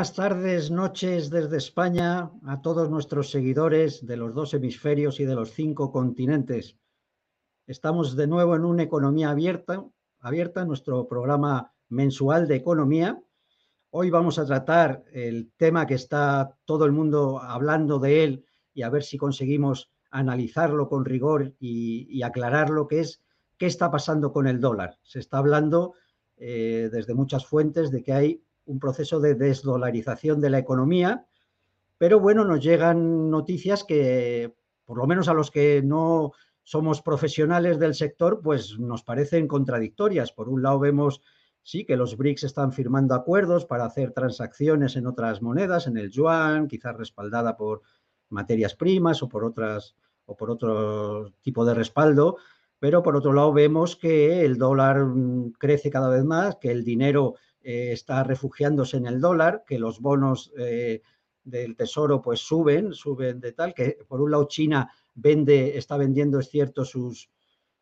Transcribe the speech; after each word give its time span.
Buenas 0.00 0.16
tardes, 0.16 0.70
noches 0.70 1.28
desde 1.28 1.58
España 1.58 2.30
a 2.46 2.62
todos 2.62 2.88
nuestros 2.88 3.30
seguidores 3.30 4.06
de 4.06 4.16
los 4.16 4.32
dos 4.32 4.54
hemisferios 4.54 5.20
y 5.20 5.26
de 5.26 5.34
los 5.34 5.50
cinco 5.50 5.92
continentes. 5.92 6.78
Estamos 7.66 8.16
de 8.16 8.26
nuevo 8.26 8.56
en 8.56 8.64
una 8.64 8.82
economía 8.82 9.28
abierta, 9.28 9.84
abierta, 10.20 10.64
nuestro 10.64 11.06
programa 11.06 11.74
mensual 11.90 12.48
de 12.48 12.56
economía. 12.56 13.22
Hoy 13.90 14.08
vamos 14.08 14.38
a 14.38 14.46
tratar 14.46 15.04
el 15.12 15.52
tema 15.58 15.86
que 15.86 15.96
está 15.96 16.56
todo 16.64 16.86
el 16.86 16.92
mundo 16.92 17.38
hablando 17.38 17.98
de 17.98 18.24
él 18.24 18.46
y 18.72 18.80
a 18.80 18.88
ver 18.88 19.02
si 19.02 19.18
conseguimos 19.18 19.90
analizarlo 20.10 20.88
con 20.88 21.04
rigor 21.04 21.52
y, 21.60 22.22
aclarar 22.22 22.70
lo 22.70 22.88
que 22.88 23.00
es 23.00 23.20
qué 23.58 23.66
está 23.66 23.90
pasando 23.90 24.32
con 24.32 24.46
el 24.46 24.60
dólar. 24.60 24.98
Se 25.02 25.18
está 25.18 25.36
hablando 25.36 25.92
eh, 26.38 26.88
desde 26.90 27.12
muchas 27.12 27.44
fuentes 27.44 27.90
de 27.90 28.02
que 28.02 28.14
hay 28.14 28.42
un 28.70 28.78
proceso 28.78 29.20
de 29.20 29.34
desdolarización 29.34 30.40
de 30.40 30.50
la 30.50 30.58
economía, 30.58 31.26
pero 31.98 32.20
bueno, 32.20 32.44
nos 32.44 32.62
llegan 32.62 33.30
noticias 33.30 33.84
que, 33.84 34.54
por 34.84 34.96
lo 34.96 35.06
menos 35.06 35.28
a 35.28 35.34
los 35.34 35.50
que 35.50 35.82
no 35.82 36.32
somos 36.62 37.02
profesionales 37.02 37.78
del 37.78 37.94
sector, 37.94 38.40
pues 38.42 38.78
nos 38.78 39.02
parecen 39.02 39.48
contradictorias. 39.48 40.32
Por 40.32 40.48
un 40.48 40.62
lado 40.62 40.78
vemos, 40.78 41.20
sí, 41.62 41.84
que 41.84 41.96
los 41.96 42.16
BRICS 42.16 42.44
están 42.44 42.72
firmando 42.72 43.14
acuerdos 43.14 43.66
para 43.66 43.84
hacer 43.84 44.12
transacciones 44.12 44.94
en 44.96 45.08
otras 45.08 45.42
monedas, 45.42 45.88
en 45.88 45.96
el 45.96 46.10
yuan, 46.10 46.68
quizás 46.68 46.96
respaldada 46.96 47.56
por 47.56 47.82
materias 48.28 48.76
primas 48.76 49.22
o 49.22 49.28
por 49.28 49.44
otras 49.44 49.96
o 50.26 50.36
por 50.36 50.50
otro 50.50 51.32
tipo 51.42 51.64
de 51.64 51.74
respaldo, 51.74 52.36
pero 52.78 53.02
por 53.02 53.16
otro 53.16 53.32
lado 53.32 53.52
vemos 53.52 53.96
que 53.96 54.44
el 54.44 54.58
dólar 54.58 55.04
mm, 55.04 55.52
crece 55.58 55.90
cada 55.90 56.08
vez 56.08 56.24
más, 56.24 56.56
que 56.56 56.70
el 56.70 56.84
dinero 56.84 57.34
eh, 57.62 57.92
está 57.92 58.24
refugiándose 58.24 58.96
en 58.96 59.06
el 59.06 59.20
dólar, 59.20 59.64
que 59.66 59.78
los 59.78 60.00
bonos 60.00 60.50
eh, 60.58 61.02
del 61.44 61.76
tesoro 61.76 62.22
pues 62.22 62.40
suben, 62.40 62.94
suben 62.94 63.38
de 63.40 63.52
tal, 63.52 63.74
que 63.74 63.98
por 64.08 64.22
un 64.22 64.30
lado 64.30 64.48
China 64.48 64.90
vende, 65.14 65.76
está 65.76 65.98
vendiendo, 65.98 66.38
es 66.38 66.48
cierto, 66.48 66.86
sus, 66.86 67.28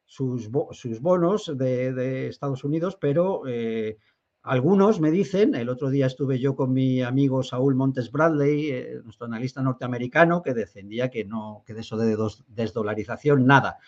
sus, 0.04 0.50
sus 0.72 1.00
bonos 1.00 1.52
de, 1.56 2.26
Estados 2.26 2.64
Unidos, 2.64 2.98
pero 3.00 3.42
eh, 3.46 3.98
algunos 4.42 4.98
me 4.98 5.12
dicen, 5.12 5.54
el 5.54 5.68
otro 5.68 5.90
día 5.90 6.06
estuve 6.06 6.40
yo 6.40 6.56
con 6.56 6.72
mi 6.72 7.02
amigo 7.02 7.44
Saúl 7.44 7.76
Montes 7.76 8.10
Bradley, 8.10 9.00
nuestro 9.04 9.26
analista 9.26 9.62
norteamericano, 9.62 10.42
que 10.42 10.54
defendía 10.54 11.08
que 11.08 11.24
no, 11.24 11.62
que 11.64 11.74
de 11.74 11.80
eso 11.82 11.96
de 11.96 12.16
desdolarización, 12.48 13.46
nada, 13.46 13.78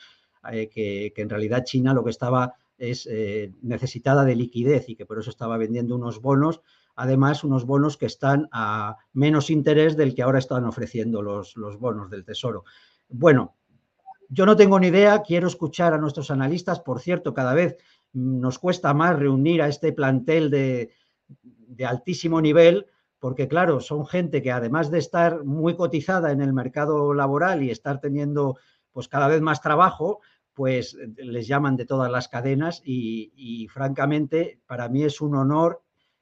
que, 0.51 1.13
que 1.15 1.23
en 1.23 1.31
realidad 1.31 1.65
China 1.65 1.95
lo 1.95 2.05
que 2.05 2.11
estaba 2.11 2.55
es 2.81 3.07
eh, 3.11 3.53
necesitada 3.61 4.25
de 4.25 4.35
liquidez 4.35 4.89
y 4.89 4.97
que 4.97 5.05
por 5.05 5.19
eso 5.19 5.31
estaba 5.31 5.59
vendiendo 5.59 5.95
unos 5.95 6.21
bonos, 6.21 6.63
además 6.97 7.45
unos 7.45 7.67
bonos 7.67 7.99
que 7.99 8.07
están 8.07 8.49
a 8.53 8.97
menos 9.13 9.51
interés 9.51 9.97
del 9.97 10.15
que 10.15 10.23
ahora 10.23 10.39
están 10.39 10.65
ofreciendo 10.65 11.21
los, 11.21 11.57
los 11.57 11.79
bonos 11.79 12.11
del 12.11 12.25
Tesoro. 12.25 12.65
Bueno, 13.09 13.55
yo 14.31 14.47
no 14.47 14.57
tengo 14.57 14.81
ni 14.81 14.87
idea, 14.87 15.23
quiero 15.23 15.47
escuchar 15.47 15.93
a 15.93 15.99
nuestros 15.99 16.31
analistas, 16.31 16.81
por 16.81 17.01
cierto, 17.01 17.35
cada 17.35 17.53
vez 17.53 17.77
nos 18.15 18.59
cuesta 18.59 18.95
más 18.95 19.19
reunir 19.19 19.61
a 19.61 19.69
este 19.69 19.93
plantel 19.93 20.51
de, 20.51 20.95
de 21.43 21.85
altísimo 21.85 22.41
nivel, 22.41 22.87
porque 23.19 23.47
claro, 23.47 23.81
son 23.81 24.07
gente 24.07 24.41
que 24.41 24.53
además 24.53 24.91
de 24.91 24.99
estar 24.99 25.45
muy 25.45 25.77
cotizada 25.77 26.33
en 26.33 26.41
el 26.41 26.55
mercado 26.55 27.13
laboral 27.13 27.63
y 27.63 27.71
estar 27.71 28.01
teniendo 28.01 28.57
pues 28.91 29.07
cada 29.07 29.29
vez 29.29 29.43
más 29.43 29.61
trabajo, 29.61 30.21
pues 30.61 30.95
les 31.17 31.47
llaman 31.47 31.75
de 31.79 31.87
todas 31.87 32.13
las 32.13 32.29
cadenas 32.29 32.83
y, 32.85 33.67
francamente 33.73 34.61
para 34.67 34.91
mí 34.91 35.05
es 35.05 35.23
un 35.23 35.35
honor 35.35 35.81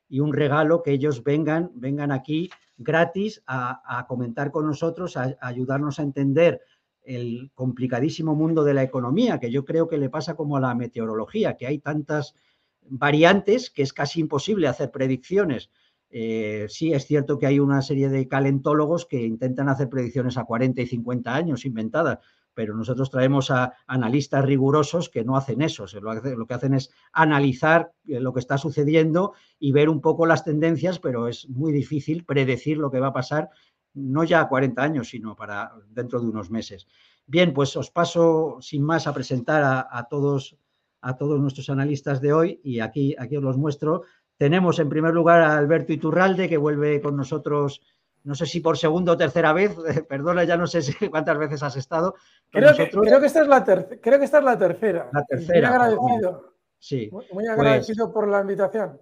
y 0.09 0.21
un 0.21 0.33
regalo 0.33 0.85
que 0.85 0.93
ellos 0.93 1.25
vengan, 1.25 1.73
vengan 1.75 2.13
aquí 2.13 2.49
gratis 2.77 3.43
a, 3.49 4.07
comentar 4.07 4.53
con 4.53 4.65
nosotros, 4.65 5.17
a, 5.17 5.37
ayudarnos 5.41 5.99
a 5.99 6.05
entender 6.05 6.61
el 7.03 7.51
complicadísimo 7.53 8.37
mundo 8.37 8.63
de 8.63 8.75
la 8.75 8.85
economía, 8.85 9.41
que 9.41 9.51
yo 9.51 9.65
creo 9.65 9.89
que 9.89 9.99
le 9.99 10.09
pasa 10.09 10.37
como 10.37 10.57
a 10.57 10.61
la 10.61 10.73
meteorología, 10.73 11.57
que 11.57 11.67
hay 11.67 11.81
tantas 11.81 12.37
variantes 12.83 13.71
que 13.71 13.83
es 13.83 13.93
casi 13.93 14.21
imposible 14.21 14.69
hacer 14.69 14.93
predicciones. 14.93 15.69
Eh, 16.11 16.67
sí, 16.69 16.93
es 16.93 17.07
cierto 17.07 17.41
que 17.41 17.47
hay 17.49 17.59
una 17.59 17.83
serie 17.83 18.09
de 18.09 18.29
calentólogos 18.29 19.05
que 19.05 19.21
intentan 19.21 19.69
hacer 19.69 19.89
predicciones 19.89 20.39
a 20.39 20.45
40 20.45 20.81
y 20.81 20.87
50 20.87 21.35
años 21.35 21.65
inventadas, 21.65 22.21
pero 22.59 22.75
nosotros 22.75 23.09
traemos 23.09 23.53
a 23.53 23.75
analistas 23.87 24.45
rigurosos 24.45 25.09
que 25.09 25.23
no 25.23 25.37
hacen 25.37 25.63
eso, 25.63 25.87
lo 26.01 26.45
que 26.45 26.55
hacen 26.55 26.75
es 26.75 26.91
analizar 27.13 27.93
eh, 28.09 28.19
lo 28.19 28.33
que 28.33 28.41
está 28.41 28.59
sucediendo 28.59 29.35
y 29.61 29.71
ver 29.71 29.89
un 29.89 30.01
poco 30.01 30.27
las 30.27 30.43
tendencias, 30.43 30.99
pero 30.99 31.29
es 31.29 31.49
muy 31.49 31.71
difícil 31.71 32.25
predecir 32.25 32.77
lo 32.77 32.91
que 32.91 32.99
va 32.99 33.07
a 33.07 33.13
pasar, 33.13 33.51
no 33.95 34.25
ya 34.25 34.41
a 34.41 34.49
40 34.49 34.83
años, 34.83 35.09
sino 35.11 35.37
para 35.37 35.71
dentro 35.89 36.19
de 36.19 36.27
unos 36.27 36.51
meses. 36.51 36.89
Bien, 37.29 37.55
pues 37.55 37.77
os 37.77 37.93
paso 37.93 38.59
sin 38.61 38.83
más 38.83 39.07
a 39.07 39.15
presentar 39.15 39.87
a, 39.89 40.09
todos, 40.11 40.59
a 41.01 41.17
todos 41.17 41.41
nuestros 41.41 41.71
analistas 41.71 42.21
de 42.21 42.33
hoy 42.33 42.61
y 42.65 42.81
aquí, 42.81 43.15
aquí 43.21 43.37
os 43.37 43.45
los 43.45 43.57
muestro. 43.57 44.03
Tenemos 44.37 44.81
en 44.81 44.89
primer 44.89 45.15
lugar 45.15 45.43
a 45.43 45.57
Alberto 45.57 45.93
Iturralde, 45.93 46.49
que 46.49 46.57
vuelve 46.57 47.01
con 47.01 47.17
nosotros 47.17 47.83
no 48.29 48.35
sé 48.35 48.45
si 48.45 48.61
por 48.61 48.77
segunda 48.77 49.13
o 49.13 49.17
tercera 49.17 49.55
vez, 49.55 49.75
perdona, 50.09 50.45
ya 50.45 50.59
no 50.59 50.67
sé 50.67 50.81
cuántas 51.11 51.39
veces 51.39 51.63
has 51.63 51.77
estado. 51.77 52.15
Creo, 52.51 52.77
que, 52.77 52.83
esta 53.27 53.41
es 53.41 53.49
la 53.49 53.65
creo 53.65 54.19
que 54.19 54.25
esta 54.27 54.39
es 54.39 54.45
la 54.45 54.59
tercera. 54.59 55.09
La 55.11 55.25
tercera. 55.25 55.71
Muy 55.71 55.77
agradecido. 55.77 56.55
Sí. 56.79 57.09
Muy, 57.11 57.25
pues 57.33 57.49
agradecido 57.49 58.13
por 58.13 58.29
la 58.29 58.43
invitación. 58.43 59.01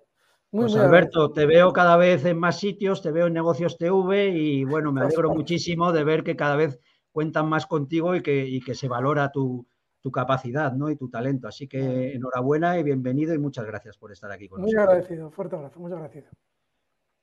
Muy, 0.52 0.66
pues 0.66 0.76
Alberto, 0.76 1.32
te 1.32 1.44
veo 1.44 1.72
cada 1.72 1.96
vez 1.96 2.24
en 2.24 2.38
más 2.38 2.60
sitios, 2.60 3.02
te 3.02 3.10
veo 3.10 3.26
en 3.26 3.32
Negocios 3.32 3.76
TV 3.76 4.28
y 4.28 4.64
bueno, 4.64 4.92
me 4.92 5.00
alegro 5.00 5.34
muchísimo 5.34 5.92
de 5.92 6.04
ver 6.04 6.22
que 6.22 6.36
cada 6.36 6.54
vez 6.54 6.78
cuentan 7.10 7.48
más 7.48 7.66
contigo 7.66 8.14
y 8.14 8.22
que, 8.22 8.60
que 8.64 8.74
se 8.76 8.86
valora 8.86 9.32
tu, 9.32 9.66
capacidad 10.14 10.72
¿no? 10.72 10.88
y 10.88 10.94
tu 10.94 11.10
talento. 11.10 11.48
Así 11.48 11.66
que 11.66 12.12
enhorabuena 12.14 12.78
y 12.78 12.84
bienvenido 12.84 13.34
y 13.34 13.38
muchas 13.38 13.66
gracias 13.66 13.98
por 13.98 14.12
estar 14.12 14.30
aquí 14.30 14.48
con 14.48 14.60
nosotros. 14.60 14.84
Muy 14.84 14.88
agradecido, 14.88 15.30
fuerte 15.32 15.56
abrazo, 15.56 15.80
muchas 15.80 15.98
gracias. 15.98 16.26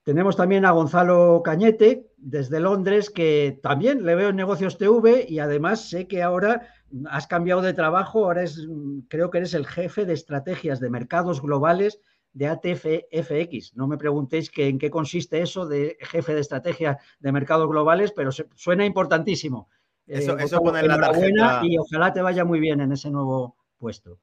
Tenemos 0.03 0.35
también 0.35 0.65
a 0.65 0.71
Gonzalo 0.71 1.41
Cañete 1.43 2.11
desde 2.17 2.59
Londres, 2.59 3.09
que 3.09 3.59
también 3.63 4.05
le 4.05 4.15
veo 4.15 4.29
en 4.29 4.35
Negocios 4.35 4.77
TV 4.77 5.25
y 5.27 5.39
además 5.39 5.89
sé 5.89 6.07
que 6.07 6.21
ahora 6.21 6.67
has 7.09 7.25
cambiado 7.25 7.61
de 7.61 7.73
trabajo, 7.73 8.25
ahora 8.25 8.43
es, 8.43 8.67
creo 9.07 9.29
que 9.29 9.37
eres 9.39 9.53
el 9.53 9.65
jefe 9.65 10.05
de 10.05 10.13
estrategias 10.13 10.81
de 10.81 10.89
mercados 10.89 11.41
globales 11.41 12.01
de 12.33 12.47
ATFX. 12.47 13.75
No 13.75 13.87
me 13.87 13.97
preguntéis 13.97 14.49
que, 14.49 14.67
en 14.67 14.77
qué 14.77 14.89
consiste 14.89 15.41
eso 15.41 15.67
de 15.67 15.97
jefe 16.01 16.33
de 16.33 16.41
estrategia 16.41 16.99
de 17.19 17.31
mercados 17.31 17.69
globales, 17.69 18.11
pero 18.11 18.31
suena 18.31 18.85
importantísimo. 18.85 19.69
Eso, 20.05 20.37
eh, 20.37 20.43
eso 20.43 20.61
pone 20.61 20.83
la 20.83 20.99
tarjeta. 20.99 21.61
Y 21.63 21.77
ojalá 21.77 22.11
te 22.11 22.21
vaya 22.21 22.43
muy 22.43 22.59
bien 22.59 22.81
en 22.81 22.91
ese 22.91 23.09
nuevo 23.09 23.55
puesto. 23.77 24.19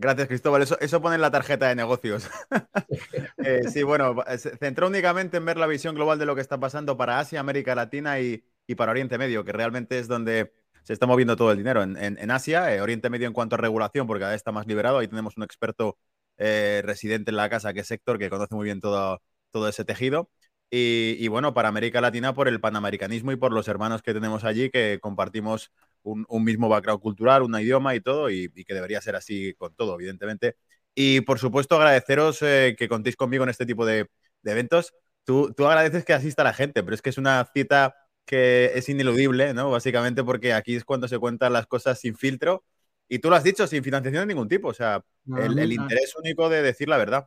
Gracias, 0.00 0.28
Cristóbal. 0.28 0.62
Eso, 0.62 1.02
pone 1.02 1.16
en 1.16 1.20
la 1.20 1.30
tarjeta 1.30 1.68
de 1.68 1.74
negocios. 1.74 2.28
Eh, 3.42 3.68
sí, 3.70 3.82
bueno, 3.82 4.16
centró 4.58 4.88
únicamente 4.88 5.38
en 5.38 5.44
ver 5.44 5.56
la 5.56 5.66
visión 5.66 5.94
global 5.94 6.18
de 6.18 6.26
lo 6.26 6.34
que 6.34 6.40
está 6.42 6.60
pasando 6.60 6.96
para 6.96 7.18
Asia, 7.18 7.40
América 7.40 7.74
Latina 7.74 8.20
y, 8.20 8.44
para 8.76 8.92
Oriente 8.92 9.16
Medio, 9.16 9.44
que 9.44 9.52
realmente 9.52 9.98
es 9.98 10.08
donde 10.08 10.52
se 10.82 10.92
está 10.92 11.06
moviendo 11.06 11.36
todo 11.36 11.50
el 11.50 11.58
dinero. 11.58 11.82
En, 11.82 12.30
Asia, 12.30 12.74
eh, 12.74 12.80
Oriente 12.80 13.08
Medio 13.08 13.26
en 13.26 13.32
cuanto 13.32 13.54
a 13.54 13.58
regulación, 13.58 14.06
porque 14.06 14.20
cada 14.20 14.32
vez 14.32 14.40
está 14.40 14.52
más 14.52 14.66
liberado, 14.66 14.98
ahí 14.98 15.08
tenemos 15.08 15.36
un 15.36 15.42
experto 15.42 15.98
eh, 16.36 16.82
residente 16.84 17.30
en 17.30 17.36
la 17.36 17.48
casa, 17.48 17.72
que 17.72 17.80
es 17.80 17.90
Héctor, 17.90 18.18
que 18.18 18.30
conoce 18.30 18.54
muy 18.54 18.64
bien 18.64 18.80
todo, 18.80 19.22
todo 19.50 19.68
ese 19.68 19.84
tejido. 19.84 20.30
Y, 20.70 21.26
bueno, 21.28 21.52
para 21.52 21.68
América 21.68 22.00
Latina 22.00 22.32
por 22.34 22.46
el 22.46 22.60
panamericanismo 22.60 23.32
y 23.32 23.36
por 23.36 23.52
los 23.52 23.66
hermanos 23.68 24.02
que 24.02 24.14
tenemos 24.14 24.44
allí 24.44 24.70
que 24.70 24.98
compartimos 25.00 25.72
un, 26.02 26.44
mismo 26.44 26.68
background 26.68 27.00
cultural, 27.00 27.42
un 27.42 27.58
idioma 27.58 27.94
y 27.94 28.00
todo, 28.00 28.30
y, 28.30 28.48
que 28.48 28.74
debería 28.74 29.00
ser 29.00 29.16
así 29.16 29.54
con 29.54 29.74
todo, 29.74 29.94
evidentemente. 29.94 30.56
Y 30.94 31.20
por 31.22 31.38
supuesto, 31.38 31.76
agradeceros 31.76 32.42
eh, 32.42 32.74
que 32.78 32.88
contéis 32.88 33.16
conmigo 33.16 33.44
en 33.44 33.50
este 33.50 33.66
tipo 33.66 33.86
de, 33.86 34.08
eventos. 34.44 34.94
Tú, 35.24 35.52
tú, 35.54 35.66
agradeces 35.66 36.04
que 36.04 36.12
asista 36.12 36.44
la 36.44 36.52
gente, 36.52 36.82
pero 36.82 36.94
es 36.94 37.02
que 37.02 37.10
es 37.10 37.18
una 37.18 37.48
cita 37.52 37.94
que 38.24 38.72
es 38.74 38.88
ineludible, 38.88 39.54
¿no? 39.54 39.70
Básicamente 39.70 40.24
porque 40.24 40.52
aquí 40.52 40.76
es 40.76 40.84
cuando 40.84 41.08
se 41.08 41.18
cuentan 41.18 41.52
las 41.52 41.66
cosas 41.66 41.98
sin 41.98 42.16
filtro. 42.16 42.64
Y 43.08 43.18
tú 43.18 43.28
lo 43.28 43.36
has 43.36 43.44
dicho, 43.44 43.66
sin 43.66 43.82
financiación 43.82 44.22
de 44.22 44.34
ningún 44.34 44.48
tipo. 44.48 44.68
O 44.68 44.74
sea, 44.74 45.04
el 45.36 45.72
interés 45.72 46.14
único 46.16 46.48
de 46.48 46.62
decir 46.62 46.88
la 46.88 46.96
verdad. 46.96 47.26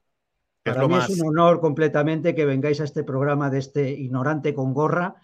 Para 0.63 0.87
mí 0.87 0.95
es 0.95 1.09
un 1.09 1.27
honor 1.27 1.59
completamente 1.59 2.33
que 2.33 2.45
vengáis 2.45 2.79
a 2.79 2.85
este 2.85 3.03
programa 3.03 3.49
de 3.49 3.59
este 3.59 3.91
ignorante 3.91 4.53
con 4.53 4.73
gorra 4.73 5.15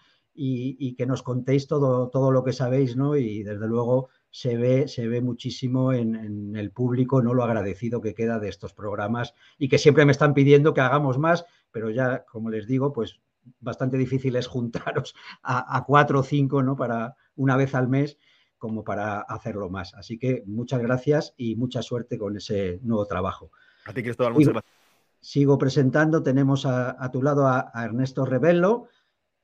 y, 0.42 0.94
que 0.94 1.04
nos 1.04 1.22
contéis 1.22 1.66
todo, 1.66 2.08
todo 2.08 2.30
lo 2.30 2.42
que 2.42 2.54
sabéis, 2.54 2.96
¿no? 2.96 3.14
Y 3.16 3.42
desde 3.42 3.66
luego 3.66 4.08
se 4.30 4.56
ve, 4.56 4.88
se 4.88 5.06
ve 5.06 5.20
muchísimo 5.20 5.92
en, 5.92 6.56
el 6.56 6.70
público, 6.70 7.22
¿no? 7.22 7.34
Lo 7.34 7.44
agradecido 7.44 8.00
que 8.00 8.14
queda 8.14 8.38
de 8.38 8.48
estos 8.48 8.72
programas 8.72 9.34
y 9.58 9.68
que 9.68 9.78
siempre 9.78 10.06
me 10.06 10.12
están 10.12 10.32
pidiendo 10.32 10.72
que 10.72 10.80
hagamos 10.80 11.18
más, 11.18 11.44
pero 11.70 11.90
ya, 11.90 12.24
como 12.24 12.48
les 12.48 12.66
digo, 12.66 12.92
pues 12.92 13.20
bastante 13.60 13.98
difícil 13.98 14.36
es 14.36 14.46
juntaros 14.46 15.14
a, 15.42 15.76
a 15.76 15.84
cuatro 15.84 16.20
o 16.20 16.22
cinco, 16.22 16.62
¿no? 16.62 16.74
Para 16.74 17.16
una 17.36 17.56
vez 17.56 17.74
al 17.74 17.88
mes 17.88 18.16
como 18.60 18.84
para 18.84 19.20
hacerlo 19.20 19.68
más. 19.68 19.94
Así 19.94 20.18
que 20.18 20.44
muchas 20.46 20.80
gracias 20.80 21.34
y 21.36 21.56
mucha 21.56 21.82
suerte 21.82 22.18
con 22.18 22.36
ese 22.36 22.78
nuevo 22.82 23.06
trabajo. 23.06 23.50
A 23.86 23.92
ti, 23.92 24.02
Cristóbal, 24.02 24.34
muchas 24.34 24.52
gracias. 24.52 24.74
sigo 25.20 25.58
presentando. 25.58 26.22
Tenemos 26.22 26.66
a, 26.66 27.10
tu 27.10 27.22
lado 27.22 27.46
a, 27.46 27.72
Ernesto 27.74 28.24
Rebello, 28.24 28.86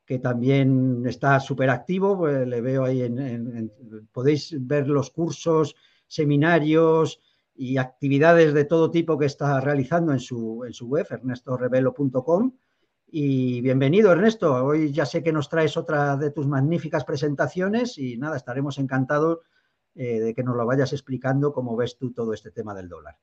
que 0.06 0.18
también 0.20 1.02
está 1.06 1.40
súper 1.40 1.68
activo. 1.68 2.16
Pues, 2.16 2.46
le 2.46 2.60
veo 2.60 2.84
ahí 2.84 3.02
en, 3.02 3.72
Podéis 4.12 4.54
ver 4.66 4.88
los 4.88 5.10
cursos, 5.10 5.74
seminarios 6.06 7.20
y 7.54 7.76
actividades 7.78 8.54
de 8.54 8.64
todo 8.64 8.90
tipo 8.90 9.18
que 9.18 9.26
está 9.26 9.60
realizando 9.60 10.12
en 10.12 10.20
su, 10.20 10.64
en 10.64 10.72
su 10.72 10.86
web, 10.86 11.06
ernestorebelo.com. 11.10 12.52
Y 13.08 13.60
bienvenido, 13.60 14.12
Ernesto. 14.12 14.64
Hoy 14.64 14.92
ya 14.92 15.06
sé 15.06 15.22
que 15.22 15.32
nos 15.32 15.48
traes 15.48 15.76
otra 15.76 16.16
de 16.16 16.30
tus 16.30 16.46
magníficas 16.46 17.04
presentaciones 17.04 17.98
y 17.98 18.16
nada, 18.16 18.36
estaremos 18.36 18.78
encantados 18.78 19.40
eh, 19.94 20.20
de 20.20 20.34
que 20.34 20.42
nos 20.42 20.56
lo 20.56 20.66
vayas 20.66 20.92
explicando 20.92 21.52
cómo 21.52 21.76
ves 21.76 21.96
tú 21.96 22.12
todo 22.12 22.32
este 22.32 22.50
tema 22.50 22.74
del 22.74 22.88
dólar. 22.88 23.16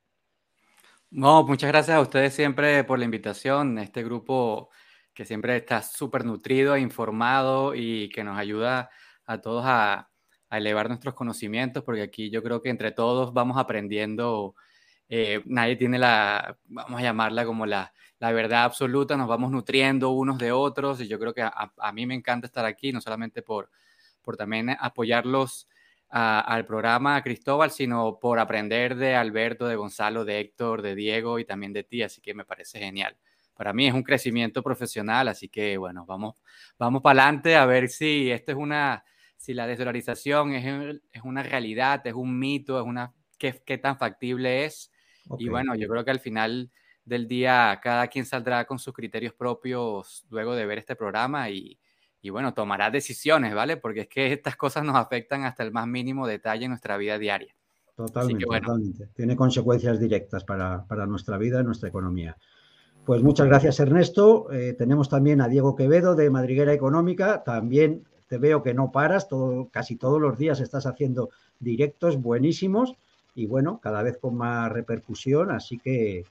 No, 1.11 1.43
muchas 1.43 1.69
gracias 1.69 1.95
a 1.95 2.01
ustedes 2.01 2.33
siempre 2.33 2.83
por 2.83 2.97
la 2.97 3.05
invitación. 3.05 3.77
Este 3.77 4.03
grupo 4.03 4.69
que 5.13 5.25
siempre 5.25 5.55
está 5.57 5.81
súper 5.81 6.25
nutrido 6.25 6.75
e 6.75 6.81
informado 6.81 7.75
y 7.75 8.09
que 8.09 8.23
nos 8.23 8.37
ayuda 8.37 8.89
a 9.25 9.41
todos 9.41 9.63
a, 9.65 10.09
elevar 10.51 10.87
nuestros 10.87 11.15
conocimientos, 11.15 11.83
porque 11.83 12.03
aquí 12.03 12.29
yo 12.29 12.43
creo 12.43 12.61
que 12.61 12.69
entre 12.69 12.91
todos 12.91 13.33
vamos 13.33 13.57
aprendiendo. 13.57 14.55
Eh, 15.09 15.41
nadie 15.45 15.75
tiene 15.75 15.97
la, 15.97 16.57
vamos 16.65 16.99
a 16.99 17.03
llamarla 17.03 17.43
como 17.43 17.65
la, 17.65 17.91
la 18.19 18.31
verdad 18.31 18.63
absoluta, 18.63 19.17
nos 19.17 19.27
vamos 19.27 19.51
nutriendo 19.51 20.11
unos 20.11 20.37
de 20.37 20.51
otros 20.51 21.01
y 21.01 21.07
yo 21.07 21.19
creo 21.19 21.33
que 21.33 21.41
a, 21.41 21.91
mí 21.91 22.05
me 22.05 22.13
encanta 22.13 22.47
estar 22.47 22.65
aquí, 22.65 22.91
no 22.91 23.01
solamente 23.01 23.41
por, 23.41 23.69
por 24.21 24.37
también 24.37 24.69
apoyarlos 24.79 25.67
al 26.07 26.65
programa, 26.65 27.15
a 27.15 27.23
Cristóbal, 27.23 27.71
sino 27.71 28.19
por 28.19 28.39
aprender 28.39 28.95
de 28.95 29.15
Alberto, 29.15 29.67
de 29.67 29.75
Gonzalo, 29.75 30.23
de 30.23 30.39
Héctor, 30.39 30.83
de 30.83 30.93
Diego 30.93 31.39
y 31.39 31.45
también 31.45 31.73
de 31.73 31.83
ti, 31.83 32.03
así 32.03 32.21
que 32.21 32.35
me 32.35 32.45
parece 32.45 32.79
genial. 32.79 33.17
Para 33.53 33.73
mí 33.73 33.87
es 33.87 33.93
un 33.93 34.03
crecimiento 34.03 34.63
profesional, 34.63 35.27
así 35.27 35.49
que 35.49 35.77
bueno, 35.77 36.05
vamos, 36.05 36.35
vamos 36.77 37.01
para 37.01 37.23
adelante 37.23 37.55
a 37.55 37.65
ver 37.65 37.89
si 37.89 38.31
esto 38.31 38.51
es 38.51 38.57
una, 38.57 39.03
si 39.37 39.53
la 39.53 39.67
desdolarización 39.67 40.53
es, 40.53 41.01
es 41.11 41.21
una 41.23 41.43
realidad, 41.43 42.05
es 42.05 42.13
un 42.13 42.37
mito, 42.39 42.79
es 42.79 42.85
una, 42.85 43.13
qué, 43.37 43.61
qué 43.65 43.77
tan 43.77 43.97
factible 43.97 44.65
es. 44.65 44.91
Y 45.37 45.49
bueno, 45.49 45.75
yo 45.75 45.87
creo 45.87 46.03
que 46.03 46.11
al 46.11 46.19
final 46.19 46.71
del 47.05 47.27
día 47.27 47.79
cada 47.81 48.07
quien 48.07 48.25
saldrá 48.25 48.65
con 48.65 48.79
sus 48.79 48.93
criterios 48.93 49.33
propios 49.33 50.25
luego 50.29 50.55
de 50.55 50.65
ver 50.65 50.77
este 50.77 50.95
programa 50.95 51.49
y, 51.49 51.77
bueno, 52.29 52.53
tomará 52.53 52.89
decisiones, 52.89 53.53
¿vale? 53.53 53.77
Porque 53.77 54.01
es 54.01 54.07
que 54.07 54.31
estas 54.31 54.55
cosas 54.55 54.83
nos 54.83 54.95
afectan 54.95 55.43
hasta 55.43 55.63
el 55.63 55.71
más 55.71 55.87
mínimo 55.87 56.27
detalle 56.27 56.65
en 56.65 56.71
nuestra 56.71 56.97
vida 56.97 57.17
diaria. 57.17 57.53
Totalmente, 57.95 58.45
totalmente. 58.45 59.07
Tiene 59.13 59.35
consecuencias 59.35 59.99
directas 59.99 60.43
para, 60.43 60.85
nuestra 61.05 61.37
vida 61.37 61.61
y 61.61 61.63
nuestra 61.63 61.89
economía. 61.89 62.37
Pues 63.05 63.21
muchas 63.21 63.47
gracias, 63.47 63.79
Ernesto. 63.79 64.51
Eh, 64.51 64.73
tenemos 64.73 65.09
también 65.09 65.41
a 65.41 65.49
Diego 65.49 65.75
Quevedo 65.75 66.15
de 66.15 66.29
Madriguera 66.29 66.73
Económica. 66.73 67.43
También 67.43 68.05
te 68.29 68.37
veo 68.37 68.63
que 68.63 68.73
no 68.73 68.91
paras, 68.91 69.27
casi 69.71 69.97
todos 69.97 70.21
los 70.21 70.37
días 70.37 70.61
estás 70.61 70.85
haciendo 70.85 71.29
directos 71.59 72.21
buenísimos 72.21 72.95
y 73.35 73.47
bueno, 73.47 73.79
cada 73.83 74.03
vez 74.03 74.17
con 74.17 74.35
más 74.35 74.71
repercusión. 74.71 75.51
Así 75.51 75.79
que 75.79 76.25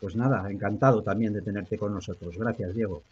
pues 0.00 0.16
nada, 0.16 0.50
encantado 0.50 1.02
también 1.02 1.32
de 1.32 1.40
tenerte 1.40 1.78
con 1.78 1.94
nosotros. 1.94 2.36
Gracias, 2.36 2.74
Diego. 2.74 3.02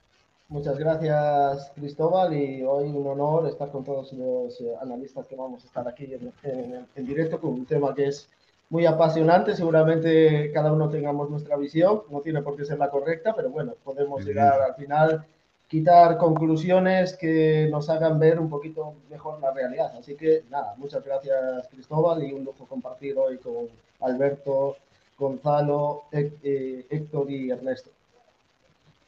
Muchas 0.48 0.78
gracias, 0.78 1.72
Cristóbal, 1.74 2.34
y 2.34 2.62
hoy 2.62 2.90
un 2.90 3.06
honor 3.06 3.46
estar 3.46 3.70
con 3.70 3.82
todos 3.82 4.12
los 4.12 4.60
eh, 4.60 4.74
analistas 4.82 5.26
que 5.26 5.34
vamos 5.34 5.64
a 5.64 5.66
estar 5.66 5.88
aquí 5.88 6.12
en, 6.12 7.06
directo 7.06 7.40
con 7.40 7.54
un 7.54 7.64
tema 7.64 7.94
que 7.94 8.08
es 8.08 8.28
muy 8.72 8.86
apasionante. 8.86 9.54
Seguramente 9.54 10.50
cada 10.50 10.72
uno 10.72 10.88
tengamos 10.88 11.28
nuestra 11.28 11.58
visión, 11.58 12.04
no 12.10 12.20
tiene 12.20 12.40
por 12.40 12.56
qué 12.56 12.64
ser 12.64 12.78
la 12.78 12.88
correcta, 12.88 13.34
pero 13.36 13.50
bueno, 13.50 13.74
podemos 13.84 14.24
llegar 14.24 14.62
al 14.62 14.74
final, 14.74 15.26
quitar 15.69 16.16
conclusiones 16.16 17.14
que 17.14 17.69
nos 17.70 17.90
hagan 17.90 18.19
ver 18.19 18.40
un 18.40 18.48
poquito 18.48 18.94
mejor 19.10 19.40
la 19.42 19.52
realidad. 19.52 19.94
Así 19.98 20.14
que 20.14 20.44
nada, 20.50 20.74
muchas 20.78 21.04
gracias, 21.04 21.69
Cristóbal, 21.70 22.24
y 22.24 22.32
un 22.32 22.44
lujo 22.44 22.64
compartir 22.64 23.14
hoy 23.19 23.36
con 23.36 23.69
Alberto, 24.00 24.76
Gonzalo, 25.18 26.04
eh, 26.10 26.86
Héctor 26.88 27.30
y 27.30 27.50
Ernesto. 27.50 27.90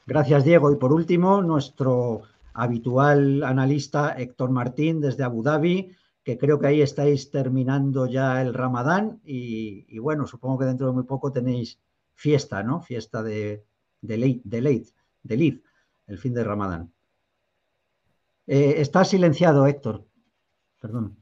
Gracias, 0.06 0.44
Diego. 0.44 0.70
Y 0.72 0.76
por 0.76 0.92
último, 0.92 1.40
nuestro 1.40 2.20
habitual 2.52 3.42
analista 3.42 4.14
Héctor 4.18 4.50
Martín 4.50 5.00
desde 5.00 5.24
Abu 5.24 5.42
Dhabi, 5.42 5.90
que 6.24 6.38
creo 6.38 6.58
que 6.58 6.66
ahí 6.66 6.80
estáis 6.80 7.30
terminando 7.30 8.06
ya 8.06 8.40
el 8.40 8.54
Ramadán 8.54 9.20
y, 9.24 9.98
bueno, 9.98 10.26
supongo 10.26 10.58
que 10.58 10.64
dentro 10.64 10.86
de 10.86 10.94
muy 10.94 11.04
poco 11.04 11.30
tenéis 11.30 11.78
fiesta, 12.14 12.62
¿no? 12.62 12.80
Fiesta 12.80 13.22
de, 13.22 13.64
de, 14.00 14.40
de, 14.42 14.86
de 15.22 15.60
el 16.06 16.18
fin 16.18 16.34
de 16.34 16.44
Ramadán. 16.44 16.92
Eh, 18.46 18.76
está 18.78 19.04
silenciado, 19.04 19.66
Héctor. 19.66 20.06
Perdón. 20.80 21.16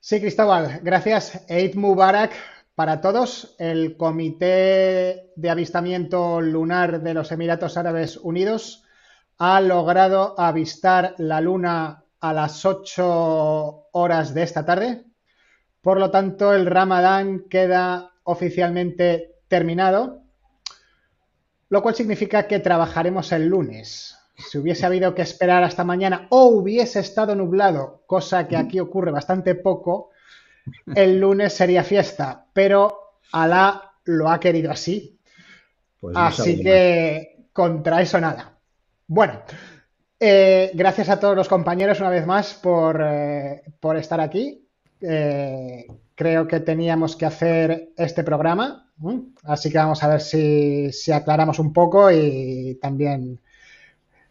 Sí, 0.00 0.20
Cristóbal, 0.20 0.80
gracias. 0.82 1.44
Eid 1.48 1.76
Mubarak 1.76 2.32
para 2.74 3.00
todos, 3.00 3.54
el 3.58 3.96
Comité 3.96 5.32
de 5.36 5.50
Avistamiento 5.50 6.40
Lunar 6.40 7.02
de 7.02 7.14
los 7.14 7.30
Emiratos 7.30 7.76
Árabes 7.76 8.16
Unidos 8.16 8.84
ha 9.38 9.60
logrado 9.60 10.38
avistar 10.38 11.14
la 11.18 11.40
Luna 11.40 12.03
a 12.24 12.32
las 12.32 12.64
8 12.64 13.88
horas 13.92 14.32
de 14.32 14.42
esta 14.42 14.64
tarde. 14.64 15.04
Por 15.82 15.98
lo 15.98 16.10
tanto, 16.10 16.54
el 16.54 16.64
Ramadán 16.64 17.44
queda 17.50 18.12
oficialmente 18.22 19.34
terminado, 19.46 20.22
lo 21.68 21.82
cual 21.82 21.94
significa 21.94 22.46
que 22.46 22.60
trabajaremos 22.60 23.30
el 23.32 23.48
lunes. 23.48 24.16
Si 24.38 24.56
hubiese 24.56 24.86
habido 24.86 25.14
que 25.14 25.20
esperar 25.20 25.64
hasta 25.64 25.84
mañana 25.84 26.26
o 26.30 26.46
hubiese 26.46 27.00
estado 27.00 27.34
nublado, 27.34 28.04
cosa 28.06 28.48
que 28.48 28.56
aquí 28.56 28.80
ocurre 28.80 29.10
bastante 29.10 29.54
poco, 29.54 30.08
el 30.94 31.20
lunes 31.20 31.52
sería 31.52 31.84
fiesta, 31.84 32.46
pero 32.54 33.18
Alá 33.32 33.92
lo 34.04 34.30
ha 34.30 34.40
querido 34.40 34.72
así. 34.72 35.20
Pues 36.00 36.16
así 36.16 36.62
que 36.62 37.48
contra 37.52 38.00
eso 38.00 38.18
nada. 38.18 38.56
Bueno, 39.06 39.42
eh, 40.26 40.70
gracias 40.72 41.10
a 41.10 41.20
todos 41.20 41.36
los 41.36 41.50
compañeros 41.50 42.00
una 42.00 42.08
vez 42.08 42.26
más 42.26 42.54
por, 42.54 42.98
eh, 43.04 43.62
estar 43.96 44.22
aquí. 44.22 44.66
Eh, 45.02 45.86
creo 46.14 46.48
que 46.48 46.60
teníamos 46.60 47.14
que 47.14 47.26
hacer 47.26 47.90
este 47.94 48.24
programa, 48.24 48.90
así 49.42 49.70
que 49.70 49.76
vamos 49.76 50.02
a 50.02 50.08
ver 50.08 50.22
si, 50.22 50.90
si 50.92 51.12
aclaramos 51.12 51.58
un 51.58 51.74
poco 51.74 52.10
y 52.10 52.78
también 52.80 53.38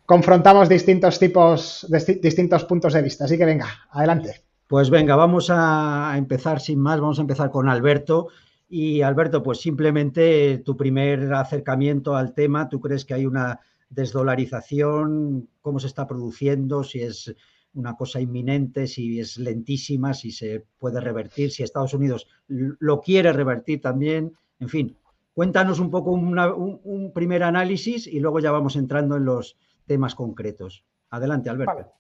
confrontamos 0.08 0.68
distintos 0.68 1.20
tipos, 1.20 1.86
distintos 2.24 2.66
puntos 2.66 2.94
de 2.94 3.02
vista. 3.04 3.26
Así 3.26 3.38
que 3.38 3.46
venga, 3.46 3.68
adelante. 3.92 4.42
Pues 4.68 4.90
venga, 4.90 5.16
vamos 5.16 5.52
a 5.52 6.16
empezar 6.18 6.60
sin 6.60 6.80
más, 6.80 7.00
vamos 7.00 7.20
a 7.20 7.22
empezar 7.22 7.52
con 7.52 7.70
Alberto. 7.70 8.30
Y 8.68 9.04
Alberto, 9.04 9.44
pues 9.44 9.62
simplemente 9.62 10.58
tu 10.66 10.76
primer 10.76 11.32
acercamiento 11.36 12.16
al 12.16 12.34
tema, 12.34 12.68
¿tú 12.68 12.82
crees 12.82 13.06
que 13.06 13.14
hay 13.14 13.28
una 13.28 13.60
desdolarización? 13.94 15.50
¿Cómo 15.62 15.80
se 15.80 15.88
está 15.88 16.08
produciendo? 16.08 16.84
Si 16.84 17.02
es 17.02 17.36
una 17.76 17.96
cosa 17.96 18.20
inminente, 18.20 18.88
si 18.88 19.20
es 19.20 19.38
lentísima, 19.38 20.14
si 20.14 20.32
se 20.32 20.66
puede 20.78 21.00
revertir, 21.00 21.52
si 21.52 21.64
Estados 21.64 21.94
Unidos 21.94 22.28
lo 22.48 23.02
quiere 23.02 23.34
revertir 23.34 23.82
también. 23.82 24.34
En 24.60 24.70
fin, 24.70 24.98
cuéntanos 25.34 25.80
un 25.80 25.90
poco 25.90 26.12
un, 26.12 27.12
primer 27.14 27.44
análisis 27.44 28.08
y 28.08 28.20
luego 28.20 28.40
ya 28.40 28.52
vamos 28.52 28.76
entrando 28.76 29.18
en 29.18 29.26
los 29.26 29.58
temas 29.86 30.16
concretos. 30.16 30.86
Adelante, 31.10 31.50
Alberto. 31.50 31.92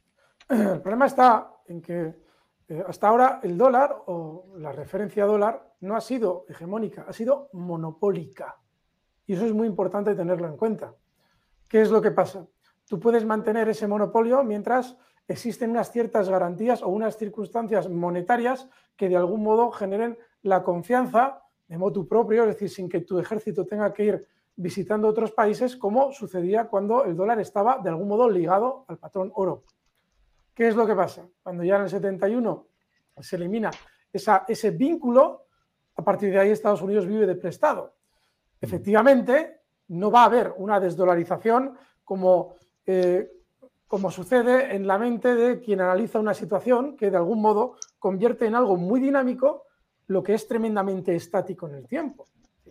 El 0.49 0.81
problema 0.81 1.05
está 1.05 1.51
en 1.67 1.81
que 1.81 2.15
eh, 2.67 2.83
hasta 2.87 3.07
ahora 3.07 3.39
el 3.43 3.57
dólar 3.57 4.03
o 4.07 4.53
la 4.57 4.71
referencia 4.71 5.25
dólar 5.25 5.75
no 5.81 5.95
ha 5.95 6.01
sido 6.01 6.45
hegemónica, 6.47 7.05
ha 7.07 7.13
sido 7.13 7.49
monopólica. 7.53 8.57
Y 9.25 9.33
eso 9.33 9.45
es 9.45 9.53
muy 9.53 9.67
importante 9.67 10.15
tenerlo 10.15 10.47
en 10.47 10.57
cuenta. 10.57 10.93
¿Qué 11.67 11.81
es 11.81 11.89
lo 11.89 12.01
que 12.01 12.11
pasa? 12.11 12.47
Tú 12.87 12.99
puedes 12.99 13.25
mantener 13.25 13.69
ese 13.69 13.87
monopolio 13.87 14.43
mientras 14.43 14.97
existen 15.27 15.71
unas 15.71 15.91
ciertas 15.91 16.29
garantías 16.29 16.83
o 16.83 16.89
unas 16.89 17.17
circunstancias 17.17 17.89
monetarias 17.89 18.67
que 18.95 19.09
de 19.09 19.15
algún 19.15 19.43
modo 19.43 19.71
generen 19.71 20.17
la 20.41 20.63
confianza 20.63 21.41
de 21.67 21.77
motu 21.77 22.07
propio, 22.07 22.43
es 22.43 22.49
decir, 22.49 22.69
sin 22.69 22.89
que 22.89 23.01
tu 23.01 23.17
ejército 23.19 23.65
tenga 23.65 23.93
que 23.93 24.03
ir 24.03 24.27
visitando 24.55 25.07
otros 25.07 25.31
países, 25.31 25.75
como 25.75 26.11
sucedía 26.11 26.65
cuando 26.65 27.05
el 27.05 27.15
dólar 27.15 27.39
estaba 27.39 27.79
de 27.79 27.89
algún 27.89 28.07
modo 28.07 28.29
ligado 28.29 28.85
al 28.87 28.97
patrón 28.97 29.31
oro. 29.35 29.63
¿Qué 30.53 30.67
es 30.67 30.75
lo 30.75 30.85
que 30.85 30.93
pasa? 30.93 31.27
Cuando 31.41 31.63
ya 31.63 31.77
en 31.77 31.83
el 31.83 31.89
71 31.89 32.67
se 33.19 33.35
elimina 33.37 33.71
ese 34.11 34.71
vínculo, 34.71 35.47
a 35.95 36.03
partir 36.03 36.31
de 36.31 36.39
ahí 36.39 36.51
Estados 36.51 36.81
Unidos 36.81 37.07
vive 37.07 37.25
de 37.25 37.35
prestado. 37.35 37.95
Efectivamente, 38.61 39.62
no 39.87 40.11
va 40.11 40.23
a 40.23 40.25
haber 40.25 40.53
una 40.57 40.79
desdolarización 40.79 41.77
como, 42.03 42.55
eh, 42.85 43.31
como 43.87 44.11
sucede 44.11 44.75
en 44.75 44.87
la 44.87 44.97
mente 44.97 45.35
de 45.35 45.59
quien 45.59 45.81
analiza 45.81 46.19
una 46.19 46.33
situación 46.33 46.97
que 46.97 47.11
de 47.11 47.17
algún 47.17 47.41
modo 47.41 47.75
convierte 47.99 48.45
en 48.45 48.55
algo 48.55 48.77
muy 48.77 48.99
dinámico 48.99 49.65
lo 50.07 50.23
que 50.23 50.33
es 50.33 50.47
tremendamente 50.47 51.15
estático 51.15 51.67
en 51.67 51.75
el 51.75 51.87
tiempo. 51.87 52.25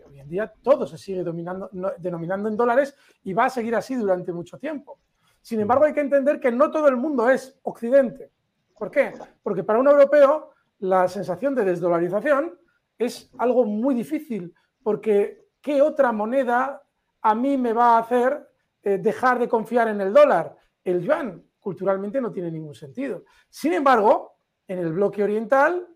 Hoy 0.07 0.21
en 0.21 0.29
día 0.29 0.53
todo 0.63 0.87
se 0.87 0.99
sigue 0.99 1.25
denominando 1.25 2.49
en 2.49 2.57
dólares 2.57 2.95
y 3.23 3.33
va 3.33 3.47
a 3.47 3.51
seguir 3.51 3.75
así 3.75 3.95
durante 3.95 4.33
mucho 4.33 4.59
tiempo. 4.59 4.99
Sin 5.41 5.61
embargo, 5.61 5.85
hay 5.85 5.93
que 5.93 6.01
entender 6.01 6.39
que 6.39 6.53
no 6.53 6.71
todo 6.71 6.89
el 6.89 6.97
mundo 6.97 7.29
es 7.29 7.59
Occidente. 7.63 8.31
¿Por 8.79 8.91
qué? 8.91 9.13
Porque 9.43 9.65
para 9.65 9.81
un 9.81 9.89
europeo 9.89 10.51
la 10.79 11.09
sensación 11.09 11.55
de 11.55 11.65
desdolarización 11.65 12.59
es 12.99 13.31
algo 13.39 13.65
muy 13.65 13.95
difícil, 13.95 14.55
porque 14.83 15.49
¿qué 15.61 15.83
otra 15.83 16.13
moneda 16.13 16.83
a 17.23 17.35
mí 17.35 17.57
me 17.57 17.73
va 17.73 17.97
a 17.97 18.01
hacer 18.01 18.49
eh, 18.83 18.99
dejar 18.99 19.39
de 19.39 19.49
confiar 19.49 19.89
en 19.89 20.01
el 20.01 20.13
dólar? 20.13 20.57
El 20.85 21.01
yuan 21.01 21.43
culturalmente 21.61 22.21
no 22.21 22.33
tiene 22.33 22.51
ningún 22.51 22.75
sentido. 22.75 23.25
Sin 23.49 23.73
embargo, 23.73 24.37
en 24.67 24.81
el 24.81 24.93
bloque 24.93 25.23
oriental, 25.23 25.89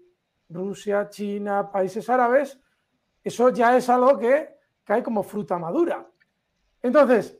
Rusia, 0.48 1.08
China, 1.08 1.70
países 1.70 2.08
árabes, 2.08 2.58
eso 3.22 3.48
ya 3.50 3.76
es 3.76 3.88
algo 3.88 4.16
que 4.18 4.56
cae 4.84 5.02
como 5.02 5.24
fruta 5.24 5.58
madura. 5.58 6.08
Entonces, 6.80 7.36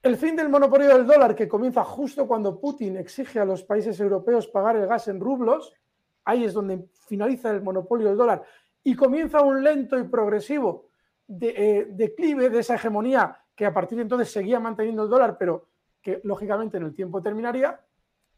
el 0.00 0.16
fin 0.16 0.36
del 0.36 0.48
monopolio 0.48 0.88
del 0.88 1.06
dólar, 1.06 1.34
que 1.34 1.48
comienza 1.48 1.82
justo 1.82 2.28
cuando 2.28 2.60
Putin 2.60 2.96
exige 2.96 3.40
a 3.40 3.44
los 3.44 3.64
países 3.64 3.98
europeos 3.98 4.46
pagar 4.46 4.76
el 4.76 4.86
gas 4.86 5.08
en 5.08 5.18
rublos, 5.18 5.74
ahí 6.24 6.44
es 6.44 6.54
donde 6.54 6.88
finaliza 7.08 7.50
el 7.50 7.62
monopolio 7.62 8.08
del 8.08 8.16
dólar 8.16 8.44
y 8.84 8.94
comienza 8.94 9.40
un 9.40 9.64
lento 9.64 9.98
y 9.98 10.04
progresivo 10.04 10.87
de, 11.28 11.48
eh, 11.56 11.86
declive 11.90 12.50
de 12.50 12.58
esa 12.58 12.74
hegemonía 12.74 13.38
que 13.54 13.66
a 13.66 13.72
partir 13.72 13.96
de 13.96 14.02
entonces 14.02 14.32
seguía 14.32 14.58
manteniendo 14.58 15.04
el 15.04 15.10
dólar, 15.10 15.36
pero 15.38 15.68
que 16.02 16.20
lógicamente 16.24 16.78
en 16.78 16.84
el 16.84 16.94
tiempo 16.94 17.22
terminaría, 17.22 17.80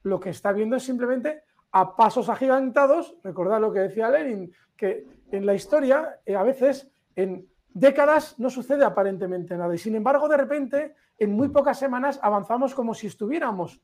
lo 0.03 0.19
que 0.19 0.31
está 0.31 0.53
viendo 0.53 0.77
es 0.77 0.83
simplemente 0.83 1.45
a 1.73 1.97
pasos 1.97 2.29
agigantados, 2.29 3.17
recordad 3.23 3.61
lo 3.61 3.73
que 3.73 3.81
decía 3.81 4.11
Lenin, 4.11 4.53
que 4.77 5.07
en 5.31 5.47
la 5.47 5.55
historia 5.55 6.21
eh, 6.27 6.35
a 6.35 6.43
veces 6.43 6.91
en 7.15 7.49
décadas 7.73 8.39
no 8.39 8.51
sucede 8.51 8.85
aparentemente 8.85 9.57
nada 9.57 9.73
y 9.73 9.79
sin 9.79 9.95
embargo 9.95 10.29
de 10.29 10.37
repente 10.37 10.97
en 11.19 11.33
muy 11.33 11.49
pocas 11.51 11.79
semanas 11.79 12.19
avanzamos 12.23 12.75
como 12.75 12.95
si 12.95 13.07
estuviéramos 13.07 13.81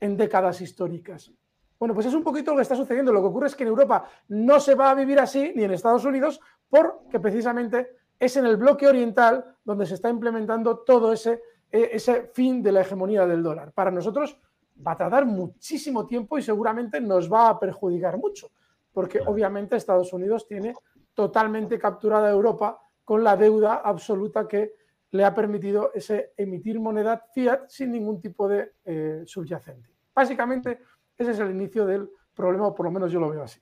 en 0.00 0.16
décadas 0.16 0.60
históricas. 0.60 1.32
Bueno, 1.78 1.94
pues 1.94 2.06
es 2.06 2.14
un 2.14 2.22
poquito 2.22 2.50
lo 2.50 2.58
que 2.58 2.62
está 2.62 2.76
sucediendo. 2.76 3.10
Lo 3.10 3.22
que 3.22 3.28
ocurre 3.28 3.46
es 3.46 3.56
que 3.56 3.62
en 3.62 3.70
Europa 3.70 4.04
no 4.28 4.60
se 4.60 4.74
va 4.74 4.90
a 4.90 4.94
vivir 4.94 5.18
así, 5.18 5.52
ni 5.56 5.64
en 5.64 5.70
Estados 5.70 6.04
Unidos, 6.04 6.38
porque 6.68 7.18
precisamente 7.18 7.99
es 8.20 8.36
en 8.36 8.46
el 8.46 8.58
bloque 8.58 8.86
oriental 8.86 9.56
donde 9.64 9.86
se 9.86 9.94
está 9.94 10.10
implementando 10.10 10.80
todo 10.80 11.12
ese, 11.12 11.42
e, 11.72 11.90
ese 11.92 12.30
fin 12.34 12.62
de 12.62 12.70
la 12.70 12.82
hegemonía 12.82 13.26
del 13.26 13.42
dólar. 13.42 13.72
Para 13.72 13.90
nosotros 13.90 14.38
va 14.86 14.92
a 14.92 14.96
tardar 14.96 15.24
muchísimo 15.24 16.06
tiempo 16.06 16.38
y 16.38 16.42
seguramente 16.42 17.00
nos 17.00 17.32
va 17.32 17.48
a 17.48 17.58
perjudicar 17.58 18.18
mucho, 18.18 18.50
porque 18.92 19.20
obviamente 19.26 19.76
Estados 19.76 20.12
Unidos 20.12 20.46
tiene 20.46 20.74
totalmente 21.14 21.78
capturada 21.78 22.30
Europa 22.30 22.78
con 23.04 23.24
la 23.24 23.36
deuda 23.36 23.76
absoluta 23.76 24.46
que 24.46 24.74
le 25.12 25.24
ha 25.24 25.34
permitido 25.34 25.90
ese 25.94 26.32
emitir 26.36 26.78
moneda 26.78 27.26
fiat 27.34 27.68
sin 27.68 27.90
ningún 27.90 28.20
tipo 28.20 28.46
de 28.46 28.74
eh, 28.84 29.22
subyacente. 29.26 29.90
Básicamente, 30.14 30.80
ese 31.16 31.32
es 31.32 31.38
el 31.40 31.50
inicio 31.50 31.86
del 31.86 32.08
problema, 32.34 32.68
o 32.68 32.74
por 32.74 32.86
lo 32.86 32.92
menos 32.92 33.10
yo 33.10 33.18
lo 33.18 33.30
veo 33.30 33.42
así. 33.42 33.60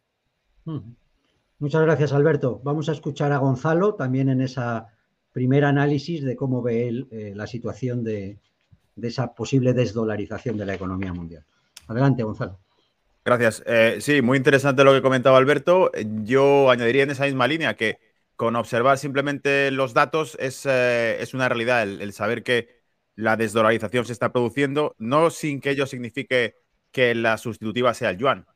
Muchas 1.61 1.83
gracias, 1.83 2.13
Alberto. 2.13 2.61
Vamos 2.63 2.89
a 2.89 2.93
escuchar 2.93 3.33
a 3.33 3.39
Gonzalo 3.39 3.95
también 3.95 4.29
en 4.29 4.41
esa 4.41 4.87
primer 5.33 5.65
análisis 5.65 6.25
de 6.25 6.37
cómo 6.37 6.63
ve 6.63 6.89
él 6.89 7.09
eh, 7.11 7.33
la 7.35 7.49
situación 7.49 8.05
de, 8.05 8.39
esa 9.03 9.35
posible 9.35 9.73
desdolarización 9.73 10.57
de 10.57 10.67
la 10.67 10.75
economía 10.75 11.13
mundial. 11.13 11.45
Adelante, 11.89 12.23
Gonzalo. 12.23 12.61
Gracias. 13.25 13.63
Eh, 13.67 13.99
sí, 14.01 14.23
muy 14.23 14.39
interesante 14.39 14.85
lo 14.85 14.93
que 14.93 15.03
comentaba 15.03 15.37
Alberto. 15.37 15.91
Yo 16.25 16.71
añadiría 16.71 17.03
en 17.03 17.11
esa 17.11 17.25
misma 17.25 17.49
línea 17.49 17.75
que 17.75 17.99
con 18.37 18.55
observar 18.55 18.99
simplemente 18.99 19.73
los 19.73 19.95
datos 19.95 20.37
es, 20.41 20.65
eh, 20.65 21.25
una 21.35 21.49
realidad 21.49 21.83
el, 21.83 22.13
saber 22.13 22.45
que 22.45 22.69
la 23.17 23.37
desdolarización 23.37 24.05
se 24.05 24.13
está 24.13 24.33
produciendo, 24.33 24.95
no 24.99 25.31
sin 25.31 25.61
que 25.61 25.71
ello 25.71 25.87
signifique 25.87 26.55
que 26.93 27.17
la 27.17 27.37
sustitutiva 27.37 27.95
sea 27.95 28.11
el 28.11 28.19
yuan, 28.19 28.47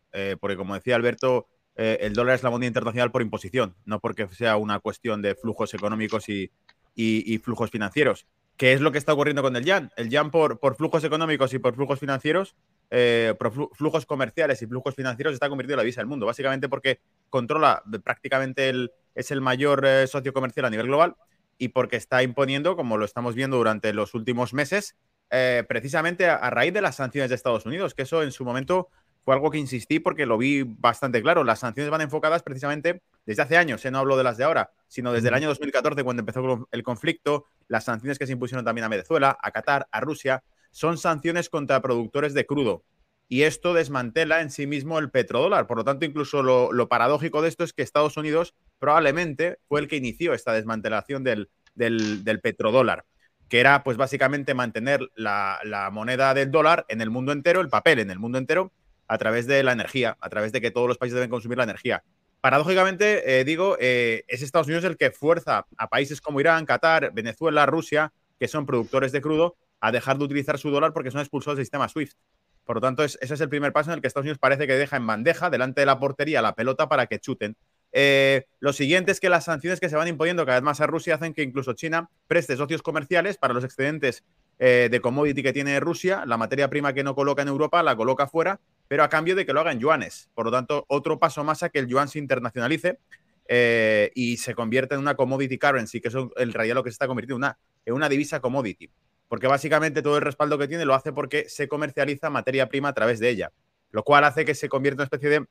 porque 0.40 0.56
como 0.56 0.74
decía 0.74 0.94
Alberto, 0.94 1.48
eh, 1.76 1.98
el 2.02 2.12
dólar 2.12 2.34
es 2.34 2.42
la 2.42 2.50
moneda 2.50 2.68
internacional 2.68 3.10
por 3.10 3.22
imposición, 3.22 3.74
no 3.84 4.00
porque 4.00 4.28
sea 4.28 4.56
una 4.56 4.78
cuestión 4.80 5.22
de 5.22 5.34
flujos 5.34 5.72
económicos 5.74 6.28
y, 6.28 6.50
flujos 7.42 7.70
financieros. 7.70 8.26
¿Qué 8.56 8.74
es 8.74 8.80
lo 8.80 8.92
que 8.92 8.98
está 8.98 9.14
ocurriendo 9.14 9.42
con 9.42 9.56
el 9.56 9.64
yuan? 9.64 9.90
El 9.96 10.10
yuan 10.10 10.30
por, 10.30 10.58
flujos 10.76 11.02
económicos 11.04 11.54
y 11.54 11.58
por 11.58 11.74
flujos 11.74 11.98
financieros, 11.98 12.54
eh, 12.90 13.34
por 13.38 13.52
flujos 13.74 14.04
comerciales 14.04 14.60
y 14.60 14.66
flujos 14.66 14.94
financieros, 14.94 15.32
está 15.32 15.48
convirtiendo 15.48 15.74
en 15.74 15.76
la 15.78 15.82
divisa 15.84 16.02
del 16.02 16.08
mundo, 16.08 16.26
básicamente 16.26 16.68
porque 16.68 17.00
controla 17.30 17.82
prácticamente 18.04 18.68
el, 18.68 18.92
es 19.14 19.30
el 19.30 19.40
mayor 19.40 19.86
eh, 19.86 20.06
socio 20.06 20.34
comercial 20.34 20.66
a 20.66 20.70
nivel 20.70 20.86
global 20.86 21.16
y 21.56 21.68
porque 21.68 21.96
está 21.96 22.22
imponiendo, 22.22 22.76
como 22.76 22.98
lo 22.98 23.06
estamos 23.06 23.34
viendo 23.34 23.56
durante 23.56 23.94
los 23.94 24.14
últimos 24.14 24.52
meses, 24.52 24.96
precisamente 25.66 26.28
a, 26.28 26.50
raíz 26.50 26.74
de 26.74 26.82
las 26.82 26.96
sanciones 26.96 27.30
de 27.30 27.36
Estados 27.36 27.64
Unidos, 27.64 27.94
que 27.94 28.02
eso 28.02 28.22
en 28.22 28.32
su 28.32 28.44
momento 28.44 28.90
fue 29.24 29.34
algo 29.34 29.50
que 29.50 29.58
insistí 29.58 30.00
porque 30.00 30.26
lo 30.26 30.38
vi 30.38 30.62
bastante 30.62 31.22
claro. 31.22 31.44
Las 31.44 31.60
sanciones 31.60 31.90
van 31.90 32.00
enfocadas 32.00 32.42
precisamente 32.42 33.02
desde 33.24 33.42
hace 33.42 33.56
años, 33.56 33.84
¿eh? 33.84 33.90
no 33.90 33.98
hablo 33.98 34.16
de 34.16 34.24
las 34.24 34.36
de 34.36 34.44
ahora, 34.44 34.70
sino 34.88 35.12
desde 35.12 35.28
el 35.28 35.34
año 35.34 35.48
2014 35.48 36.02
cuando 36.02 36.20
empezó 36.20 36.68
el 36.70 36.82
conflicto, 36.82 37.46
las 37.68 37.84
sanciones 37.84 38.18
que 38.18 38.26
se 38.26 38.32
impusieron 38.32 38.64
también 38.64 38.84
a 38.84 38.88
Venezuela, 38.88 39.38
a 39.40 39.50
Qatar, 39.52 39.86
a 39.90 40.00
Rusia, 40.00 40.42
son 40.72 40.98
sanciones 40.98 41.48
contra 41.48 41.80
productores 41.80 42.34
de 42.34 42.46
crudo. 42.46 42.84
Y 43.28 43.44
esto 43.44 43.72
desmantela 43.72 44.42
en 44.42 44.50
sí 44.50 44.66
mismo 44.66 44.98
el 44.98 45.10
petrodólar. 45.10 45.66
Por 45.66 45.78
lo 45.78 45.84
tanto, 45.84 46.04
incluso 46.04 46.42
lo, 46.42 46.88
paradójico 46.88 47.40
de 47.40 47.48
esto 47.48 47.64
es 47.64 47.72
que 47.72 47.82
Estados 47.82 48.16
Unidos 48.16 48.54
probablemente 48.78 49.58
fue 49.68 49.80
el 49.80 49.88
que 49.88 49.96
inició 49.96 50.34
esta 50.34 50.52
desmantelación 50.52 51.24
del, 51.24 51.48
del, 51.74 52.40
petrodólar, 52.42 53.06
que 53.48 53.60
era 53.60 53.84
pues 53.84 53.96
básicamente 53.96 54.52
mantener 54.52 55.08
la, 55.14 55.60
la 55.64 55.90
moneda 55.90 56.34
del 56.34 56.50
dólar 56.50 56.84
en 56.88 57.00
el 57.00 57.08
mundo 57.08 57.32
entero, 57.32 57.60
el 57.60 57.70
papel 57.70 58.00
en 58.00 58.10
el 58.10 58.18
mundo 58.18 58.36
entero, 58.36 58.72
a 59.08 59.18
través 59.18 59.46
de 59.46 59.62
la 59.62 59.72
energía, 59.72 60.16
a 60.20 60.28
través 60.28 60.52
de 60.52 60.60
que 60.60 60.70
todos 60.70 60.88
los 60.88 60.98
países 60.98 61.14
deben 61.14 61.30
consumir 61.30 61.58
la 61.58 61.64
energía. 61.64 62.02
Paradójicamente, 62.42 63.38
eh, 63.38 63.44
digo, 63.44 63.76
eh, 63.78 64.24
es 64.26 64.42
Estados 64.42 64.66
Unidos 64.66 64.82
el 64.82 64.96
que 64.96 65.12
fuerza 65.12 65.64
a 65.76 65.88
países 65.88 66.20
como 66.20 66.40
Irán, 66.40 66.66
Qatar, 66.66 67.12
Venezuela, 67.14 67.66
Rusia, 67.66 68.12
que 68.40 68.48
son 68.48 68.66
productores 68.66 69.12
de 69.12 69.20
crudo, 69.20 69.54
a 69.80 69.92
dejar 69.92 70.18
de 70.18 70.24
utilizar 70.24 70.58
su 70.58 70.70
dólar 70.70 70.92
porque 70.92 71.12
son 71.12 71.20
expulsados 71.20 71.56
del 71.56 71.64
sistema 71.64 71.88
SWIFT. 71.88 72.16
Por 72.64 72.76
lo 72.76 72.80
tanto, 72.80 73.04
ese 73.04 73.18
es 73.22 73.40
el 73.40 73.48
primer 73.48 73.72
paso 73.72 73.90
en 73.90 73.94
el 73.94 74.00
que 74.00 74.08
Estados 74.08 74.24
Unidos 74.24 74.38
parece 74.40 74.66
que 74.66 74.74
deja 74.74 74.96
en 74.96 75.06
bandeja 75.06 75.50
delante 75.50 75.82
de 75.82 75.86
la 75.86 76.00
portería 76.00 76.42
la 76.42 76.56
pelota 76.56 76.88
para 76.88 77.06
que 77.06 77.20
chuten. 77.20 77.56
Eh, 77.92 78.46
lo 78.58 78.72
siguiente 78.72 79.12
es 79.12 79.20
que 79.20 79.28
las 79.28 79.44
sanciones 79.44 79.78
que 79.78 79.88
se 79.88 79.94
van 79.94 80.08
imponiendo 80.08 80.44
cada 80.44 80.58
vez 80.58 80.64
más 80.64 80.80
a 80.80 80.88
Rusia 80.88 81.14
hacen 81.14 81.34
que 81.34 81.42
incluso 81.42 81.74
China 81.74 82.10
preste 82.26 82.56
socios 82.56 82.82
comerciales 82.82 83.38
para 83.38 83.54
los 83.54 83.62
excedentes 83.62 84.24
de 84.58 85.00
commodity 85.02 85.42
que 85.42 85.52
tiene 85.52 85.80
Rusia, 85.80 86.22
la 86.24 86.36
materia 86.36 86.70
prima 86.70 86.92
que 86.92 87.02
no 87.02 87.16
coloca 87.16 87.42
en 87.42 87.48
Europa 87.48 87.82
la 87.82 87.96
coloca 87.96 88.28
fuera 88.28 88.60
pero 88.92 89.04
a 89.04 89.08
cambio 89.08 89.34
de 89.34 89.46
que 89.46 89.54
lo 89.54 89.60
haga 89.60 89.72
en 89.72 89.80
yuanes. 89.80 90.28
Por 90.34 90.44
lo 90.44 90.52
tanto, 90.52 90.84
otro 90.86 91.18
paso 91.18 91.42
más 91.44 91.62
a 91.62 91.70
que 91.70 91.78
el 91.78 91.86
yuan 91.88 92.08
se 92.08 92.18
internacionalice 92.18 92.98
eh, 93.48 94.12
y 94.14 94.36
se 94.36 94.54
convierta 94.54 94.96
en 94.96 95.00
una 95.00 95.14
commodity 95.14 95.56
currency, 95.56 95.98
que 96.02 96.08
es 96.08 96.14
en 96.14 96.52
realidad 96.52 96.74
lo 96.74 96.84
que 96.84 96.90
se 96.90 96.96
está 96.96 97.06
convirtiendo 97.06 97.38
una, 97.38 97.58
en 97.86 97.94
una 97.94 98.10
divisa 98.10 98.40
commodity. 98.40 98.90
Porque 99.28 99.46
básicamente 99.46 100.02
todo 100.02 100.18
el 100.18 100.22
respaldo 100.22 100.58
que 100.58 100.68
tiene 100.68 100.84
lo 100.84 100.92
hace 100.92 101.10
porque 101.10 101.48
se 101.48 101.68
comercializa 101.68 102.28
materia 102.28 102.68
prima 102.68 102.90
a 102.90 102.92
través 102.92 103.18
de 103.18 103.30
ella, 103.30 103.50
lo 103.92 104.02
cual 104.02 104.24
hace 104.24 104.44
que 104.44 104.54
se 104.54 104.68
convierta 104.68 104.96
en 104.96 105.00
una 105.00 105.16
especie 105.16 105.30
de 105.30 105.46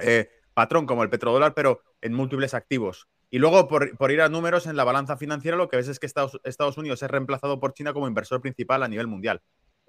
eh, 0.00 0.30
patrón 0.54 0.86
como 0.86 1.02
el 1.02 1.10
petrodólar, 1.10 1.52
pero 1.52 1.82
en 2.00 2.14
múltiples 2.14 2.54
activos. 2.54 3.08
Y 3.28 3.40
luego, 3.40 3.68
por, 3.68 4.10
ir 4.10 4.22
a 4.22 4.30
números 4.30 4.66
en 4.66 4.76
la 4.76 4.84
balanza 4.84 5.18
financiera, 5.18 5.58
lo 5.58 5.68
que 5.68 5.76
ves 5.76 5.88
es 5.88 5.98
que 5.98 6.06
Estados 6.06 6.78
Unidos 6.78 7.02
es 7.02 7.10
reemplazado 7.10 7.60
por 7.60 7.74
China 7.74 7.92
como 7.92 8.08
inversor 8.08 8.40
principal 8.40 8.82
a 8.82 8.88
nivel 8.88 9.06
mundial 9.06 9.42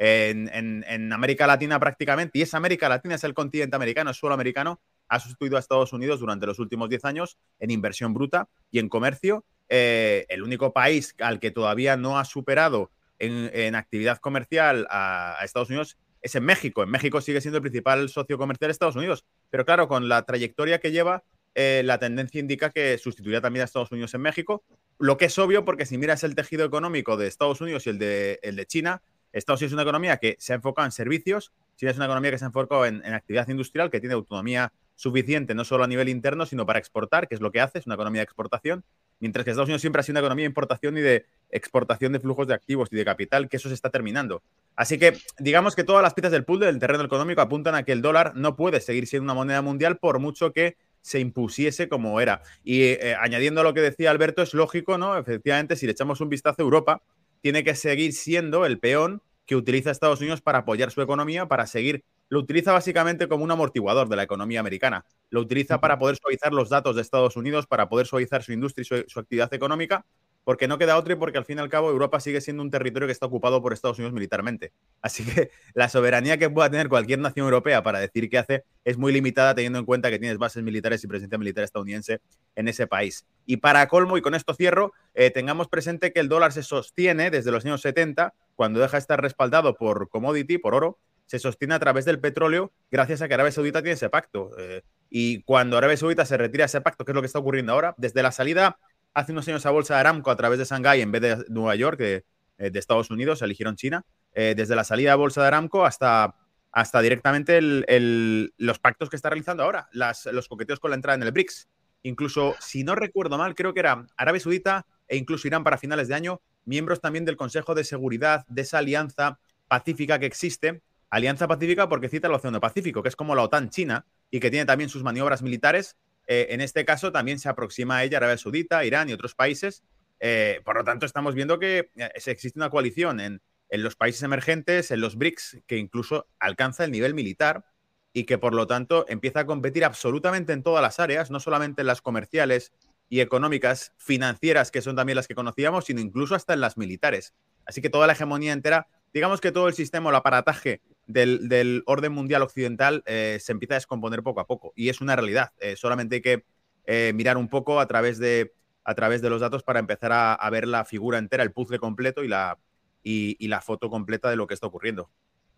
en, 0.04 1.14
América 1.14 1.46
Latina 1.46 1.80
prácticamente, 1.80 2.40
y 2.40 2.42
es 2.42 2.54
América 2.56 2.90
Latina, 2.90 3.16
es 3.16 3.24
el 3.24 3.36
continente 3.36 3.76
americano, 3.76 4.10
es 4.10 4.18
suelo 4.18 4.34
americano, 4.34 4.82
ha 5.08 5.20
sustituido 5.20 5.58
a 5.58 5.60
Estados 5.60 5.94
Unidos 5.94 6.20
durante 6.20 6.48
los 6.48 6.58
últimos 6.58 6.90
10 6.90 7.06
años 7.06 7.38
en 7.60 7.70
inversión 7.70 8.14
bruta 8.14 8.50
y 8.72 8.80
en 8.80 8.90
comercio. 8.90 9.46
Eh, 9.70 10.26
el 10.30 10.42
único 10.42 10.74
país 10.74 11.16
al 11.20 11.40
que 11.40 11.52
todavía 11.52 11.98
no 11.98 12.18
ha 12.18 12.26
superado 12.26 12.90
en, 13.20 13.76
actividad 13.76 14.18
comercial 14.18 14.88
a, 14.90 15.38
Estados 15.44 15.70
Unidos 15.70 15.98
es 16.22 16.34
en 16.34 16.46
México. 16.46 16.82
En 16.82 16.90
México 16.90 17.22
sigue 17.22 17.40
siendo 17.40 17.58
el 17.58 17.62
principal 17.62 18.10
socio 18.10 18.40
comercial 18.40 18.70
de 18.70 18.74
Estados 18.74 18.96
Unidos, 18.96 19.26
pero 19.52 19.66
claro, 19.66 19.88
con 19.88 20.10
la 20.10 20.24
trayectoria 20.24 20.80
que 20.80 20.92
lleva, 20.92 21.24
eh, 21.54 21.84
la 21.86 22.00
tendencia 22.00 22.40
indica 22.40 22.72
que 22.72 22.98
sustituirá 22.98 23.40
también 23.40 23.62
a 23.62 23.66
Estados 23.66 23.92
Unidos 23.92 24.14
en 24.16 24.22
México, 24.22 24.64
lo 24.98 25.18
que 25.18 25.26
es 25.26 25.38
obvio 25.38 25.64
porque 25.64 25.86
si 25.86 26.00
miras 26.00 26.24
el 26.24 26.34
tejido 26.34 26.66
económico 26.66 27.18
de 27.18 27.28
Estados 27.28 27.62
Unidos 27.62 27.86
y 27.86 27.92
el 27.92 28.00
de, 28.00 28.40
el 28.42 28.56
de 28.56 28.66
China, 28.66 29.04
Estados 29.34 29.62
Unidos 29.62 29.72
es 29.72 29.74
una 29.74 29.84
economía 29.84 30.18
que 30.18 30.36
se 30.40 30.54
ha 30.54 30.56
enfocado 30.56 30.86
en 30.86 30.92
servicios, 30.92 31.52
China 31.78 31.92
es 31.92 31.98
una 31.98 32.06
economía 32.06 32.32
que 32.32 32.38
se 32.38 32.46
ha 32.46 32.48
enfocado 32.48 32.86
en, 32.86 33.04
actividad 33.06 33.48
industrial, 33.48 33.90
que 33.90 34.00
tiene 34.00 34.14
autonomía 34.14 34.72
suficiente 34.96 35.56
no 35.56 35.66
solo 35.66 35.84
a 35.84 35.88
nivel 35.88 36.10
interno, 36.10 36.46
sino 36.46 36.66
para 36.66 36.80
exportar, 36.80 37.28
que 37.28 37.36
es 37.36 37.42
lo 37.42 37.52
que 37.52 37.60
hace, 37.60 37.80
es 37.80 37.88
una 37.88 37.96
economía 37.96 38.20
de 38.20 38.26
exportación, 38.26 38.84
mientras 39.20 39.44
que 39.44 39.52
Estados 39.52 39.68
Unidos 39.68 39.82
siempre 39.82 40.02
ha 40.02 40.04
sido 40.04 40.14
una 40.14 40.20
economía 40.20 40.44
de 40.44 40.50
importación 40.50 40.98
y 40.98 41.02
de 41.02 41.26
exportación 41.50 42.14
de 42.14 42.20
flujos 42.20 42.48
de 42.48 42.54
activos 42.54 42.90
y 42.92 42.96
de 42.96 43.06
capital, 43.06 43.50
que 43.50 43.58
eso 43.58 43.70
se 43.70 43.76
está 43.76 43.90
terminando. 43.90 44.44
Así 44.76 45.00
que 45.00 45.18
digamos 45.40 45.76
que 45.76 45.84
todas 45.84 46.04
las 46.04 46.14
piezas 46.14 46.32
del 46.32 46.46
pool 46.46 46.60
del 46.60 46.80
terreno 46.80 47.04
económico 47.04 47.42
apuntan 47.42 47.76
a 47.76 47.84
que 47.84 47.92
el 47.92 48.02
dólar 48.02 48.34
no 48.36 48.56
puede 48.56 48.80
seguir 48.82 49.08
siendo 49.08 49.24
una 49.24 49.34
moneda 49.34 49.62
mundial 49.62 49.98
por 49.98 50.20
mucho 50.20 50.54
que 50.54 50.78
se 51.02 51.20
impusiese 51.20 51.90
como 51.90 52.22
era. 52.22 52.42
Y 52.64 52.84
eh, 52.84 53.16
añadiendo 53.20 53.62
a 53.62 53.64
lo 53.64 53.74
que 53.74 53.82
decía 53.82 54.12
Alberto, 54.12 54.42
es 54.42 54.54
lógico, 54.54 54.98
¿no? 54.98 55.18
Efectivamente, 55.18 55.76
si 55.76 55.88
le 55.88 55.94
echamos 55.94 56.22
un 56.22 56.30
vistazo 56.30 56.62
a 56.62 56.64
Europa, 56.64 57.02
tiene 57.42 57.64
que 57.64 57.76
seguir 57.76 58.14
siendo 58.14 58.66
el 58.66 58.80
peón 58.80 59.22
que 59.46 59.56
utiliza 59.56 59.92
Estados 59.92 60.22
Unidos 60.22 60.42
para 60.42 60.60
apoyar 60.60 60.92
su 60.92 61.02
economía, 61.02 61.48
para 61.48 61.68
seguir. 61.68 62.06
Lo 62.30 62.40
utiliza 62.40 62.72
básicamente 62.72 63.28
como 63.28 63.44
un 63.44 63.52
amortiguador 63.52 64.08
de 64.08 64.16
la 64.16 64.24
economía 64.24 64.62
americana. 64.62 65.06
Lo 65.30 65.42
utiliza 65.42 65.82
para 65.82 66.00
poder 66.00 66.16
suavizar 66.16 66.54
los 66.54 66.70
datos 66.70 66.96
de 66.96 67.02
Estados 67.02 67.36
Unidos, 67.36 67.68
para 67.68 67.90
poder 67.90 68.08
suavizar 68.08 68.44
su 68.44 68.54
industria 68.54 69.04
y 69.06 69.10
su 69.10 69.20
actividad 69.20 69.54
económica 69.54 70.06
porque 70.44 70.68
no 70.68 70.78
queda 70.78 70.98
otro 70.98 71.14
y 71.14 71.16
porque 71.16 71.38
al 71.38 71.46
fin 71.46 71.58
y 71.58 71.62
al 71.62 71.70
cabo 71.70 71.90
Europa 71.90 72.20
sigue 72.20 72.42
siendo 72.42 72.64
un 72.64 72.72
territorio 72.72 73.08
que 73.08 73.12
está 73.12 73.26
ocupado 73.26 73.62
por 73.62 73.74
Estados 73.74 73.98
Unidos 74.00 74.14
militarmente. 74.14 74.74
Así 75.02 75.24
que 75.26 75.52
la 75.74 75.90
soberanía 75.90 76.38
que 76.38 76.50
pueda 76.50 76.70
tener 76.70 76.90
cualquier 76.90 77.20
nación 77.20 77.46
europea 77.46 77.84
para 77.84 78.00
decir 78.00 78.30
qué 78.30 78.38
hace 78.38 78.64
es 78.84 78.98
muy 78.98 79.14
limitada 79.14 79.56
teniendo 79.56 79.80
en 79.80 79.86
cuenta 79.86 80.10
que 80.10 80.20
tienes 80.20 80.38
bases 80.38 80.64
militares 80.64 81.04
y 81.04 81.08
presencia 81.08 81.38
militar 81.38 81.64
estadounidense 81.64 82.22
en 82.56 82.68
ese 82.68 82.88
país. 82.88 83.26
Y 83.46 83.58
para 83.58 83.88
colmo, 83.88 84.18
y 84.18 84.22
con 84.22 84.36
esto 84.36 84.54
cierro, 84.54 84.94
eh, 85.14 85.30
tengamos 85.32 85.68
presente 85.68 86.12
que 86.14 86.20
el 86.20 86.30
dólar 86.30 86.54
se 86.54 86.64
sostiene 86.64 87.32
desde 87.32 87.52
los 87.52 87.66
años 87.66 87.82
70, 87.82 88.34
cuando 88.56 88.80
deja 88.80 88.98
de 88.98 89.02
estar 89.02 89.22
respaldado 89.22 89.76
por 89.76 90.10
commodity, 90.10 90.58
por 90.58 90.76
oro, 90.76 91.00
se 91.26 91.40
sostiene 91.40 91.76
a 91.76 91.80
través 91.80 92.04
del 92.04 92.20
petróleo 92.20 92.74
gracias 92.92 93.22
a 93.22 93.28
que 93.30 93.34
Arabia 93.36 93.54
Saudita 93.54 93.82
tiene 93.82 93.94
ese 93.94 94.10
pacto. 94.10 94.52
Eh, 94.58 94.82
y 95.10 95.44
cuando 95.44 95.78
Arabia 95.78 95.96
Saudita 95.96 96.26
se 96.26 96.36
retira 96.36 96.66
ese 96.66 96.82
pacto, 96.82 97.06
que 97.06 97.12
es 97.12 97.16
lo 97.16 97.22
que 97.22 97.28
está 97.28 97.40
ocurriendo 97.40 97.72
ahora, 97.72 97.96
desde 97.98 98.22
la 98.22 98.34
salida 98.34 98.80
hace 99.14 99.32
unos 99.32 99.48
años 99.48 99.66
a 99.66 99.72
bolsa 99.72 99.96
de 99.96 100.00
Aramco 100.02 100.32
a 100.32 100.36
través 100.36 100.60
de 100.60 100.66
Shanghái 100.66 101.02
en 101.02 101.12
vez 101.12 101.22
de 101.22 101.46
Nueva 101.50 101.76
York, 101.76 102.00
de, 102.00 102.26
eh, 102.58 102.72
Estados 102.74 103.10
Unidos, 103.10 103.42
eligieron 103.42 103.76
China, 103.76 104.06
eh, 104.34 104.54
desde 104.56 104.76
la 104.76 104.84
salida 104.84 105.14
a 105.14 105.16
bolsa 105.16 105.42
de 105.42 105.48
Aramco 105.48 105.86
hasta, 105.86 106.36
hasta 106.72 107.02
directamente 107.02 107.60
los 107.62 108.80
pactos 108.80 109.10
que 109.10 109.16
está 109.16 109.30
realizando 109.30 109.64
ahora, 109.64 109.90
los 109.92 110.48
coqueteos 110.48 110.80
con 110.80 110.92
la 110.92 110.96
entrada 110.96 111.16
en 111.16 111.24
el 111.24 111.32
BRICS. 111.32 111.68
Incluso, 112.04 112.56
si 112.60 112.84
no 112.84 112.96
recuerdo 112.96 113.38
mal, 113.38 113.54
creo 113.56 113.74
que 113.74 113.82
era 113.82 114.06
Arabia 114.18 114.40
Saudita 114.40 114.86
e 115.08 115.18
incluso 115.18 115.48
Irán 115.48 115.64
para 115.64 115.78
finales 115.78 116.08
de 116.08 116.16
año, 116.16 116.42
miembros 116.66 117.02
también 117.02 117.26
del 117.26 117.36
Consejo 117.36 117.76
de 117.76 117.84
Seguridad 117.84 118.46
de 118.48 118.62
esa 118.62 118.80
alianza 118.80 119.40
pacífica 119.68 120.18
que 120.18 120.26
existe. 120.26 120.82
Alianza 121.10 121.48
pacífica 121.48 121.90
porque 121.90 122.10
cita 122.10 122.28
el 122.28 122.34
Océano 122.34 122.62
Pacífico, 122.62 123.04
que 123.04 123.10
es 123.10 123.16
como 123.16 123.36
la 123.36 123.44
OTAN 123.44 123.70
China 123.70 124.06
y 124.32 124.40
que 124.40 124.50
tiene 124.50 124.66
también 124.66 124.90
sus 124.90 125.04
maniobras 125.04 125.42
militares 125.42 125.98
eh, 126.28 126.48
en 126.52 126.62
este 126.62 126.86
caso 126.86 127.12
también 127.12 127.40
se 127.40 127.50
aproxima 127.50 127.98
a 127.98 128.04
ella 128.04 128.18
Arabia 128.18 128.38
Saudita, 128.38 128.86
Irán 128.86 129.10
y 129.10 129.14
otros 129.14 129.36
países. 129.36 129.84
Eh, 130.20 130.62
por 130.64 130.76
lo 130.76 130.84
tanto, 130.84 131.06
estamos 131.06 131.36
viendo 131.36 131.60
que 131.60 131.90
eh, 131.96 132.10
existe 132.26 132.60
una 132.60 132.70
coalición 132.70 133.20
en, 133.20 133.42
los 133.70 133.96
países 133.96 134.22
emergentes, 134.24 134.92
en 134.92 135.00
los 135.00 135.16
BRICS, 135.16 135.60
que 135.66 135.78
incluso 135.78 136.28
alcanza 136.40 136.84
el 136.84 136.92
nivel 136.92 137.14
militar 137.14 137.64
y 138.12 138.26
que 138.26 138.38
por 138.38 138.54
lo 138.54 138.68
tanto 138.68 139.06
empieza 139.08 139.40
a 139.40 139.46
competir 139.46 139.86
absolutamente 139.86 140.52
en 140.52 140.62
todas 140.62 140.82
las 140.82 141.00
áreas, 141.00 141.32
no 141.32 141.40
solamente 141.40 141.82
en 141.82 141.88
las 141.88 142.02
comerciales 142.02 142.74
y 143.08 143.22
económicas, 143.22 143.94
financieras, 143.98 144.72
que 144.72 144.82
son 144.82 144.98
también 144.98 145.16
las 145.16 145.28
que 145.28 145.36
conocíamos, 145.36 145.86
sino 145.86 146.02
incluso 146.02 146.36
hasta 146.36 146.54
en 146.54 146.60
las 146.60 146.78
militares. 146.78 147.34
Así 147.66 147.82
que 147.82 147.90
toda 147.90 148.08
la 148.08 148.14
hegemonía 148.14 148.52
entera, 148.52 148.88
digamos 149.14 149.40
que 149.40 149.54
todo 149.54 149.70
el 149.70 149.74
sistema, 149.74 150.10
el 150.10 150.18
aparataje 150.18 150.82
del, 151.08 151.84
orden 151.86 152.12
mundial 152.12 152.42
occidental 152.42 153.04
eh, 153.06 153.38
se 153.42 153.52
empieza 153.52 153.76
a 153.76 153.78
descomponer 153.78 154.24
poco 154.24 154.40
a 154.40 154.48
poco. 154.48 154.74
Y 154.76 154.90
es 154.90 155.02
una 155.02 155.16
realidad. 155.16 155.52
Eh, 155.60 155.76
solamente 155.76 156.16
hay 156.16 156.22
que 156.22 156.46
eh, 156.86 157.12
mirar 157.14 157.38
un 157.38 157.48
poco 157.48 157.80
a 157.80 157.88
través, 157.88 158.20
de, 158.20 158.54
a 158.84 158.96
través 158.96 159.22
de 159.22 159.30
los 159.30 159.42
datos 159.42 159.64
para 159.64 159.80
empezar 159.80 160.12
a, 160.14 160.50
ver 160.50 160.68
la 160.68 160.86
figura 160.86 161.18
entera, 161.18 161.44
el 161.44 161.52
puzzle 161.52 161.80
completo 161.80 162.24
y 162.24 162.28
la, 162.28 162.58
y, 163.04 163.48
la 163.48 163.62
foto 163.62 163.90
completa 163.90 164.30
de 164.30 164.36
lo 164.36 164.48
que 164.48 164.54
está 164.54 164.68
ocurriendo. 164.68 165.10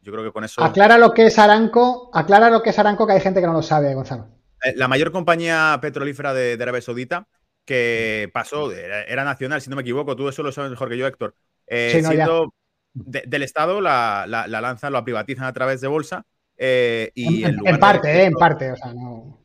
Yo 0.02 0.12
creo 0.12 0.24
que 0.24 0.32
con 0.32 0.44
eso. 0.44 0.62
Aclara 0.64 0.98
lo 0.98 1.14
que 1.14 1.28
es 1.28 1.40
Aranco, 1.40 2.10
aclara 2.14 2.50
lo 2.50 2.62
que 2.62 2.72
es 2.72 2.80
Aranco, 2.80 3.08
que 3.08 3.14
hay 3.14 3.22
gente 3.22 3.40
que 3.40 3.48
no 3.48 3.54
lo 3.54 3.62
sabe, 3.62 3.94
Gonzalo. 3.94 4.28
la 4.76 4.90
mayor 4.90 5.14
compañía 5.14 5.78
petrolífera 5.82 6.34
de, 6.34 6.58
Arabia 6.62 6.82
Saudita, 6.82 7.28
que 7.64 8.30
pasó, 8.34 8.70
era, 8.74 9.24
nacional, 9.24 9.62
si 9.62 9.70
no 9.70 9.78
me 9.78 9.82
equivoco, 9.82 10.18
tú 10.18 10.28
eso 10.28 10.44
lo 10.44 10.52
sabes 10.52 10.72
mejor 10.72 10.90
que 10.90 10.98
yo, 10.98 11.08
Héctor. 11.08 11.36
siendo, 11.66 12.54
del 12.94 13.44
Estado 13.44 13.82
la, 13.82 14.26
la, 14.28 14.48
lanzan, 14.48 14.94
la 14.94 15.04
privatizan 15.04 15.46
a 15.46 15.54
través 15.54 15.82
de 15.82 15.88
bolsa. 15.88 16.26
Eh, 16.58 17.12
y 17.16 17.44
en, 17.44 17.80
parte, 17.80 18.12
eh, 18.12 18.26
en 18.26 18.34
parte, 18.34 18.72
o 18.72 18.76
sea, 18.76 18.94
no... 18.94 19.40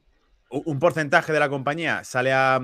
Un 0.50 0.78
porcentaje 0.78 1.32
de 1.32 1.40
la 1.40 1.50
compañía 1.50 2.04
sale 2.04 2.32
a, 2.32 2.61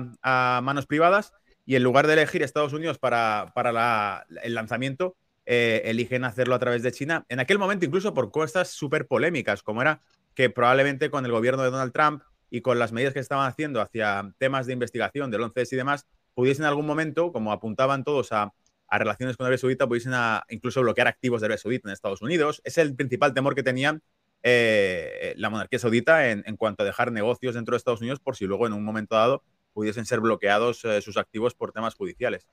manos 0.63 0.87
privadas 0.87 1.33
y 1.65 1.75
en 1.75 1.83
lugar 1.83 2.07
de 2.07 2.13
elegir 2.13 2.41
Estados 2.41 2.73
Unidos 2.73 2.97
para, 2.97 3.51
para 3.53 4.25
el 4.41 4.55
lanzamiento, 4.55 5.15
eh, 5.45 5.83
eligen 5.85 6.23
hacerlo 6.23 6.55
a 6.55 6.59
través 6.59 6.81
de 6.81 6.91
China. 6.91 7.25
En 7.29 7.39
aquel 7.39 7.59
momento, 7.59 7.85
incluso 7.85 8.15
por 8.15 8.31
cosas 8.31 8.69
súper 8.69 9.05
polémicas, 9.05 9.61
como 9.61 9.83
era 9.83 10.01
que 10.33 10.49
probablemente 10.49 11.11
con 11.11 11.25
el 11.25 11.31
gobierno 11.31 11.61
de 11.61 11.69
Donald 11.69 11.93
Trump 11.93 12.23
y 12.49 12.61
con 12.61 12.79
las 12.79 12.91
medidas 12.91 13.13
que 13.13 13.19
estaban 13.19 13.47
haciendo 13.47 13.81
hacia 13.81 14.33
temas 14.39 14.65
de 14.65 14.73
investigación 14.73 15.29
del 15.29 15.41
11S 15.41 15.73
y 15.73 15.75
demás, 15.75 16.07
pudiesen 16.33 16.65
en 16.65 16.69
algún 16.69 16.87
momento, 16.87 17.31
como 17.31 17.51
apuntaban 17.51 18.03
todos 18.03 18.31
a 18.31 18.51
a 18.87 18.97
relaciones 18.99 19.37
con 19.37 19.45
Arabia 19.45 19.57
Saudita 19.57 19.87
pudiesen 19.87 20.13
incluso 20.49 20.81
bloquear 20.81 21.07
activos 21.07 21.41
de 21.41 21.47
Arabia 21.47 21.61
Saudita 21.61 21.89
en 21.89 21.93
Estados 21.93 22.21
Unidos. 22.21 22.61
Es 22.63 22.77
el 22.77 22.95
principal 22.95 23.33
temor 23.33 23.55
que 23.55 23.63
tenían 23.63 24.01
eh, 24.47 25.33
la 25.37 25.49
monarquía 25.49 25.79
saudita 25.79 26.29
en, 26.29 26.43
cuanto 26.55 26.83
a 26.83 26.85
dejar 26.85 27.11
negocios 27.11 27.55
dentro 27.55 27.73
de 27.73 27.77
Estados 27.77 28.01
Unidos 28.01 28.19
por 28.19 28.35
si 28.35 28.45
luego 28.45 28.67
en 28.67 28.73
un 28.73 28.83
momento 28.83 29.15
dado 29.15 29.41
pudiesen 29.73 30.05
ser 30.05 30.19
bloqueados 30.19 30.85
eh, 30.85 31.01
sus 31.01 31.17
activos 31.17 31.55
por 31.55 31.71
temas 31.71 31.95
judiciales. 31.95 32.47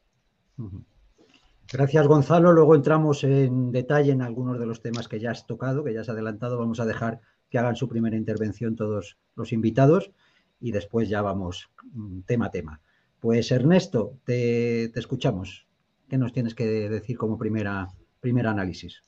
Gracias, 1.71 2.07
Gonzalo. 2.07 2.53
Luego 2.53 2.75
entramos 2.75 3.25
en 3.25 3.73
detalle 3.73 4.13
en 4.13 4.23
algunos 4.23 4.59
de 4.59 4.65
los 4.65 4.81
temas 4.81 5.07
que 5.07 5.21
ya 5.21 5.33
has 5.33 5.47
tocado, 5.47 5.85
que 5.85 5.93
ya 5.93 6.01
has 6.01 6.09
adelantado. 6.09 6.59
Vamos 6.59 6.81
a 6.81 6.87
dejar 6.87 7.21
que 7.51 7.59
hagan 7.59 7.77
su 7.77 7.89
primera 7.89 8.17
intervención 8.17 8.75
todos 8.75 9.19
los 9.37 9.53
invitados 9.53 10.13
y 10.61 10.73
después 10.73 11.11
ya 11.11 11.21
vamos 11.21 11.71
mm, 11.93 12.21
tema 12.23 12.47
a 12.47 12.51
tema. 12.51 12.81
Pues 13.21 13.53
Ernesto, 13.53 14.19
te 14.25 14.99
escuchamos. 14.99 15.67
¿Qué 16.13 16.19
nos 16.19 16.35
tienes 16.35 16.55
que 16.55 16.67
decir 16.67 17.17
como 17.17 17.39
primera, 17.39 17.89
primer 18.21 18.47
análisis? 18.47 19.03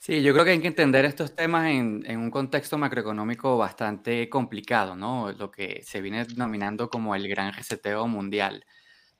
Sí, 0.00 0.20
yo 0.20 0.32
creo 0.32 0.44
que 0.44 0.50
hay 0.50 0.60
que 0.60 0.66
entender 0.66 1.04
estos 1.04 1.36
temas 1.36 1.70
en, 1.70 2.04
un 2.08 2.32
contexto 2.32 2.76
macroeconómico 2.76 3.56
bastante 3.56 4.28
complicado, 4.28 4.96
¿no? 4.96 5.30
Lo 5.30 5.52
que 5.52 5.80
se 5.84 6.00
viene 6.00 6.24
denominando 6.24 6.90
como 6.90 7.14
el 7.14 7.28
gran 7.28 7.52
reseteo 7.52 8.08
mundial, 8.08 8.64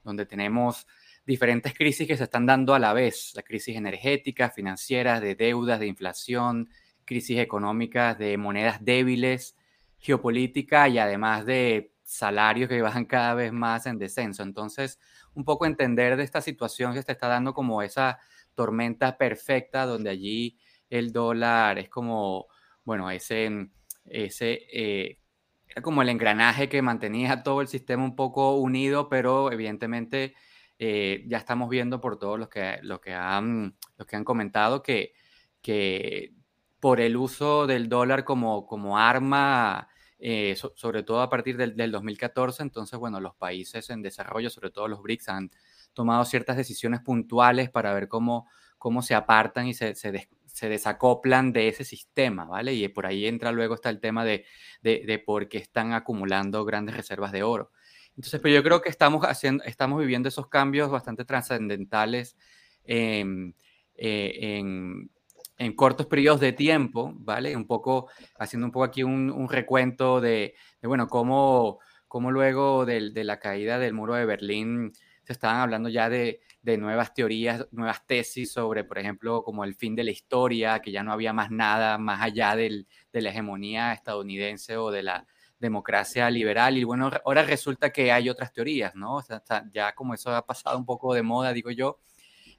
donde 0.02 0.26
tenemos 0.26 0.88
diferentes 1.24 1.72
crisis 1.72 2.08
que 2.08 2.16
se 2.16 2.24
están 2.24 2.46
dando 2.46 2.74
a 2.74 2.80
la 2.80 2.92
vez, 2.92 3.30
la 3.36 3.44
crisis 3.44 3.76
energética, 3.76 4.50
financieras, 4.50 5.20
de 5.20 5.36
deudas, 5.36 5.78
de 5.78 5.86
inflación, 5.86 6.68
crisis 7.04 7.38
económicas, 7.38 8.18
de 8.18 8.36
monedas 8.38 8.84
débiles, 8.84 9.54
geopolítica 10.00 10.88
y 10.88 10.98
además 10.98 11.46
de 11.46 11.92
salarios 12.08 12.70
que 12.70 12.80
van 12.80 13.04
cada 13.04 13.34
vez 13.34 13.52
más 13.52 13.84
en 13.84 13.98
descenso. 13.98 14.42
Entonces, 14.42 14.98
un 15.34 15.44
poco 15.44 15.66
entender 15.66 16.16
de 16.16 16.22
esta 16.24 16.40
situación 16.40 16.94
que 16.94 17.02
se 17.02 17.12
está 17.12 17.28
dando 17.28 17.52
como 17.52 17.82
esa 17.82 18.18
tormenta 18.54 19.18
perfecta 19.18 19.84
donde 19.84 20.08
allí 20.08 20.58
el 20.88 21.12
dólar 21.12 21.78
es 21.78 21.90
como, 21.90 22.46
bueno, 22.82 23.10
ese, 23.10 23.68
ese 24.06 24.66
eh, 24.72 25.20
era 25.68 25.82
como 25.82 26.00
el 26.00 26.08
engranaje 26.08 26.70
que 26.70 26.80
mantenía 26.80 27.42
todo 27.42 27.60
el 27.60 27.68
sistema 27.68 28.04
un 28.04 28.16
poco 28.16 28.56
unido, 28.56 29.10
pero 29.10 29.52
evidentemente 29.52 30.34
eh, 30.78 31.24
ya 31.26 31.36
estamos 31.36 31.68
viendo 31.68 32.00
por 32.00 32.18
todos 32.18 32.38
los 32.38 32.48
que, 32.48 32.78
lo 32.82 33.02
que, 33.02 33.12
han, 33.12 33.76
que 34.08 34.16
han 34.16 34.24
comentado 34.24 34.82
que, 34.82 35.12
que 35.60 36.32
por 36.80 37.02
el 37.02 37.18
uso 37.18 37.66
del 37.66 37.90
dólar 37.90 38.24
como, 38.24 38.66
como 38.66 38.96
arma 38.96 39.87
eh, 40.20 40.56
sobre 40.56 41.04
todo 41.04 41.20
a 41.20 41.30
partir 41.30 41.56
del, 41.56 41.90
2014. 41.92 42.62
Entonces, 42.62 42.98
bueno, 42.98 43.20
los 43.20 43.34
países 43.36 43.88
en 43.90 44.02
desarrollo, 44.02 44.50
sobre 44.50 44.70
todo 44.70 44.88
los 44.88 45.02
BRICS, 45.02 45.28
han 45.28 45.50
tomado 45.92 46.24
ciertas 46.24 46.56
decisiones 46.56 47.00
puntuales 47.00 47.70
para 47.70 47.92
ver 47.94 48.08
cómo, 48.08 48.48
cómo 48.78 49.02
se 49.02 49.14
apartan 49.14 49.68
y 49.68 49.74
se, 49.74 49.94
se, 49.94 50.68
desacoplan 50.68 51.52
de 51.52 51.68
ese 51.68 51.84
sistema, 51.84 52.44
¿vale? 52.44 52.74
Y 52.74 52.88
por 52.88 53.06
ahí 53.06 53.26
entra 53.26 53.52
luego 53.52 53.74
está 53.74 53.90
el 53.90 54.00
tema 54.00 54.24
de, 54.24 54.44
de, 54.82 55.22
por 55.24 55.48
qué 55.48 55.58
están 55.58 55.92
acumulando 55.92 56.64
grandes 56.64 56.96
reservas 56.96 57.30
de 57.30 57.44
oro. 57.44 57.70
Entonces, 58.16 58.40
pero 58.40 58.56
yo 58.56 58.64
creo 58.64 58.82
que 58.82 58.88
estamos, 58.88 59.24
haciendo, 59.24 59.62
estamos 59.64 60.00
viviendo 60.00 60.28
esos 60.28 60.48
cambios 60.48 60.90
bastante 60.90 61.24
trascendentales 61.24 62.36
en, 62.82 63.54
eh, 63.94 64.56
en 64.58 65.10
cortos 65.76 66.06
periodos 66.06 66.40
de 66.40 66.52
tiempo, 66.52 67.12
¿vale? 67.16 67.56
Un 67.56 67.66
poco, 67.66 68.08
haciendo 68.38 68.66
un 68.66 68.72
poco 68.72 68.84
aquí 68.84 69.02
un, 69.02 69.48
recuento 69.48 70.20
de, 70.20 70.54
bueno, 70.82 71.08
cómo, 71.08 71.80
cómo 72.06 72.30
luego 72.30 72.86
de, 72.86 73.12
la 73.24 73.38
caída 73.38 73.78
del 73.78 73.94
muro 73.94 74.14
de 74.14 74.24
Berlín 74.26 74.92
se 75.24 75.32
estaban 75.32 75.60
hablando 75.60 75.88
ya 75.88 76.08
de, 76.08 76.40
nuevas 76.62 77.14
teorías, 77.14 77.66
nuevas 77.70 78.06
tesis 78.06 78.52
sobre, 78.52 78.84
por 78.84 78.98
ejemplo, 78.98 79.42
como 79.42 79.64
el 79.64 79.74
fin 79.74 79.94
de 79.94 80.04
la 80.04 80.10
historia, 80.10 80.80
que 80.80 80.92
ya 80.92 81.02
no 81.02 81.12
había 81.12 81.32
más 81.32 81.50
nada 81.50 81.98
más 81.98 82.22
allá 82.22 82.54
de 82.56 82.86
la 83.12 83.30
hegemonía 83.30 83.92
estadounidense 83.92 84.76
o 84.76 84.90
de 84.90 85.02
la 85.02 85.26
democracia 85.58 86.30
liberal. 86.30 86.76
Y 86.76 86.84
bueno, 86.84 87.10
ahora 87.24 87.42
resulta 87.42 87.90
que 87.90 88.12
hay 88.12 88.28
otras 88.28 88.52
teorías, 88.52 88.94
¿no? 88.94 89.16
O 89.16 89.22
sea, 89.22 89.42
ya 89.70 89.94
como 89.94 90.14
eso 90.14 90.34
ha 90.34 90.46
pasado 90.46 90.78
un 90.78 90.84
poco 90.84 91.14
de 91.14 91.22
moda, 91.22 91.52
digo 91.52 91.70
yo, 91.70 91.98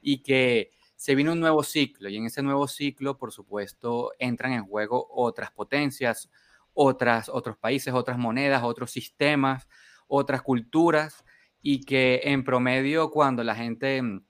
y 0.00 0.22
que 0.22 0.72
se 1.00 1.14
viene 1.14 1.32
un 1.32 1.40
nuevo 1.40 1.62
ciclo 1.62 2.10
y 2.10 2.18
en 2.18 2.26
ese 2.26 2.42
nuevo 2.42 2.68
ciclo, 2.68 3.16
por 3.16 3.32
supuesto, 3.32 4.12
entran 4.18 4.52
en 4.52 4.66
juego 4.66 5.08
otras 5.10 5.50
potencias, 5.50 6.30
otras, 6.74 7.30
otros 7.30 7.56
países, 7.56 7.94
otras 7.94 8.18
monedas, 8.18 8.62
otros 8.64 8.90
sistemas, 8.90 9.66
otras 10.08 10.42
culturas 10.42 11.24
y 11.62 11.86
que 11.86 12.20
en 12.24 12.44
promedio 12.44 13.10
cuando 13.10 13.42
la 13.42 13.54
gente, 13.54 14.02
mm, 14.02 14.26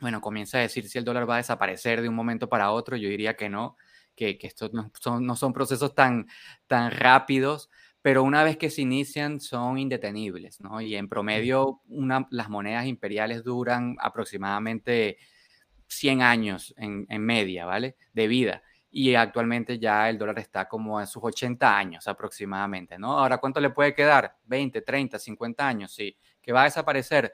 bueno, 0.00 0.22
comienza 0.22 0.56
a 0.56 0.62
decir 0.62 0.88
si 0.88 0.96
el 0.96 1.04
dólar 1.04 1.28
va 1.28 1.34
a 1.34 1.42
desaparecer 1.44 2.00
de 2.00 2.08
un 2.08 2.14
momento 2.14 2.48
para 2.48 2.70
otro, 2.70 2.96
yo 2.96 3.10
diría 3.10 3.36
que 3.36 3.50
no, 3.50 3.76
que, 4.16 4.38
que 4.38 4.46
estos 4.46 4.72
no 4.72 4.90
son, 4.98 5.26
no 5.26 5.36
son 5.36 5.52
procesos 5.52 5.94
tan, 5.94 6.26
tan 6.66 6.90
rápidos, 6.90 7.68
pero 8.00 8.22
una 8.22 8.42
vez 8.44 8.56
que 8.56 8.70
se 8.70 8.80
inician 8.80 9.40
son 9.40 9.76
indetenibles, 9.76 10.58
¿no? 10.62 10.80
Y 10.80 10.96
en 10.96 11.06
promedio 11.06 11.82
una, 11.86 12.26
las 12.30 12.48
monedas 12.48 12.86
imperiales 12.86 13.44
duran 13.44 13.96
aproximadamente 14.00 15.18
100 15.86 16.22
años 16.22 16.74
en, 16.76 17.06
en, 17.08 17.24
media, 17.24 17.66
¿vale? 17.66 17.96
De 18.12 18.26
vida. 18.26 18.62
Y 18.90 19.14
actualmente 19.14 19.78
ya 19.78 20.08
el 20.08 20.18
dólar 20.18 20.38
está 20.38 20.68
como 20.68 21.00
en 21.00 21.06
sus 21.06 21.22
80 21.22 21.76
años 21.76 22.06
aproximadamente, 22.06 22.98
¿no? 22.98 23.18
Ahora, 23.18 23.38
¿cuánto 23.38 23.60
le 23.60 23.70
puede 23.70 23.94
quedar? 23.94 24.36
20, 24.44 24.82
30, 24.82 25.18
50 25.18 25.66
años, 25.66 25.92
sí. 25.92 26.16
¿Que 26.40 26.52
va 26.52 26.62
a 26.62 26.64
desaparecer? 26.64 27.32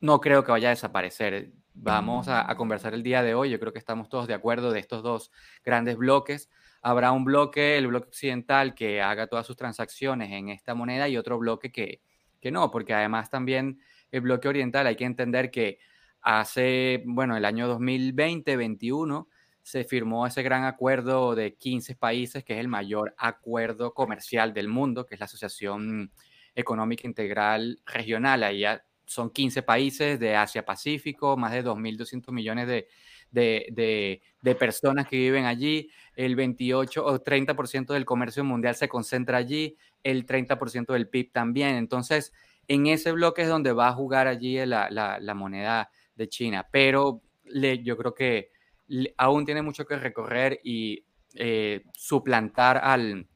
No 0.00 0.20
creo 0.20 0.42
que 0.44 0.52
vaya 0.52 0.68
a 0.68 0.70
desaparecer. 0.70 1.52
Vamos 1.74 2.28
a, 2.28 2.50
a 2.50 2.56
conversar 2.56 2.94
el 2.94 3.02
día 3.02 3.22
de 3.22 3.34
hoy. 3.34 3.50
Yo 3.50 3.60
creo 3.60 3.72
que 3.72 3.78
estamos 3.78 4.08
todos 4.08 4.26
de 4.26 4.34
acuerdo 4.34 4.72
de 4.72 4.80
estos 4.80 5.02
dos 5.02 5.30
grandes 5.64 5.96
bloques 5.96 6.48
habrá 6.82 7.12
un 7.12 7.24
bloque, 7.24 7.76
el 7.78 7.88
bloque 7.88 8.08
occidental, 8.08 8.74
que 8.74 9.02
haga 9.02 9.26
todas 9.26 9.46
sus 9.46 9.56
transacciones 9.56 10.30
en 10.32 10.48
esta 10.48 10.74
moneda 10.74 11.08
y 11.08 11.16
otro 11.16 11.38
bloque 11.38 11.70
que, 11.70 12.00
que 12.40 12.50
no, 12.50 12.70
porque 12.70 12.94
además 12.94 13.30
también 13.30 13.80
el 14.10 14.22
bloque 14.22 14.48
oriental 14.48 14.86
hay 14.86 14.96
que 14.96 15.04
entender 15.04 15.50
que 15.50 15.78
hace, 16.22 17.02
bueno, 17.06 17.36
el 17.36 17.44
año 17.44 17.68
2020-21 17.78 19.26
se 19.62 19.84
firmó 19.84 20.26
ese 20.26 20.42
gran 20.42 20.64
acuerdo 20.64 21.34
de 21.34 21.54
15 21.54 21.94
países, 21.96 22.44
que 22.44 22.54
es 22.54 22.60
el 22.60 22.68
mayor 22.68 23.14
acuerdo 23.18 23.94
comercial 23.94 24.52
del 24.52 24.68
mundo, 24.68 25.06
que 25.06 25.14
es 25.14 25.20
la 25.20 25.26
Asociación 25.26 26.10
Económica 26.54 27.06
Integral 27.06 27.80
Regional. 27.86 28.42
Ahí 28.42 28.64
son 29.06 29.30
15 29.30 29.62
países 29.62 30.18
de 30.18 30.36
Asia-Pacífico, 30.36 31.36
más 31.36 31.52
de 31.52 31.64
2.200 31.64 32.32
millones 32.32 32.66
de, 32.66 32.88
de, 33.30 34.54
personas 34.54 35.06
que 35.06 35.16
viven 35.16 35.46
allí, 35.46 35.90
el 36.16 36.36
28 36.36 37.04
o 37.04 37.22
30% 37.22 37.92
del 37.92 38.04
comercio 38.04 38.44
mundial 38.44 38.74
se 38.74 38.88
concentra 38.88 39.38
allí, 39.38 39.76
el 40.02 40.26
30% 40.26 40.92
del 40.92 41.08
PIB 41.08 41.32
también. 41.32 41.76
Entonces, 41.76 42.32
en 42.68 42.86
ese 42.86 43.12
bloque 43.12 43.42
es 43.42 43.48
donde 43.48 43.72
va 43.72 43.88
a 43.88 43.92
jugar 43.92 44.26
allí 44.26 44.64
la, 44.64 45.34
moneda 45.34 45.90
de 46.20 46.28
China, 46.28 46.68
pero 46.70 47.22
le, 47.44 47.82
yo 47.82 47.96
creo 47.96 48.14
que 48.14 48.50
aún 49.16 49.44
tiene 49.44 49.62
mucho 49.62 49.86
que 49.86 49.96
recorrer 49.96 50.60
y 50.62 51.04
eh, 51.34 51.84
suplantar 51.94 52.78
al, 52.78 53.26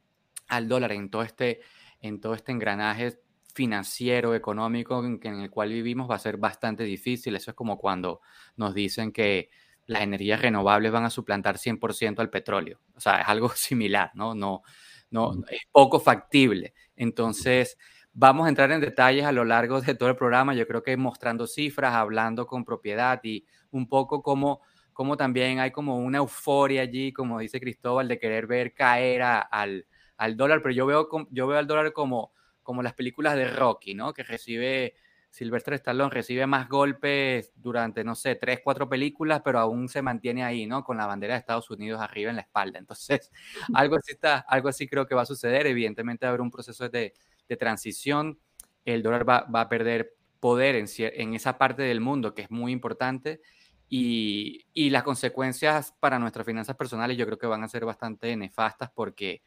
al, 0.47 0.67
dólar 0.67 0.91
en 0.91 1.09
todo 1.09 1.23
este, 1.23 1.61
en 2.01 2.21
todo 2.21 2.35
este 2.35 2.51
engranaje 2.51 3.19
financiero, 3.53 4.35
económico 4.35 5.03
en, 5.03 5.19
en, 5.23 5.41
el 5.41 5.49
cual 5.49 5.69
vivimos 5.69 6.09
va 6.09 6.15
a 6.15 6.19
ser 6.19 6.37
bastante 6.37 6.83
difícil. 6.83 7.35
Eso 7.35 7.51
es 7.51 7.55
como 7.55 7.77
cuando 7.77 8.21
nos 8.55 8.75
dicen 8.75 9.11
que 9.11 9.49
las 9.87 10.01
energías 10.01 10.41
renovables 10.41 10.91
van 10.91 11.05
a 11.05 11.09
suplantar 11.09 11.57
100% 11.57 12.19
al 12.19 12.29
petróleo. 12.29 12.79
O 12.95 12.99
sea, 12.99 13.21
es 13.21 13.27
algo 13.27 13.49
similar, 13.55 14.11
¿no? 14.13 14.35
No, 14.35 14.61
no, 15.09 15.33
es 15.49 15.61
poco 15.71 15.99
factible. 15.99 16.73
Entonces, 16.95 17.77
vamos 18.15 18.45
a 18.45 18.49
entrar 18.49 18.71
en 18.71 18.79
detalles 18.81 19.25
a 19.25 19.31
lo 19.31 19.43
largo 19.45 19.81
de 19.81 19.93
todo 19.93 20.09
el 20.09 20.15
programa. 20.15 20.55
Yo 20.55 20.65
creo 20.65 20.81
que 20.81 20.97
mostrando 20.97 21.45
cifras, 21.45 21.93
hablando 21.93 22.47
con 22.47 22.65
propiedad 22.65 23.19
y 23.23 23.45
un 23.71 23.87
poco 23.87 24.23
como, 24.23 24.61
como 24.93 25.17
también 25.17 25.59
hay 25.59 25.71
como 25.71 25.99
una 25.99 26.19
euforia 26.19 26.81
allí, 26.81 27.11
como 27.11 27.39
dice 27.39 27.59
Cristóbal, 27.59 28.07
de 28.07 28.17
querer 28.17 28.47
ver 28.47 28.73
caer 28.73 29.21
al, 29.21 29.85
al 30.17 30.37
dólar. 30.37 30.61
Pero 30.63 30.73
yo 30.73 30.85
veo, 30.85 31.09
yo 31.29 31.47
veo 31.47 31.59
al 31.59 31.67
dólar 31.67 31.91
como, 31.93 32.31
como 32.63 32.81
las 32.81 32.93
películas 32.93 33.35
de 33.35 33.49
Rocky, 33.49 33.93
¿no? 33.93 34.13
Que 34.13 34.23
recibe 34.23 34.95
Silvestre 35.29 35.75
Stallone 35.75 36.09
recibe 36.09 36.47
más 36.47 36.69
golpes 36.69 37.51
durante, 37.57 38.05
no 38.05 38.15
sé, 38.15 38.35
tres, 38.35 38.61
cuatro 38.63 38.87
películas, 38.87 39.41
pero 39.43 39.59
aún 39.59 39.89
se 39.89 40.01
mantiene 40.01 40.45
ahí, 40.45 40.65
¿no? 40.65 40.85
Con 40.85 40.95
la 40.95 41.05
bandera 41.07 41.33
de 41.33 41.41
Estados 41.41 41.69
Unidos 41.69 41.99
arriba 42.01 42.29
en 42.29 42.37
la 42.37 42.43
espalda. 42.43 42.79
Entonces, 42.79 43.33
algo 43.73 43.97
así, 43.97 44.13
está, 44.13 44.37
algo 44.47 44.69
así 44.69 44.87
creo 44.87 45.05
que 45.05 45.13
va 45.15 45.23
a 45.23 45.25
suceder. 45.25 45.67
Evidentemente 45.67 46.25
a 46.25 46.29
haber 46.29 46.39
un 46.39 46.51
proceso 46.51 46.87
de, 46.87 47.13
de 47.47 47.57
transición. 47.57 48.39
El 48.83 49.03
dólar 49.03 49.27
va, 49.27 49.41
va, 49.43 49.61
a 49.61 49.69
perder 49.69 50.15
poder 50.39 50.75
en, 50.75 50.85
en 50.97 51.33
esa 51.33 51.57
parte 51.57 51.81
del 51.83 52.01
mundo 52.01 52.33
que 52.33 52.43
es 52.43 52.51
muy 52.51 52.71
importante. 52.71 53.41
Y, 53.87 54.65
y 54.73 54.89
las 54.89 55.03
consecuencias 55.03 55.93
para 55.99 56.19
nuestras 56.19 56.45
finanzas 56.45 56.75
personales 56.75 57.17
yo 57.17 57.25
creo 57.25 57.37
que 57.37 57.47
van 57.47 57.63
a 57.63 57.67
ser 57.67 57.85
bastante 57.85 58.35
nefastas 58.35 58.89
porque 58.93 59.43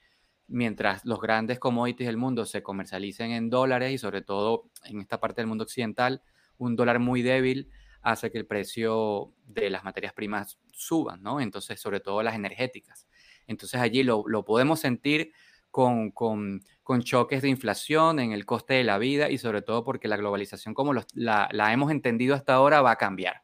mientras 0.47 1.05
los 1.05 1.21
grandes 1.21 1.59
commodities 1.59 2.07
del 2.07 2.17
mundo 2.17 2.47
se 2.47 2.63
comercialicen 2.63 3.33
en 3.33 3.51
dólares 3.51 3.93
y 3.93 3.99
sobre 3.99 4.23
todo 4.23 4.71
en 4.85 5.01
esta 5.01 5.21
parte 5.21 5.41
del 5.41 5.49
mundo 5.49 5.65
occidental, 5.65 6.23
un 6.57 6.77
dólar 6.77 6.99
muy 6.99 7.23
débil 7.23 7.69
hace 8.03 8.31
que 8.31 8.39
el 8.39 8.47
precio 8.47 9.35
de 9.45 9.71
las 9.71 9.85
materias 9.85 10.13
primas 10.13 10.59
suban, 10.73 11.23
¿no? 11.23 11.41
Entonces, 11.41 11.81
sobre 11.81 12.01
todo 12.01 12.23
las 12.23 12.35
energéticas. 12.35 13.07
Entonces 13.47 13.81
allí 13.81 14.03
lo, 14.03 14.25
podemos 14.45 14.81
sentir 14.81 15.33
con, 15.71 16.11
con, 16.11 16.63
choques 17.03 17.43
de 17.43 17.49
inflación 17.49 18.19
en 18.19 18.33
el 18.33 18.47
coste 18.47 18.75
de 18.75 18.85
la 18.85 18.99
vida 18.99 19.31
y 19.31 19.39
sobre 19.39 19.63
todo 19.63 19.85
porque 19.85 20.09
la 20.09 20.17
globalización 20.17 20.75
como 20.75 20.95
la, 20.95 21.05
la, 21.15 21.73
hemos 21.73 21.91
entendido 21.91 22.35
hasta 22.35 22.55
ahora 22.55 22.83
va 22.83 22.93
a 22.93 22.97
cambiar. 22.97 23.43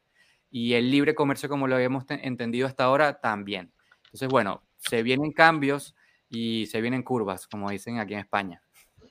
Y 0.49 0.73
el 0.73 0.91
libre 0.91 1.15
comercio 1.15 1.49
como 1.49 1.67
lo 1.67 1.75
habíamos 1.75 2.05
entendido 2.09 2.67
hasta 2.67 2.85
ahora 2.85 3.19
también. 3.19 3.71
Entonces, 4.05 4.29
bueno, 4.29 4.63
se 4.77 5.03
vienen 5.03 5.31
cambios 5.31 5.95
y 6.29 6.65
se 6.67 6.81
vienen 6.81 7.03
curvas, 7.03 7.47
como 7.47 7.69
dicen 7.69 7.99
aquí 7.99 8.13
en 8.13 8.19
España. 8.19 8.61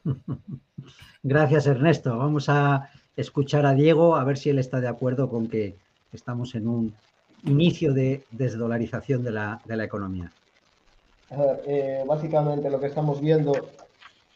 Gracias, 1.22 1.66
Ernesto. 1.66 2.16
Vamos 2.16 2.48
a 2.48 2.90
escuchar 3.16 3.66
a 3.66 3.74
Diego 3.74 4.16
a 4.16 4.24
ver 4.24 4.36
si 4.36 4.50
él 4.50 4.58
está 4.58 4.80
de 4.80 4.88
acuerdo 4.88 5.28
con 5.28 5.48
que 5.48 5.76
estamos 6.12 6.54
en 6.54 6.68
un 6.68 6.94
inicio 7.44 7.92
de 7.92 8.24
desdolarización 8.30 9.22
de 9.22 9.30
la, 9.30 9.60
de 9.64 9.76
la 9.76 9.84
economía. 9.84 10.32
Eh, 11.66 12.04
básicamente 12.06 12.70
lo 12.70 12.80
que 12.80 12.86
estamos 12.86 13.20
viendo, 13.20 13.52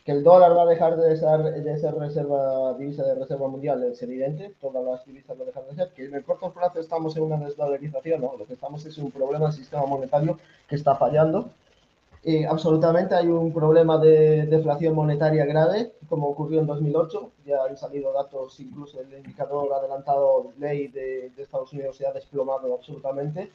que 0.04 0.12
el 0.12 0.22
dólar 0.24 0.56
va 0.56 0.62
a 0.62 0.66
dejar 0.66 0.96
de 0.96 1.16
ser, 1.16 1.62
de 1.62 1.78
ser 1.78 1.94
reserva, 1.94 2.74
divisa 2.74 3.04
de 3.04 3.14
reserva 3.14 3.48
mundial, 3.48 3.82
es 3.84 4.02
evidente, 4.02 4.54
todas 4.60 4.84
las 4.84 5.04
divisas 5.04 5.36
lo 5.36 5.44
dejan 5.44 5.64
de 5.68 5.74
ser, 5.74 5.88
que 5.90 6.06
en 6.06 6.14
el 6.14 6.24
corto 6.24 6.52
plazo 6.52 6.80
estamos 6.80 7.16
en 7.16 7.24
una 7.24 7.36
desdolarización, 7.36 8.20
¿no? 8.20 8.36
lo 8.38 8.46
que 8.46 8.54
estamos 8.54 8.84
es 8.86 8.96
un 8.98 9.10
problema 9.10 9.46
del 9.46 9.54
sistema 9.54 9.86
monetario 9.86 10.38
que 10.68 10.76
está 10.76 10.94
fallando 10.96 11.50
absolutamente 12.48 13.14
hay 13.14 13.28
un 13.28 13.52
problema 13.52 13.98
de 13.98 14.46
deflación 14.46 14.94
monetaria 14.94 15.46
grave, 15.46 15.92
como 16.08 16.28
ocurrió 16.28 16.60
en 16.60 16.66
2008. 16.66 17.30
Ya 17.46 17.64
han 17.64 17.76
salido 17.76 18.12
datos, 18.12 18.58
incluso 18.60 19.00
el 19.00 19.12
indicador 19.12 19.72
adelantado 19.72 20.52
ley 20.58 20.88
de, 20.88 21.32
Estados 21.38 21.72
Unidos 21.72 21.96
se 21.96 22.06
ha 22.06 22.12
desplomado 22.12 22.74
absolutamente. 22.74 23.50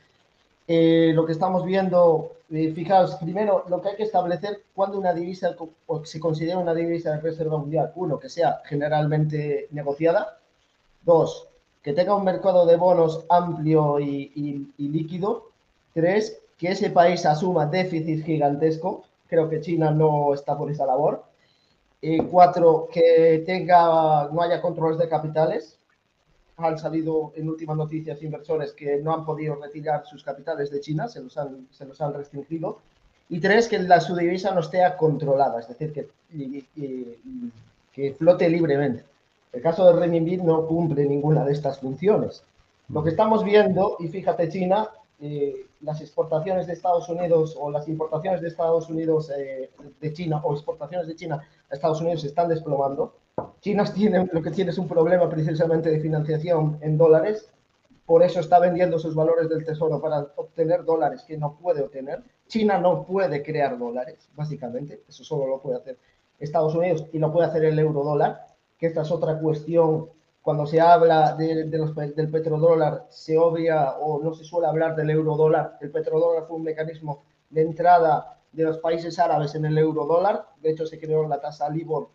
Eh, 0.67 1.11
lo 1.13 1.25
que 1.25 1.33
estamos 1.33 1.65
viendo, 1.65 2.37
eh, 2.49 2.71
fijaos, 2.73 3.15
primero 3.15 3.65
lo 3.67 3.81
que 3.81 3.89
hay 3.89 3.95
que 3.97 4.03
establecer 4.03 4.63
cuando 4.73 4.97
una 4.97 5.13
divisa 5.13 5.55
o 5.87 6.05
se 6.05 6.19
considera 6.19 6.57
una 6.57 6.73
divisa 6.73 7.11
de 7.11 7.21
reserva 7.21 7.57
mundial. 7.57 7.91
Uno, 7.95 8.19
que 8.19 8.29
sea 8.29 8.61
generalmente 8.65 9.67
negociada. 9.71 10.39
Dos, 11.03 11.47
que 11.81 11.93
tenga 11.93 12.15
un 12.15 12.23
mercado 12.23 12.65
de 12.65 12.77
bonos 12.77 13.25
amplio 13.29 13.99
y, 13.99 14.71
líquido. 14.77 15.49
Tres, 15.93 16.39
que 16.57 16.69
ese 16.71 16.89
país 16.89 17.25
asuma 17.25 17.65
déficit 17.65 18.23
gigantesco. 18.25 19.03
Creo 19.27 19.49
que 19.49 19.61
China 19.61 19.91
no 19.91 20.33
está 20.33 20.57
por 20.57 20.71
esa 20.71 20.85
labor. 20.85 21.23
Y 22.01 22.19
cuatro, 22.19 22.87
que 22.91 23.43
tenga, 23.45 24.29
no 24.31 24.41
haya 24.41 24.61
controles 24.61 24.97
de 24.97 25.09
capitales. 25.09 25.77
Han 26.57 26.77
salido 26.77 27.33
en 27.35 27.49
últimas 27.49 27.77
noticias 27.77 28.21
inversores 28.21 28.73
que 28.73 28.97
no 28.97 29.13
han 29.13 29.25
podido 29.25 29.55
retirar 29.55 30.05
sus 30.05 30.23
capitales 30.23 30.69
de 30.69 30.79
China, 30.79 31.07
se 31.07 31.21
los 31.21 31.37
han, 31.37 31.67
se 31.71 31.85
los 31.85 31.99
han 32.01 32.13
restringido. 32.13 32.79
Y 33.29 33.39
tres, 33.39 33.67
que 33.67 33.79
la, 33.79 33.99
su 33.99 34.15
divisa 34.15 34.53
no 34.53 34.59
esté 34.59 34.81
controlada, 34.97 35.59
es 35.59 35.67
decir, 35.67 35.91
que, 35.91 36.09
que 37.91 38.13
flote 38.13 38.49
libremente. 38.49 39.03
El 39.51 39.61
caso 39.61 39.85
del 39.85 39.99
renminbi 39.99 40.37
no 40.37 40.67
cumple 40.67 41.05
ninguna 41.05 41.45
de 41.45 41.53
estas 41.53 41.79
funciones. 41.79 42.43
Lo 42.89 43.03
que 43.03 43.11
estamos 43.11 43.43
viendo, 43.43 43.97
y 43.99 44.07
fíjate 44.07 44.49
China, 44.49 44.89
eh, 45.21 45.65
las 45.83 46.01
exportaciones 46.01 46.65
de 46.67 46.73
Estados 46.73 47.07
Unidos 47.09 47.57
o 47.59 47.69
las 47.69 47.87
importaciones 47.87 48.41
de 48.41 48.47
Estados 48.47 48.89
Unidos 48.89 49.31
eh, 49.37 49.69
de 49.99 50.13
China 50.13 50.41
o 50.43 50.53
exportaciones 50.53 51.07
de 51.07 51.15
China 51.15 51.45
a 51.69 51.75
Estados 51.75 52.01
Unidos 52.01 52.23
están 52.23 52.47
desplomando. 52.47 53.15
China 53.59 53.83
tiene, 53.93 54.27
lo 54.31 54.41
que 54.41 54.51
tiene 54.51 54.71
es 54.71 54.77
un 54.77 54.87
problema 54.87 55.29
precisamente 55.29 55.89
de 55.89 55.99
financiación 55.99 56.77
en 56.81 56.97
dólares, 56.97 57.49
por 58.05 58.21
eso 58.23 58.39
está 58.39 58.59
vendiendo 58.59 58.99
sus 58.99 59.15
valores 59.15 59.49
del 59.49 59.65
tesoro 59.65 60.01
para 60.01 60.27
obtener 60.35 60.83
dólares 60.83 61.23
que 61.25 61.37
no 61.37 61.55
puede 61.55 61.81
obtener. 61.81 62.21
China 62.47 62.77
no 62.77 63.05
puede 63.05 63.41
crear 63.41 63.77
dólares, 63.77 64.29
básicamente, 64.35 65.03
eso 65.07 65.23
solo 65.23 65.47
lo 65.47 65.61
puede 65.61 65.77
hacer 65.77 65.97
Estados 66.39 66.75
Unidos 66.75 67.05
y 67.13 67.19
lo 67.19 67.31
puede 67.31 67.47
hacer 67.47 67.63
el 67.65 67.79
euro 67.79 68.03
dólar, 68.03 68.47
que 68.77 68.87
esta 68.87 69.01
es 69.01 69.11
otra 69.11 69.39
cuestión 69.39 70.09
cuando 70.43 70.67
se 70.67 70.81
habla 70.81 71.35
del 71.35 72.29
petrodólar, 72.29 73.07
se 73.09 73.37
obvia 73.37 73.93
o 73.93 74.21
no 74.21 74.33
se 74.33 74.43
suele 74.43 74.67
hablar 74.67 74.93
del 74.93 75.09
eurodólar. 75.09 75.77
El 75.79 75.89
petrodólar 75.89 76.45
fue 76.45 76.57
un 76.57 76.63
mecanismo 76.63 77.23
de 77.49 77.61
entrada 77.61 78.37
de 78.51 78.63
los 78.65 78.77
países 78.79 79.17
árabes 79.19 79.55
en 79.55 79.63
el 79.63 79.77
euro 79.77 80.05
dólar. 80.05 80.47
De 80.61 80.71
hecho, 80.71 80.85
se 80.85 80.99
creó 80.99 81.25
la 81.29 81.39
tasa 81.39 81.69
LIBOR 81.69 82.09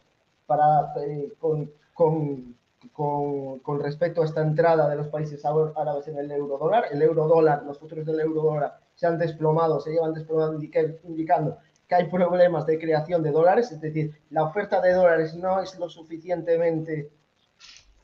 para, 0.45 0.93
eh, 1.01 1.33
con, 1.39 1.73
con, 1.95 2.55
con, 2.93 3.81
respecto 3.81 4.21
a 4.21 4.27
esta 4.27 4.43
entrada 4.43 4.91
de 4.91 4.97
los 4.97 5.09
países 5.09 5.43
árabes 5.47 6.07
en 6.09 6.19
el 6.19 6.31
euro 6.31 6.59
dólar. 6.59 6.85
El 6.91 7.01
euro 7.01 7.27
dólar, 7.27 7.63
los 7.63 7.79
futuros 7.79 8.05
del 8.05 8.21
euro 8.21 8.43
dólar 8.43 8.79
se 8.95 9.07
han 9.07 9.17
desplomado, 9.17 9.81
se 9.81 9.93
llevan 9.93 10.13
desplomando, 10.13 10.63
indicando 11.05 11.57
que 11.89 11.95
hay 11.95 12.05
problemas 12.11 12.67
de 12.67 12.79
creación 12.79 13.23
de 13.23 13.31
dólares, 13.31 13.73
es 13.73 13.81
decir, 13.81 14.21
la 14.29 14.45
oferta 14.45 14.83
de 14.83 14.93
dólares 14.93 15.35
no 15.35 15.63
es 15.63 15.79
lo 15.79 15.89
suficientemente 15.89 17.11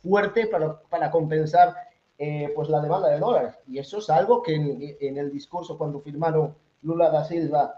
fuerte 0.04 0.46
para, 0.46 0.78
para 0.82 1.10
compensar 1.10 1.74
eh, 2.16 2.52
pues 2.54 2.68
la 2.68 2.80
demanda 2.80 3.08
de 3.08 3.18
dólares. 3.18 3.54
Y 3.66 3.78
eso 3.78 3.98
es 3.98 4.08
algo 4.08 4.42
que 4.42 4.54
en, 4.54 5.18
el 5.18 5.32
discurso 5.32 5.76
cuando 5.76 6.00
firmaron 6.00 6.54
Lula 6.82 7.10
da 7.10 7.24
Silva 7.24 7.74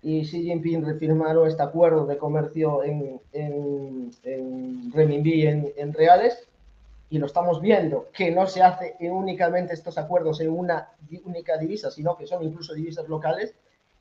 y 0.00 0.22
Xi 0.22 0.44
Jinping 0.44 0.86
refirmaron 0.86 1.46
este 1.46 1.62
acuerdo 1.62 2.06
de 2.06 2.16
comercio 2.16 2.82
en, 2.84 3.20
en, 3.32 4.10
en 4.22 4.92
renminbi, 4.92 5.46
en, 5.46 5.72
en, 5.76 5.92
reales, 5.92 6.48
y 7.10 7.18
lo 7.18 7.26
estamos 7.26 7.60
viendo, 7.60 8.08
que 8.12 8.30
no 8.30 8.46
se 8.46 8.62
hace 8.62 8.96
únicamente 9.00 9.74
estos 9.74 9.98
acuerdos 9.98 10.40
en 10.40 10.50
una 10.50 10.90
única 11.24 11.58
divisa, 11.58 11.90
sino 11.90 12.16
que 12.16 12.26
son 12.26 12.42
incluso 12.44 12.74
divisas 12.74 13.08
locales, 13.08 13.54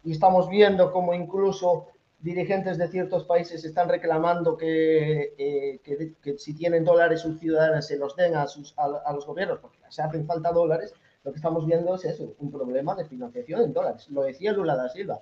y 0.04 0.12
estamos 0.12 0.50
viendo 0.50 0.92
como 0.92 1.14
incluso 1.14 1.88
dirigentes 2.20 2.78
de 2.78 2.88
ciertos 2.88 3.26
países 3.26 3.64
están 3.64 3.90
reclamando 3.90 4.58
que, 4.58 5.34
eh, 5.38 5.80
que, 6.22 6.38
si 6.38 6.56
tienen 6.56 6.84
dólares 6.84 7.22
sus 7.22 7.40
ciudadanos 7.40 7.86
se 7.86 7.98
los 7.98 8.16
den 8.16 8.36
a, 8.36 8.48
sus, 8.48 8.74
a, 8.78 9.14
los 9.14 9.26
gobiernos 9.26 9.60
porque 9.60 9.78
se 9.90 10.02
hacen 10.02 10.26
falta 10.26 10.52
dólares, 10.52 10.94
lo 11.24 11.32
que 11.32 11.38
estamos 11.38 11.66
viendo 11.66 11.96
es 11.96 12.06
eso, 12.06 12.34
un 12.40 12.52
problema 12.52 12.96
de 12.96 13.06
financiación 13.06 13.62
en 13.62 13.74
dólares. 13.74 14.10
Lo 14.10 14.24
decía 14.24 14.54
Lula 14.54 14.76
da 14.76 14.90
Silva, 14.90 15.22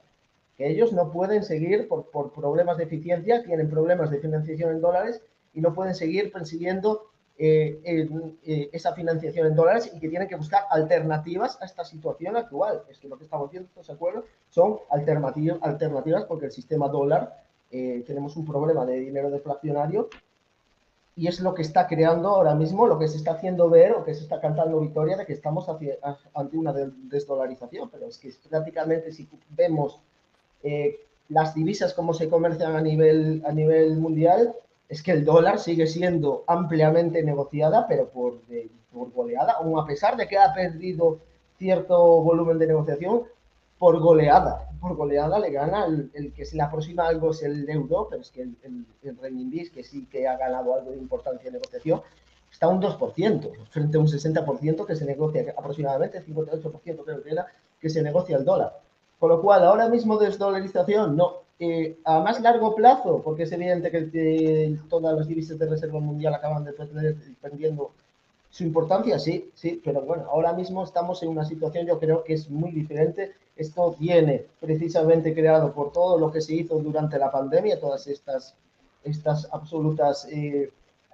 que 0.55 0.69
ellos 0.69 0.93
no 0.93 1.11
pueden 1.11 1.43
seguir 1.43 1.87
por, 1.87 2.09
por 2.11 2.31
problemas 2.31 2.77
de 2.77 2.85
eficiencia, 2.85 3.43
tienen 3.43 3.69
problemas 3.69 4.09
de 4.09 4.19
financiación 4.19 4.71
en 4.71 4.81
dólares 4.81 5.21
y 5.53 5.61
no 5.61 5.73
pueden 5.73 5.95
seguir 5.95 6.31
persiguiendo 6.31 7.11
eh, 7.37 8.07
eh, 8.45 8.69
esa 8.71 8.93
financiación 8.93 9.47
en 9.47 9.55
dólares 9.55 9.91
y 9.93 9.99
que 9.99 10.07
tienen 10.07 10.29
que 10.29 10.37
buscar 10.37 10.63
alternativas 10.69 11.61
a 11.61 11.65
esta 11.65 11.83
situación 11.83 12.37
actual. 12.37 12.83
Es 12.89 12.97
que 12.97 13.09
lo 13.09 13.17
que 13.17 13.25
estamos 13.25 13.51
viendo, 13.51 13.67
¿estás 13.67 13.87
de 13.87 13.93
acuerdo? 13.93 14.23
Son 14.49 14.79
alternativas, 14.89 15.59
alternativas 15.61 16.23
porque 16.25 16.45
el 16.45 16.53
sistema 16.53 16.87
dólar, 16.87 17.43
eh, 17.71 18.05
tenemos 18.07 18.37
un 18.37 18.45
problema 18.45 18.85
de 18.85 19.01
dinero 19.01 19.29
deflacionario 19.29 20.07
y 21.17 21.27
es 21.27 21.41
lo 21.41 21.53
que 21.53 21.63
está 21.63 21.87
creando 21.87 22.29
ahora 22.29 22.55
mismo, 22.55 22.87
lo 22.87 22.97
que 22.97 23.09
se 23.09 23.17
está 23.17 23.31
haciendo 23.31 23.69
ver 23.69 23.91
o 23.91 24.05
que 24.05 24.13
se 24.13 24.23
está 24.23 24.39
cantando 24.39 24.79
victoria 24.79 25.17
de 25.17 25.25
que 25.25 25.33
estamos 25.33 25.67
ante 25.67 26.57
una 26.57 26.71
desdolarización. 26.73 27.89
Pero 27.89 28.07
es 28.07 28.17
que 28.17 28.33
prácticamente 28.49 29.11
si 29.11 29.27
vemos 29.49 29.99
las 31.29 31.53
divisas 31.53 31.93
como 31.93 32.13
se 32.13 32.29
comercian 32.29 32.75
a 32.75 32.81
nivel, 32.81 33.43
a 33.45 33.51
nivel 33.51 33.97
mundial, 33.97 34.55
es 34.87 35.01
que 35.01 35.11
el 35.11 35.25
dólar 35.25 35.59
sigue 35.59 35.87
siendo 35.87 36.43
ampliamente 36.47 37.23
negociada, 37.23 37.87
pero 37.87 38.09
por, 38.09 38.41
por 38.93 39.11
goleada, 39.11 39.53
aun 39.53 39.79
a 39.79 39.85
pesar 39.85 40.15
de 40.15 40.27
que 40.27 40.37
ha 40.37 40.53
perdido 40.53 41.19
cierto 41.57 42.21
volumen 42.21 42.59
de 42.59 42.67
negociación, 42.67 43.23
por 43.77 43.99
goleada. 43.99 44.69
Por 44.79 44.95
goleada 44.95 45.39
le 45.39 45.51
gana 45.51 45.85
el, 45.85 46.33
que 46.33 46.45
se 46.45 46.55
le 46.55 46.63
aproxima 46.63 47.07
algo 47.07 47.31
es 47.31 47.41
el 47.43 47.69
euro, 47.69 48.07
pero 48.09 48.21
es 48.21 48.29
que 48.29 48.43
el, 48.43 48.55
el, 49.03 49.17
renminbi, 49.17 49.69
que 49.69 49.83
sí 49.83 50.05
que 50.05 50.27
ha 50.27 50.37
ganado 50.37 50.73
algo 50.75 50.91
de 50.91 50.97
importancia 50.97 51.47
en 51.47 51.53
negociación, 51.53 52.01
está 52.51 52.67
un 52.67 52.81
2%, 52.81 53.67
frente 53.69 53.97
a 53.97 53.99
un 53.99 54.07
60% 54.07 54.85
que 54.85 54.95
se 54.95 55.05
negocia, 55.05 55.53
aproximadamente 55.57 56.23
58% 56.23 57.03
creo 57.03 57.23
que 57.23 57.29
era, 57.29 57.47
que 57.79 57.89
se 57.89 58.01
negocia 58.01 58.37
el 58.37 58.45
dólar. 58.45 58.79
Con 59.19 59.29
lo 59.29 59.41
cual, 59.41 59.63
ahora 59.63 59.89
mismo 59.89 60.17
desdolarización, 60.17 61.15
no, 61.15 61.44
a 62.03 62.19
más 62.19 62.41
largo 62.41 62.75
plazo, 62.75 63.21
porque 63.23 63.43
es 63.43 63.51
evidente 63.51 63.89
que 63.89 64.77
todas 64.89 65.17
las 65.17 65.27
divisas 65.27 65.57
de 65.57 65.67
reserva 65.67 65.99
mundial 65.99 66.33
acaban 66.33 66.65
de 66.65 66.73
perder, 66.73 67.15
perdiendo 67.41 67.91
su 68.49 68.63
importancia, 68.63 69.19
sí, 69.19 69.51
sí, 69.53 69.81
pero 69.83 70.01
bueno, 70.01 70.25
ahora 70.29 70.53
mismo 70.53 70.83
estamos 70.83 71.21
en 71.23 71.29
una 71.29 71.45
situación, 71.45 71.85
yo 71.85 71.99
creo 71.99 72.23
que 72.23 72.33
es 72.33 72.49
muy 72.49 72.71
diferente. 72.71 73.33
Esto 73.55 73.95
viene 73.99 74.45
precisamente 74.59 75.33
creado 75.33 75.73
por 75.73 75.91
todo 75.91 76.17
lo 76.17 76.31
que 76.31 76.41
se 76.41 76.55
hizo 76.55 76.79
durante 76.79 77.17
la 77.17 77.31
pandemia, 77.31 77.79
todas 77.79 78.07
estas, 78.07 78.55
estas 79.03 79.47
absolutas 79.51 80.27
eh, 80.31 80.71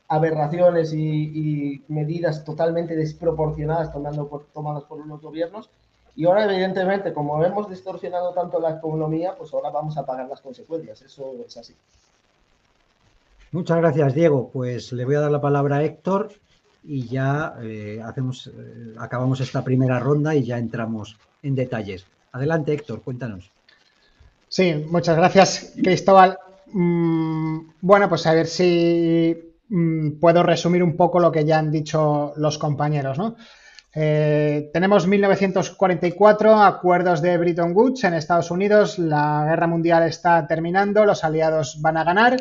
aberraciones 0.07 0.93
y, 0.93 1.83
medidas 1.87 2.43
totalmente 2.43 2.95
desproporcionadas 2.95 3.91
tomando 3.91 4.27
tomadas 4.53 4.83
por 4.83 5.05
los 5.05 5.21
gobiernos 5.21 5.69
y 6.15 6.25
ahora, 6.25 6.45
evidentemente, 6.45 7.13
como 7.13 7.43
hemos 7.43 7.69
distorsionado 7.69 8.33
tanto 8.33 8.59
la 8.59 8.71
economía, 8.71 9.35
pues 9.37 9.53
ahora 9.53 9.69
vamos 9.69 9.97
a 9.97 10.05
pagar 10.05 10.27
las 10.27 10.41
consecuencias. 10.41 11.01
Eso 11.01 11.35
es 11.45 11.55
así. 11.57 11.73
Muchas 13.51 13.77
gracias, 13.77 14.13
Diego. 14.13 14.49
Pues 14.51 14.91
le 14.91 15.05
voy 15.05 15.15
a 15.15 15.21
dar 15.21 15.31
la 15.31 15.41
palabra 15.41 15.77
a 15.77 15.83
Héctor 15.83 16.31
y 16.83 17.07
ya 17.07 17.55
eh, 17.61 18.01
hacemos, 18.03 18.47
eh, 18.47 18.95
acabamos 18.97 19.39
esta 19.39 19.63
primera 19.63 19.99
ronda 19.99 20.35
y 20.35 20.43
ya 20.43 20.57
entramos 20.57 21.17
en 21.43 21.55
detalles. 21.55 22.05
Adelante, 22.33 22.73
Héctor, 22.73 23.01
cuéntanos. 23.01 23.51
Sí, 24.47 24.85
muchas 24.89 25.15
gracias, 25.15 25.73
Cristóbal. 25.81 26.37
Mm, 26.73 27.71
bueno, 27.81 28.09
pues 28.09 28.25
a 28.25 28.33
ver 28.33 28.47
si 28.47 29.55
mm, 29.69 30.19
puedo 30.19 30.43
resumir 30.43 30.83
un 30.83 30.95
poco 30.95 31.19
lo 31.19 31.31
que 31.31 31.45
ya 31.45 31.59
han 31.59 31.71
dicho 31.71 32.33
los 32.35 32.57
compañeros, 32.57 33.17
¿no? 33.17 33.35
Eh, 33.93 34.69
tenemos 34.71 35.05
1944, 35.05 36.63
acuerdos 36.63 37.21
de 37.21 37.37
Bretton 37.37 37.73
Woods 37.75 38.05
en 38.05 38.13
Estados 38.13 38.49
Unidos, 38.49 38.97
la 38.97 39.45
guerra 39.49 39.67
mundial 39.67 40.03
está 40.03 40.47
terminando, 40.47 41.05
los 41.05 41.23
aliados 41.23 41.81
van 41.81 41.97
a 41.97 42.05
ganar. 42.05 42.37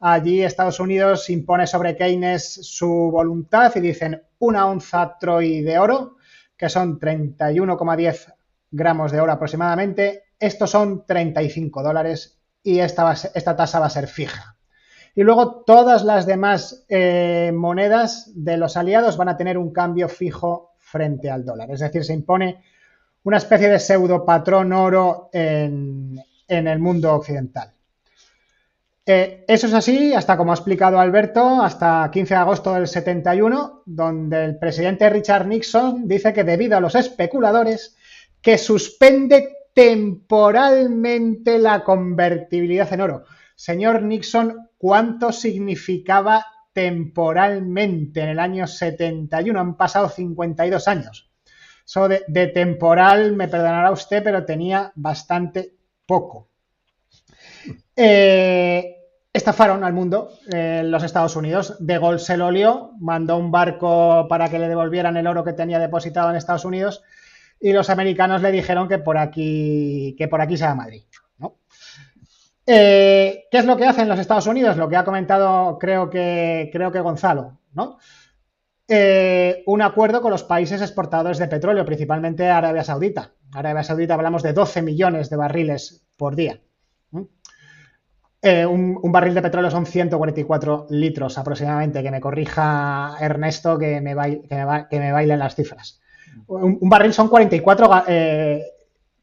Allí 0.00 0.42
Estados 0.42 0.80
Unidos 0.80 1.30
impone 1.30 1.66
sobre 1.66 1.96
Keynes 1.96 2.60
su 2.62 3.10
voluntad 3.10 3.72
y 3.76 3.80
dicen 3.80 4.22
una 4.40 4.66
onza 4.66 5.16
Troy 5.18 5.62
de 5.62 5.78
oro, 5.78 6.16
que 6.56 6.68
son 6.68 7.00
31,10 7.00 8.34
gramos 8.70 9.12
de 9.12 9.20
oro 9.20 9.32
aproximadamente. 9.32 10.24
Estos 10.38 10.70
son 10.70 11.06
35 11.06 11.82
dólares 11.82 12.38
y 12.62 12.80
esta, 12.80 13.14
tasa 13.56 13.80
va 13.80 13.86
a 13.86 13.90
ser 13.90 14.06
fija. 14.06 14.56
Y 15.14 15.22
luego 15.22 15.62
todas 15.64 16.04
las 16.04 16.26
demás 16.26 16.84
eh, 16.88 17.52
monedas 17.54 18.30
de 18.34 18.58
los 18.58 18.76
aliados 18.76 19.16
van 19.16 19.30
a 19.30 19.36
tener 19.38 19.56
un 19.56 19.72
cambio 19.72 20.10
fijo 20.10 20.73
frente 20.94 21.28
al 21.28 21.44
dólar. 21.44 21.72
Es 21.72 21.80
decir, 21.80 22.04
se 22.04 22.12
impone 22.12 22.62
una 23.24 23.38
especie 23.38 23.68
de 23.68 23.80
pseudo 23.80 24.24
patrón 24.24 24.72
oro 24.72 25.28
en, 25.32 26.16
el 26.46 26.78
mundo 26.78 27.12
occidental. 27.12 27.72
Eh, 29.04 29.44
eso 29.48 29.66
es 29.66 29.74
así 29.74 30.14
hasta, 30.14 30.36
como 30.36 30.52
ha 30.52 30.54
explicado 30.54 31.00
Alberto, 31.00 31.60
hasta 31.60 32.08
15 32.12 32.34
de 32.34 32.40
agosto 32.40 32.74
del 32.74 32.86
71, 32.86 33.82
donde 33.86 34.44
el 34.44 34.56
presidente 34.56 35.10
Richard 35.10 35.48
Nixon 35.48 36.06
dice 36.06 36.32
que 36.32 36.44
debido 36.44 36.76
a 36.76 36.80
los 36.80 36.94
especuladores, 36.94 37.96
que 38.40 38.56
suspende 38.56 39.48
temporalmente 39.74 41.58
la 41.58 41.82
convertibilidad 41.82 42.92
en 42.92 43.00
oro. 43.00 43.24
Señor 43.56 44.02
Nixon, 44.02 44.68
¿cuánto 44.78 45.32
significaba 45.32 46.46
temporalmente 46.74 48.20
en 48.20 48.28
el 48.28 48.38
año 48.38 48.66
71. 48.66 49.58
Han 49.58 49.76
pasado 49.76 50.10
52 50.10 50.88
años. 50.88 51.30
Eso 51.86 52.08
de, 52.08 52.46
temporal, 52.48 53.34
me 53.34 53.48
perdonará 53.48 53.90
usted, 53.90 54.22
pero 54.22 54.44
tenía 54.44 54.92
bastante 54.94 55.74
poco. 56.06 56.48
Eh, 57.96 58.96
estafaron 59.32 59.84
al 59.84 59.92
mundo 59.92 60.30
eh, 60.52 60.82
los 60.84 61.02
Estados 61.02 61.36
Unidos. 61.36 61.76
De 61.78 61.98
Gaulle 61.98 62.18
se 62.18 62.36
lo 62.36 62.50
lió, 62.50 62.92
mandó 63.00 63.36
un 63.36 63.50
barco 63.50 64.26
para 64.28 64.48
que 64.50 64.58
le 64.58 64.68
devolvieran 64.68 65.16
el 65.16 65.26
oro 65.26 65.44
que 65.44 65.52
tenía 65.52 65.78
depositado 65.78 66.30
en 66.30 66.36
Estados 66.36 66.64
Unidos 66.64 67.02
y 67.60 67.72
los 67.72 67.88
americanos 67.88 68.42
le 68.42 68.52
dijeron 68.52 68.88
que 68.88 68.98
por 68.98 69.16
aquí, 69.16 70.14
que 70.18 70.28
por 70.28 70.40
aquí 70.40 70.56
se 70.56 70.64
va 70.64 70.72
a 70.72 70.76
Madrid. 70.76 71.04
Eh, 72.66 73.44
¿Qué 73.50 73.58
es 73.58 73.66
lo 73.66 73.76
que 73.76 73.84
hacen 73.84 74.08
los 74.08 74.18
Estados 74.18 74.46
Unidos? 74.46 74.76
Lo 74.76 74.88
que 74.88 74.96
ha 74.96 75.04
comentado 75.04 75.78
creo 75.78 76.08
que, 76.08 76.70
creo 76.72 76.90
que 76.90 77.00
Gonzalo, 77.00 77.58
¿no? 77.74 77.98
Eh, 78.86 79.62
un 79.66 79.82
acuerdo 79.82 80.20
con 80.20 80.30
los 80.30 80.44
países 80.44 80.80
exportadores 80.80 81.38
de 81.38 81.48
petróleo, 81.48 81.84
principalmente 81.84 82.48
Arabia 82.48 82.84
Saudita. 82.84 83.32
Arabia 83.52 83.82
Saudita 83.82 84.14
hablamos 84.14 84.42
de 84.42 84.52
12 84.52 84.82
millones 84.82 85.30
de 85.30 85.36
barriles 85.36 86.06
por 86.16 86.36
día. 86.36 86.60
Eh, 88.46 88.66
un, 88.66 89.00
barril 89.10 89.32
de 89.32 89.40
petróleo 89.40 89.70
son 89.70 89.86
144 89.86 90.88
litros 90.90 91.38
aproximadamente, 91.38 92.02
que 92.02 92.10
me 92.10 92.20
corrija 92.20 93.16
Ernesto 93.18 93.78
que 93.78 94.02
me, 94.02 94.14
que 94.46 94.98
me, 94.98 95.12
bailen 95.12 95.38
las 95.38 95.54
cifras. 95.54 96.02
Un, 96.48 96.78
barril 96.82 97.14
son 97.14 97.28
44, 97.28 98.04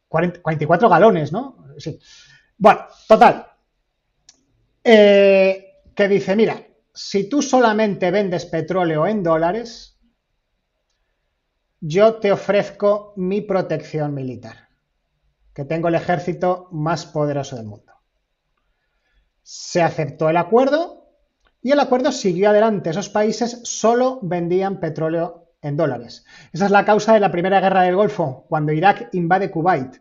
44 0.09 0.89
galones, 0.89 1.31
¿no? 1.31 1.57
Sí. 1.77 1.99
Bueno, 2.61 2.81
total. 3.07 3.47
Eh, 4.83 5.81
que 5.95 6.07
dice, 6.07 6.35
mira, 6.35 6.61
si 6.93 7.27
tú 7.27 7.41
solamente 7.41 8.11
vendes 8.11 8.45
petróleo 8.45 9.07
en 9.07 9.23
dólares, 9.23 9.99
yo 11.79 12.15
te 12.19 12.31
ofrezco 12.31 13.13
mi 13.17 13.41
protección 13.41 14.13
militar. 14.13 14.69
que 15.53 15.65
tengo 15.65 15.87
el 15.89 15.95
ejército 15.95 16.67
más 16.71 17.05
poderoso 17.05 17.55
del 17.57 17.65
mundo. 17.65 17.93
Se 19.43 19.81
aceptó 19.81 20.29
el 20.29 20.37
acuerdo 20.37 21.09
y 21.61 21.71
el 21.71 21.79
acuerdo 21.79 22.11
siguió 22.11 22.49
adelante. 22.49 22.89
Esos 22.89 23.09
países 23.09 23.59
solo 23.63 24.19
vendían 24.23 24.79
petróleo 24.79 25.53
en 25.61 25.77
dólares. 25.77 26.25
Esa 26.53 26.65
es 26.65 26.71
la 26.71 26.85
causa 26.85 27.13
de 27.13 27.19
la 27.19 27.31
primera 27.31 27.59
guerra 27.59 27.83
del 27.83 27.95
Golfo, 27.95 28.45
cuando 28.49 28.71
Irak 28.73 29.09
invade 29.13 29.51
Kuwait, 29.51 29.97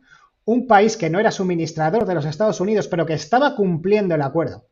un 0.51 0.67
país 0.67 0.97
que 0.97 1.11
no 1.11 1.21
era 1.21 1.31
suministrador 1.31 2.07
de 2.07 2.15
los 2.15 2.25
Estados 2.25 2.61
Unidos, 2.61 2.89
pero 2.89 3.07
que 3.07 3.13
estaba 3.13 3.55
cumpliendo 3.55 4.17
el 4.17 4.23
acuerdo. 4.23 4.67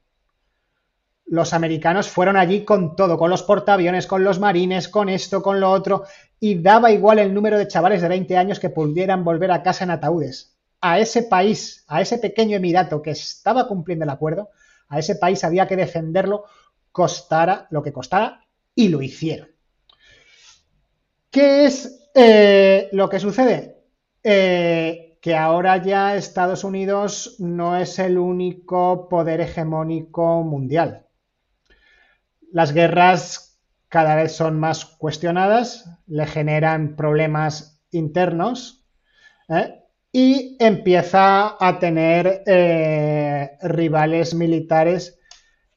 Los 1.24 1.52
americanos 1.52 2.08
fueron 2.08 2.36
allí 2.36 2.64
con 2.64 2.96
todo, 2.96 3.16
con 3.16 3.30
los 3.30 3.44
portaaviones, 3.44 4.08
con 4.08 4.24
los 4.24 4.40
marines, 4.40 4.88
con 4.88 5.08
esto, 5.08 5.40
con 5.40 5.60
lo 5.60 5.70
otro, 5.70 6.02
y 6.40 6.60
daba 6.60 6.90
igual 6.90 7.20
el 7.20 7.32
número 7.32 7.56
de 7.58 7.68
chavales 7.68 8.02
de 8.02 8.08
20 8.08 8.36
años 8.36 8.58
que 8.58 8.70
pudieran 8.70 9.22
volver 9.22 9.52
a 9.52 9.62
casa 9.62 9.84
en 9.84 9.90
ataúdes. 9.90 10.56
A 10.80 10.98
ese 10.98 11.22
país, 11.22 11.84
a 11.86 12.00
ese 12.00 12.18
pequeño 12.18 12.56
emirato 12.56 13.00
que 13.00 13.10
estaba 13.12 13.68
cumpliendo 13.68 14.04
el 14.04 14.10
acuerdo, 14.10 14.50
a 14.88 14.98
ese 14.98 15.14
país 15.14 15.44
había 15.44 15.68
que 15.68 15.76
defenderlo 15.76 16.44
costara 16.90 17.68
lo 17.70 17.84
que 17.84 17.92
costara 17.92 18.44
y 18.74 18.88
lo 18.88 19.00
hicieron. 19.00 19.48
¿Qué 21.30 21.66
es 21.66 22.10
eh, 22.14 22.88
lo 22.90 23.08
que 23.08 23.20
sucede? 23.20 23.76
Eh, 24.24 25.07
que 25.20 25.36
ahora 25.36 25.76
ya 25.78 26.16
Estados 26.16 26.64
Unidos 26.64 27.36
no 27.38 27.76
es 27.76 27.98
el 27.98 28.18
único 28.18 29.08
poder 29.08 29.40
hegemónico 29.40 30.42
mundial. 30.42 31.06
Las 32.52 32.72
guerras 32.72 33.48
cada 33.88 34.14
vez 34.14 34.32
son 34.32 34.58
más 34.58 34.84
cuestionadas, 34.84 35.90
le 36.06 36.26
generan 36.26 36.96
problemas 36.96 37.82
internos 37.90 38.86
¿eh? 39.48 39.82
y 40.12 40.56
empieza 40.60 41.56
a 41.58 41.78
tener 41.78 42.42
rivales 43.62 44.34
militares 44.34 45.18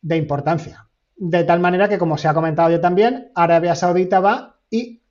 de 0.02 0.18
importancia. 0.18 0.88
De 1.16 1.44
tal 1.44 1.60
manera 1.60 1.88
que, 1.88 2.00
como 2.00 2.18
se 2.18 2.28
ha 2.28 2.34
comentado 2.34 2.72
yo 2.72 2.82
también, 2.82 3.32
Arabia 3.36 3.76
Saudita 3.76 4.20
va 4.20 4.60
y 4.70 5.04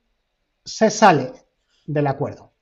se 0.63 0.89
sale 0.89 1.31
del 1.87 2.07
acuerdo. 2.07 2.53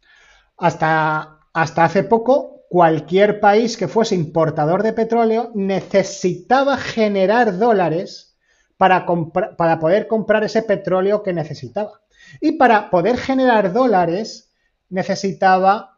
Hasta, 0.58 1.39
hasta 1.62 1.84
hace 1.84 2.04
poco, 2.04 2.66
cualquier 2.70 3.40
país 3.40 3.76
que 3.76 3.88
fuese 3.88 4.16
importador 4.16 4.84
de 4.84 4.94
petróleo 4.94 5.52
necesitaba 5.56 6.78
generar 6.78 7.58
dólares 7.58 8.38
para, 8.78 9.06
poder 9.06 10.08
comprar 10.08 10.44
ese 10.44 10.62
petróleo 10.62 11.22
que 11.22 11.34
necesitaba. 11.34 12.02
Y 12.40 12.54
para 12.54 12.90
poder 12.90 13.18
generar 13.18 13.74
dólares 13.74 14.54
necesitaba 14.90 15.98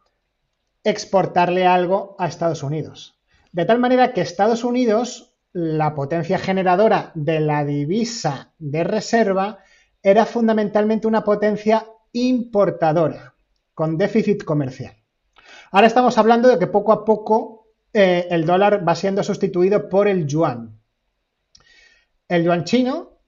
exportarle 0.82 1.66
algo 1.66 2.16
a 2.18 2.26
Estados 2.26 2.62
Unidos. 2.62 3.20
De 3.52 3.64
tal 3.64 3.78
manera 3.78 4.12
que 4.12 4.22
Estados 4.22 4.64
Unidos, 4.64 5.36
la 5.52 5.94
potencia 5.94 6.38
generadora 6.38 7.12
de 7.14 7.38
la 7.38 7.64
divisa 7.64 8.52
de 8.58 8.82
reserva, 8.82 9.58
era 10.02 10.26
fundamentalmente 10.26 11.06
una 11.06 11.22
potencia 11.22 11.86
importadora, 12.12 13.34
con 13.74 13.96
déficit 13.96 14.42
comercial. 14.42 15.01
Ahora 15.72 15.86
estamos 15.86 16.18
hablando 16.18 16.48
de 16.48 16.58
que 16.58 16.66
poco 16.66 16.92
a 16.92 17.04
poco 17.04 17.72
eh, 17.92 18.28
el 18.30 18.44
dólar 18.44 18.86
va 18.86 18.94
siendo 18.94 19.22
sustituido 19.22 19.88
por 19.88 20.06
el 20.06 20.26
yuan. 20.26 20.78
El 22.28 22.44
yuan 22.44 22.64
chino, 22.64 23.18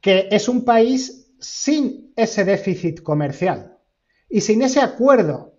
que 0.00 0.28
es 0.30 0.48
un 0.48 0.64
país 0.64 1.32
sin 1.40 2.12
ese 2.16 2.44
déficit 2.44 3.02
comercial 3.02 3.78
y 4.28 4.40
sin 4.40 4.62
ese 4.62 4.80
acuerdo 4.80 5.54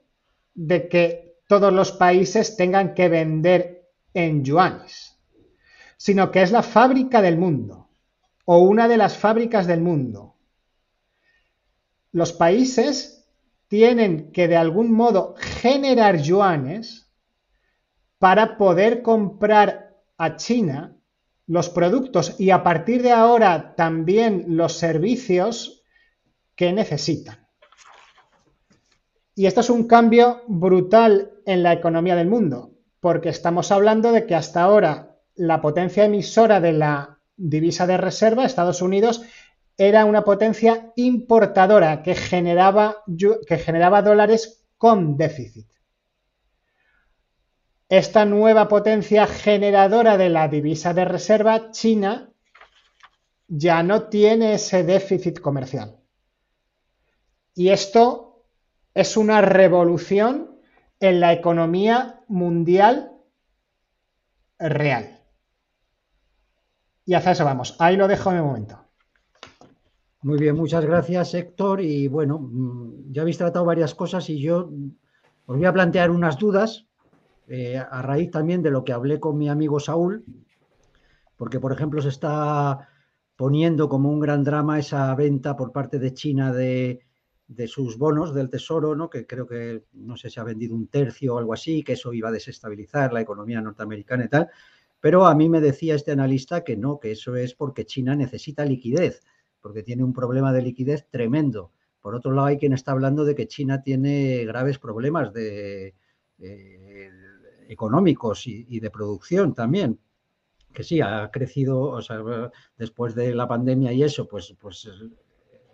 de 0.53 0.89
que 0.89 1.37
todos 1.47 1.71
los 1.71 1.93
países 1.93 2.57
tengan 2.57 2.93
que 2.93 3.07
vender 3.07 3.89
en 4.13 4.43
yuanes, 4.43 5.17
sino 5.95 6.31
que 6.31 6.41
es 6.41 6.51
la 6.51 6.63
fábrica 6.63 7.21
del 7.21 7.37
mundo 7.37 7.89
o 8.43 8.59
una 8.59 8.89
de 8.89 8.97
las 8.97 9.17
fábricas 9.17 9.67
del 9.67 9.81
mundo 9.81 10.35
los 12.11 12.33
países 12.33 13.16
tienen 13.67 14.31
que 14.31 14.47
de 14.47 14.57
algún 14.57 14.91
modo 14.91 15.35
generar 15.37 16.17
yuanes 16.17 17.11
para 18.19 18.57
poder 18.57 19.01
comprar 19.01 19.95
a 20.17 20.35
China 20.35 20.95
los 21.45 21.69
productos 21.69 22.35
y 22.39 22.49
a 22.49 22.63
partir 22.63 23.01
de 23.01 23.11
ahora 23.11 23.75
también 23.75 24.45
los 24.47 24.73
servicios 24.73 25.83
que 26.55 26.73
necesitan. 26.73 27.47
Y 29.35 29.45
esto 29.45 29.61
es 29.61 29.69
un 29.69 29.87
cambio 29.87 30.41
brutal 30.47 31.31
en 31.45 31.61
la 31.61 31.71
economía 31.73 32.15
del 32.15 32.27
mundo, 32.27 32.71
porque 32.99 33.29
estamos 33.29 33.71
hablando 33.71 34.11
de 34.11 34.25
que 34.25 34.33
hasta 34.33 34.63
ahora 34.63 35.15
la 35.35 35.61
potencia 35.61 36.05
emisora 36.05 36.59
de 36.59 36.73
la 36.73 37.19
divisa 37.35 37.85
de 37.85 37.97
reserva, 37.97 38.45
Estados 38.45 38.81
Unidos, 38.81 39.21
era 39.77 40.05
una 40.05 40.23
potencia 40.23 40.91
importadora 40.95 42.01
que 42.01 42.15
generaba, 42.15 43.03
que 43.47 43.57
generaba 43.57 44.01
dólares 44.01 44.65
con 44.77 45.17
déficit. 45.17 45.67
Esta 47.89 48.25
nueva 48.25 48.67
potencia 48.67 49.27
generadora 49.27 50.17
de 50.17 50.29
la 50.29 50.47
divisa 50.47 50.93
de 50.93 51.05
reserva, 51.05 51.71
China, 51.71 52.33
ya 53.47 53.83
no 53.83 54.09
tiene 54.09 54.55
ese 54.55 54.83
déficit 54.83 55.39
comercial. 55.39 55.97
Y 57.53 57.69
esto 57.69 58.45
es 58.93 59.15
una 59.15 59.41
revolución 59.41 60.59
en 60.99 61.19
la 61.19 61.31
economía 61.33 62.23
mundial 62.27 63.11
real. 64.59 65.23
Y 67.05 67.13
hacia 67.13 67.31
eso 67.31 67.45
vamos. 67.45 67.75
Ahí 67.79 67.95
lo 67.95 68.07
dejo 68.07 68.31
de 68.31 68.41
momento. 68.41 68.86
Muy 70.27 70.39
bien, 70.39 70.57
muchas 70.57 70.83
gracias 70.83 71.33
Héctor. 71.35 71.79
Y 71.79 72.09
bueno, 72.09 72.37
mm, 72.37 73.13
ya 73.13 73.21
habéis 73.21 73.37
tratado 73.37 73.63
varias 73.63 73.95
cosas 73.95 74.29
y 74.29 74.41
yo 74.41 74.69
os 75.45 75.55
voy 75.55 75.63
a 75.63 75.71
plantear 75.71 76.11
unas 76.11 76.37
dudas 76.37 76.85
eh, 77.47 77.77
a 77.77 78.01
raíz 78.01 78.29
también 78.29 78.61
de 78.61 78.69
lo 78.69 78.83
que 78.83 78.91
hablé 78.91 79.21
con 79.21 79.37
mi 79.37 79.47
amigo 79.47 79.79
Saúl, 79.79 80.25
porque 81.37 81.61
por 81.61 81.71
ejemplo 81.71 82.01
se 82.01 82.09
está 82.09 82.89
poniendo 83.37 83.87
como 83.87 84.11
un 84.11 84.19
gran 84.19 84.43
drama 84.43 84.77
esa 84.77 85.15
venta 85.15 85.55
por 85.55 85.71
parte 85.71 85.97
de 85.97 86.13
China 86.13 86.51
de, 86.51 86.99
sus 87.67 87.97
bonos 87.97 88.33
del 88.33 88.49
tesoro, 88.49 88.97
¿no? 88.97 89.09
que 89.09 89.25
creo 89.25 89.47
que 89.47 89.85
no 89.93 90.17
sé 90.17 90.29
si 90.29 90.41
ha 90.41 90.43
vendido 90.43 90.75
un 90.75 90.87
tercio 90.87 91.35
o 91.35 91.37
algo 91.37 91.53
así, 91.53 91.83
que 91.83 91.93
eso 91.93 92.11
iba 92.11 92.27
a 92.27 92.33
desestabilizar 92.33 93.13
la 93.13 93.21
economía 93.21 93.61
norteamericana 93.61 94.25
y 94.25 94.27
tal. 94.27 94.49
Pero 94.99 95.25
a 95.25 95.33
mí 95.35 95.47
me 95.47 95.61
decía 95.61 95.95
este 95.95 96.11
analista 96.11 96.65
que 96.65 96.75
no, 96.75 96.99
que 96.99 97.11
eso 97.11 97.37
es 97.37 97.53
porque 97.53 97.85
China 97.85 98.13
necesita 98.13 98.65
liquidez 98.65 99.23
porque 99.67 99.83
tiene 99.83 100.01
un 100.01 100.13
problema 100.13 100.53
de 100.53 100.61
liquidez 100.61 101.09
tremendo. 101.11 101.73
Por 101.99 102.15
otro 102.15 102.31
lado, 102.31 102.47
hay 102.47 102.57
quien 102.57 102.71
está 102.71 102.93
hablando 102.93 103.25
de 103.25 103.35
que 103.35 103.49
China 103.49 103.83
tiene 103.83 104.45
graves 104.45 104.79
problemas 104.79 105.33
de, 105.33 105.93
económicos 107.67 108.47
y, 108.47 108.79
de 108.79 108.89
producción 108.89 109.53
también. 109.53 109.99
Que 110.71 110.83
sí, 110.83 111.01
ha 111.01 111.29
crecido, 111.33 111.81
o 111.81 112.01
sea, 112.01 112.23
después 112.77 113.13
de 113.13 113.35
la 113.35 113.45
pandemia 113.45 113.91
y 113.91 114.03
eso, 114.03 114.25
pues, 114.25 114.55
pues 114.57 114.89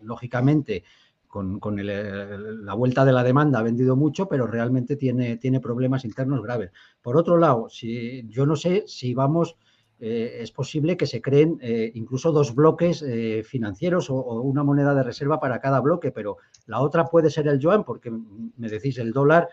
lógicamente 0.01 0.83
con, 1.27 1.59
la 1.85 2.73
vuelta 2.73 3.05
de 3.05 3.13
la 3.13 3.23
demanda 3.23 3.59
ha 3.59 3.63
vendido 3.63 3.95
mucho, 3.95 4.27
pero 4.27 4.47
realmente 4.47 4.95
tiene, 4.95 5.37
tiene 5.37 5.59
problemas 5.59 6.03
internos 6.03 6.41
graves. 6.41 6.71
Por 6.99 7.15
otro 7.15 7.37
lado, 7.37 7.69
si, 7.69 8.27
yo 8.27 8.47
no 8.47 8.55
sé 8.55 8.85
si 8.87 9.13
vamos 9.13 9.55
eh, 10.05 10.41
es 10.41 10.51
posible 10.51 10.97
que 10.97 11.05
se 11.05 11.21
creen 11.21 11.57
eh, 11.61 11.89
incluso 11.95 12.33
dos 12.33 12.53
bloques 12.53 13.01
eh, 13.03 13.41
financieros 13.41 14.09
o, 14.09 14.17
una 14.41 14.61
moneda 14.61 14.93
de 14.93 15.01
reserva 15.01 15.39
para 15.39 15.61
cada 15.61 15.79
bloque, 15.79 16.11
pero 16.11 16.39
la 16.65 16.81
otra 16.81 17.05
puede 17.05 17.29
ser 17.29 17.47
el 17.47 17.57
yuan, 17.57 17.85
porque 17.85 18.11
me 18.11 18.67
decís 18.67 18.97
el 18.97 19.13
dólar, 19.13 19.47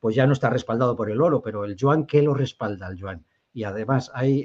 pues 0.00 0.16
ya 0.16 0.26
no 0.26 0.32
está 0.32 0.50
respaldado 0.50 0.96
por 0.96 1.08
el 1.08 1.20
oro, 1.20 1.40
pero 1.40 1.64
el 1.64 1.76
yuan, 1.76 2.04
¿qué 2.04 2.20
lo 2.20 2.34
respalda 2.34 2.88
el 2.88 2.96
yuan? 2.96 3.24
Y 3.52 3.62
además 3.62 4.10
hay 4.12 4.44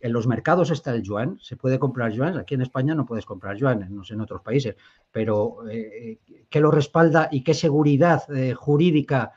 en 0.00 0.12
los 0.12 0.26
mercados 0.26 0.70
está 0.70 0.94
el 0.94 1.02
yuan, 1.02 1.38
se 1.38 1.56
puede 1.56 1.78
comprar 1.78 2.12
yuan, 2.12 2.38
aquí 2.38 2.54
en 2.54 2.62
España 2.62 2.94
no 2.94 3.04
puedes 3.04 3.26
comprar 3.26 3.58
yuan, 3.58 3.94
no 3.94 4.04
sé 4.04 4.14
en 4.14 4.22
otros 4.22 4.40
países, 4.40 4.74
pero 5.10 5.58
¿qué 6.48 6.60
lo 6.60 6.70
respalda 6.70 7.28
y 7.30 7.44
qué 7.44 7.52
seguridad 7.52 8.22
jurídica 8.56 9.32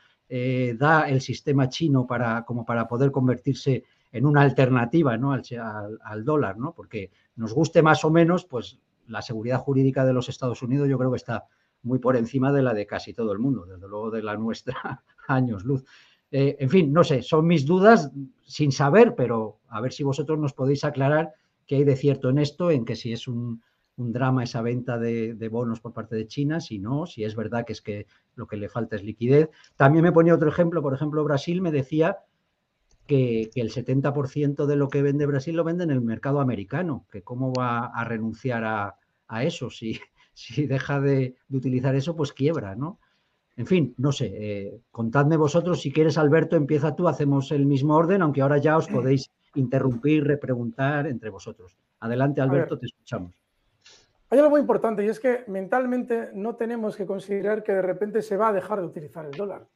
da 0.78 1.10
el 1.10 1.20
sistema 1.20 1.68
chino 1.68 2.06
para, 2.06 2.46
como 2.46 2.64
para 2.64 2.88
poder 2.88 3.12
convertirse 3.12 3.84
en 4.16 4.26
una 4.26 4.42
alternativa 4.42 5.16
¿no? 5.16 5.32
al, 5.32 6.24
dólar, 6.24 6.58
¿no? 6.58 6.72
porque 6.72 7.10
nos 7.36 7.52
guste 7.52 7.82
más 7.82 8.04
o 8.04 8.10
menos, 8.10 8.44
pues 8.44 8.78
la 9.08 9.22
seguridad 9.22 9.58
jurídica 9.58 10.04
de 10.04 10.12
los 10.12 10.28
Estados 10.28 10.62
Unidos 10.62 10.88
yo 10.88 10.98
creo 10.98 11.10
que 11.10 11.18
está 11.18 11.44
muy 11.82 11.98
por 11.98 12.16
encima 12.16 12.52
de 12.52 12.62
la 12.62 12.74
de 12.74 12.86
casi 12.86 13.12
todo 13.12 13.32
el 13.32 13.38
mundo, 13.38 13.66
desde 13.66 13.86
luego 13.88 14.10
de 14.10 14.22
la 14.22 14.36
nuestra 14.36 15.04
años 15.28 15.64
luz. 15.64 15.84
Eh, 16.30 16.56
en 16.58 16.70
fin, 16.70 16.92
no 16.92 17.04
sé, 17.04 17.22
son 17.22 17.46
mis 17.46 17.66
dudas 17.66 18.10
sin 18.44 18.72
saber, 18.72 19.14
pero 19.14 19.60
a 19.68 19.80
ver 19.80 19.92
si 19.92 20.02
vosotros 20.02 20.38
nos 20.38 20.54
podéis 20.54 20.84
aclarar 20.84 21.34
qué 21.66 21.76
hay 21.76 21.84
de 21.84 21.96
cierto 21.96 22.30
en 22.30 22.38
esto, 22.38 22.70
en 22.70 22.84
que 22.84 22.96
si 22.96 23.12
es 23.12 23.28
un, 23.28 23.62
un 23.96 24.12
drama 24.12 24.44
esa 24.44 24.62
venta 24.62 24.98
de, 24.98 25.48
bonos 25.50 25.80
por 25.80 25.92
parte 25.92 26.16
de 26.16 26.26
China, 26.26 26.60
si 26.60 26.78
no, 26.78 27.06
si 27.06 27.24
es 27.24 27.34
verdad 27.34 27.64
que 27.64 27.72
es 27.72 27.80
que 27.80 28.06
lo 28.34 28.46
que 28.46 28.56
le 28.56 28.68
falta 28.68 28.96
es 28.96 29.02
liquidez. 29.02 29.50
También 29.76 30.04
me 30.04 30.12
ponía 30.12 30.34
otro 30.34 30.48
ejemplo, 30.48 30.82
por 30.82 30.94
ejemplo, 30.94 31.24
Brasil 31.24 31.62
me 31.62 31.72
decía 31.72 32.18
que, 33.06 33.50
el 33.54 33.70
70% 33.70 34.66
de 34.66 34.76
lo 34.76 34.88
que 34.88 35.02
vende 35.02 35.26
Brasil 35.26 35.56
lo 35.56 35.64
vende 35.64 35.84
en 35.84 35.90
el 35.90 36.00
mercado 36.00 36.40
americano, 36.40 37.06
que 37.10 37.22
cómo 37.22 37.52
va 37.52 37.86
a 37.86 38.04
renunciar 38.04 38.64
a, 38.64 38.96
eso, 39.42 39.70
si, 39.70 39.98
si 40.34 40.66
deja 40.66 41.00
de, 41.00 41.36
utilizar 41.50 41.94
eso, 41.94 42.14
pues 42.16 42.32
quiebra, 42.32 42.74
¿no? 42.74 43.00
En 43.56 43.66
fin, 43.66 43.94
no 43.96 44.12
sé, 44.12 44.32
eh, 44.34 44.80
contadme 44.90 45.38
vosotros, 45.38 45.80
si 45.80 45.90
quieres 45.90 46.18
Alberto, 46.18 46.56
empieza 46.56 46.94
tú, 46.94 47.08
hacemos 47.08 47.50
el 47.52 47.64
mismo 47.64 47.96
orden, 47.96 48.20
aunque 48.20 48.42
ahora 48.42 48.58
ya 48.58 48.76
os 48.76 48.86
podéis 48.86 49.30
interrumpir, 49.54 50.24
repreguntar 50.24 51.06
entre 51.06 51.30
vosotros. 51.30 51.74
Adelante 52.00 52.42
Alberto, 52.42 52.78
te 52.78 52.84
escuchamos. 52.84 53.34
Hay 54.28 54.38
algo 54.38 54.50
muy 54.50 54.60
importante 54.60 55.04
y 55.04 55.08
es 55.08 55.20
que 55.20 55.44
mentalmente 55.46 56.30
no 56.34 56.56
tenemos 56.56 56.96
que 56.96 57.06
considerar 57.06 57.62
que 57.62 57.72
de 57.72 57.82
repente 57.82 58.22
se 58.22 58.36
va 58.36 58.48
a 58.48 58.52
dejar 58.52 58.80
de 58.80 58.86
utilizar 58.86 59.24
el 59.24 59.32
dólar. 59.32 59.66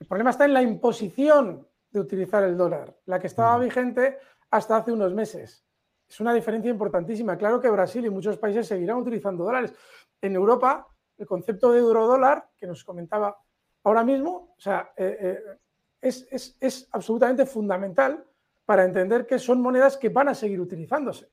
El 0.00 0.06
problema 0.06 0.30
está 0.30 0.46
en 0.46 0.54
la 0.54 0.62
imposición 0.62 1.66
de 1.94 2.00
utilizar 2.00 2.42
el 2.42 2.56
dólar, 2.56 2.94
la 3.06 3.18
que 3.18 3.28
estaba 3.28 3.56
vigente 3.58 4.18
hasta 4.50 4.76
hace 4.76 4.92
unos 4.92 5.14
meses. 5.14 5.64
Es 6.06 6.20
una 6.20 6.34
diferencia 6.34 6.70
importantísima. 6.70 7.38
Claro 7.38 7.60
que 7.60 7.70
Brasil 7.70 8.04
y 8.04 8.10
muchos 8.10 8.36
países 8.36 8.66
seguirán 8.66 8.98
utilizando 8.98 9.44
dólares. 9.44 9.72
En 10.20 10.34
Europa, 10.34 10.86
el 11.16 11.26
concepto 11.26 11.72
de 11.72 11.78
euro-dólar, 11.78 12.50
que 12.56 12.66
nos 12.66 12.84
comentaba 12.84 13.38
ahora 13.84 14.04
mismo, 14.04 14.54
o 14.56 14.60
sea, 14.60 14.92
eh, 14.96 15.16
eh, 15.20 15.58
es, 16.00 16.56
es 16.60 16.88
absolutamente 16.90 17.46
fundamental 17.46 18.26
para 18.64 18.84
entender 18.84 19.26
que 19.26 19.38
son 19.38 19.60
monedas 19.60 19.96
que 19.96 20.08
van 20.08 20.28
a 20.28 20.34
seguir 20.34 20.60
utilizándose. 20.60 21.30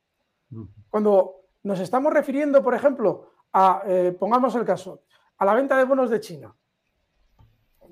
Cuando 0.89 1.45
nos 1.64 1.80
estamos 1.80 2.14
refiriendo, 2.14 2.62
por 2.62 2.76
ejemplo, 2.76 3.32
a, 3.53 3.84
eh, 3.86 4.16
pongamos 4.18 4.53
el 4.55 4.66
caso, 4.66 5.03
a 5.38 5.45
la 5.45 5.53
venta 5.53 5.78
de 5.78 5.86
bonos 5.86 6.09
de 6.09 6.20
China. 6.20 6.53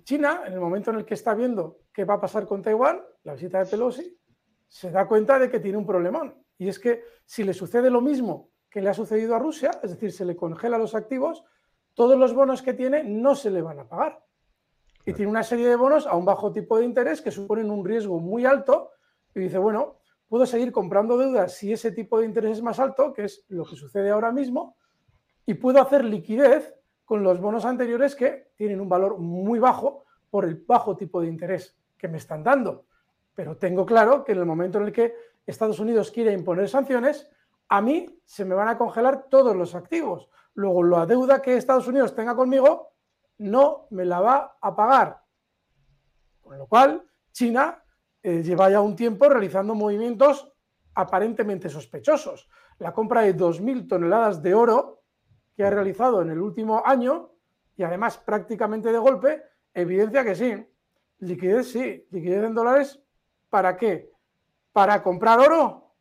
China, 0.10 0.42
en 0.48 0.54
el 0.54 0.60
momento 0.60 0.90
en 0.90 0.98
el 0.98 1.06
que 1.06 1.14
está 1.14 1.36
viendo 1.36 1.82
qué 1.94 2.04
va 2.04 2.16
a 2.16 2.20
pasar 2.20 2.48
con 2.48 2.64
Taiwán, 2.64 3.00
la 3.26 3.34
visita 3.34 3.60
de 3.60 3.68
Pelosi, 3.68 4.18
se 4.68 4.90
da 4.90 5.08
cuenta 5.08 5.38
de 5.38 5.52
que 5.52 5.60
tiene 5.60 5.78
un 5.78 5.86
problemón. 5.86 6.34
Y 6.58 6.68
es 6.68 6.80
que 6.80 7.04
si 7.26 7.44
le 7.44 7.54
sucede 7.54 7.92
lo 7.92 8.02
mismo 8.02 8.50
que 8.72 8.82
le 8.82 8.90
ha 8.90 8.96
sucedido 8.96 9.36
a 9.36 9.40
Rusia, 9.40 9.70
es 9.84 9.92
decir, 9.92 10.12
se 10.12 10.26
le 10.26 10.36
congela 10.36 10.80
los 10.80 10.96
activos, 10.96 11.44
todos 11.94 12.18
los 12.18 12.34
bonos 12.34 12.64
que 12.64 12.74
tiene 12.74 13.04
no 13.04 13.36
se 13.36 13.52
le 13.52 13.62
van 13.62 13.82
a 13.82 13.88
pagar. 13.88 14.26
Y 15.06 15.14
tiene 15.14 15.30
una 15.30 15.44
serie 15.44 15.70
de 15.70 15.76
bonos 15.76 16.08
a 16.08 16.16
un 16.16 16.26
bajo 16.26 16.52
tipo 16.52 16.80
de 16.80 16.86
interés 16.86 17.22
que 17.22 17.30
suponen 17.30 17.70
un 17.70 17.86
riesgo 17.86 18.20
muy 18.20 18.48
alto. 18.48 18.90
Y 19.36 19.42
dice, 19.42 19.60
bueno, 19.60 20.00
puedo 20.28 20.48
seguir 20.48 20.72
comprando 20.72 21.20
deudas 21.20 21.54
si 21.54 21.72
ese 21.72 21.92
tipo 21.92 22.20
de 22.20 22.26
interés 22.26 22.54
es 22.54 22.64
más 22.64 22.80
alto, 22.80 23.14
que 23.14 23.26
es 23.26 23.46
lo 23.50 23.64
que 23.64 23.76
sucede 23.76 24.10
ahora 24.10 24.32
mismo, 24.32 24.76
y 25.46 25.54
puedo 25.54 25.80
hacer 25.80 26.04
liquidez 26.04 26.74
con 27.10 27.24
los 27.24 27.42
bonos 27.42 27.66
anteriores 27.66 28.16
que 28.16 28.52
tienen 28.56 28.80
un 28.80 28.88
valor 28.88 29.18
muy 29.18 29.58
bajo 29.58 30.06
por 30.30 30.46
el 30.46 30.64
bajo 30.68 30.96
tipo 30.96 31.20
de 31.20 31.28
interés 31.28 31.76
que 31.98 32.08
me 32.08 32.20
están 32.20 32.44
dando. 32.44 32.86
Pero 33.34 33.58
tengo 33.58 33.84
claro 33.84 34.24
que 34.24 34.34
en 34.34 34.38
el 34.38 34.46
momento 34.46 34.78
en 34.78 34.86
el 34.86 34.92
que 34.92 35.16
Estados 35.44 35.80
Unidos 35.80 36.12
quiere 36.12 36.32
imponer 36.34 36.70
sanciones, 36.70 37.28
a 37.68 37.82
mí 37.82 38.22
se 38.26 38.46
me 38.46 38.54
van 38.54 38.68
a 38.68 38.78
congelar 38.78 39.26
todos 39.28 39.56
los 39.56 39.74
activos. 39.74 40.30
Luego, 40.54 40.84
la 40.84 41.08
deuda 41.08 41.42
que 41.42 41.58
Estados 41.58 41.88
Unidos 41.88 42.14
tenga 42.14 42.36
conmigo 42.36 42.92
no 43.40 43.88
me 43.90 44.06
la 44.06 44.20
va 44.20 44.58
a 44.62 44.76
pagar. 44.76 45.24
Con 46.42 46.60
lo 46.60 46.68
cual, 46.68 47.04
China 47.32 47.84
eh, 48.22 48.44
lleva 48.44 48.70
ya 48.70 48.82
un 48.82 48.96
tiempo 48.96 49.28
realizando 49.28 49.74
movimientos 49.74 50.54
aparentemente 50.94 51.70
sospechosos. 51.70 52.48
La 52.78 52.94
compra 52.94 53.22
de 53.22 53.36
2.000 53.36 53.88
toneladas 53.88 54.44
de 54.44 54.54
oro 54.54 54.99
que 55.60 55.66
ha 55.66 55.70
realizado 55.70 56.22
en 56.22 56.30
el 56.30 56.40
último 56.40 56.82
año 56.86 57.34
y 57.76 57.84
además 57.84 58.18
prácticamente 58.18 58.94
de 58.94 58.98
golpe, 58.98 59.44
evidencia 59.74 60.24
que 60.24 60.34
sí. 60.34 60.66
Liquidez 61.18 61.74
sí, 61.74 62.08
liquidez 62.12 62.46
en 62.46 62.54
dólares, 62.54 62.98
¿para 63.50 63.76
qué? 63.76 64.10
Para 64.72 65.04
comprar 65.04 65.38
oro, 65.38 65.96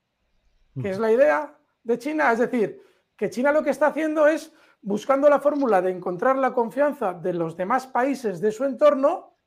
que 0.80 0.90
es 0.90 1.00
la 1.00 1.10
idea 1.10 1.58
de 1.82 1.98
China. 1.98 2.30
Es 2.30 2.38
decir, 2.38 2.80
que 3.16 3.30
China 3.30 3.50
lo 3.50 3.64
que 3.64 3.70
está 3.70 3.88
haciendo 3.88 4.28
es 4.28 4.54
buscando 4.80 5.28
la 5.28 5.40
fórmula 5.40 5.82
de 5.82 5.90
encontrar 5.90 6.36
la 6.36 6.54
confianza 6.54 7.12
de 7.12 7.32
los 7.32 7.56
demás 7.56 7.88
países 7.88 8.40
de 8.40 8.52
su 8.52 8.62
entorno, 8.62 9.38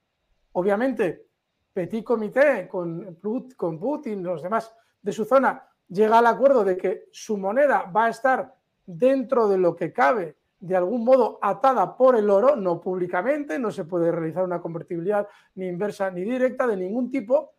obviamente 0.52 1.30
Petit 1.72 2.04
Comité 2.04 2.68
con, 2.68 3.18
con 3.56 3.80
Putin, 3.80 4.24
los 4.24 4.44
demás 4.44 4.76
de 5.02 5.14
su 5.14 5.24
zona, 5.24 5.66
llega 5.88 6.18
al 6.18 6.28
acuerdo 6.28 6.66
de 6.66 6.76
que 6.76 7.08
su 7.14 7.38
moneda 7.38 7.84
va 7.84 8.08
a 8.08 8.10
estar 8.10 8.61
dentro 8.86 9.48
de 9.48 9.58
lo 9.58 9.76
que 9.76 9.94
cabe, 9.94 10.38
de 10.60 10.76
algún 10.76 11.04
modo 11.04 11.40
atada 11.42 11.98
por 11.98 12.16
el 12.16 12.30
oro, 12.30 12.56
no 12.56 12.80
públicamente, 12.80 13.58
no 13.58 13.72
se 13.72 13.86
puede 13.86 14.12
realizar 14.12 14.44
una 14.44 14.62
convertibilidad 14.62 15.28
ni 15.56 15.68
inversa 15.68 16.12
ni 16.12 16.24
directa 16.24 16.68
de 16.68 16.78
ningún 16.78 17.10
tipo, 17.10 17.54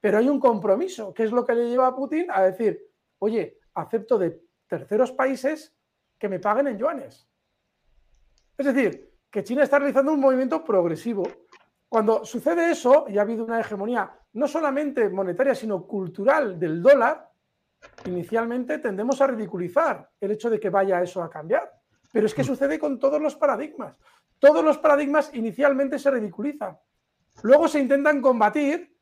pero 0.00 0.18
hay 0.18 0.28
un 0.28 0.40
compromiso, 0.40 1.14
que 1.14 1.22
es 1.22 1.32
lo 1.32 1.44
que 1.44 1.54
le 1.54 1.68
lleva 1.68 1.86
a 1.86 1.94
Putin 1.94 2.26
a 2.30 2.42
decir, 2.42 2.80
oye, 3.20 3.58
acepto 3.74 4.18
de 4.18 4.42
terceros 4.66 5.12
países 5.12 5.74
que 6.18 6.28
me 6.28 6.40
paguen 6.40 6.66
en 6.66 6.78
yuanes. 6.78 7.28
Es 8.58 8.66
decir, 8.66 9.12
que 9.30 9.44
China 9.44 9.62
está 9.62 9.78
realizando 9.78 10.12
un 10.12 10.20
movimiento 10.20 10.64
progresivo 10.64 11.22
cuando 11.88 12.24
sucede 12.24 12.70
eso 12.70 13.06
y 13.08 13.18
ha 13.18 13.22
habido 13.22 13.44
una 13.44 13.60
hegemonía 13.60 14.10
no 14.32 14.48
solamente 14.48 15.08
monetaria, 15.08 15.54
sino 15.54 15.86
cultural 15.86 16.58
del 16.58 16.82
dólar, 16.82 17.31
inicialmente 18.06 18.78
tendemos 18.78 19.20
a 19.20 19.26
ridiculizar 19.26 20.08
el 20.20 20.32
hecho 20.32 20.50
de 20.50 20.60
que 20.60 20.70
vaya 20.70 21.02
eso 21.02 21.22
a 21.22 21.30
cambiar. 21.30 21.70
Pero 22.12 22.26
es 22.26 22.34
que 22.34 22.42
mm. 22.42 22.46
sucede 22.46 22.78
con 22.78 22.98
todos 22.98 23.20
los 23.20 23.36
paradigmas. 23.36 23.98
Todos 24.38 24.64
los 24.64 24.78
paradigmas 24.78 25.30
inicialmente 25.34 25.98
se 25.98 26.10
ridiculizan. 26.10 26.78
Luego 27.42 27.68
se 27.68 27.80
intentan 27.80 28.20
combatir 28.20 28.96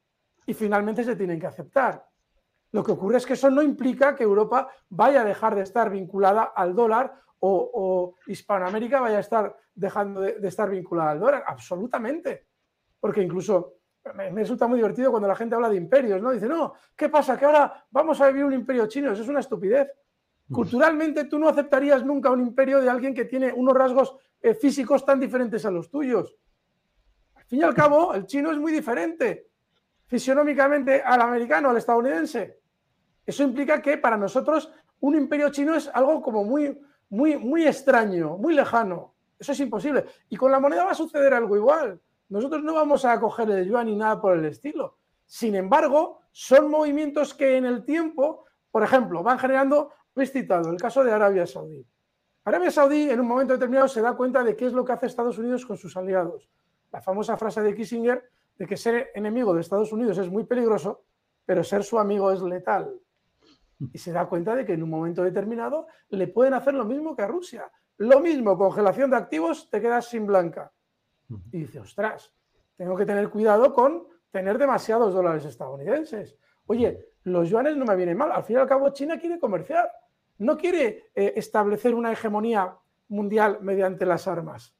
y 0.47 0.55
finalmente 0.55 1.03
se 1.03 1.17
tienen 1.17 1.41
que 1.41 1.47
aceptar. 1.47 2.07
Lo 2.73 2.85
que 2.85 2.93
ocurre 2.93 3.17
es 3.17 3.27
que 3.27 3.33
eso 3.33 3.51
no 3.51 3.63
implica 3.63 4.15
que 4.15 4.23
Europa 4.23 4.69
vaya 4.89 5.23
a 5.23 5.25
dejar 5.25 5.55
de 5.57 5.63
estar 5.63 5.91
vinculada 5.91 6.53
al 6.55 6.75
dólar 6.75 7.15
o, 7.41 8.17
Hispanoamérica 8.27 9.01
vaya 9.01 9.17
a 9.17 9.21
estar 9.21 9.57
dejando 9.75 10.21
de 10.21 10.47
estar 10.47 10.69
vinculada 10.69 11.13
al 11.13 11.21
dólar. 11.21 11.45
Absolutamente 11.47 12.51
porque 13.01 13.23
incluso 13.23 13.80
me, 14.15 14.31
resulta 14.31 14.67
muy 14.67 14.79
divertido 14.79 15.11
cuando 15.11 15.29
la 15.29 15.37
gente 15.37 15.55
habla 15.55 15.69
de 15.69 15.77
imperios, 15.77 16.21
¿no? 16.23 16.31
Dice, 16.31 16.49
no, 16.49 16.75
¿qué 16.97 17.09
pasa? 17.09 17.39
Que 17.39 17.45
ahora 17.45 17.85
vamos 17.91 18.21
a 18.21 18.29
vivir 18.29 18.45
un 18.45 18.53
imperio 18.53 18.87
chino, 18.87 19.13
eso 19.13 19.23
es 19.23 19.29
una 19.29 19.41
estupidez. 19.41 19.89
Culturalmente 20.51 21.25
tú 21.27 21.39
no 21.39 21.49
aceptarías 21.49 22.05
nunca 22.05 22.31
un 22.31 22.41
imperio 22.41 22.81
de 22.81 22.91
alguien 22.91 23.15
que 23.15 23.25
tiene 23.25 23.53
unos 23.53 23.75
rasgos 23.75 24.17
eh, 24.43 24.55
físicos 24.55 25.05
tan 25.05 25.21
diferentes 25.21 25.65
a 25.65 25.71
los 25.71 25.91
tuyos. 25.91 26.37
Al 27.35 27.45
fin 27.45 27.61
y 27.61 27.63
al 27.63 27.75
cabo, 27.75 28.15
el 28.15 28.27
chino 28.27 28.51
es 28.51 28.59
muy 28.59 28.73
diferente 28.73 29.51
fisionómicamente 30.11 31.03
al 31.03 31.21
americano, 31.21 31.71
al 31.71 31.77
estadounidense. 31.77 32.59
Eso 33.25 33.45
implica 33.45 33.81
que 33.81 33.97
para 33.97 34.17
nosotros 34.17 34.73
un 34.99 35.15
imperio 35.15 35.51
chino 35.51 35.77
es 35.77 35.89
algo 35.95 36.21
como 36.21 36.43
muy, 36.43 36.77
muy, 37.11 37.37
muy 37.37 37.65
extraño, 37.65 38.37
muy 38.37 38.55
lejano. 38.55 39.15
Eso 39.39 39.53
es 39.53 39.61
imposible. 39.61 40.05
Y 40.29 40.37
con 40.37 40.51
la 40.51 40.59
moneda 40.59 40.85
va 40.85 40.91
a 40.91 40.97
suceder 40.97 41.33
algo 41.33 41.57
igual. 41.57 42.01
Nosotros 42.31 42.63
no 42.63 42.75
vamos 42.75 43.05
a 43.05 43.21
coger 43.21 43.51
el 43.51 43.69
yuan 43.69 43.87
ni 43.87 43.97
nada 43.97 44.21
por 44.21 44.37
el 44.37 44.45
estilo. 44.45 44.99
Sin 45.27 45.55
embargo, 45.55 46.21
son 46.31 46.71
movimientos 46.71 47.35
que 47.35 47.57
en 47.57 47.67
el 47.67 47.85
tiempo, 47.85 48.47
por 48.71 48.83
ejemplo, 48.83 49.23
van 49.23 49.39
generando, 49.39 49.93
habéis 50.15 50.33
citado 50.33 50.71
el 50.71 50.81
caso 50.81 51.03
de 51.05 51.13
Arabia 51.13 51.47
Saudí. 51.47 51.85
Arabia 52.45 52.71
Saudí 52.71 53.11
en 53.11 53.21
un 53.21 53.27
momento 53.27 53.53
determinado 53.53 53.89
se 53.89 54.01
da 54.01 54.17
cuenta 54.17 54.45
de 54.45 54.57
qué 54.57 54.67
es 54.67 54.73
lo 54.73 54.85
que 54.85 54.93
hace 54.93 55.07
Estados 55.07 55.39
Unidos 55.39 55.67
con 55.67 55.77
sus 55.77 55.97
aliados. 55.97 56.49
La 56.93 57.03
famosa 57.03 57.37
frase 57.37 57.63
de 57.63 57.75
Kissinger 57.75 58.31
de 58.57 58.67
que 58.67 58.77
ser 58.77 59.11
enemigo 59.15 59.53
de 59.53 59.61
Estados 59.61 59.93
Unidos 59.93 60.19
es 60.19 60.31
muy 60.31 60.45
peligroso, 60.45 61.05
pero 61.45 61.65
ser 61.65 61.83
su 61.83 61.99
amigo 61.99 62.31
es 62.31 62.43
letal. 62.43 62.95
Y 63.93 63.99
se 63.99 64.13
da 64.13 64.29
cuenta 64.29 64.55
de 64.55 64.65
que 64.65 64.75
en 64.75 64.83
un 64.83 64.91
momento 64.91 65.25
determinado 65.25 65.89
le 66.11 66.29
pueden 66.29 66.55
hacer 66.55 66.75
lo 66.75 66.85
mismo 66.85 67.17
que 67.17 67.23
a 67.23 67.27
Rusia. 67.27 67.71
Lo 67.97 68.21
mismo, 68.21 68.57
congelación 68.57 69.11
de 69.11 69.17
activos, 69.17 69.69
te 69.69 69.81
quedas 69.81 70.09
sin 70.09 70.27
blanca. 70.27 70.73
Y 71.53 71.61
dice, 71.61 71.81
ostras, 71.81 72.33
tengo 72.77 72.97
que 72.97 73.07
tener 73.07 73.29
cuidado 73.29 73.73
con 73.73 74.07
tener 74.31 74.59
demasiados 74.59 75.13
dólares 75.13 75.45
estadounidenses. 75.45 76.37
Oye, 76.67 77.11
los 77.25 77.49
yuanes 77.51 77.77
no 77.77 77.85
me 77.85 77.97
vienen 77.97 78.17
mal. 78.17 78.33
Al 78.33 78.45
fin 78.45 78.57
y 78.57 78.59
al 78.61 78.69
cabo, 78.69 78.91
China 78.91 79.19
quiere 79.19 79.39
comerciar. 79.39 79.91
No 80.39 80.57
quiere 80.57 81.11
eh, 81.15 81.35
establecer 81.37 81.95
una 81.95 82.13
hegemonía 82.13 82.75
mundial 83.09 83.59
mediante 83.61 84.07
las 84.07 84.27
armas. 84.27 84.75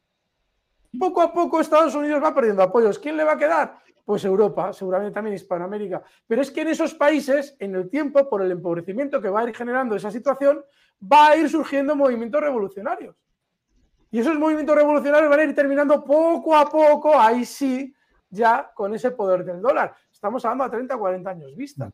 Poco 0.99 1.21
a 1.21 1.33
poco 1.33 1.61
Estados 1.61 1.95
Unidos 1.95 2.23
va 2.23 2.35
perdiendo 2.35 2.63
apoyos. 2.63 2.99
¿Quién 2.99 3.17
le 3.17 3.25
va 3.25 3.33
a 3.33 3.39
quedar? 3.39 3.79
Pues 4.05 4.25
Europa, 4.25 4.73
seguramente 4.73 5.15
también 5.15 5.37
Hispanoamérica. 5.37 6.03
Pero 6.27 6.43
es 6.43 6.51
que 6.51 6.63
en 6.63 6.69
esos 6.69 6.95
países, 6.95 7.55
en 7.59 7.75
el 7.75 7.89
tiempo, 7.89 8.29
por 8.29 8.43
el 8.43 8.51
empobrecimiento 8.51 9.21
que 9.21 9.29
va 9.29 9.41
a 9.41 9.49
ir 9.49 9.55
generando 9.55 9.95
esa 9.95 10.11
situación, 10.11 10.65
va 11.01 11.29
a 11.29 11.37
ir 11.37 11.49
surgiendo 11.49 11.95
movimientos 11.95 12.41
revolucionarios. 12.41 13.15
Y 14.11 14.19
esos 14.19 14.39
movimientos 14.39 14.75
revolucionarios 14.75 15.31
van 15.31 15.41
a 15.41 15.45
ir 15.45 15.55
terminando 15.55 16.05
poco 16.05 16.57
a 16.57 16.69
poco, 16.69 17.19
ahí 17.19 17.45
sí, 17.45 17.95
ya 18.29 18.71
con 18.75 18.95
ese 18.95 19.13
poder 19.13 19.45
del 19.45 19.61
dólar. 19.61 19.95
Estamos 20.11 20.45
hablando 20.45 20.65
a 20.65 20.71
30, 20.71 20.97
40 20.97 21.31
años 21.31 21.57
vista. 21.57 21.91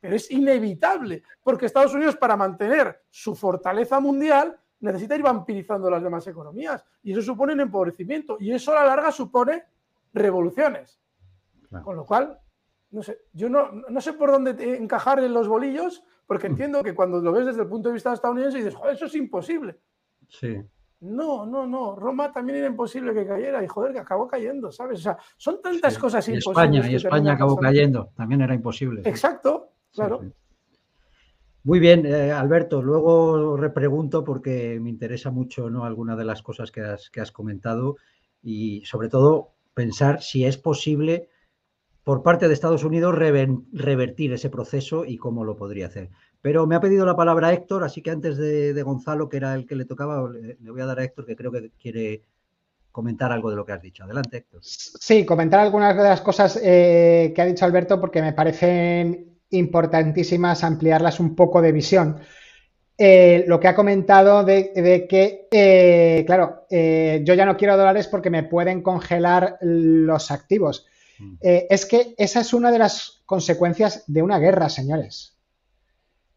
pero 0.00 0.16
es 0.16 0.30
inevitable, 0.30 1.22
porque 1.42 1.66
Estados 1.66 1.94
Unidos 1.94 2.16
para 2.16 2.36
mantener 2.36 3.02
su 3.10 3.34
fortaleza 3.34 4.00
mundial 4.00 4.58
necesita 4.80 5.14
ir 5.14 5.22
vampirizando 5.22 5.90
las 5.90 6.02
demás 6.02 6.26
economías 6.26 6.82
y 7.02 7.12
eso 7.12 7.20
supone 7.20 7.52
un 7.52 7.60
empobrecimiento 7.60 8.38
y 8.40 8.50
eso 8.52 8.72
a 8.72 8.76
la 8.76 8.86
larga 8.86 9.12
supone 9.12 9.64
revoluciones. 10.14 10.98
Con 11.84 11.96
lo 11.96 12.04
cual, 12.04 12.38
no 12.90 13.02
sé, 13.02 13.20
yo 13.32 13.48
no, 13.48 13.70
no 13.70 14.00
sé 14.00 14.14
por 14.14 14.32
dónde 14.32 14.76
encajar 14.76 15.20
en 15.20 15.32
los 15.32 15.46
bolillos, 15.46 16.02
porque 16.26 16.48
mm. 16.48 16.52
entiendo 16.52 16.82
que 16.82 16.94
cuando 16.94 17.20
lo 17.20 17.30
ves 17.30 17.46
desde 17.46 17.62
el 17.62 17.68
punto 17.68 17.88
de 17.88 17.94
vista 17.94 18.12
estadounidense 18.12 18.58
dices, 18.58 18.74
joder, 18.74 18.94
eso 18.94 19.06
es 19.06 19.14
imposible. 19.14 19.78
Sí. 20.28 20.60
No, 21.00 21.46
no, 21.46 21.66
no. 21.66 21.96
Roma 21.96 22.30
también 22.30 22.58
era 22.58 22.66
imposible 22.66 23.14
que 23.14 23.26
cayera 23.26 23.64
y 23.64 23.66
joder, 23.66 23.92
que 23.92 24.00
acabó 24.00 24.28
cayendo, 24.28 24.70
¿sabes? 24.70 24.98
O 24.98 25.02
sea, 25.02 25.18
son 25.38 25.62
tantas 25.62 25.98
cosas 25.98 26.28
y 26.28 26.32
imposibles. 26.32 26.58
España, 26.58 26.90
y 26.90 26.94
España 26.94 27.32
acabó 27.32 27.56
cayendo, 27.56 28.10
también 28.14 28.42
era 28.42 28.54
imposible. 28.54 29.02
Exacto, 29.06 29.70
claro. 29.94 30.20
Muy 31.64 31.78
bien, 31.78 32.04
eh, 32.04 32.32
Alberto. 32.32 32.82
Luego 32.82 33.56
repregunto 33.56 34.24
porque 34.24 34.78
me 34.80 34.90
interesa 34.90 35.30
mucho 35.30 35.70
¿no? 35.70 35.84
alguna 35.84 36.16
de 36.16 36.24
las 36.24 36.42
cosas 36.42 36.70
que 36.70 36.82
has, 36.82 37.08
que 37.10 37.20
has 37.20 37.32
comentado 37.32 37.96
y 38.42 38.82
sobre 38.84 39.08
todo 39.08 39.54
pensar 39.72 40.20
si 40.20 40.44
es 40.44 40.58
posible 40.58 41.29
por 42.10 42.24
parte 42.24 42.48
de 42.48 42.54
Estados 42.54 42.82
Unidos 42.82 43.14
revertir 43.14 44.32
ese 44.32 44.50
proceso 44.50 45.04
y 45.04 45.16
cómo 45.16 45.44
lo 45.44 45.56
podría 45.56 45.86
hacer. 45.86 46.10
Pero 46.42 46.66
me 46.66 46.74
ha 46.74 46.80
pedido 46.80 47.06
la 47.06 47.14
palabra 47.14 47.52
Héctor, 47.52 47.84
así 47.84 48.02
que 48.02 48.10
antes 48.10 48.36
de, 48.36 48.82
Gonzalo, 48.82 49.28
que 49.28 49.36
era 49.36 49.54
el 49.54 49.64
que 49.64 49.76
le 49.76 49.84
tocaba, 49.84 50.28
le, 50.28 50.56
voy 50.72 50.80
a 50.80 50.86
dar 50.86 50.98
a 50.98 51.04
Héctor, 51.04 51.24
que 51.24 51.36
creo 51.36 51.52
que 51.52 51.70
quiere 51.80 52.24
comentar 52.90 53.30
algo 53.30 53.48
de 53.48 53.54
lo 53.54 53.64
que 53.64 53.74
has 53.74 53.80
dicho. 53.80 54.02
Adelante, 54.02 54.38
Héctor. 54.38 54.58
Sí, 54.60 55.24
comentar 55.24 55.60
algunas 55.60 55.96
de 55.96 56.02
las 56.02 56.20
cosas 56.20 56.58
eh, 56.60 57.32
que 57.32 57.42
ha 57.42 57.46
dicho 57.46 57.64
Alberto 57.64 58.00
porque 58.00 58.20
me 58.20 58.32
parecen 58.32 59.38
importantísimas 59.50 60.64
ampliarlas 60.64 61.20
un 61.20 61.36
poco 61.36 61.62
de 61.62 61.70
visión. 61.70 62.18
Eh, 62.98 63.44
lo 63.46 63.60
que 63.60 63.68
ha 63.68 63.76
comentado 63.76 64.42
de, 64.42 65.06
que, 65.08 65.46
eh, 65.48 66.24
claro, 66.26 66.66
yo 66.68 67.34
ya 67.34 67.46
no 67.46 67.56
quiero 67.56 67.76
dólares 67.76 68.08
porque 68.08 68.30
me 68.30 68.42
pueden 68.42 68.82
congelar 68.82 69.58
los 69.60 70.32
activos. 70.32 70.89
Mm. 71.20 71.36
es 71.40 71.86
que 71.86 72.14
esa 72.16 72.40
es 72.40 72.54
una 72.54 72.72
de 72.72 72.78
las 72.78 73.22
consecuencias 73.26 74.04
de 74.06 74.22
una 74.22 74.38
guerra, 74.38 74.68
señores. 74.68 75.36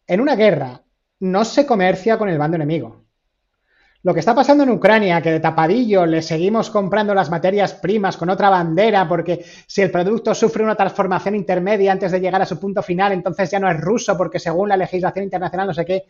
En 0.06 0.20
una 0.20 0.36
guerra 0.36 0.84
no 1.20 1.46
se 1.46 1.66
comercia 1.66 2.18
con 2.18 2.30
el 2.30 2.38
bando 2.38 2.56
enemigo. 2.56 3.04
Lo 4.04 4.14
que 4.14 4.20
está 4.20 4.36
pasando 4.36 4.64
en 4.64 4.70
Ucrania, 4.70 5.22
que 5.22 5.32
de 5.32 5.40
tapadillo 5.40 6.06
le 6.06 6.22
seguimos 6.22 6.70
comprando 6.70 7.14
las 7.14 7.30
materias 7.30 7.74
primas 7.74 8.18
con 8.18 8.30
otra 8.30 8.50
bandera, 8.50 9.08
porque 9.08 9.46
si 9.66 9.82
el 9.82 9.92
producto 9.92 10.36
sufre 10.36 10.62
una 10.62 10.76
transformación 10.76 11.36
intermedia 11.36 11.94
antes 11.94 12.12
de 12.12 12.20
llegar 12.20 12.42
a 12.42 12.46
su 12.46 12.60
punto 12.60 12.84
final, 12.84 13.14
entonces 13.14 13.50
ya 13.50 13.62
no 13.62 13.72
es 13.72 13.80
ruso, 13.80 14.18
porque 14.18 14.40
según 14.40 14.68
la 14.68 14.76
legislación 14.76 15.24
internacional 15.24 15.68
no 15.68 15.74
sé 15.74 15.86
qué. 15.86 16.04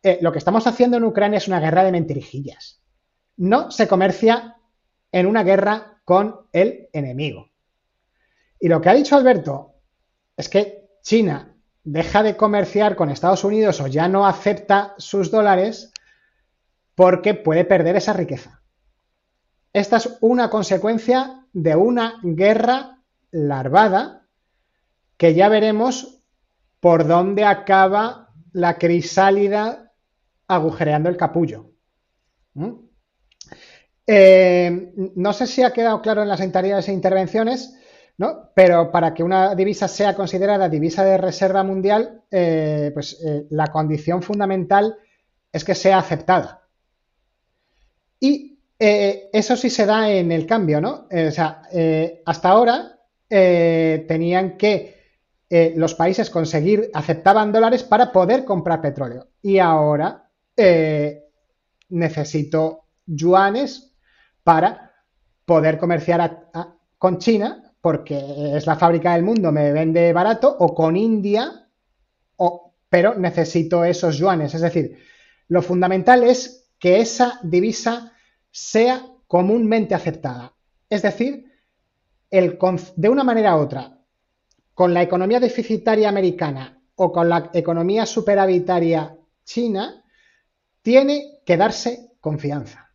Eh, 0.00 0.18
lo 0.20 0.30
que 0.30 0.38
estamos 0.38 0.64
haciendo 0.68 0.96
en 0.96 1.04
Ucrania 1.04 1.38
es 1.38 1.48
una 1.48 1.58
guerra 1.58 1.82
de 1.82 1.90
mentirijillas. 1.90 2.80
No 3.36 3.72
se 3.72 3.88
comercia 3.88 4.54
en 5.10 5.26
una 5.26 5.42
guerra 5.42 5.99
con 6.04 6.46
el 6.52 6.88
enemigo. 6.92 7.50
Y 8.58 8.68
lo 8.68 8.80
que 8.80 8.88
ha 8.88 8.94
dicho 8.94 9.16
Alberto 9.16 9.74
es 10.36 10.48
que 10.48 10.88
China 11.02 11.56
deja 11.82 12.22
de 12.22 12.36
comerciar 12.36 12.96
con 12.96 13.10
Estados 13.10 13.44
Unidos 13.44 13.80
o 13.80 13.86
ya 13.86 14.08
no 14.08 14.26
acepta 14.26 14.94
sus 14.98 15.30
dólares 15.30 15.92
porque 16.94 17.34
puede 17.34 17.64
perder 17.64 17.96
esa 17.96 18.12
riqueza. 18.12 18.62
Esta 19.72 19.96
es 19.96 20.18
una 20.20 20.50
consecuencia 20.50 21.46
de 21.52 21.76
una 21.76 22.20
guerra 22.22 23.02
larvada 23.30 24.26
que 25.16 25.34
ya 25.34 25.48
veremos 25.48 26.22
por 26.80 27.06
dónde 27.06 27.44
acaba 27.44 28.32
la 28.52 28.78
crisálida 28.78 29.92
agujereando 30.48 31.08
el 31.08 31.16
capullo. 31.16 31.70
¿Mm? 32.54 32.89
Eh, 34.06 34.92
no 35.14 35.32
sé 35.32 35.46
si 35.46 35.62
ha 35.62 35.72
quedado 35.72 36.02
claro 36.02 36.22
en 36.22 36.28
las 36.28 36.40
anteriores 36.40 36.88
intervenciones, 36.88 37.76
¿no? 38.18 38.50
Pero 38.54 38.90
para 38.90 39.14
que 39.14 39.22
una 39.22 39.54
divisa 39.54 39.88
sea 39.88 40.14
considerada 40.14 40.68
divisa 40.68 41.04
de 41.04 41.16
reserva 41.16 41.62
mundial, 41.62 42.22
eh, 42.30 42.90
pues 42.92 43.18
eh, 43.24 43.46
la 43.50 43.68
condición 43.68 44.22
fundamental 44.22 44.96
es 45.52 45.64
que 45.64 45.74
sea 45.74 45.98
aceptada. 45.98 46.66
Y 48.18 48.58
eso 48.78 49.56
sí 49.56 49.68
se 49.68 49.84
da 49.84 50.10
en 50.10 50.32
el 50.32 50.46
cambio, 50.46 50.80
¿no? 50.80 51.06
o 51.10 51.30
sea, 51.30 51.62
hasta 52.24 52.48
ahora 52.48 52.98
tenían 53.28 54.56
que 54.56 54.96
los 55.76 55.94
países 55.94 56.30
conseguir, 56.30 56.90
aceptaban 56.94 57.52
dólares 57.52 57.82
para 57.82 58.10
poder 58.10 58.44
comprar 58.46 58.80
petróleo. 58.80 59.28
Y 59.42 59.58
ahora 59.58 60.30
necesito 61.90 62.84
yuanes 63.06 63.89
para 64.50 64.96
poder 65.44 65.78
comerciar 65.78 66.50
con 66.98 67.18
China 67.18 67.72
porque 67.80 68.56
es 68.56 68.66
la 68.66 68.74
fábrica 68.74 69.12
del 69.12 69.22
mundo, 69.22 69.52
me 69.52 69.70
vende 69.70 70.12
barato, 70.12 70.56
o 70.58 70.74
con 70.74 70.96
India, 70.96 71.68
o, 72.34 72.74
pero 72.88 73.14
necesito 73.14 73.84
esos 73.84 74.18
yuanes. 74.18 74.52
Es 74.52 74.62
decir, 74.62 74.98
lo 75.46 75.62
fundamental 75.62 76.24
es 76.24 76.68
que 76.80 76.98
esa 76.98 77.38
divisa 77.44 78.12
sea 78.50 79.06
comúnmente 79.28 79.94
aceptada. 79.94 80.52
Es 80.88 81.02
decir, 81.02 81.44
el, 82.28 82.58
de 82.96 83.08
una 83.08 83.22
manera 83.22 83.56
u 83.56 83.60
otra, 83.60 84.00
con 84.74 84.92
la 84.92 85.02
economía 85.02 85.38
deficitaria 85.38 86.08
americana 86.08 86.82
o 86.96 87.12
con 87.12 87.28
la 87.28 87.52
economía 87.54 88.04
superavitaria 88.04 89.16
china, 89.44 90.02
tiene 90.82 91.38
que 91.46 91.56
darse 91.56 92.10
confianza. 92.18 92.90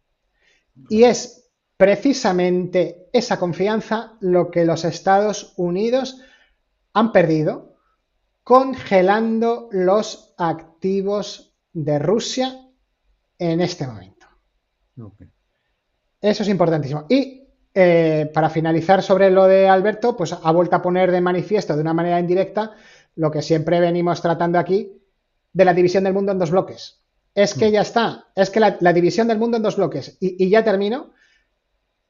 Y 0.89 1.05
es 1.05 1.43
precisamente 1.77 3.09
esa 3.11 3.37
confianza 3.37 4.13
lo 4.21 4.49
que 4.49 4.65
los 4.65 4.85
Estados 4.85 5.53
Unidos 5.57 6.21
han 6.93 7.11
perdido 7.11 7.75
congelando 8.43 9.67
los 9.71 10.33
activos 10.37 11.55
de 11.73 11.99
Rusia 11.99 12.61
en 13.37 13.59
este 13.59 13.87
momento. 13.87 14.27
Eso 16.21 16.43
es 16.43 16.49
importantísimo. 16.49 17.05
Y 17.09 17.49
eh, 17.73 18.31
para 18.33 18.49
finalizar 18.49 19.01
sobre 19.01 19.29
lo 19.29 19.45
de 19.45 19.67
Alberto, 19.67 20.15
pues 20.15 20.31
ha 20.31 20.51
vuelto 20.51 20.75
a 20.75 20.81
poner 20.81 21.11
de 21.11 21.21
manifiesto 21.21 21.75
de 21.75 21.81
una 21.81 21.93
manera 21.93 22.19
indirecta 22.19 22.73
lo 23.15 23.31
que 23.31 23.41
siempre 23.41 23.79
venimos 23.79 24.21
tratando 24.21 24.59
aquí 24.59 25.01
de 25.51 25.65
la 25.65 25.73
división 25.73 26.03
del 26.05 26.13
mundo 26.13 26.31
en 26.31 26.39
dos 26.39 26.51
bloques. 26.51 27.01
Es 27.33 27.53
que 27.53 27.67
mm. 27.67 27.71
ya 27.71 27.81
está, 27.81 28.27
es 28.35 28.49
que 28.49 28.59
la, 28.61 28.93
división 28.93 29.27
del 29.27 29.39
mundo 29.39 29.57
en 29.57 29.63
dos 29.63 29.75
bloques. 29.75 30.17
y 30.21 30.49
ya 30.49 30.63
termino 30.63 31.13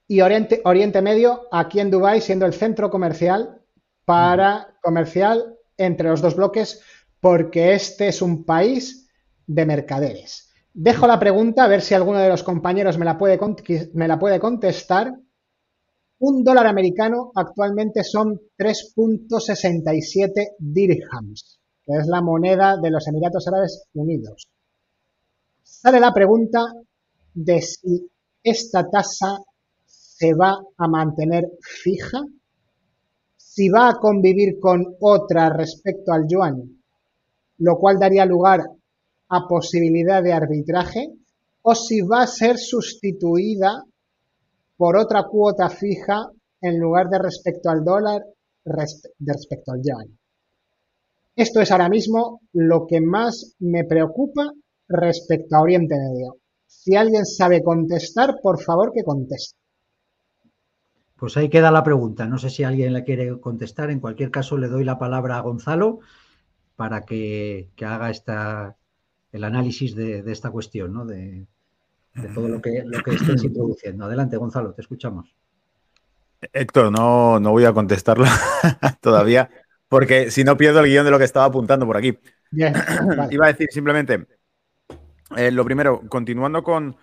y 0.07 0.21
Oriente, 0.21 0.61
Oriente 0.65 1.01
Medio 1.01 1.47
aquí 1.51 1.79
en 1.79 1.89
Dubái 1.89 2.21
siendo 2.21 2.45
el 2.45 2.53
centro 2.53 2.89
comercial 2.89 3.61
para 4.05 4.75
comercial 4.81 5.57
entre 5.77 6.09
los 6.09 6.21
dos 6.21 6.35
bloques 6.35 6.81
porque 7.19 7.73
este 7.73 8.07
es 8.07 8.21
un 8.21 8.45
país 8.45 9.09
de 9.47 9.65
mercaderes. 9.65 10.51
Dejo 10.73 11.07
la 11.07 11.17
pregunta 11.19 11.63
a 11.63 11.67
ver 11.67 11.81
si 11.81 11.93
alguno 11.93 12.19
de 12.19 12.29
los 12.29 12.43
compañeros 12.43 12.97
me 12.97 13.05
la 13.05 13.17
puede, 13.17 13.39
me 13.93 14.07
la 14.07 14.19
puede 14.19 14.39
contestar. 14.39 15.13
Un 16.19 16.43
dólar 16.43 16.67
americano 16.67 17.31
actualmente 17.33 18.03
son 18.03 18.39
3.67 18.57 20.55
dirhams, 20.59 21.59
que 21.83 21.93
es 21.97 22.07
la 22.07 22.21
moneda 22.21 22.77
de 22.77 22.91
los 22.91 23.07
Emiratos 23.07 23.47
Árabes 23.47 23.85
Unidos. 23.93 24.49
Sale 25.63 25.99
la 25.99 26.13
pregunta 26.13 26.59
de 27.33 27.61
si 27.61 28.09
esta 28.43 28.89
tasa 28.89 29.39
se 30.17 30.33
va 30.33 30.57
a 30.77 30.87
mantener 30.87 31.43
fija, 31.59 32.21
si 33.35 33.67
va 33.67 33.89
a 33.89 33.95
convivir 33.99 34.59
con 34.61 34.95
otra 35.01 35.49
respecto 35.49 36.13
al 36.13 36.25
yuan, 36.25 36.55
lo 37.57 37.77
cual 37.77 37.99
daría 37.99 38.25
lugar 38.25 38.61
a 39.29 39.47
posibilidad 39.47 40.23
de 40.23 40.31
arbitraje, 40.31 41.09
o 41.63 41.75
si 41.75 41.99
va 41.99 42.21
a 42.21 42.27
ser 42.27 42.57
sustituida 42.57 43.83
por 44.77 44.95
otra 44.95 45.23
cuota 45.23 45.69
fija 45.69 46.29
en 46.61 46.79
lugar 46.79 47.09
de 47.09 47.19
respecto 47.19 47.69
al 47.69 47.83
dólar, 47.83 48.23
de 48.63 49.33
respecto 49.33 49.73
al 49.73 49.81
yuan. 49.83 50.17
Esto 51.35 51.59
es 51.59 51.71
ahora 51.71 51.89
mismo 51.89 52.39
lo 52.53 52.87
que 52.87 53.01
más 53.01 53.55
me 53.59 53.83
preocupa 53.83 54.49
respecto 54.87 55.57
a 55.57 55.61
Oriente 55.61 55.95
Medio. 55.95 56.37
Si 56.65 56.95
alguien 56.95 57.25
sabe 57.25 57.61
contestar, 57.61 58.35
por 58.41 58.61
favor 58.61 58.93
que 58.93 59.03
conteste. 59.03 59.64
Pues 61.17 61.37
ahí 61.37 61.49
queda 61.49 61.71
la 61.71 61.83
pregunta. 61.83 62.25
No 62.27 62.37
sé 62.37 62.49
si 62.49 62.63
alguien 62.63 62.93
la 62.93 63.03
quiere 63.03 63.39
contestar. 63.39 63.89
En 63.89 63.99
cualquier 63.99 64.31
caso, 64.31 64.57
le 64.57 64.67
doy 64.67 64.83
la 64.83 64.99
palabra 64.99 65.37
a 65.37 65.41
Gonzalo 65.41 65.99
para 66.75 67.05
que, 67.05 67.69
haga 67.81 68.09
esta, 68.09 68.75
el 69.31 69.43
análisis 69.43 69.95
de, 69.95 70.23
esta 70.31 70.49
cuestión, 70.49 70.93
¿no? 70.93 71.05
de, 71.05 71.45
todo 72.33 72.47
lo 72.47 72.61
que, 72.61 72.83
lo 72.85 73.01
que 73.01 73.11
estés 73.11 73.43
introduciendo. 73.45 74.05
Adelante, 74.05 74.37
Gonzalo, 74.37 74.73
te 74.73 74.81
escuchamos. 74.81 75.33
Héctor, 76.53 76.91
no, 76.91 77.39
no 77.39 77.51
voy 77.51 77.65
a 77.65 77.73
contestarla 77.73 78.29
todavía 79.01 79.49
porque 79.87 80.31
si 80.31 80.43
no 80.43 80.57
pierdo 80.57 80.79
el 80.79 80.87
guion 80.87 81.05
de 81.05 81.11
lo 81.11 81.17
que 81.17 81.23
estaba 81.23 81.45
apuntando 81.45 81.85
por 81.85 81.97
aquí. 81.97 82.17
Iba 82.51 83.45
a 83.45 83.53
decir 83.53 83.69
simplemente, 83.71 84.27
eh, 85.35 85.51
lo 85.51 85.65
primero, 85.65 86.01
continuando 86.09 86.63
con, 86.63 86.95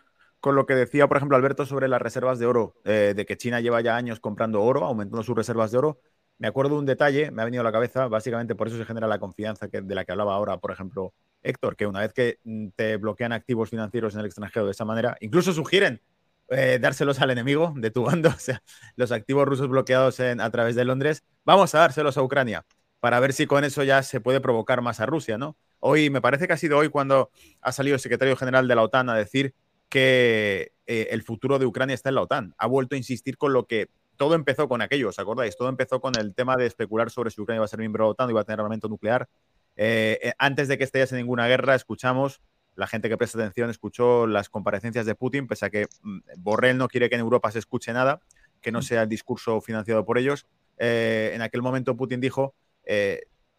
lo 0.55 0.67
que 0.67 0.75
decía, 0.75 1.07
por 1.09 1.17
ejemplo, 1.17 1.37
Alberto 1.37 1.67
sobre 1.67 1.89
las 1.89 2.03
reservas 2.03 2.39
de 2.39 2.47
oro, 2.47 2.75
eh, 2.85 3.15
de 3.17 3.27
que 3.27 3.37
China 3.37 3.61
lleva 3.61 3.81
ya 3.81 3.97
años 3.97 4.21
comprando 4.21 4.63
oro, 4.63 4.85
aumentando 4.85 5.23
sus 5.23 5.37
reservas 5.37 5.71
de 5.71 5.79
oro. 5.79 6.01
Me 6.39 6.49
acuerdo 6.49 6.75
de 6.75 6.81
un 6.81 6.87
detalle, 6.87 7.31
me 7.31 7.43
ha 7.43 7.45
venido 7.45 7.61
a 7.61 7.65
la 7.65 7.73
cabeza, 7.73 8.09
básicamente 8.09 8.55
por 8.57 8.67
eso 8.67 8.77
se 8.77 8.85
genera 8.85 9.07
la 9.07 9.19
confianza 9.21 9.69
que, 9.69 9.81
de 9.81 9.95
la 9.95 10.05
que 10.05 10.13
hablaba 10.13 10.35
ahora, 10.35 10.59
por 10.59 10.73
ejemplo, 10.73 11.15
Héctor, 11.43 11.77
que 11.77 11.87
una 11.87 12.01
vez 12.01 12.13
que 12.13 12.39
mm, 12.45 12.69
te 12.75 12.97
bloquean 12.97 13.33
activos 13.33 13.71
financieros 13.71 14.15
en 14.15 14.21
el 14.21 14.27
extranjero 14.27 14.67
de 14.67 14.73
esa 14.73 14.85
manera, 14.85 15.17
incluso 15.21 15.53
sugieren 15.53 16.03
eh, 16.49 16.79
dárselos 16.81 17.21
al 17.21 17.31
enemigo 17.31 17.73
de 17.77 17.91
tu 17.91 18.03
bando, 18.03 18.29
o 18.37 18.39
sea, 18.39 18.63
los 18.97 19.13
activos 19.13 19.47
rusos 19.47 19.69
bloqueados 19.69 20.19
a 20.21 20.51
través 20.51 20.75
de 20.75 20.85
Londres, 20.85 21.23
vamos 21.45 21.75
a 21.75 21.79
dárselos 21.79 22.17
a 22.17 22.23
Ucrania 22.23 22.67
para 23.03 23.19
ver 23.19 23.33
si 23.33 23.47
con 23.47 23.65
eso 23.65 23.83
ya 23.83 24.03
se 24.05 24.21
puede 24.21 24.41
provocar 24.41 24.81
más 24.81 25.01
a 25.01 25.07
Rusia, 25.07 25.37
¿no? 25.37 25.57
Hoy, 25.81 26.09
me 26.09 26.21
parece 26.21 26.47
que 26.47 26.53
ha 26.53 26.57
sido 26.57 26.79
hoy 26.79 26.89
cuando 26.89 27.31
ha 27.61 27.73
salido 27.73 27.95
el 27.95 28.01
secretario 28.01 28.37
general 28.37 28.69
de 28.69 28.77
la 28.77 28.83
OTAN 28.83 29.09
a 29.11 29.17
decir 29.17 29.55
que 29.93 30.73
eh, 30.87 31.09
el 31.11 31.23
futuro 31.23 31.59
de 31.59 31.67
Ucrania 31.67 31.93
está 31.93 32.09
en 32.09 32.15
la 32.15 32.23
OTAN. 32.23 32.55
Ha 32.57 32.67
vuelto 32.67 32.95
a 32.95 32.99
insistir 32.99 33.37
con 33.37 33.53
lo 33.53 33.67
que 33.67 33.91
todo 34.17 34.35
empezó 34.35 34.67
con 34.67 34.81
aquello, 34.81 35.11
¿os 35.11 35.19
acordáis? 35.19 35.55
Todo 35.55 35.69
empezó 35.69 36.01
con 36.01 36.15
el 36.19 36.35
tema 36.35 36.57
de 36.57 36.65
especular 36.65 37.11
sobre 37.11 37.31
si 37.31 37.43
Ucrania 37.43 37.59
iba 37.59 37.67
a 37.67 37.69
ser 37.69 37.79
miembro 37.79 38.05
de 38.05 38.07
la 38.07 38.11
OTAN 38.13 38.29
o 38.29 38.31
iba 38.31 38.41
a 38.41 38.45
tener 38.45 38.61
armamento 38.61 38.89
nuclear. 38.89 39.29
Eh, 39.77 40.19
eh, 40.23 40.33
antes 40.39 40.69
de 40.69 40.79
que 40.79 40.85
estallase 40.85 41.15
ninguna 41.15 41.47
guerra, 41.47 41.75
escuchamos, 41.75 42.41
la 42.75 42.87
gente 42.87 43.11
que 43.11 43.19
presta 43.19 43.39
atención 43.39 43.69
escuchó 43.69 44.27
las 44.27 44.49
comparecencias 44.49 45.05
de 45.05 45.15
Putin, 45.15 45.47
pese 45.47 45.67
a 45.67 45.71
que 45.71 45.89
mm, 46.01 46.21
Borrell 46.39 46.79
no 46.79 46.89
quiere 46.89 47.11
que 47.11 47.17
en 47.17 47.21
Europa 47.21 47.51
se 47.51 47.59
escuche 47.59 47.93
nada, 47.93 48.23
que 48.63 48.73
no 48.73 48.81
sea 48.81 49.03
el 49.03 49.11
discurso 49.11 49.61
financiado 49.61 50.07
por 50.07 50.17
ellos. 50.17 50.47
en 50.79 51.43
aquel 51.43 51.61
momento 51.61 51.97
Putin 51.99 52.21
dijo 52.21 52.55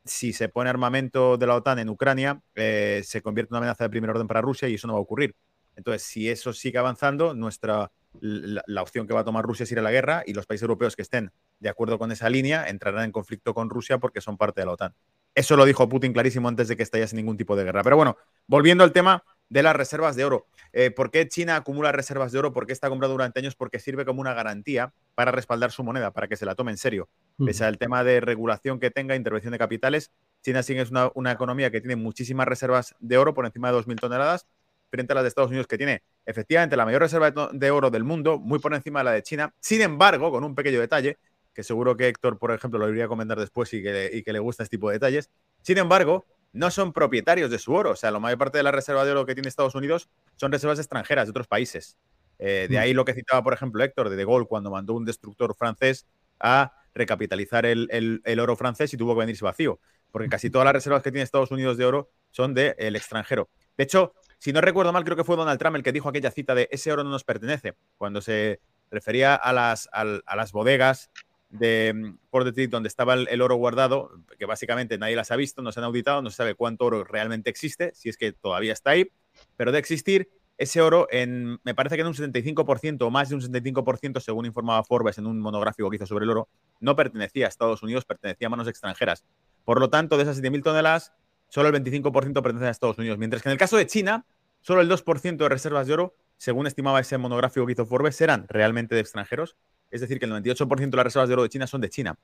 si 0.05 0.33
se 0.33 0.49
pone 0.49 0.69
armamento 0.69 1.37
de 1.37 1.47
la 1.47 1.55
OTAN 1.55 1.79
en 1.79 1.89
Ucrania, 1.89 2.41
eh, 2.55 3.01
se 3.05 3.21
convierte 3.21 3.49
en 3.49 3.53
una 3.53 3.59
amenaza 3.59 3.85
de 3.85 3.89
primer 3.89 4.09
orden 4.09 4.27
para 4.27 4.41
Rusia 4.41 4.67
y 4.67 4.75
eso 4.75 4.87
no 4.87 4.93
va 4.93 4.99
a 4.99 5.03
ocurrir. 5.03 5.35
Entonces, 5.75 6.03
si 6.03 6.29
eso 6.29 6.53
sigue 6.53 6.77
avanzando, 6.77 7.33
nuestra, 7.33 7.91
la, 8.19 8.81
opción 8.81 9.07
que 9.07 9.13
va 9.13 9.21
a 9.21 9.23
tomar 9.23 9.43
Rusia 9.45 9.63
es 9.63 9.71
ir 9.71 9.79
a 9.79 9.81
la 9.81 9.91
guerra 9.91 10.23
y 10.25 10.33
los 10.33 10.45
países 10.45 10.63
europeos 10.63 10.95
que 10.95 11.01
estén 11.01 11.31
de 11.59 11.69
acuerdo 11.69 11.97
con 11.97 12.11
esa 12.11 12.29
línea 12.29 12.67
entrarán 12.67 13.05
en 13.05 13.11
conflicto 13.11 13.53
con 13.53 13.69
Rusia 13.69 13.97
porque 13.97 14.21
son 14.21 14.37
parte 14.37 14.61
de 14.61 14.65
la 14.65 14.73
OTAN. 14.73 14.93
Eso 15.35 15.55
lo 15.57 15.65
dijo 15.65 15.89
Putin 15.89 16.13
clarísimo 16.13 16.47
antes 16.47 16.67
de 16.67 16.77
que 16.77 16.83
estallase 16.83 17.15
ningún 17.15 17.37
tipo 17.37 17.55
de 17.55 17.63
guerra. 17.63 17.83
Pero 17.83 17.95
bueno, 17.95 18.17
volviendo 18.47 18.83
al 18.83 18.91
tema 18.91 19.23
de 19.49 19.61
las 19.61 19.75
reservas 19.75 20.15
de 20.15 20.25
oro. 20.25 20.47
Eh, 20.71 20.89
¿Por 20.89 21.11
qué 21.11 21.27
China 21.27 21.55
acumula 21.55 21.91
reservas 21.91 22.31
de 22.31 22.39
oro? 22.39 22.53
¿Por 22.53 22.65
qué 22.65 22.73
está 22.73 22.89
comprando 22.89 23.13
durante 23.13 23.39
años? 23.39 23.55
Porque 23.55 23.79
sirve 23.79 24.03
como 24.03 24.19
una 24.19 24.33
garantía 24.33 24.93
para 25.13 25.31
respaldar 25.31 25.71
su 25.71 25.83
moneda, 25.83 26.11
para 26.11 26.27
que 26.27 26.35
se 26.35 26.45
la 26.45 26.55
tome 26.55 26.71
en 26.71 26.77
serio. 26.77 27.07
Pese 27.37 27.63
al 27.63 27.77
tema 27.77 28.03
de 28.03 28.19
regulación 28.19 28.79
que 28.79 28.89
tenga, 28.89 29.15
intervención 29.15 29.51
de 29.51 29.59
capitales, 29.59 30.11
China 30.41 30.63
sigue 30.63 30.81
es 30.81 30.91
una, 30.91 31.31
economía 31.31 31.71
que 31.71 31.81
tiene 31.81 31.95
muchísimas 31.95 32.47
reservas 32.47 32.95
de 32.99 33.17
oro, 33.17 33.33
por 33.33 33.45
encima 33.45 33.71
de 33.71 33.77
2.000 33.77 33.99
toneladas, 33.99 34.47
frente 34.93 35.11
a 35.11 35.15
las 35.15 35.23
de 35.23 35.29
Estados 35.29 35.49
Unidos, 35.49 35.65
que 35.65 35.75
tiene 35.75 36.03
efectivamente 36.23 36.77
la 36.77 36.85
mayor 36.85 37.01
reserva 37.01 37.31
de 37.31 37.71
oro 37.71 37.89
del 37.89 38.03
mundo, 38.03 38.37
muy 38.37 38.59
por 38.59 38.75
encima 38.75 38.99
de 38.99 39.05
la 39.05 39.11
de 39.13 39.23
China. 39.23 39.51
Sin 39.59 39.81
embargo, 39.81 40.29
con 40.29 40.43
un 40.43 40.53
pequeño 40.53 40.79
detalle, 40.79 41.17
que 41.51 41.63
seguro 41.63 41.97
que 41.97 42.07
Héctor, 42.09 42.37
por 42.37 42.51
ejemplo, 42.51 42.77
lo 42.77 42.87
iría 42.89 43.05
a 43.05 43.07
comentar 43.07 43.39
después 43.39 43.73
y 43.73 43.81
que, 43.81 44.11
y 44.13 44.21
que 44.21 44.31
le 44.31 44.37
gusta 44.37 44.61
este 44.61 44.77
tipo 44.77 44.89
de 44.89 44.97
detalles. 44.97 45.31
Sin 45.63 45.79
embargo, 45.79 46.27
no 46.51 46.69
son 46.69 46.93
propietarios 46.93 47.49
de 47.49 47.57
su 47.57 47.73
oro. 47.73 47.91
O 47.91 47.95
sea, 47.95 48.11
la 48.11 48.19
mayor 48.19 48.37
parte 48.37 48.59
de 48.59 48.63
la 48.63 48.71
reserva 48.71 49.03
de 49.03 49.11
oro 49.11 49.25
que 49.25 49.33
tiene 49.33 49.49
Estados 49.49 49.73
Unidos 49.73 50.09
son 50.35 50.51
reservas 50.51 50.77
extranjeras 50.77 51.25
de 51.25 51.31
otros 51.31 51.47
países. 51.47 51.97
Eh, 52.37 52.67
de 52.69 52.77
mm. 52.77 52.81
ahí 52.81 52.93
lo 52.93 53.03
que 53.03 53.15
citaba, 53.15 53.43
por 53.43 53.53
ejemplo, 53.53 53.83
Héctor 53.83 54.09
de 54.09 54.15
De 54.15 54.25
Gaulle 54.25 54.45
cuando 54.45 54.69
mandó 54.69 54.93
un 54.93 55.05
destructor 55.05 55.55
francés 55.55 56.05
a 56.39 56.71
recapitalizar 56.93 57.65
el, 57.65 58.21
oro 58.39 58.55
francés 58.55 58.93
y 58.93 58.97
tuvo 58.97 59.15
que 59.15 59.21
venirse 59.21 59.43
vacío. 59.43 59.79
Porque 60.11 60.29
casi 60.29 60.51
todas 60.51 60.65
las 60.65 60.73
reservas 60.75 61.01
que 61.01 61.11
tiene 61.11 61.23
Estados 61.23 61.49
Unidos 61.49 61.77
de 61.77 61.85
oro 61.85 62.11
son 62.29 62.53
del 62.53 62.95
extranjero. 62.95 63.49
De 63.75 63.85
hecho, 63.85 64.13
si 64.43 64.51
no 64.51 64.59
recuerdo 64.59 64.91
mal, 64.91 65.05
creo 65.05 65.15
que 65.15 65.23
fue 65.23 65.37
Donald 65.37 65.57
Trump 65.57 65.77
el 65.77 65.83
que 65.83 65.93
dijo 65.93 66.09
aquella 66.09 66.29
cita 66.29 66.53
de 66.53 66.67
ese 66.69 66.91
oro 66.91 67.05
no 67.05 67.11
nos 67.11 67.23
pertenece, 67.23 67.75
cuando 67.97 68.19
se 68.19 68.59
refería 68.91 69.35
a 69.35 69.53
las, 69.53 70.51
bodegas 70.51 71.11
de 71.49 71.93
mm, 71.95 72.17
Port 72.29 72.53
de 72.53 72.67
donde 72.67 72.89
estaba 72.89 73.13
el, 73.13 73.41
oro 73.41 73.55
guardado, 73.55 74.11
que 74.37 74.45
básicamente 74.45 74.97
nadie 74.97 75.15
las 75.15 75.31
ha 75.31 75.37
visto, 75.37 75.61
no 75.61 75.71
se 75.71 75.79
han 75.79 75.85
auditado, 75.85 76.21
no 76.21 76.29
se 76.29 76.35
sabe 76.35 76.55
cuánto 76.55 76.83
oro 76.83 77.05
realmente 77.05 77.49
existe, 77.49 77.93
si 77.95 78.09
es 78.09 78.17
que 78.17 78.33
todavía 78.33 78.73
está 78.73 78.89
ahí, 78.89 79.09
pero 79.55 79.71
de 79.71 79.79
existir, 79.79 80.29
ese 80.57 80.81
oro, 80.81 81.07
en, 81.09 81.61
me 81.63 81.73
parece 81.73 81.95
que 81.95 82.01
en 82.01 82.07
un 82.07 82.13
75% 82.13 83.01
o 83.01 83.09
más 83.09 83.29
de 83.29 83.35
un 83.35 83.41
75%, 83.41 84.19
según 84.19 84.45
informaba 84.45 84.83
Forbes 84.83 85.19
en 85.19 85.25
un 85.25 85.39
monográfico 85.39 85.89
que 85.89 85.95
hizo 85.95 86.05
sobre 86.05 86.25
el 86.25 86.31
oro, 86.31 86.49
no 86.81 86.97
pertenecía 86.97 87.45
a 87.45 87.47
Estados 87.47 87.81
Unidos, 87.81 88.03
pertenecía 88.03 88.47
a 88.47 88.49
manos 88.49 88.67
extranjeras. 88.67 89.23
Por 89.63 89.79
lo 89.79 89.89
tanto, 89.89 90.17
de 90.17 90.23
esas 90.23 90.41
7.000 90.41 90.63
toneladas, 90.63 91.13
solo 91.47 91.69
el 91.69 91.75
25% 91.75 92.33
pertenece 92.41 92.65
a 92.65 92.71
Estados 92.71 92.97
Unidos, 92.97 93.19
mientras 93.19 93.41
que 93.43 93.49
en 93.49 93.53
el 93.53 93.59
caso 93.59 93.77
de 93.77 93.85
China, 93.85 94.25
solo 94.63 94.81
el 94.81 94.89
2% 94.89 95.37
de 95.37 95.49
reservas 95.49 95.85
de 95.85 95.93
oro, 95.93 96.15
según 96.37 96.65
estimaba 96.65 96.99
ese 96.99 97.19
monográfico 97.19 97.67
que 97.67 97.73
hizo 97.73 97.85
Forbes, 97.85 98.19
eran 98.19 98.47
realmente 98.49 98.95
de 98.95 99.01
extranjeros 99.01 99.55
es 99.93 100.01
decir, 100.01 100.17
que 100.17 100.25
el 100.25 100.31
98% 100.31 100.89
de 100.89 100.97
las 100.97 101.03
reservas 101.05 101.29
de 101.29 101.33
oro 101.33 101.43
de 101.43 101.49
China 101.49 101.67
son 101.67 101.79
de 101.79 101.89
China. 101.89 102.17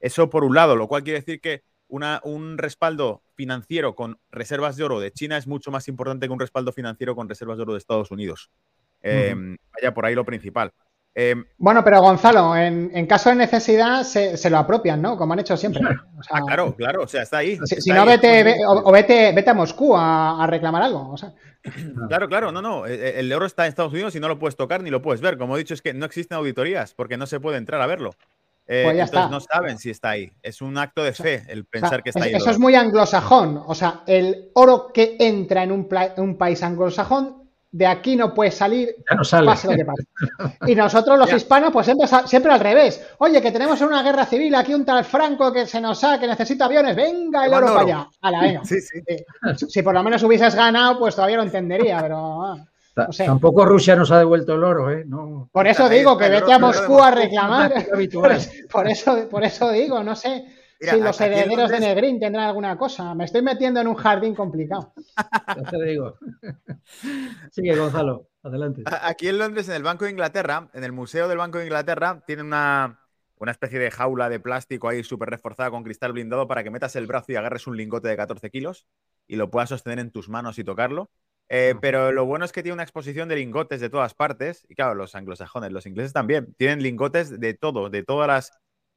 Eso 0.00 0.28
por 0.28 0.42
un 0.42 0.56
lado, 0.56 0.74
lo 0.74 0.88
cual 0.88 1.04
quiere 1.04 1.20
decir 1.20 1.40
que 1.40 1.62
un 1.88 2.58
respaldo 2.58 3.22
financiero 3.34 3.94
con 3.94 4.18
reservas 4.32 4.76
de 4.76 4.82
oro 4.82 4.98
de 4.98 5.12
China 5.12 5.36
es 5.36 5.46
mucho 5.46 5.70
más 5.70 5.86
importante 5.86 6.26
que 6.26 6.32
un 6.32 6.40
respaldo 6.40 6.72
financiero 6.72 7.14
con 7.14 7.28
reservas 7.28 7.58
de 7.58 7.62
oro 7.62 7.72
de 7.74 7.78
Estados 7.78 8.10
Unidos. 8.10 8.50
Em, 9.02 9.56
vaya 9.72 9.94
por 9.94 10.04
ahí 10.04 10.16
lo 10.16 10.24
principal. 10.24 10.72
Em, 11.14 11.44
bueno, 11.58 11.84
pero 11.84 12.00
Gonzalo, 12.00 12.56
en, 12.56 13.06
caso 13.06 13.28
de 13.28 13.36
necesidad 13.36 14.02
se, 14.02 14.48
lo 14.48 14.58
apropian, 14.58 15.02
¿no? 15.02 15.16
Como 15.16 15.34
han 15.34 15.40
hecho 15.40 15.56
siempre. 15.56 15.82
ah, 16.30 16.40
claro, 16.46 16.74
claro, 16.74 17.02
o 17.02 17.08
sea, 17.08 17.22
está 17.22 17.38
ahí. 17.38 17.58
Si, 17.64 17.90
no, 17.90 18.06
vete, 18.06 18.56
o, 18.66 18.90
vete, 18.90 19.32
vete 19.32 19.50
a 19.50 19.54
Moscú 19.54 19.94
a, 19.94 20.46
reclamar 20.48 20.82
algo. 20.82 21.14
Claro, 22.08 22.28
claro, 22.28 22.50
no, 22.50 22.60
no. 22.60 22.86
E, 22.86 22.94
e, 22.94 23.20
el 23.20 23.30
euro 23.30 23.46
está 23.46 23.64
en 23.64 23.68
Estados 23.68 23.92
Unidos 23.92 24.16
y 24.16 24.20
no 24.20 24.26
lo 24.26 24.36
puedes 24.36 24.56
tocar 24.56 24.82
ni 24.82 24.90
lo 24.90 25.00
puedes 25.00 25.20
ver. 25.20 25.38
Como 25.38 25.54
he 25.54 25.60
dicho, 25.60 25.74
es 25.74 25.80
que 25.80 25.94
no 25.94 26.04
existen 26.04 26.36
auditorías 26.36 26.92
porque 26.92 27.16
no 27.16 27.24
se 27.24 27.38
puede 27.38 27.56
entrar 27.56 27.80
a 27.80 27.86
verlo. 27.86 28.10
Eh, 28.66 28.82
pues 28.84 28.98
entonces 28.98 29.30
no 29.30 29.40
saben 29.40 29.78
si 29.78 29.90
está 29.90 30.10
ahí. 30.10 30.32
Es 30.42 30.60
un 30.60 30.76
acto 30.76 31.04
de 31.04 31.12
fe 31.12 31.44
el 31.48 31.64
pensar 31.64 32.02
que 32.02 32.10
está 32.10 32.24
ahí. 32.24 32.34
Eso 32.34 32.50
es 32.50 32.58
muy 32.58 32.74
anglosajón. 32.74 33.62
O 33.64 33.76
sea, 33.76 34.02
el 34.06 34.50
oro 34.54 34.90
que 34.92 35.16
entra 35.20 35.62
en 35.62 35.70
un, 35.70 35.88
un 36.16 36.36
país 36.36 36.62
anglosajón 36.64 37.41
de 37.72 37.86
aquí 37.86 38.16
no 38.16 38.34
puede 38.34 38.50
salir, 38.50 38.94
pase 39.08 39.66
lo 39.66 39.74
que 39.74 39.84
pase. 39.84 40.06
Y 40.66 40.74
nosotros 40.74 41.18
los 41.18 41.32
hispanos, 41.32 41.72
pues 41.72 41.90
siempre, 42.26 42.52
al 42.52 42.60
revés. 42.60 43.02
Oye, 43.18 43.40
que 43.40 43.50
tenemos 43.50 43.80
una 43.80 44.02
guerra 44.02 44.26
civil, 44.26 44.54
aquí 44.54 44.74
un 44.74 44.84
tal 44.84 45.04
Franco 45.04 45.50
que 45.50 45.66
se 45.66 45.80
nos 45.80 46.04
ha, 46.04 46.20
que 46.20 46.26
necesita 46.26 46.66
aviones, 46.66 46.94
venga 46.94 47.46
el 47.46 47.54
oro 47.54 47.68
para 47.68 47.80
allá. 47.80 48.08
A 48.20 48.30
la 48.30 48.40
venga. 48.40 48.62
Si 49.56 49.82
por 49.82 49.94
lo 49.94 50.02
menos 50.02 50.22
hubieses 50.22 50.54
ganado, 50.54 50.98
pues 50.98 51.14
todavía 51.14 51.38
lo 51.38 51.42
entendería, 51.44 51.98
pero... 52.02 52.42
Ah, 52.44 52.56
Tampoco 53.16 53.64
Rusia 53.64 53.96
nos 53.96 54.10
ha 54.10 54.18
devuelto 54.18 54.54
el 54.54 54.64
oro, 54.64 54.90
¿eh? 54.90 55.06
Por 55.50 55.66
eso 55.66 55.88
digo 55.88 56.18
que 56.18 56.28
vete 56.28 56.52
a 56.52 56.58
Moscú 56.58 57.00
a 57.00 57.10
reclamar. 57.10 57.72
por, 58.70 58.86
eso, 58.86 59.28
por 59.30 59.44
eso 59.44 59.70
digo, 59.70 60.04
no 60.04 60.14
sé 60.14 60.44
si 60.90 61.00
los 61.00 61.20
herederos 61.20 61.70
de 61.70 61.80
Negrín 61.80 62.18
tendrán 62.18 62.46
alguna 62.48 62.76
cosa. 62.76 63.14
Me 63.14 63.24
estoy 63.24 63.42
metiendo 63.42 63.80
en 63.80 63.88
un 63.88 63.94
jardín 63.94 64.34
complicado. 64.34 64.92
Ya 65.56 65.70
te 65.70 65.84
digo. 65.84 66.16
Sigue, 67.50 67.76
Gonzalo. 67.76 68.28
Adelante. 68.42 68.82
Aquí 69.02 69.28
en 69.28 69.38
Londres, 69.38 69.68
en 69.68 69.76
el 69.76 69.82
Banco 69.82 70.04
de 70.04 70.10
Inglaterra, 70.10 70.68
en 70.72 70.82
el 70.82 70.92
Museo 70.92 71.28
del 71.28 71.38
Banco 71.38 71.58
de 71.58 71.64
Inglaterra, 71.64 72.22
tienen 72.26 72.46
una, 72.46 73.00
una 73.36 73.52
especie 73.52 73.78
de 73.78 73.90
jaula 73.90 74.28
de 74.28 74.40
plástico 74.40 74.88
ahí 74.88 75.04
súper 75.04 75.30
reforzada 75.30 75.70
con 75.70 75.84
cristal 75.84 76.12
blindado 76.12 76.48
para 76.48 76.64
que 76.64 76.70
metas 76.70 76.96
el 76.96 77.06
brazo 77.06 77.32
y 77.32 77.36
agarres 77.36 77.66
un 77.66 77.76
lingote 77.76 78.08
de 78.08 78.16
14 78.16 78.50
kilos 78.50 78.86
y 79.28 79.36
lo 79.36 79.50
puedas 79.50 79.68
sostener 79.68 79.98
en 79.98 80.10
tus 80.10 80.28
manos 80.28 80.58
y 80.58 80.64
tocarlo. 80.64 81.10
Eh, 81.48 81.74
pero 81.80 82.12
lo 82.12 82.24
bueno 82.24 82.44
es 82.44 82.52
que 82.52 82.62
tiene 82.62 82.74
una 82.74 82.82
exposición 82.82 83.28
de 83.28 83.36
lingotes 83.36 83.80
de 83.80 83.90
todas 83.90 84.14
partes. 84.14 84.64
Y 84.68 84.74
claro, 84.74 84.94
los 84.94 85.14
anglosajones, 85.14 85.70
los 85.70 85.86
ingleses 85.86 86.12
también, 86.12 86.54
tienen 86.54 86.82
lingotes 86.82 87.38
de 87.38 87.54
todo, 87.54 87.90
de 87.90 88.02
todas 88.02 88.26
las 88.26 88.52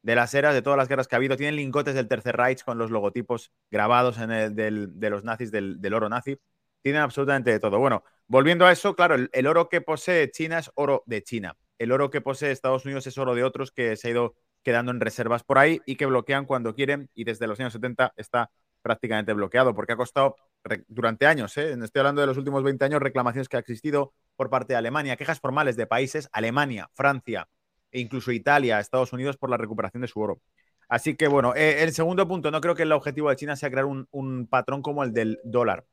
de 0.06 0.14
las 0.14 0.36
eras, 0.36 0.54
de 0.54 0.62
todas 0.62 0.78
las 0.78 0.88
guerras 0.88 1.08
que 1.08 1.16
ha 1.16 1.18
habido. 1.18 1.36
Tienen 1.36 1.56
lingotes 1.56 1.96
del 1.96 2.08
Tercer 2.08 2.38
Reich 2.38 2.64
con 2.64 2.78
los 2.78 2.92
logotipos 2.92 3.52
grabados 3.72 4.20
en 4.20 4.32
el, 4.32 4.54
de 4.56 5.10
los 5.10 5.24
nazis, 5.24 5.50
del, 5.50 5.94
oro 5.96 6.10
nazi. 6.10 6.38
Tienen 6.84 7.02
absolutamente 7.02 7.50
de 7.50 7.60
todo. 7.60 7.80
Bueno, 7.80 8.04
volviendo 8.28 8.68
a 8.68 8.72
eso, 8.72 8.96
claro, 8.96 9.16
el, 9.16 9.48
oro 9.48 9.68
que 9.68 9.82
posee 9.82 10.30
China 10.30 10.60
es 10.60 10.70
oro 10.76 11.02
de 11.08 11.24
China. 11.24 11.58
El 11.80 11.92
oro 11.92 12.12
que 12.12 12.22
posee 12.22 12.52
Estados 12.52 12.86
Unidos 12.86 13.08
es 13.08 13.18
oro 13.18 13.34
de 13.34 13.44
otros 13.44 13.72
que 13.72 13.96
se 13.96 14.08
ha 14.08 14.12
ido 14.12 14.36
quedando 14.62 14.92
en 14.92 15.00
reservas 15.00 15.44
por 15.44 15.58
ahí 15.58 15.82
y 15.88 15.96
que 15.96 16.06
bloquean 16.06 16.46
cuando 16.46 16.76
quieren 16.76 17.10
y 17.16 17.24
desde 17.24 17.48
los 17.48 17.60
años 17.60 17.74
70 17.74 18.14
está 18.16 18.52
prácticamente 18.84 19.34
bloqueado 19.34 19.74
porque 19.74 19.94
ha 19.94 19.98
costado 19.98 20.36
durante 20.88 21.26
años, 21.26 21.58
¿eh? 21.58 21.76
estoy 21.84 22.00
hablando 22.00 22.22
de 22.22 22.28
los 22.28 22.38
últimos 22.38 22.64
20 22.64 22.86
años, 22.86 23.02
reclamaciones 23.02 23.50
que 23.50 23.58
ha 23.58 23.60
existido 23.60 24.14
por 24.36 24.50
parte 24.50 24.74
de 24.74 24.78
Alemania, 24.78 25.16
quejas 25.16 25.40
formales 25.40 25.76
de 25.76 25.86
países, 25.88 26.30
Alemania, 26.32 26.90
Francia, 26.94 27.48
e 27.92 28.00
incluso 28.00 28.32
Italia, 28.32 28.80
Estados 28.80 29.14
Unidos 29.14 29.38
por 29.38 29.50
la 29.50 29.58
recuperación 29.58 30.02
de 30.02 30.08
su 30.08 30.20
oro. 30.20 30.42
Así 30.88 31.16
que 31.16 31.28
bueno, 31.28 31.56
eh, 31.56 31.84
el 31.84 31.94
segundo 31.94 32.28
punto, 32.28 32.52
no 32.52 32.62
creo 32.62 32.76
que 32.76 32.84
el 32.84 32.92
objetivo 32.92 33.30
de 33.30 33.36
China 33.36 33.56
sea 33.56 33.72
crear 33.72 33.86
un, 33.86 34.48
patrón 34.50 34.82
como 34.82 35.04
el 35.04 35.14
del 35.14 35.40
dólar. 35.44 35.86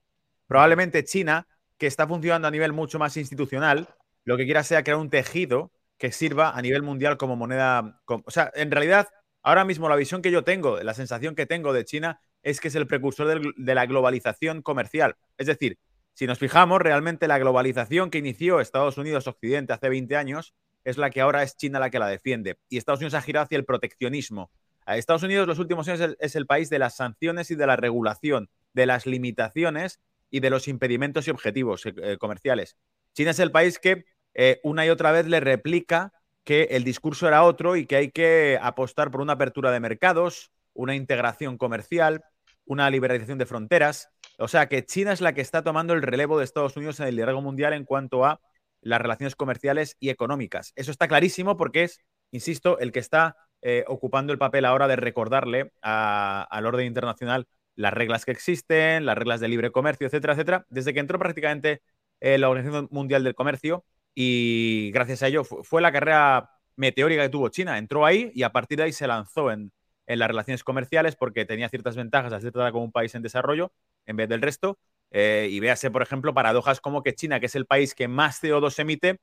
Probablemente 0.46 1.04
China, 1.04 1.46
que 1.78 1.86
está 1.86 2.06
funcionando 2.06 2.48
a 2.48 2.50
nivel 2.50 2.72
mucho 2.72 2.98
más 2.98 3.16
institucional, 3.16 3.88
lo 4.24 4.36
que 4.36 4.44
quiera 4.44 4.62
sea 4.62 4.84
crear 4.84 4.98
un 4.98 5.10
tejido 5.10 5.72
que 5.98 6.12
sirva 6.12 6.50
a 6.50 6.62
nivel 6.62 6.82
mundial 6.82 7.16
como 7.16 7.36
moneda. 7.36 8.00
o 8.06 8.30
sea, 8.30 8.50
en 8.54 8.70
realidad, 8.70 9.08
ahora 9.42 9.64
mismo 9.64 9.88
la 9.88 9.96
visión 9.96 10.20
que 10.20 10.30
yo 10.30 10.44
tengo, 10.44 10.80
la 10.82 10.94
sensación 10.94 11.34
que 11.34 11.46
tengo 11.46 11.72
de 11.72 11.84
China 11.84 12.20
es 12.42 12.60
que 12.60 12.68
es 12.68 12.74
el 12.74 12.86
precursor 12.86 13.54
de 13.56 13.74
la 13.74 13.86
globalización 13.86 14.62
comercial. 14.62 15.16
Es 15.38 15.46
decir, 15.46 15.78
si 16.14 16.26
nos 16.26 16.38
fijamos, 16.38 16.82
realmente 16.82 17.28
la 17.28 17.38
globalización 17.38 18.10
que 18.10 18.18
inició 18.18 18.60
Estados 18.60 18.98
Unidos 18.98 19.26
Occidente 19.26 19.72
hace 19.72 19.88
20 19.88 20.16
años 20.16 20.54
es 20.84 20.98
la 20.98 21.10
que 21.10 21.20
ahora 21.20 21.42
es 21.42 21.56
China 21.56 21.78
la 21.78 21.90
que 21.90 21.98
la 21.98 22.08
defiende. 22.08 22.58
Y 22.68 22.76
Estados 22.76 23.00
Unidos 23.00 23.14
ha 23.14 23.22
girado 23.22 23.44
hacia 23.44 23.56
el 23.56 23.64
proteccionismo. 23.64 24.50
Estados 24.86 25.22
Unidos 25.22 25.46
los 25.46 25.58
últimos 25.58 25.88
años 25.88 26.16
es 26.18 26.36
el, 26.36 26.46
país 26.46 26.68
de 26.68 26.78
las 26.78 26.96
sanciones 26.96 27.50
y 27.50 27.54
de 27.54 27.66
la 27.66 27.76
regulación, 27.76 28.50
de 28.72 28.86
las 28.86 29.06
limitaciones 29.06 30.00
y 30.30 30.40
de 30.40 30.50
los 30.50 30.66
impedimentos 30.66 31.28
y 31.28 31.30
objetivos 31.30 31.86
eh, 31.86 31.94
eh, 32.02 32.16
comerciales. 32.18 32.76
China 33.14 33.30
es 33.30 33.38
el 33.38 33.52
país 33.52 33.78
que 33.78 34.04
eh, 34.34 34.60
una 34.62 34.84
y 34.86 34.90
otra 34.90 35.12
vez 35.12 35.26
le 35.26 35.40
replica 35.40 36.12
que 36.44 36.64
el 36.70 36.84
discurso 36.84 37.28
era 37.28 37.44
otro 37.44 37.76
y 37.76 37.86
que 37.86 37.96
hay 37.96 38.10
que 38.10 38.58
apostar 38.60 39.10
por 39.10 39.20
una 39.20 39.34
apertura 39.34 39.70
de 39.70 39.78
mercados, 39.78 40.50
una 40.74 40.96
integración 40.96 41.58
comercial, 41.58 42.24
una 42.64 42.90
liberalización 42.90 43.38
de 43.38 43.46
fronteras. 43.46 44.08
O 44.38 44.48
sea 44.48 44.68
que 44.68 44.84
China 44.84 45.12
es 45.12 45.20
la 45.20 45.34
que 45.34 45.42
está 45.42 45.62
tomando 45.62 45.94
el 45.94 46.02
relevo 46.02 46.38
de 46.38 46.44
Estados 46.44 46.76
Unidos 46.76 46.98
en 46.98 47.06
el 47.06 47.14
liderazgo 47.14 47.42
mundial 47.42 47.74
en 47.74 47.84
cuanto 47.84 48.24
a 48.24 48.40
las 48.82 49.00
relaciones 49.00 49.36
comerciales 49.36 49.96
y 50.00 50.10
económicas. 50.10 50.72
Eso 50.76 50.90
está 50.90 51.08
clarísimo 51.08 51.56
porque 51.56 51.84
es, 51.84 52.00
insisto, 52.30 52.78
el 52.78 52.92
que 52.92 53.00
está 53.00 53.36
eh, 53.62 53.84
ocupando 53.86 54.32
el 54.32 54.38
papel 54.38 54.64
ahora 54.64 54.88
de 54.88 54.96
recordarle 54.96 55.72
al 55.80 56.66
orden 56.66 56.86
internacional 56.86 57.46
las 57.74 57.94
reglas 57.94 58.24
que 58.24 58.32
existen, 58.32 59.06
las 59.06 59.16
reglas 59.16 59.40
de 59.40 59.48
libre 59.48 59.70
comercio, 59.70 60.06
etcétera, 60.06 60.34
etcétera, 60.34 60.66
desde 60.68 60.92
que 60.92 61.00
entró 61.00 61.18
prácticamente 61.18 61.80
eh, 62.20 62.38
la 62.38 62.50
Organización 62.50 62.88
Mundial 62.90 63.24
del 63.24 63.34
Comercio 63.34 63.84
y 64.14 64.90
gracias 64.92 65.22
a 65.22 65.28
ello 65.28 65.44
fue, 65.44 65.80
la 65.80 65.92
carrera 65.92 66.50
meteórica 66.76 67.22
que 67.22 67.28
tuvo 67.28 67.48
China. 67.48 67.78
Entró 67.78 68.04
ahí 68.04 68.30
y 68.34 68.42
a 68.42 68.50
partir 68.52 68.78
de 68.78 68.84
ahí 68.84 68.92
se 68.92 69.06
lanzó 69.06 69.50
en, 69.50 69.72
las 70.06 70.28
relaciones 70.28 70.62
comerciales 70.64 71.16
porque 71.16 71.46
tenía 71.46 71.68
ciertas 71.70 71.96
ventajas 71.96 72.32
al 72.32 72.42
ser 72.42 72.52
como 72.52 72.84
un 72.84 72.92
país 72.92 73.14
en 73.14 73.22
desarrollo 73.22 73.72
en 74.04 74.16
vez 74.16 74.28
del 74.28 74.42
resto. 74.42 74.78
Eh, 75.14 75.48
y 75.50 75.60
véase, 75.60 75.90
por 75.90 76.02
ejemplo, 76.02 76.32
paradojas 76.32 76.80
como 76.80 77.02
que 77.02 77.14
China, 77.14 77.38
que 77.38 77.46
es 77.46 77.54
el 77.54 77.66
país 77.66 77.94
que 77.94 78.08
más 78.08 78.42
CO2 78.42 78.78
emite, 78.78 79.20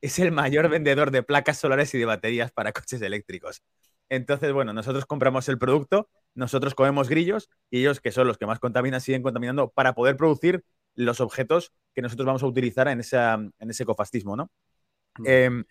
es 0.00 0.18
el 0.18 0.32
mayor 0.32 0.68
vendedor 0.68 1.10
de 1.10 1.22
placas 1.22 1.58
solares 1.58 1.94
y 1.94 1.98
de 1.98 2.06
baterías 2.06 2.52
para 2.52 2.72
coches 2.72 3.00
eléctricos. 3.02 3.62
Entonces, 4.08 4.52
bueno, 4.52 4.72
nosotros 4.72 5.04
compramos 5.04 5.48
el 5.48 5.58
producto, 5.58 6.08
nosotros 6.34 6.74
comemos 6.74 7.08
grillos 7.08 7.50
y 7.70 7.80
ellos, 7.80 8.00
que 8.00 8.12
son 8.12 8.26
los 8.26 8.38
que 8.38 8.46
más 8.46 8.60
contaminan, 8.60 9.00
siguen 9.00 9.22
contaminando 9.22 9.70
para 9.70 9.94
poder 9.94 10.16
producir 10.16 10.64
los 10.94 11.20
objetos 11.20 11.72
que 11.94 12.02
nosotros 12.02 12.26
vamos 12.26 12.42
a 12.42 12.46
utilizar 12.46 12.88
en, 12.88 13.00
en 13.00 13.70
ese 13.70 13.82
ecofascismo, 13.82 14.36
¿no? 14.36 14.50
Mm. 15.18 15.26
Em, 15.26 15.64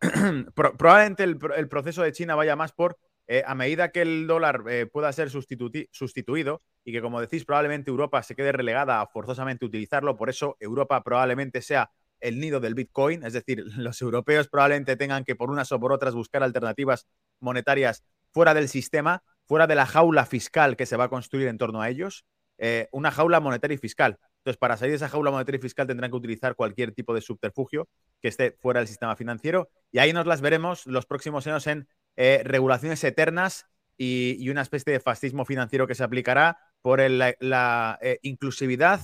probablemente 0.54 1.24
el, 1.24 1.68
proceso 1.68 2.02
de 2.02 2.12
China 2.12 2.36
vaya 2.36 2.54
más 2.56 2.72
por, 2.72 2.98
eh, 3.26 3.42
a 3.44 3.54
medida 3.54 3.90
que 3.90 4.02
el 4.02 4.26
dólar 4.26 4.62
eh, 4.68 4.86
pueda 4.86 5.12
ser 5.12 5.30
sustituido 5.30 6.62
y 6.88 6.92
que, 6.92 7.02
como 7.02 7.20
decís, 7.20 7.44
probablemente 7.44 7.90
Europa 7.90 8.22
se 8.22 8.34
quede 8.34 8.50
relegada 8.50 9.02
a 9.02 9.06
forzosamente 9.06 9.66
utilizarlo, 9.66 10.16
por 10.16 10.30
eso 10.30 10.56
Europa 10.58 11.04
probablemente 11.04 11.60
sea 11.60 11.90
el 12.18 12.40
nido 12.40 12.60
del 12.60 12.72
Bitcoin, 12.72 13.24
es 13.24 13.34
decir, 13.34 13.62
los 13.76 14.00
europeos 14.00 14.48
probablemente 14.48 14.96
tengan 14.96 15.22
que 15.22 15.36
por 15.36 15.50
unas 15.50 15.70
o 15.70 15.78
por 15.78 15.92
otras 15.92 16.14
buscar 16.14 16.42
alternativas 16.42 17.06
monetarias 17.40 18.04
fuera 18.32 18.54
del 18.54 18.70
sistema, 18.70 19.22
fuera 19.44 19.66
de 19.66 19.74
la 19.74 19.84
jaula 19.84 20.24
fiscal 20.24 20.78
que 20.78 20.86
se 20.86 20.96
va 20.96 21.04
a 21.04 21.08
construir 21.10 21.48
en 21.48 21.58
torno 21.58 21.82
a 21.82 21.90
ellos, 21.90 22.24
eh, 22.56 22.88
una 22.90 23.10
jaula 23.10 23.38
monetaria 23.40 23.74
y 23.74 23.78
fiscal. 23.78 24.18
Entonces, 24.38 24.56
para 24.56 24.78
salir 24.78 24.92
de 24.92 24.96
esa 24.96 25.10
jaula 25.10 25.30
monetaria 25.30 25.58
y 25.58 25.60
fiscal 25.60 25.86
tendrán 25.86 26.10
que 26.10 26.16
utilizar 26.16 26.54
cualquier 26.54 26.92
tipo 26.92 27.12
de 27.12 27.20
subterfugio 27.20 27.86
que 28.22 28.28
esté 28.28 28.52
fuera 28.62 28.80
del 28.80 28.88
sistema 28.88 29.14
financiero 29.14 29.68
y 29.92 29.98
ahí 29.98 30.14
nos 30.14 30.24
las 30.24 30.40
veremos 30.40 30.86
los 30.86 31.04
próximos 31.04 31.46
años 31.46 31.66
en 31.66 31.86
eh, 32.16 32.40
regulaciones 32.46 33.04
eternas 33.04 33.66
y, 33.98 34.48
una 34.48 34.62
especie 34.62 34.92
de 34.92 35.00
fascismo 35.00 35.44
financiero 35.44 35.86
que 35.86 35.94
se 35.94 36.04
aplicará 36.04 36.58
por 36.82 37.00
la 37.00 37.98
eh, 38.00 38.18
inclusividad, 38.22 39.00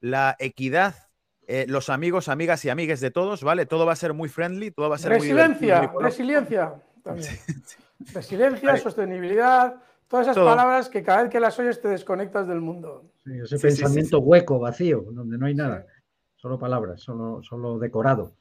la 0.00 0.36
equidad 0.38 0.94
eh, 1.48 1.66
los 1.68 1.90
amigos, 1.90 2.28
amigas 2.28 2.64
y 2.64 2.70
amigues 2.70 3.00
de 3.00 3.10
todos, 3.10 3.42
¿vale? 3.42 3.66
Todo 3.66 3.84
va 3.84 3.92
a 3.92 3.96
ser 3.96 4.14
muy 4.14 4.28
friendly, 4.28 4.70
todo 4.70 4.88
va 4.88 4.94
a 4.94 4.98
ser 4.98 5.10
resiliencia, 5.10 5.90
muy 5.92 6.02
Resiliencia, 6.02 6.74
también. 7.02 7.28
Resiliencia, 8.14 8.76
sostenibilidad, 8.76 9.74
todas 10.06 10.28
esas 10.28 10.36
palabras 10.36 10.88
que 10.88 11.02
cada 11.02 11.22
vez 11.22 11.30
que 11.30 11.40
las 11.40 11.58
oyes 11.58 11.80
te 11.80 11.88
desconectas 11.88 12.46
del 12.46 12.60
mundo. 12.60 13.10
ese 13.26 13.58
pensamiento 13.58 14.20
hueco, 14.20 14.60
vacío, 14.60 15.04
donde 15.10 15.36
no 15.36 15.46
hay 15.46 15.54
nada, 15.54 15.84
solo 16.36 16.58
palabras, 16.58 17.00
solo, 17.00 17.42
solo 17.42 17.78
decorado. 17.78 18.34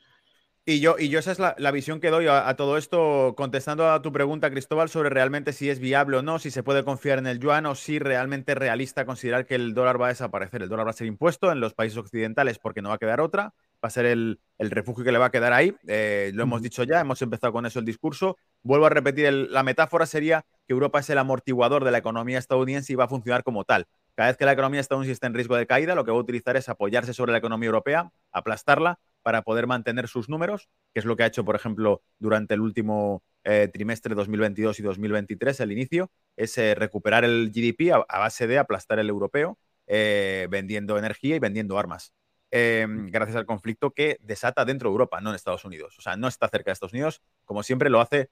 Y 0.63 0.79
yo, 0.79 0.95
y 0.99 1.09
yo 1.09 1.17
esa 1.17 1.31
es 1.31 1.39
la, 1.39 1.71
visión 1.71 1.99
que 1.99 2.11
doy 2.11 2.27
a, 2.27 2.55
todo 2.55 2.77
esto, 2.77 3.33
contestando 3.35 3.91
a 3.91 4.03
tu 4.03 4.11
pregunta, 4.11 4.51
Cristóbal, 4.51 4.89
sobre 4.89 5.09
realmente 5.09 5.53
si 5.53 5.71
es 5.71 5.79
viable 5.79 6.17
o 6.17 6.21
no, 6.21 6.37
si 6.37 6.51
se 6.51 6.61
puede 6.61 6.83
confiar 6.83 7.17
en 7.17 7.25
el 7.25 7.39
yuan 7.39 7.65
o 7.65 7.73
si 7.73 7.97
realmente 7.97 8.51
es 8.51 8.57
realista 8.59 9.03
considerar 9.03 9.47
que 9.47 9.55
el 9.55 9.73
dólar 9.73 9.99
va 9.99 10.05
a 10.05 10.09
desaparecer. 10.09 10.61
El 10.61 10.69
dólar 10.69 10.85
va 10.85 10.91
a 10.91 10.93
ser 10.93 11.07
impuesto 11.07 11.51
en 11.51 11.61
los 11.61 11.73
países 11.73 11.97
occidentales 11.97 12.59
porque 12.59 12.83
no 12.83 12.89
va 12.89 12.95
a 12.95 12.99
quedar 12.99 13.21
otra, 13.21 13.55
va 13.83 13.87
a 13.87 13.89
ser 13.89 14.05
el, 14.05 14.39
refugio 14.59 15.03
que 15.03 15.11
le 15.11 15.17
va 15.17 15.25
a 15.25 15.31
quedar 15.31 15.51
ahí. 15.51 15.75
Eh, 15.87 16.29
lo 16.35 16.43
hemos 16.43 16.61
dicho 16.61 16.83
ya, 16.83 16.99
hemos 16.99 17.19
empezado 17.23 17.51
con 17.51 17.65
eso 17.65 17.79
el 17.79 17.85
discurso. 17.85 18.37
Vuelvo 18.61 18.85
a 18.85 18.89
repetir, 18.91 19.33
la 19.33 19.63
metáfora 19.63 20.05
sería 20.05 20.45
que 20.67 20.73
Europa 20.73 20.99
es 20.99 21.09
el 21.09 21.17
amortiguador 21.17 21.83
de 21.83 21.89
la 21.89 21.97
economía 21.97 22.37
estadounidense 22.37 22.93
y 22.93 22.95
va 22.95 23.05
a 23.05 23.09
funcionar 23.09 23.43
como 23.43 23.63
tal. 23.63 23.87
Cada 24.13 24.29
vez 24.29 24.37
que 24.37 24.45
la 24.45 24.51
economía 24.51 24.79
estadounidense 24.79 25.13
está 25.13 25.25
en 25.25 25.33
riesgo 25.33 25.55
de 25.55 25.65
caída, 25.65 25.95
lo 25.95 26.05
que 26.05 26.11
va 26.11 26.17
a 26.17 26.21
utilizar 26.21 26.55
es 26.55 26.69
apoyarse 26.69 27.15
sobre 27.15 27.31
la 27.31 27.39
economía 27.39 27.65
europea, 27.65 28.11
aplastarla 28.31 28.99
para 29.21 29.43
poder 29.43 29.67
mantener 29.67 30.07
sus 30.07 30.29
números, 30.29 30.69
que 30.93 30.99
es 30.99 31.05
lo 31.05 31.15
que 31.15 31.23
ha 31.23 31.27
hecho, 31.27 31.45
por 31.45 31.55
ejemplo, 31.55 32.01
durante 32.19 32.53
el 32.53 32.61
último 32.61 33.23
eh, 33.43 33.69
trimestre 33.73 34.13
2022 34.13 34.79
y 34.79 34.83
2023, 34.83 35.59
el 35.61 35.71
inicio, 35.71 36.11
es 36.35 36.57
eh, 36.57 36.75
recuperar 36.75 37.23
el 37.23 37.51
GDP 37.51 37.91
a, 37.91 38.19
base 38.19 38.47
de 38.47 38.59
aplastar 38.59 38.99
el 38.99 39.09
europeo, 39.09 39.57
eh, 39.87 40.47
vendiendo 40.49 40.97
energía 40.97 41.35
y 41.35 41.39
vendiendo 41.39 41.77
armas. 41.77 42.13
Em, 42.53 43.09
gracias 43.09 43.37
al 43.37 43.45
conflicto 43.45 43.91
que 43.91 44.17
desata 44.21 44.65
dentro 44.65 44.89
de 44.89 44.93
Europa, 44.93 45.21
no 45.21 45.29
en 45.29 45.35
Estados 45.35 45.63
Unidos. 45.63 45.97
O 45.97 46.01
sea, 46.01 46.17
no 46.17 46.27
está 46.27 46.49
cerca 46.49 46.69
de 46.69 46.73
Estados 46.73 46.93
Unidos, 46.93 47.21
como 47.45 47.63
siempre 47.63 47.89
lo 47.89 48.01
hace, 48.01 48.29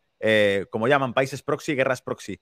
como 0.69 0.89
llaman, 0.89 1.13
países 1.13 1.41
proxy, 1.41 1.73
guerras 1.75 2.01
proxy. 2.01 2.39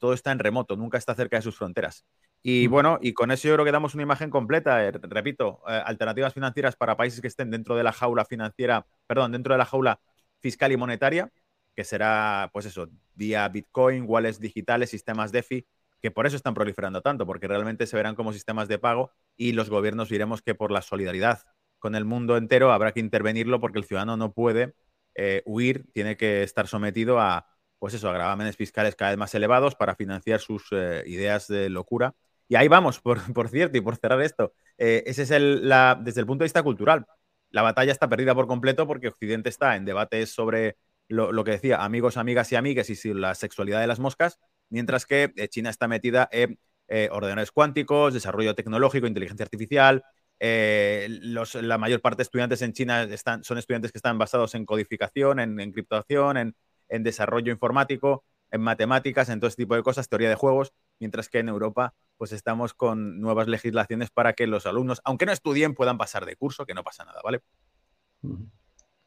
Todo 0.00 0.12
está 0.12 0.32
en 0.32 0.40
remoto, 0.40 0.76
nunca 0.76 0.98
está 0.98 1.14
cerca 1.14 1.36
de 1.36 1.42
sus 1.42 1.56
fronteras. 1.56 2.04
Y 2.42 2.66
bueno, 2.68 2.98
y 3.02 3.12
con 3.14 3.30
eso 3.30 3.48
yo 3.48 3.54
creo 3.54 3.64
que 3.64 3.72
damos 3.72 3.94
una 3.94 4.04
imagen 4.04 4.30
completa. 4.30 4.84
Eh, 4.86 4.92
repito, 4.92 5.60
eh, 5.68 5.82
alternativas 5.84 6.34
financieras 6.34 6.76
para 6.76 6.96
países 6.96 7.20
que 7.20 7.26
estén 7.26 7.50
dentro 7.50 7.76
de 7.76 7.82
la 7.82 7.92
jaula 7.92 8.24
financiera, 8.24 8.86
perdón, 9.06 9.32
dentro 9.32 9.54
de 9.54 9.58
la 9.58 9.64
jaula 9.64 10.00
fiscal 10.40 10.70
y 10.72 10.76
monetaria, 10.76 11.32
que 11.74 11.84
será, 11.84 12.50
pues 12.52 12.66
eso, 12.66 12.88
vía 13.14 13.48
Bitcoin, 13.48 14.04
wallets 14.06 14.40
digitales, 14.40 14.90
sistemas 14.90 15.32
DeFi, 15.32 15.66
que 16.00 16.10
por 16.12 16.26
eso 16.26 16.36
están 16.36 16.54
proliferando 16.54 17.02
tanto, 17.02 17.26
porque 17.26 17.48
realmente 17.48 17.86
se 17.86 17.96
verán 17.96 18.14
como 18.14 18.32
sistemas 18.32 18.68
de 18.68 18.78
pago 18.78 19.10
y 19.36 19.52
los 19.52 19.68
gobiernos 19.68 20.08
diremos 20.08 20.42
que 20.42 20.54
por 20.54 20.70
la 20.70 20.82
solidaridad 20.82 21.40
con 21.80 21.94
el 21.96 22.04
mundo 22.04 22.36
entero 22.36 22.72
habrá 22.72 22.92
que 22.92 23.00
intervenirlo 23.00 23.60
porque 23.60 23.78
el 23.78 23.84
ciudadano 23.84 24.16
no 24.16 24.32
puede 24.32 24.74
eh, 25.14 25.42
huir, 25.44 25.86
tiene 25.92 26.16
que 26.16 26.44
estar 26.44 26.68
sometido 26.68 27.20
a, 27.20 27.46
pues 27.78 27.94
eso, 27.94 28.08
a 28.08 28.12
gravámenes 28.12 28.56
fiscales 28.56 28.96
cada 28.96 29.12
vez 29.12 29.18
más 29.18 29.34
elevados 29.34 29.74
para 29.74 29.94
financiar 29.94 30.40
sus 30.40 30.72
ideas 30.72 31.48
de 31.48 31.68
locura 31.68 32.14
y 32.48 32.56
ahí 32.56 32.68
vamos, 32.68 33.00
por, 33.34 33.48
cierto, 33.48 33.76
y 33.78 33.80
por 33.80 33.96
cerrar 33.96 34.20
esto. 34.22 34.52
Eh, 34.78 35.04
ese 35.06 35.22
es 35.22 35.30
el, 35.30 35.68
la, 35.68 35.98
desde 36.00 36.20
el 36.20 36.26
punto 36.26 36.42
de 36.42 36.46
vista 36.46 36.62
cultural. 36.62 37.06
La 37.50 37.62
batalla 37.62 37.92
está 37.92 38.08
perdida 38.08 38.34
por 38.34 38.46
completo 38.46 38.86
porque 38.86 39.08
Occidente 39.08 39.48
está 39.48 39.76
en 39.76 39.84
debates 39.84 40.30
sobre 40.30 40.76
lo, 41.08 41.44
que 41.44 41.52
decía, 41.52 41.82
amigos, 41.82 42.16
amigas 42.18 42.52
y 42.52 42.56
amigues 42.56 42.90
y 42.90 43.14
la 43.14 43.34
sexualidad 43.34 43.80
de 43.80 43.86
las 43.86 43.98
moscas, 43.98 44.38
mientras 44.68 45.06
que 45.06 45.32
eh, 45.36 45.48
China 45.48 45.70
está 45.70 45.88
metida 45.88 46.28
en 46.30 46.58
eh, 46.88 47.08
ordenadores 47.10 47.50
cuánticos, 47.50 48.12
desarrollo 48.12 48.54
tecnológico, 48.54 49.06
inteligencia 49.06 49.44
artificial. 49.44 50.02
la 50.40 51.78
mayor 51.78 52.02
parte 52.02 52.18
de 52.18 52.22
estudiantes 52.24 52.60
en 52.60 52.74
China 52.74 53.04
están, 53.04 53.42
son 53.42 53.56
estudiantes 53.56 53.90
que 53.90 53.98
están 53.98 54.18
basados 54.18 54.54
en 54.54 54.66
codificación, 54.66 55.40
en 55.40 55.58
encriptación, 55.60 56.36
en, 56.36 56.54
en 56.88 57.02
desarrollo 57.02 57.52
informático, 57.52 58.24
en 58.50 58.60
matemáticas, 58.60 59.28
en 59.28 59.40
todo 59.40 59.48
este 59.48 59.62
tipo 59.62 59.74
de 59.74 59.82
cosas, 59.82 60.08
teoría 60.08 60.28
de 60.28 60.34
juegos, 60.34 60.72
mientras 60.98 61.28
que 61.28 61.38
en 61.38 61.48
Europa 61.48 61.94
pues 62.16 62.32
estamos 62.32 62.74
con 62.74 63.20
nuevas 63.20 63.46
legislaciones 63.46 64.10
para 64.10 64.32
que 64.32 64.46
los 64.46 64.66
alumnos, 64.66 65.00
aunque 65.04 65.26
no 65.26 65.32
estudien, 65.32 65.74
puedan 65.74 65.98
pasar 65.98 66.26
de 66.26 66.34
curso, 66.34 66.66
que 66.66 66.74
no 66.74 66.82
pasa 66.82 67.04
nada, 67.04 67.20
¿vale? 67.22 67.42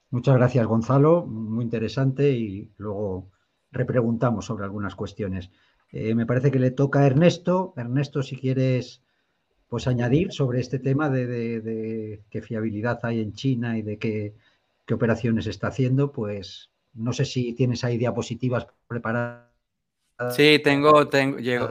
Muchas 0.10 0.36
gracias, 0.36 0.66
Gonzalo. 0.66 1.26
Muy 1.26 1.64
interesante 1.66 2.32
y 2.32 2.72
luego 2.78 3.30
repreguntamos 3.72 4.46
sobre 4.46 4.64
algunas 4.64 4.96
cuestiones. 4.96 5.52
Eh, 5.92 6.16
me 6.16 6.26
parece 6.26 6.52
que 6.52 6.60
le 6.60 6.72
toca 6.72 7.00
a 7.00 7.06
Ernesto. 7.06 7.74
Ernesto, 7.76 8.24
si 8.24 8.38
quieres 8.38 9.04
pues 9.68 9.88
añadir 9.88 10.34
sobre 10.34 10.60
este 10.60 10.80
tema 10.80 11.10
de, 11.10 12.24
qué 12.30 12.42
fiabilidad 12.42 13.00
hay 13.04 13.22
en 13.22 13.32
China 13.32 13.78
y 13.78 13.82
de 13.82 13.98
qué, 13.98 14.36
operaciones 14.92 15.48
está 15.48 15.68
haciendo, 15.68 16.12
pues 16.12 16.71
no 16.94 17.14
sé 17.14 17.26
si 17.26 17.54
tienes 17.54 17.84
ahí 17.84 17.98
diapositivas 17.98 18.68
preparadas. 18.88 19.50
Sí, 20.32 20.60
tengo, 20.64 21.08
tengo, 21.08 21.40
llego, 21.40 21.70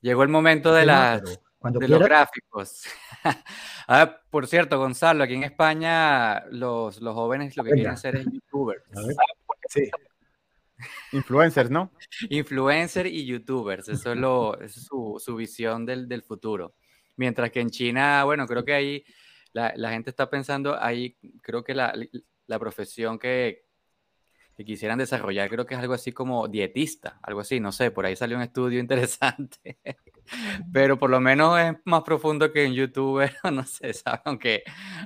Llegó 0.00 0.22
el 0.22 0.28
momento 0.28 0.72
de, 0.74 0.84
las, 0.84 1.22
los 1.62 2.02
gráficos. 2.02 2.84
ah, 3.88 4.20
por 4.30 4.46
cierto, 4.46 4.78
Gonzalo, 4.78 5.24
aquí 5.24 5.34
en 5.34 5.44
España 5.44 6.44
los, 6.50 7.00
los 7.00 7.14
jóvenes 7.14 7.56
lo 7.56 7.64
que 7.64 7.70
quieren 7.72 7.92
hacer 7.92 8.16
es 8.16 8.26
youtubers. 8.26 8.82
Sí. 9.68 9.90
Influencers, 11.12 11.70
¿no? 11.70 11.90
Influencers 12.30 13.08
y 13.08 13.24
youtubers, 13.24 13.88
eso 13.88 14.12
es, 14.12 14.18
lo, 14.18 14.58
su, 14.68 15.16
su, 15.18 15.36
visión 15.36 15.86
del, 15.86 16.06
del, 16.06 16.22
futuro. 16.22 16.74
Mientras 17.16 17.50
que 17.50 17.60
en 17.60 17.70
China, 17.70 18.24
bueno, 18.24 18.46
creo 18.46 18.64
que 18.64 18.74
ahí 18.74 19.04
la, 19.52 19.72
la 19.76 19.90
gente 19.90 20.10
está 20.10 20.28
pensando, 20.28 20.78
ahí 20.78 21.16
creo 21.40 21.64
que 21.64 21.74
la, 21.74 21.94
la 22.46 22.58
profesión 22.58 23.18
que, 23.18 23.64
que 24.62 24.72
quisieran 24.72 24.98
desarrollar, 24.98 25.48
creo 25.48 25.66
que 25.66 25.74
es 25.74 25.80
algo 25.80 25.94
así 25.94 26.12
como 26.12 26.46
dietista, 26.48 27.18
algo 27.22 27.40
así, 27.40 27.58
no 27.60 27.72
sé, 27.72 27.90
por 27.90 28.06
ahí 28.06 28.16
salió 28.16 28.36
un 28.36 28.42
estudio 28.42 28.78
interesante, 28.80 29.78
pero 30.72 30.98
por 30.98 31.10
lo 31.10 31.20
menos 31.20 31.58
es 31.60 31.74
más 31.84 32.02
profundo 32.02 32.52
que 32.52 32.64
en 32.64 32.74
youtuber, 32.74 33.34
no 33.52 33.64
sé, 33.64 33.92
¿sabes? 33.92 34.20
Aunque, 34.24 34.62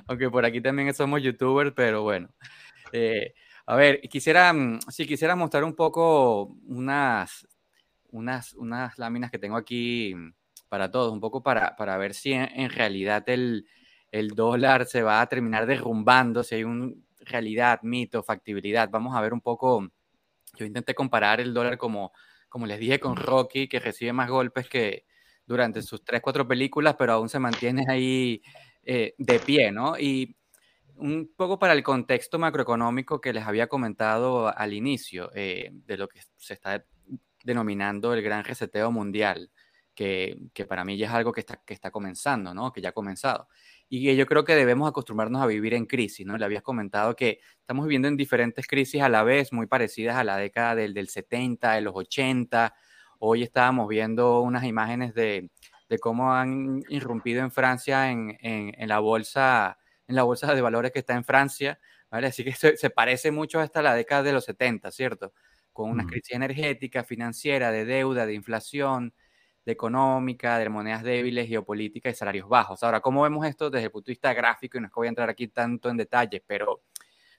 aunque 0.07 0.29
por 0.29 0.45
aquí 0.45 0.61
también 0.61 0.93
somos 0.93 1.21
youtubers, 1.21 1.73
pero 1.75 2.03
bueno. 2.03 2.29
Eh, 2.91 3.33
a 3.65 3.75
ver, 3.75 4.01
quisiera, 4.01 4.53
mm, 4.53 4.79
si 4.89 5.07
quisiera 5.07 5.35
mostrar 5.35 5.63
un 5.63 5.75
poco 5.75 6.55
unas, 6.67 7.47
unas, 8.11 8.53
unas 8.53 8.97
láminas 8.99 9.31
que 9.31 9.39
tengo 9.39 9.57
aquí 9.57 10.13
para 10.69 10.91
todos, 10.91 11.11
un 11.11 11.19
poco 11.19 11.43
para, 11.43 11.75
para 11.75 11.97
ver 11.97 12.13
si 12.13 12.33
en, 12.33 12.69
realidad 12.69 13.23
el, 13.27 13.65
el 14.11 14.29
dólar 14.29 14.85
se 14.85 15.03
va 15.03 15.21
a 15.21 15.27
terminar 15.27 15.65
derrumbando, 15.65 16.43
si 16.43 16.55
hay 16.55 16.63
un 16.63 17.06
realidad, 17.27 17.79
mito, 17.83 18.23
factibilidad. 18.23 18.89
Vamos 18.89 19.15
a 19.15 19.21
ver 19.21 19.33
un 19.33 19.41
poco, 19.41 19.87
yo 20.57 20.65
intenté 20.65 20.95
comparar 20.95 21.39
el 21.41 21.53
dólar 21.53 21.77
como, 21.77 22.11
como 22.49 22.65
les 22.65 22.79
dije 22.79 22.99
con 22.99 23.15
Rocky, 23.15 23.67
que 23.67 23.79
recibe 23.79 24.13
más 24.13 24.29
golpes 24.29 24.69
que 24.69 25.05
durante 25.45 25.81
sus 25.81 26.03
tres, 26.03 26.21
cuatro 26.21 26.47
películas, 26.47 26.95
pero 26.97 27.13
aún 27.13 27.29
se 27.29 27.39
mantiene 27.39 27.85
ahí 27.89 28.41
eh, 28.83 29.15
de 29.17 29.39
pie, 29.39 29.71
¿no? 29.71 29.97
Y 29.97 30.35
un 30.97 31.31
poco 31.35 31.59
para 31.59 31.73
el 31.73 31.83
contexto 31.83 32.39
macroeconómico 32.39 33.21
que 33.21 33.33
les 33.33 33.45
había 33.45 33.67
comentado 33.67 34.55
al 34.55 34.73
inicio, 34.73 35.31
eh, 35.35 35.69
de 35.71 35.97
lo 35.97 36.07
que 36.07 36.21
se 36.35 36.53
está 36.53 36.85
denominando 37.43 38.13
el 38.13 38.21
gran 38.21 38.43
reseteo 38.43 38.91
mundial, 38.91 39.51
que, 39.93 40.37
que, 40.53 40.65
para 40.65 40.83
mí 40.83 40.97
ya 40.97 41.07
es 41.07 41.13
algo 41.13 41.31
que 41.31 41.39
está, 41.41 41.61
que 41.65 41.73
está 41.73 41.91
comenzando, 41.91 42.53
¿no? 42.53 42.71
Que 42.71 42.81
ya 42.81 42.89
ha 42.89 42.93
comenzado 42.93 43.47
y 43.89 44.15
yo 44.15 44.25
creo 44.25 44.43
que 44.43 44.55
debemos 44.55 44.89
acostumbrarnos 44.89 45.41
a 45.41 45.45
vivir 45.45 45.73
en 45.73 45.85
crisis, 45.85 46.25
¿no? 46.25 46.37
Le 46.37 46.43
habías 46.45 46.63
comentado 46.63 47.15
que 47.15 47.39
estamos 47.59 47.85
viviendo 47.85 48.07
en 48.07 48.17
diferentes 48.17 48.67
crisis 48.67 49.01
a 49.01 49.09
la 49.09 49.23
vez, 49.23 49.53
muy 49.53 49.67
parecidas 49.67 50.17
a 50.17 50.23
la 50.23 50.37
década 50.37 50.75
del, 50.75 50.93
del 50.93 51.07
70, 51.07 51.73
de 51.73 51.81
los 51.81 51.93
80. 51.95 52.73
Hoy 53.19 53.43
estábamos 53.43 53.87
viendo 53.87 54.41
unas 54.41 54.65
imágenes 54.65 55.13
de, 55.13 55.49
de 55.89 55.99
cómo 55.99 56.33
han 56.33 56.83
irrumpido 56.89 57.41
en 57.41 57.51
Francia 57.51 58.11
en, 58.11 58.37
en, 58.41 58.73
en, 58.77 58.89
la 58.89 58.99
bolsa 58.99 59.77
en 60.07 60.15
la 60.15 60.23
bolsa 60.23 60.53
de 60.53 60.61
valores 60.61 60.91
que 60.91 60.99
está 60.99 61.15
en 61.15 61.23
Francia, 61.23 61.79
¿vale? 62.09 62.27
Así 62.27 62.43
que 62.43 62.53
se, 62.53 62.77
se 62.77 62.89
parece 62.89 63.31
mucho 63.31 63.59
hasta 63.59 63.81
la 63.81 63.93
década 63.93 64.23
de 64.23 64.33
los 64.33 64.45
70, 64.45 64.91
¿cierto? 64.91 65.33
Con 65.71 65.89
una 65.89 66.05
crisis 66.05 66.31
energética, 66.35 67.03
financiera, 67.03 67.71
de 67.71 67.85
deuda, 67.85 68.25
de 68.25 68.33
inflación, 68.33 69.13
de 69.67 69.73
económica, 69.73 70.57
de 70.59 70.69
monedas 70.69 71.03
débiles, 71.03 71.45
geopolítica 71.49 72.09
y 72.09 72.13
salarios 72.13 72.47
bajos. 72.47 72.83
Ahora, 72.83 73.01
¿cómo 73.01 73.23
vemos 73.23 73.45
esto 73.45 73.69
desde 73.69 73.87
el 73.87 73.91
punto 73.91 74.05
de 74.05 74.11
vista 74.13 74.33
gráfico? 74.33 74.77
Y 74.77 74.79
no 74.79 74.87
es 74.87 74.93
que 74.93 74.97
voy 74.97 75.07
a 75.07 75.09
entrar 75.09 75.29
aquí 75.29 75.49
tanto 75.49 75.89
en 75.89 75.97
detalles, 75.97 76.41
pero 76.47 76.83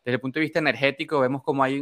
desde 0.04 0.16
el 0.16 0.20
punto 0.20 0.38
de 0.38 0.42
vista 0.42 0.58
energético 0.58 1.20
vemos 1.20 1.42
como 1.42 1.64
hay 1.64 1.80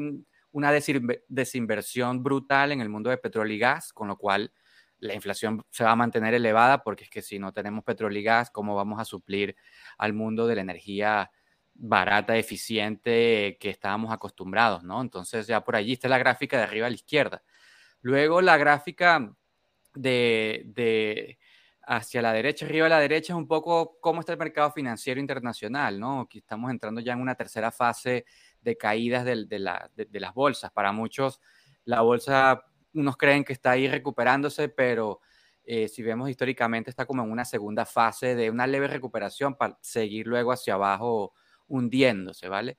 una 0.53 0.71
desinversión 0.71 2.23
brutal 2.23 2.71
en 2.71 2.81
el 2.81 2.89
mundo 2.89 3.11
de 3.11 3.19
petróleo 3.19 3.57
y 3.57 3.59
gas, 3.59 3.93
con 3.93 4.07
lo 4.07 4.17
cual 4.17 4.53
la 4.99 5.15
inflación 5.15 5.65
se 5.69 5.83
va 5.83 5.91
a 5.91 5.97
mantener 5.97 6.33
elevada 6.33 6.85
porque 6.85 7.03
es 7.03 7.11
que 7.11 7.23
si 7.23 7.41
no 7.41 7.53
tenemos 7.53 7.83
petróleo 7.83 8.21
y 8.21 8.23
gas, 8.23 8.53
¿cómo 8.53 8.77
vamos 8.77 9.01
a 9.01 9.05
suplir 9.05 9.57
al 9.99 10.13
mundo 10.13 10.47
de 10.47 10.55
la 10.55 10.61
energía 10.61 11.29
barata, 11.75 12.37
eficiente 12.37 13.59
que 13.61 13.71
estábamos 13.71 14.13
acostumbrados, 14.13 14.85
¿no? 14.85 15.01
Entonces 15.01 15.49
ya 15.49 15.65
por 15.65 15.75
allí 15.75 15.95
está 15.95 16.09
la 16.09 16.19
gráfica 16.19 16.57
de 16.57 16.63
arriba 16.63 16.87
a 16.87 16.91
la 16.91 16.95
izquierda. 16.95 17.43
Luego 18.01 18.41
la 18.41 18.57
gráfica 18.57 19.35
de, 19.97 21.39
hacia 21.83 22.23
la 22.23 22.33
derecha, 22.33 22.67
arriba 22.67 22.87
a 22.87 22.89
la 22.91 23.01
derecha, 23.01 23.33
es 23.33 23.37
un 23.37 23.47
poco 23.47 23.99
cómo 24.01 24.21
está 24.21 24.33
el 24.33 24.39
mercado 24.39 24.71
financiero 24.73 25.21
internacional, 25.21 25.99
¿no? 25.99 26.23
Aquí 26.23 26.39
estamos 26.39 26.71
entrando 26.71 27.01
ya 27.01 27.13
en 27.13 27.21
una 27.21 27.35
tercera 27.35 27.71
fase 27.71 28.25
de 28.61 28.77
caídas 28.77 29.25
de, 29.25 29.59
las 29.59 30.35
bolsas. 30.35 30.73
Para 30.73 30.93
muchos, 30.93 31.41
la 31.85 32.01
bolsa, 32.01 32.65
unos 32.93 33.17
creen 33.17 33.45
que 33.45 33.53
está 33.53 33.73
ahí 33.73 33.89
recuperándose, 33.89 34.69
pero 34.69 35.21
eh, 35.65 35.89
si 35.89 36.03
vemos 36.03 36.29
históricamente, 36.29 36.91
está 36.91 37.07
como 37.07 37.23
en 37.23 37.31
una 37.31 37.45
segunda 37.45 37.87
fase 37.87 38.35
de 38.35 38.51
una 38.51 38.67
leve 38.67 38.89
recuperación 38.89 39.55
para 39.55 39.79
seguir 39.81 40.27
luego 40.27 40.53
hacia 40.53 40.75
abajo 40.75 41.35
hundiéndose, 41.69 42.49
¿vale? 42.49 42.79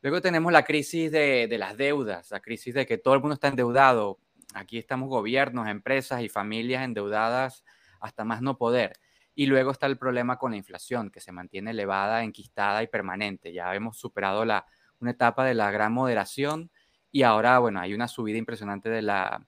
Luego 0.00 0.20
tenemos 0.20 0.52
la 0.52 0.64
crisis 0.64 1.10
de, 1.10 1.48
de 1.48 1.58
las 1.58 1.76
deudas, 1.76 2.30
la 2.30 2.40
crisis 2.40 2.74
de 2.74 2.86
que 2.86 2.98
todo 2.98 3.14
el 3.14 3.20
mundo 3.20 3.34
está 3.34 3.48
endeudado, 3.48 4.20
Aquí 4.54 4.78
estamos 4.78 5.08
gobiernos, 5.08 5.68
empresas 5.68 6.22
y 6.22 6.28
familias 6.28 6.84
endeudadas 6.84 7.64
hasta 8.00 8.24
más 8.24 8.42
no 8.42 8.56
poder. 8.56 8.94
Y 9.34 9.46
luego 9.46 9.70
está 9.70 9.86
el 9.86 9.98
problema 9.98 10.36
con 10.36 10.50
la 10.52 10.56
inflación, 10.56 11.10
que 11.10 11.20
se 11.20 11.32
mantiene 11.32 11.70
elevada, 11.70 12.24
enquistada 12.24 12.82
y 12.82 12.88
permanente. 12.88 13.52
Ya 13.52 13.74
hemos 13.74 13.98
superado 13.98 14.44
la, 14.44 14.66
una 15.00 15.12
etapa 15.12 15.44
de 15.44 15.54
la 15.54 15.70
gran 15.70 15.92
moderación 15.92 16.70
y 17.10 17.22
ahora, 17.22 17.58
bueno, 17.58 17.80
hay 17.80 17.94
una 17.94 18.08
subida 18.08 18.38
impresionante 18.38 18.88
de 18.90 19.02
la, 19.02 19.46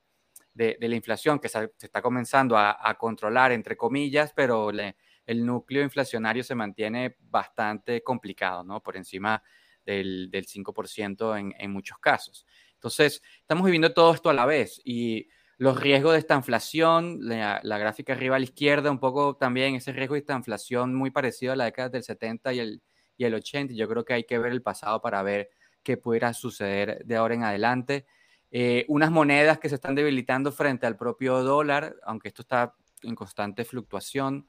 de, 0.54 0.76
la 0.80 0.94
inflación 0.94 1.38
que 1.38 1.48
se, 1.48 1.72
está 1.80 2.02
comenzando 2.02 2.56
a, 2.56 2.96
controlar, 2.98 3.52
entre 3.52 3.76
comillas, 3.76 4.32
pero 4.34 4.70
el 4.70 5.46
núcleo 5.46 5.82
inflacionario 5.82 6.44
se 6.44 6.54
mantiene 6.54 7.16
bastante 7.20 8.02
complicado, 8.02 8.64
¿no? 8.64 8.82
Por 8.82 8.96
encima 8.96 9.42
del, 9.84 10.30
del 10.30 10.46
5% 10.46 11.38
en, 11.38 11.54
en 11.58 11.70
muchos 11.72 11.98
casos. 11.98 12.46
Entonces, 12.80 13.22
estamos 13.42 13.66
viviendo 13.66 13.92
todo 13.92 14.14
esto 14.14 14.30
a 14.30 14.32
la 14.32 14.46
vez 14.46 14.80
y 14.84 15.28
los 15.58 15.78
riesgos 15.78 16.14
de 16.14 16.18
esta 16.18 16.34
inflación, 16.34 17.18
la, 17.20 17.60
gráfica 17.62 18.14
arriba 18.14 18.36
a 18.36 18.38
la 18.38 18.46
izquierda, 18.46 18.90
un 18.90 18.98
poco 18.98 19.36
también 19.36 19.74
ese 19.74 19.92
riesgo 19.92 20.14
de 20.14 20.20
esta 20.20 20.34
inflación 20.34 20.94
muy 20.94 21.10
parecido 21.10 21.52
a 21.52 21.56
la 21.56 21.66
década 21.66 21.90
del 21.90 22.02
70 22.02 22.54
y 22.54 22.60
el, 22.60 22.82
y 23.18 23.24
el 23.26 23.34
80. 23.34 23.74
Yo 23.74 23.86
creo 23.86 24.06
que 24.06 24.14
hay 24.14 24.24
que 24.24 24.38
ver 24.38 24.52
el 24.52 24.62
pasado 24.62 25.02
para 25.02 25.22
ver 25.22 25.50
qué 25.82 25.98
pudiera 25.98 26.32
suceder 26.32 27.04
de 27.04 27.16
ahora 27.16 27.34
en 27.34 27.44
adelante. 27.44 28.06
Eh, 28.50 28.86
unas 28.88 29.10
monedas 29.10 29.58
que 29.58 29.68
se 29.68 29.74
están 29.74 29.94
debilitando 29.94 30.52
frente 30.52 30.86
al 30.86 30.96
propio 30.96 31.42
dólar, 31.42 31.96
aunque 32.04 32.28
esto 32.28 32.40
está 32.40 32.74
en 33.02 33.14
constante 33.14 33.66
fluctuación. 33.66 34.46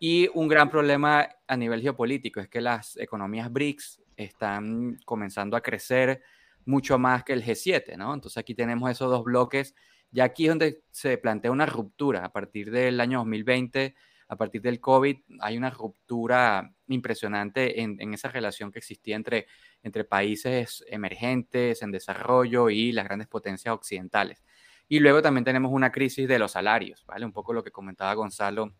Y 0.00 0.28
un 0.34 0.48
gran 0.48 0.68
problema 0.68 1.28
a 1.46 1.56
nivel 1.56 1.82
geopolítico 1.82 2.40
es 2.40 2.48
que 2.48 2.60
las 2.60 2.96
economías 2.96 3.52
BRICS 3.52 4.02
están 4.16 4.98
comenzando 5.04 5.56
a 5.56 5.60
crecer 5.60 6.20
mucho 6.68 6.98
más 6.98 7.24
que 7.24 7.32
el 7.32 7.42
G7, 7.42 7.96
¿no? 7.96 8.12
Entonces 8.12 8.36
aquí 8.36 8.54
tenemos 8.54 8.90
esos 8.90 9.10
dos 9.10 9.24
bloques. 9.24 9.74
Ya 10.10 10.24
aquí 10.24 10.44
es 10.44 10.50
donde 10.50 10.82
se 10.90 11.16
plantea 11.16 11.50
una 11.50 11.64
ruptura. 11.64 12.24
A 12.24 12.30
partir 12.30 12.70
del 12.70 13.00
año 13.00 13.18
2020, 13.18 13.94
a 14.28 14.36
partir 14.36 14.60
del 14.60 14.78
COVID, 14.78 15.16
hay 15.40 15.56
una 15.56 15.70
ruptura 15.70 16.74
impresionante 16.88 17.80
en, 17.80 17.98
en 18.00 18.12
esa 18.12 18.28
relación 18.28 18.70
que 18.70 18.80
existía 18.80 19.16
entre, 19.16 19.46
entre 19.82 20.04
países 20.04 20.84
emergentes, 20.88 21.80
en 21.80 21.90
desarrollo 21.90 22.68
y 22.68 22.92
las 22.92 23.06
grandes 23.06 23.28
potencias 23.28 23.74
occidentales. 23.74 24.44
Y 24.88 25.00
luego 25.00 25.22
también 25.22 25.44
tenemos 25.44 25.72
una 25.72 25.90
crisis 25.90 26.28
de 26.28 26.38
los 26.38 26.52
salarios, 26.52 27.04
¿vale? 27.06 27.24
Un 27.24 27.32
poco 27.32 27.54
lo 27.54 27.64
que 27.64 27.70
comentaba 27.70 28.12
Gonzalo 28.12 28.74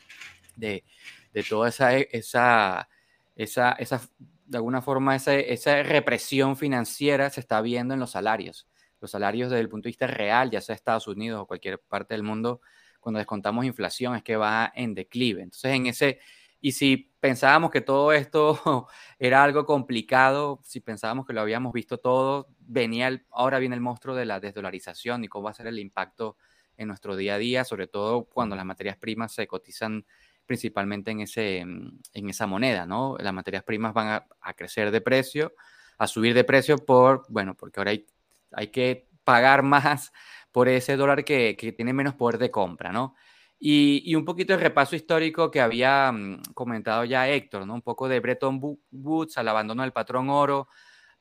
de, 0.56 0.84
de 1.32 1.42
toda 1.42 1.70
esa, 1.70 1.96
esa, 1.96 2.88
esa, 3.34 3.72
esa 3.72 4.00
de 4.48 4.56
alguna 4.56 4.80
forma 4.80 5.14
esa, 5.14 5.82
represión 5.82 6.56
financiera 6.56 7.30
se 7.30 7.40
está 7.40 7.60
viendo 7.60 7.94
en 7.94 8.00
los 8.00 8.12
salarios. 8.12 8.66
Los 9.00 9.10
salarios 9.10 9.50
desde 9.50 9.60
el 9.60 9.68
punto 9.68 9.84
de 9.84 9.90
vista 9.90 10.06
real, 10.06 10.50
ya 10.50 10.60
sea 10.60 10.74
Estados 10.74 11.06
Unidos 11.06 11.42
o 11.42 11.46
cualquier 11.46 11.78
parte 11.78 12.14
del 12.14 12.22
mundo, 12.22 12.60
cuando 12.98 13.18
descontamos 13.18 13.64
inflación 13.64 14.16
es 14.16 14.22
que 14.22 14.36
va 14.36 14.72
en 14.74 14.94
declive. 14.94 15.42
Entonces, 15.42 15.72
en 15.72 15.86
ese, 15.86 16.18
y 16.60 16.72
si 16.72 17.12
pensábamos 17.20 17.70
que 17.70 17.82
todo 17.82 18.12
esto 18.12 18.88
era 19.18 19.44
algo 19.44 19.66
complicado, 19.66 20.60
si 20.64 20.80
pensábamos 20.80 21.26
que 21.26 21.34
lo 21.34 21.42
habíamos 21.42 21.72
visto 21.72 21.98
todo, 21.98 22.48
venía 22.58 23.22
ahora 23.30 23.58
viene 23.58 23.76
el 23.76 23.82
monstruo 23.82 24.16
de 24.16 24.24
la 24.24 24.40
desdolarización 24.40 25.24
y 25.24 25.28
cómo 25.28 25.44
va 25.44 25.50
a 25.50 25.54
ser 25.54 25.66
el 25.66 25.78
impacto 25.78 26.36
en 26.76 26.88
nuestro 26.88 27.16
día 27.16 27.34
a 27.34 27.38
día, 27.38 27.64
sobre 27.64 27.86
todo 27.86 28.24
cuando 28.24 28.56
las 28.56 28.64
materias 28.64 28.96
primas 28.96 29.32
se 29.32 29.46
cotizan 29.46 30.06
principalmente 30.48 31.12
en, 31.12 31.20
ese, 31.20 31.64
mm, 31.64 32.00
en 32.14 32.30
esa 32.30 32.48
moneda, 32.48 32.86
¿no? 32.86 33.16
Las 33.20 33.32
materias 33.32 33.62
primas 33.62 33.94
van 33.94 34.24
a, 34.40 34.52
crecer 34.54 34.90
de 34.90 35.00
precio, 35.00 35.52
a 35.98 36.08
subir 36.08 36.34
de 36.34 36.42
precio 36.42 36.78
por, 36.78 37.24
bueno, 37.28 37.54
porque 37.54 37.78
ahora 37.78 37.92
hay, 37.92 38.06
hay 38.52 38.68
que 38.68 39.08
pagar 39.22 39.62
más 39.62 40.12
por 40.50 40.68
ese 40.68 40.96
dólar 40.96 41.24
que, 41.24 41.56
que, 41.56 41.72
tiene 41.72 41.92
menos 41.92 42.14
poder 42.14 42.38
de 42.38 42.50
compra, 42.50 42.90
¿no? 42.90 43.14
Y, 43.60 44.02
y, 44.06 44.14
un 44.14 44.24
poquito 44.24 44.52
de 44.54 44.60
repaso 44.60 44.96
histórico 44.96 45.50
que 45.50 45.60
había 45.60 46.10
mm, 46.12 46.42
comentado 46.54 47.04
ya 47.04 47.28
Héctor, 47.28 47.66
¿no? 47.66 47.74
Un 47.74 47.82
poco 47.82 48.08
de 48.08 48.20
Bretton 48.20 48.60
Woods 48.90 49.36
al 49.38 49.48
abandono 49.48 49.82
del 49.82 49.92
patrón 49.92 50.30
oro, 50.30 50.68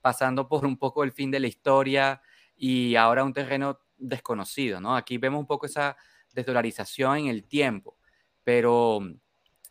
pasando 0.02 0.48
por 0.48 0.66
un 0.66 0.78
poco 0.78 1.04
el 1.04 1.12
fin 1.12 1.32
de 1.32 1.40
la 1.40 1.48
historia 1.48 2.22
y 2.56 2.96
ahora 2.96 3.24
un 3.24 3.34
terreno 3.34 3.82
desconocido, 3.98 4.80
¿no? 4.80 4.96
Aquí 4.96 5.18
vemos 5.18 5.40
un 5.40 5.48
poco 5.48 5.66
esa 5.66 5.98
desdolarización 6.34 7.18
en 7.18 7.28
el 7.28 7.44
tiempo 7.44 7.97
pero 8.48 9.02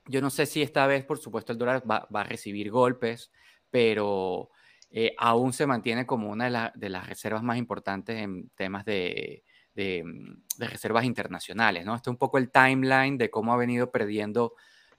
yo 0.04 0.20
no 0.20 0.28
sé 0.28 0.44
si 0.44 0.60
esta 0.60 0.86
vez, 0.86 1.02
por 1.02 1.16
supuesto, 1.16 1.50
el 1.50 1.56
dólar 1.56 1.82
va, 1.90 2.06
a 2.12 2.24
recibir 2.24 2.70
golpes, 2.70 3.32
pero 3.70 4.50
eh, 4.90 5.14
aún 5.16 5.54
se 5.54 5.66
mantiene 5.66 6.04
como 6.04 6.28
una 6.28 6.72
de, 6.74 6.90
las 6.90 7.08
reservas 7.08 7.42
más 7.42 7.56
importantes 7.56 8.18
en 8.18 8.50
temas 8.50 8.84
de, 8.84 9.44
mm, 9.74 10.58
reservas 10.58 11.06
internacionales. 11.06 11.86
¿no? 11.86 11.94
Este 11.94 12.10
es 12.10 12.12
un 12.12 12.18
poco 12.18 12.36
el 12.36 12.50
timeline 12.50 13.16
de 13.16 13.30
cómo 13.30 13.54
ha 13.54 13.56
venido 13.56 13.90
perdiendo, 13.90 14.52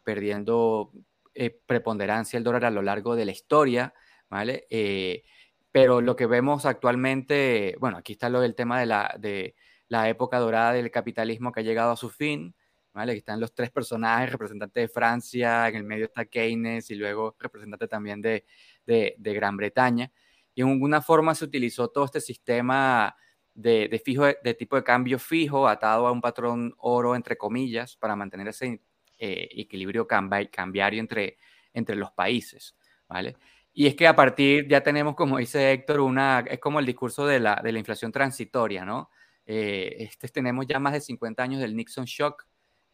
perdiendo 0.03 0.91
eh, 1.35 1.51
preponderancia 1.67 2.37
el 2.37 2.43
dólar 2.43 2.65
a 2.65 2.71
lo 2.71 2.81
largo 2.81 3.15
de 3.15 3.25
la 3.25 3.31
historia. 3.31 3.93
¿vale? 4.27 4.65
Eh, 4.71 5.23
pero 5.71 6.01
lo 6.01 6.15
que 6.15 6.25
vemos 6.25 6.65
actualmente, 6.65 7.75
bueno, 7.79 7.97
aquí 7.97 8.13
está 8.13 8.27
lo 8.29 8.41
del 8.41 8.55
tema 8.55 8.79
de 8.79 8.87
la, 8.87 9.15
de 9.19 9.53
la 9.87 10.09
época 10.09 10.39
dorada 10.39 10.73
del 10.73 10.89
capitalismo 10.89 11.51
que 11.51 11.59
ha 11.59 11.63
llegado 11.63 11.91
a 11.91 11.95
su 11.95 12.09
fin. 12.09 12.55
¿Vale? 12.97 13.11
Aquí 13.11 13.19
están 13.19 13.39
los 13.39 13.53
tres 13.53 13.69
personajes, 13.69 14.31
representante 14.31 14.79
de 14.79 14.87
Francia, 14.87 15.67
en 15.67 15.75
el 15.75 15.83
medio 15.83 16.05
está 16.05 16.25
Keynes 16.25 16.89
y 16.89 16.95
luego 16.95 17.35
representante 17.39 17.87
también 17.87 18.23
de, 18.23 18.43
de, 18.87 19.33
Gran 19.35 19.55
Bretaña. 19.55 20.11
Y 20.55 20.63
en 20.63 20.69
alguna 20.69 20.99
forma 20.99 21.35
se 21.35 21.45
utilizó 21.45 21.89
todo 21.89 22.05
este 22.05 22.19
sistema 22.19 23.15
de, 23.53 24.01
fijo, 24.03 24.23
de 24.25 24.53
tipo 24.55 24.77
de 24.77 24.83
cambio 24.83 25.19
fijo 25.19 25.67
atado 25.67 26.07
a 26.07 26.11
un 26.11 26.21
patrón 26.21 26.73
oro, 26.79 27.15
entre 27.15 27.37
comillas, 27.37 27.95
para 27.97 28.15
mantener 28.15 28.47
ese 28.47 28.81
eh, 29.19 29.47
equilibrio 29.51 30.07
cambiario 30.07 30.99
entre, 30.99 31.37
entre 31.73 31.95
los 31.95 32.11
países. 32.13 32.75
¿vale? 33.07 33.37
Y 33.73 33.85
es 33.85 33.95
que 33.95 34.07
a 34.07 34.15
partir, 34.15 34.67
ya 34.67 34.81
tenemos, 34.81 35.13
como 35.13 35.37
dice 35.37 35.71
Héctor, 35.71 35.99
una, 35.99 36.39
es 36.49 36.57
como 36.57 36.79
el 36.79 36.85
discurso 36.87 37.27
de 37.27 37.41
la, 37.41 37.61
de 37.63 37.73
la 37.73 37.77
inflación 37.77 38.11
transitoria, 38.11 38.85
¿no? 38.85 39.11
Eh, 39.45 39.97
este, 39.99 40.29
tenemos 40.29 40.65
ya 40.65 40.79
más 40.79 40.93
de 40.93 41.01
50 41.01 41.43
años 41.43 41.61
del 41.61 41.75
Nixon 41.75 42.05
Shock, 42.05 42.47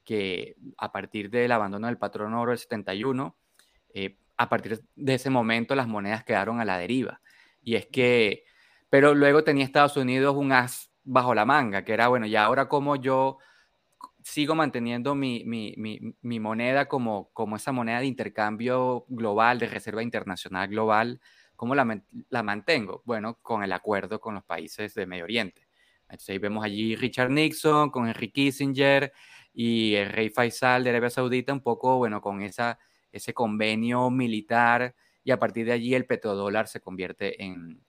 que 0.03 0.55
a 0.77 0.91
partir 0.91 1.29
del 1.29 1.51
abandono 1.51 1.87
del 1.87 1.97
patrón 1.97 2.33
oro 2.33 2.51
del 2.51 2.59
71, 2.59 3.35
eh, 3.93 4.17
a 4.37 4.49
partir 4.49 4.83
de 4.95 5.13
ese 5.13 5.29
momento 5.29 5.75
las 5.75 5.87
monedas 5.87 6.23
quedaron 6.23 6.59
a 6.59 6.65
la 6.65 6.77
deriva. 6.77 7.21
Y 7.61 7.75
es 7.75 7.85
que, 7.87 8.45
pero 8.89 9.15
luego 9.15 9.43
tenía 9.43 9.63
Estados 9.63 9.97
Unidos 9.97 10.35
un 10.35 10.51
as 10.51 10.91
bajo 11.03 11.33
la 11.35 11.45
manga, 11.45 11.83
que 11.83 11.93
era, 11.93 12.07
bueno, 12.07 12.25
y 12.25 12.35
ahora 12.35 12.67
como 12.67 12.95
yo 12.95 13.37
sigo 14.23 14.55
manteniendo 14.55 15.15
mi, 15.15 15.43
mi, 15.45 15.75
mi, 16.21 16.39
moneda 16.39 16.87
como, 16.87 17.29
como 17.33 17.57
esa 17.57 17.71
moneda 17.71 17.99
de 17.99 18.05
intercambio 18.05 19.05
global, 19.09 19.59
de 19.59 19.67
reserva 19.67 20.01
internacional 20.01 20.69
global, 20.69 21.19
¿cómo 21.55 21.75
la, 21.75 22.01
la 22.29 22.43
mantengo? 22.43 23.01
Bueno, 23.05 23.39
con 23.41 23.63
el 23.63 23.73
acuerdo 23.73 24.21
con 24.21 24.35
los 24.35 24.43
países 24.43 24.93
de 24.95 25.05
Medio 25.05 25.25
Oriente. 25.25 25.62
Entonces 26.13 26.39
vemos 26.39 26.63
allí 26.63 26.95
Richard 26.95 27.29
Nixon 27.29 27.89
con 27.89 28.07
Henry 28.07 28.31
Kissinger 28.31 29.11
y 29.53 29.95
el 29.95 30.09
rey 30.09 30.29
Faisal 30.29 30.83
de 30.83 30.91
Arabia 30.91 31.09
Saudita, 31.09 31.53
un 31.53 31.61
poco, 31.61 31.97
bueno, 31.97 32.21
con 32.21 32.41
esa 32.41 32.79
ese 33.13 33.33
convenio 33.33 34.09
militar 34.09 34.95
y 35.23 35.31
a 35.31 35.39
partir 35.39 35.67
de 35.67 35.71
allí 35.71 35.93
el 35.93 36.05
petrodólar 36.05 36.67
se 36.67 36.81
convierte 36.81 37.41
en, 37.41 37.81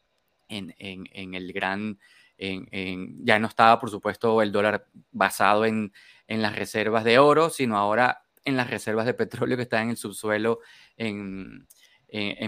en, 0.49 1.35
el 1.35 1.53
gran, 1.53 1.99
ya 2.39 3.39
no 3.39 3.49
estaba 3.49 3.81
por 3.81 3.91
supuesto 3.91 4.43
el 4.43 4.53
dólar 4.53 4.87
basado 5.11 5.65
en, 5.65 5.93
las 6.29 6.55
reservas 6.55 7.03
de 7.05 7.19
oro, 7.19 7.51
sino 7.51 7.77
ahora 7.77 8.23
en 8.45 8.57
las 8.57 8.71
reservas 8.71 9.07
de 9.07 9.15
petróleo 9.15 9.57
que 9.57 9.65
están 9.65 9.85
en 9.85 9.91
el 9.91 9.97
subsuelo 9.97 10.61
en, 10.97 11.67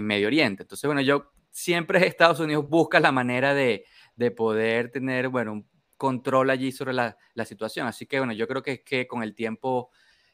Medio 0.01 0.27
Oriente. 0.27 0.63
Entonces, 0.63 0.87
bueno, 0.87 1.01
yo 1.01 1.33
siempre 1.49 1.99
Estados 2.07 2.39
Unidos 2.39 2.69
busca 2.69 3.01
la 3.01 3.11
manera 3.11 3.53
de, 3.53 3.85
poder 4.31 4.91
tener, 4.91 5.29
bueno, 5.29 5.53
un 5.53 5.69
control 5.97 6.49
allí 6.49 6.71
sobre 6.71 6.93
la, 6.93 7.17
la, 7.33 7.45
situación. 7.45 7.87
Así 7.87 8.05
que, 8.05 8.19
bueno, 8.19 8.33
yo 8.33 8.47
creo 8.47 8.61
que 8.63 8.83
que 8.83 9.07
con 9.07 9.23
el 9.23 9.35
tiempo 9.35 9.89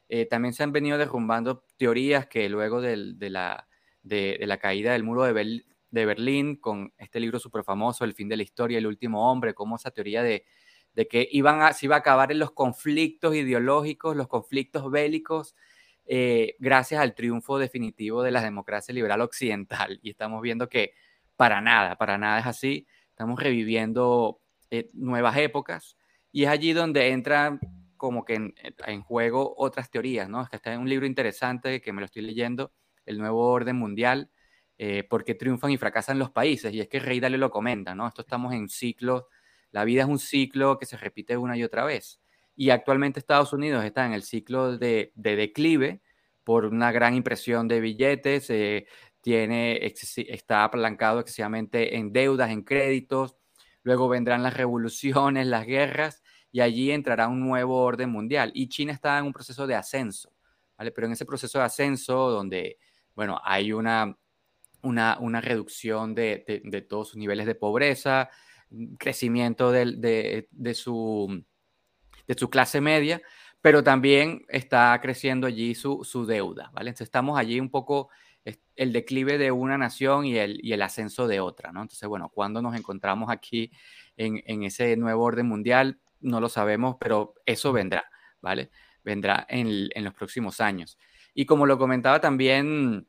eh, 0.09 0.25
también 0.25 0.53
se 0.53 0.63
han 0.63 0.71
venido 0.71 0.97
derrumbando 0.97 1.65
teorías 1.77 2.27
que 2.27 2.47
luego 2.49 2.81
de, 2.81 2.97
la, 3.29 3.67
de, 4.03 4.37
la, 4.41 4.57
caída 4.57 4.93
del 4.93 5.03
muro 5.03 5.23
de, 5.23 5.63
de, 5.89 6.05
Berlín, 6.05 6.57
con 6.57 6.93
este 6.97 7.19
libro 7.19 7.39
súper 7.39 7.63
famoso, 7.63 8.03
El 8.03 8.13
fin 8.13 8.29
de 8.29 8.37
la 8.37 8.43
historia, 8.43 8.77
El 8.77 8.87
último 8.87 9.31
hombre, 9.31 9.53
como 9.53 9.75
esa 9.77 9.91
teoría 9.91 10.21
de, 10.21 10.45
que 11.09 11.27
iban 11.31 11.61
a, 11.61 11.73
se 11.73 11.87
iba 11.87 11.95
a 11.95 11.99
acabar 11.99 12.31
en 12.31 12.39
los 12.39 12.51
conflictos 12.51 13.35
ideológicos, 13.35 14.15
los 14.15 14.27
conflictos 14.27 14.91
bélicos, 14.91 15.55
eh, 16.05 16.55
gracias 16.59 17.01
al 17.01 17.15
triunfo 17.15 17.57
definitivo 17.57 18.21
de 18.21 18.31
la 18.31 18.43
democracia 18.43 18.93
liberal 18.93 19.21
occidental. 19.21 19.99
Y 20.03 20.11
estamos 20.11 20.41
viendo 20.41 20.69
que 20.69 20.93
para 21.35 21.61
nada, 21.61 21.97
para 21.97 22.17
nada 22.17 22.39
es 22.39 22.45
así. 22.45 22.85
Estamos 23.23 23.39
reviviendo 23.39 24.41
eh, 24.69 24.89
nuevas 24.91 25.37
épocas 25.37 25.95
y 26.33 26.43
es 26.43 26.49
allí 26.49 26.73
donde 26.73 27.07
entra 27.11 27.57
como 27.95 28.25
que 28.25 28.33
en, 28.33 29.01
juego 29.01 29.53
otras 29.55 29.89
teorías, 29.89 30.27
¿no? 30.27 30.45
Está 30.51 30.73
en 30.73 30.81
un 30.81 30.89
libro 30.89 31.05
interesante 31.05 31.79
que 31.79 31.93
me 31.93 32.01
lo 32.01 32.05
estoy 32.05 32.23
leyendo, 32.23 32.73
El 33.05 33.19
Nuevo 33.19 33.49
Orden 33.49 33.77
Mundial, 33.77 34.29
eh, 34.77 35.07
porque 35.09 35.35
triunfan 35.35 35.71
y 35.71 35.77
fracasan 35.77 36.19
los 36.19 36.31
países. 36.31 36.73
Y 36.73 36.81
es 36.81 36.89
que 36.89 36.99
Rey 36.99 37.21
Dalio 37.21 37.37
lo 37.37 37.49
comenta, 37.49 37.95
¿no? 37.95 38.05
Esto 38.09 38.23
estamos 38.23 38.53
en 38.53 38.67
ciclos, 38.67 39.23
la 39.71 39.85
vida 39.85 40.01
es 40.01 40.09
un 40.09 40.19
ciclo 40.19 40.77
que 40.77 40.85
se 40.85 40.97
repite 40.97 41.37
una 41.37 41.55
y 41.55 41.63
otra 41.63 41.85
vez. 41.85 42.19
Y 42.57 42.71
actualmente 42.71 43.21
Estados 43.21 43.53
Unidos 43.53 43.85
está 43.85 44.05
en 44.05 44.11
el 44.11 44.23
ciclo 44.23 44.77
de, 44.77 45.13
declive 45.15 46.01
por 46.43 46.65
una 46.65 46.91
gran 46.91 47.13
impresión 47.13 47.69
de 47.69 47.79
billetes, 47.79 48.49
eh, 48.49 48.85
tiene, 49.23 49.79
está 50.27 50.65
apalancado 50.65 51.21
excesivamente 51.21 51.95
en 51.95 52.11
deudas, 52.11 52.51
en 52.51 52.61
créditos, 52.61 53.37
luego 53.81 54.09
vendrán 54.09 54.43
las 54.43 54.53
revoluciones, 54.53 55.47
las 55.47 55.65
guerras, 55.65 56.21
y 56.51 56.59
allí 56.59 56.91
entrará 56.91 57.29
un 57.29 57.39
nuevo 57.39 57.81
orden 57.81 58.09
mundial. 58.09 58.51
Y 58.53 58.67
China 58.67 58.91
está 58.91 59.17
en 59.17 59.25
un 59.25 59.33
proceso 59.33 59.65
de 59.65 59.75
ascenso, 59.75 60.33
¿vale? 60.77 60.91
Pero 60.91 61.07
en 61.07 61.13
ese 61.13 61.25
proceso 61.25 61.57
de 61.57 61.63
ascenso, 61.63 62.29
donde, 62.31 62.77
bueno, 63.15 63.39
hay 63.45 63.71
una, 63.71 64.13
una, 64.81 65.17
una 65.19 65.39
reducción 65.39 66.13
de, 66.13 66.61
de, 66.65 66.81
todos 66.81 67.07
sus 67.07 67.17
niveles 67.17 67.45
de 67.45 67.55
pobreza, 67.55 68.29
crecimiento 68.99 69.71
de, 69.71 70.47
de, 70.51 70.73
su, 70.73 71.45
de 72.27 72.35
su 72.37 72.49
clase 72.49 72.81
media, 72.81 73.21
pero 73.61 73.83
también 73.83 74.43
está 74.49 74.99
creciendo 75.01 75.47
allí 75.47 75.75
su, 75.75 76.03
su 76.03 76.25
deuda, 76.25 76.71
¿vale? 76.73 76.89
Entonces 76.89 77.05
estamos 77.05 77.39
allí 77.39 77.61
un 77.61 77.69
poco 77.69 78.09
el 78.75 78.93
declive 78.93 79.37
de 79.37 79.51
una 79.51 79.77
nación 79.77 80.25
y 80.25 80.37
el, 80.37 80.59
y 80.63 80.73
el 80.73 80.81
ascenso 80.81 81.27
de 81.27 81.39
otra, 81.39 81.71
¿no? 81.71 81.81
Entonces, 81.81 82.07
bueno, 82.09 82.29
cuando 82.29 82.61
nos 82.61 82.75
encontramos 82.75 83.29
aquí 83.29 83.71
en, 84.17 84.41
en, 84.45 84.63
ese 84.63 84.97
nuevo 84.97 85.23
orden 85.23 85.47
mundial, 85.47 85.99
no 86.19 86.39
lo 86.39 86.49
sabemos, 86.49 86.95
pero 86.99 87.35
eso 87.45 87.71
vendrá, 87.71 88.05
¿vale? 88.41 88.71
Vendrá 89.03 89.45
en, 89.49 89.89
los 90.03 90.13
próximos 90.13 90.61
años. 90.61 90.97
Y 91.33 91.45
como 91.45 91.65
lo 91.65 91.77
comentaba 91.77 92.19
también, 92.19 93.07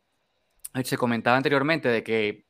eh, 0.74 0.84
se 0.84 0.98
comentaba 0.98 1.36
anteriormente 1.36 1.88
de 1.88 2.02
que, 2.02 2.46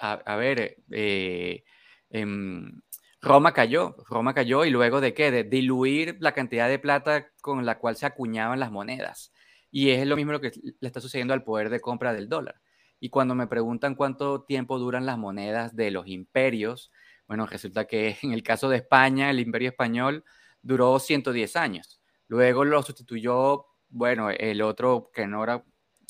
a, 0.00 0.36
ver, 0.36 0.82
eh, 0.90 1.64
em, 2.10 2.80
Roma 3.20 3.52
cayó, 3.52 3.96
Roma 4.08 4.34
cayó 4.34 4.64
y 4.64 4.70
luego 4.70 5.00
de 5.00 5.14
qué? 5.14 5.30
De 5.30 5.44
diluir 5.44 6.16
la 6.20 6.32
cantidad 6.32 6.68
de 6.68 6.78
plata 6.78 7.30
con 7.40 7.64
la 7.64 7.78
cual 7.78 7.96
se 7.96 8.06
acuñaban 8.06 8.60
las 8.60 8.70
monedas. 8.70 9.32
Y 9.70 9.90
es 9.90 10.06
lo 10.06 10.16
mismo 10.16 10.32
lo 10.32 10.40
que 10.40 10.52
le 10.62 10.86
está 10.86 11.00
sucediendo 11.00 11.34
al 11.34 11.44
poder 11.44 11.70
de 11.70 11.80
compra 11.80 12.12
del 12.12 12.28
dólar. 12.28 12.60
Y 13.00 13.10
cuando 13.10 13.34
me 13.34 13.46
preguntan 13.46 13.94
cuánto 13.94 14.42
tiempo 14.42 14.78
duran 14.78 15.06
las 15.06 15.18
monedas 15.18 15.76
de 15.76 15.90
los 15.90 16.06
imperios, 16.08 16.90
bueno, 17.26 17.46
resulta 17.46 17.86
que 17.86 18.16
en 18.22 18.32
el 18.32 18.42
caso 18.42 18.68
de 18.68 18.78
España, 18.78 19.30
el 19.30 19.40
imperio 19.40 19.68
español 19.70 20.24
duró 20.62 20.98
110 20.98 21.56
años. 21.56 22.00
Luego 22.26 22.64
lo 22.64 22.82
sustituyó, 22.82 23.66
bueno, 23.88 24.30
el 24.30 24.62
otro 24.62 25.10
que 25.14 25.26
no 25.26 25.44
era, 25.44 25.64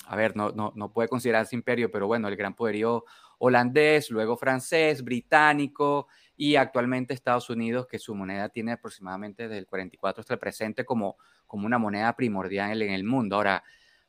a 0.07 0.17
ver, 0.17 0.37
no, 0.37 0.51
no, 0.51 0.73
no 0.75 0.93
puede 0.93 1.09
considerarse 1.09 1.55
imperio, 1.55 1.91
pero 1.91 2.07
bueno, 2.07 2.29
el 2.29 2.37
gran 2.37 2.55
poderío 2.55 3.05
holandés, 3.39 4.11
luego 4.11 4.37
francés, 4.37 5.05
británico 5.05 6.09
y 6.37 6.57
actualmente 6.57 7.15
Estados 7.15 7.51
Unidos, 7.51 7.87
que 7.87 7.99
su 7.99 8.15
moneda 8.15 8.49
tiene 8.49 8.73
aproximadamente 8.73 9.45
desde 9.45 9.59
el 9.59 9.67
44 9.67 10.21
hasta 10.21 10.35
el 10.35 10.41
presente 10.41 10.85
como, 10.85 11.19
como 11.49 11.67
una 11.67 11.79
moneda 11.79 12.15
primordial 12.15 12.83
en 12.83 12.93
el 12.93 13.03
mundo. 13.03 13.35
Ahora, 13.35 13.65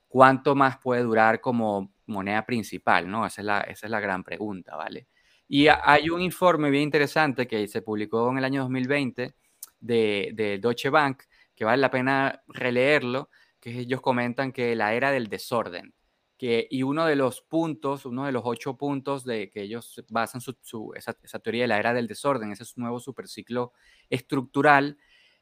¿cuánto 0.08 0.54
más 0.54 0.78
puede 0.78 1.02
durar 1.02 1.42
como 1.42 1.92
moneda 2.06 2.46
principal? 2.46 3.10
¿no? 3.10 3.26
Esa, 3.26 3.42
es 3.42 3.46
la, 3.46 3.62
esa 3.62 3.88
es 3.88 3.92
la 3.92 4.00
gran 4.00 4.24
pregunta, 4.24 4.76
¿vale? 4.76 5.08
Y 5.48 5.68
hay 5.68 6.12
un 6.12 6.22
informe 6.22 6.70
bien 6.70 6.84
interesante 6.84 7.48
que 7.48 7.68
se 7.68 7.82
publicó 7.82 8.30
en 8.30 8.38
el 8.38 8.46
año 8.46 8.62
2020 8.62 9.34
de, 9.80 10.32
de 10.36 10.60
Deutsche 10.60 10.92
Bank, 10.92 11.24
que 11.56 11.66
vale 11.66 11.82
la 11.82 11.90
pena 11.90 12.44
releerlo, 12.48 13.32
que 13.60 13.80
ellos 13.80 14.00
comentan 14.00 14.52
que 14.52 14.76
la 14.76 14.94
era 14.94 15.12
del 15.12 15.28
desorden, 15.28 15.96
que, 16.38 16.68
y 16.72 16.84
uno 16.84 17.06
de 17.06 17.18
los 17.18 17.42
puntos, 17.42 18.06
uno 18.06 18.26
de 18.26 18.32
los 18.32 18.44
ocho 18.46 18.78
puntos 18.78 19.26
de 19.26 19.50
que 19.50 19.64
ellos 19.64 20.02
basan 20.10 20.40
su, 20.40 20.94
esa, 20.96 21.14
teoría 21.40 21.64
de 21.64 21.68
la 21.68 21.80
era 21.80 21.94
del 21.94 22.08
desorden, 22.08 22.52
ese 22.54 22.64
nuevo 22.78 23.00
superciclo 23.00 23.74
estructural, 24.10 24.98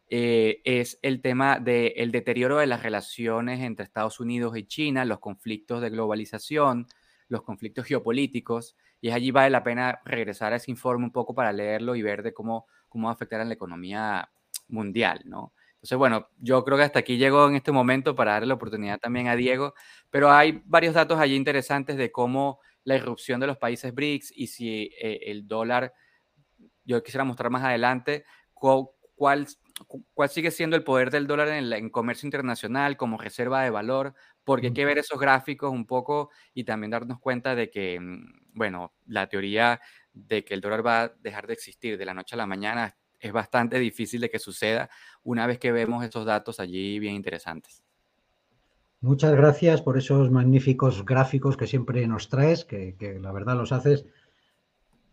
eh, 0.10 0.62
es 0.64 0.99
el 1.01 1.22
tema 1.22 1.60
del 1.60 2.12
deterioro 2.12 2.58
de 2.58 2.68
las 2.68 2.84
relaciones 2.84 3.60
entre 3.62 3.84
Estados 3.84 4.20
Unidos 4.20 4.58
y 4.58 4.66
China, 4.66 5.05
los 5.05 5.20
conflictos 5.20 5.82
de 5.82 5.89
globalización, 5.89 6.88
los 7.28 7.41
conflictos 7.43 7.86
geopolíticos, 7.86 8.76
y 9.01 9.10
es 9.10 9.16
allí 9.16 9.32
vale 9.32 9.49
la 9.49 9.64
pena 9.64 10.01
regresar 10.05 10.53
a 10.53 10.55
ese 10.55 10.72
informe 10.72 11.05
un 11.05 11.12
poco 11.12 11.36
para 11.36 11.51
leerlo 11.51 11.95
y 11.95 12.01
ver 12.01 12.24
de 12.24 12.34
cómo, 12.34 12.68
cómo 12.89 13.08
va 13.08 13.12
a 13.12 13.16
afectar 13.16 13.41
a 13.41 13.45
la 13.45 13.53
economía 13.53 14.30
mundial, 14.70 15.22
¿no? 15.26 15.53
Entonces, 15.76 15.97
bueno, 15.97 16.28
yo 16.39 16.64
creo 16.64 16.78
que 16.78 16.84
hasta 16.84 16.99
aquí 16.99 17.18
llegó 17.18 17.47
en 17.47 17.55
este 17.55 17.72
momento 17.72 18.16
para 18.16 18.34
darle 18.34 18.47
la 18.47 18.55
oportunidad 18.55 18.99
también 18.99 19.28
a 19.28 19.36
Diego, 19.36 19.74
pero 20.10 20.32
hay 20.32 20.62
varios 20.66 20.95
datos 20.95 21.20
allí 21.20 21.36
interesantes 21.36 21.97
de 21.97 22.12
cómo 22.12 22.60
la 22.84 22.95
irrupción 22.95 23.39
de 23.39 23.47
los 23.47 23.58
países 23.58 23.93
BRICS 23.93 24.34
y 24.36 24.47
si 24.47 24.89
eh, 24.99 25.20
el 25.28 25.47
dólar, 25.47 25.93
yo 26.84 27.03
quisiera 27.03 27.24
mostrar 27.24 27.51
más 27.51 27.64
adelante 27.64 28.26
cuál, 28.53 29.47
sigue 30.30 30.52
siendo 30.52 30.76
el 30.76 30.84
poder 30.84 31.12
del 31.12 31.28
dólar 31.28 31.50
en, 31.50 31.72
en, 31.72 31.90
comercio 31.90 32.28
internacional 32.28 32.98
como 32.98 33.18
reserva 33.18 33.64
de 33.64 33.70
valor, 33.70 34.14
porque 34.44 34.68
hay 34.68 34.74
que 34.74 34.86
ver 34.86 34.98
esos 34.98 35.20
gráficos 35.20 35.72
un 35.72 35.86
poco 35.86 36.30
y 36.54 36.64
también 36.64 36.92
darnos 36.92 37.20
cuenta 37.20 37.56
de 37.56 37.70
que, 37.70 38.00
mm, 38.00 38.54
bueno, 38.54 38.94
la 39.06 39.28
teoría 39.28 39.80
de 40.14 40.44
que 40.44 40.54
el 40.54 40.62
dólar 40.62 40.86
va 40.86 41.02
a 41.04 41.10
dejar 41.20 41.48
de 41.48 41.54
existir 41.54 41.98
de 41.98 42.06
la 42.06 42.14
noche 42.14 42.36
a 42.36 42.38
la 42.38 42.48
mañana 42.48 42.96
es 43.20 43.32
bastante 43.32 43.80
difícil 43.80 44.22
de 44.22 44.30
que 44.30 44.40
suceda 44.40 44.90
una 45.24 45.48
vez 45.48 45.60
que 45.60 45.72
vemos 45.72 46.04
esos 46.04 46.26
datos 46.26 46.60
allí 46.60 47.00
bien 47.00 47.16
interesantes. 47.16 47.84
Muchas 49.02 49.36
gracias 49.36 49.82
por 49.82 49.98
esos 49.98 50.32
magníficos 50.32 51.06
gráficos 51.06 51.56
que 51.56 51.68
siempre 51.68 52.08
nos 52.08 52.30
traes, 52.30 52.66
que, 52.66 52.96
la 53.22 53.32
verdad 53.32 53.56
los 53.56 53.72
haces 53.72 54.06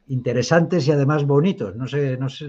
interesantes 0.06 0.86
y 0.88 0.92
además 0.92 1.26
bonitos. 1.26 1.76
No 1.76 1.86
sé, 1.86 2.16
no 2.16 2.30
sé, 2.30 2.46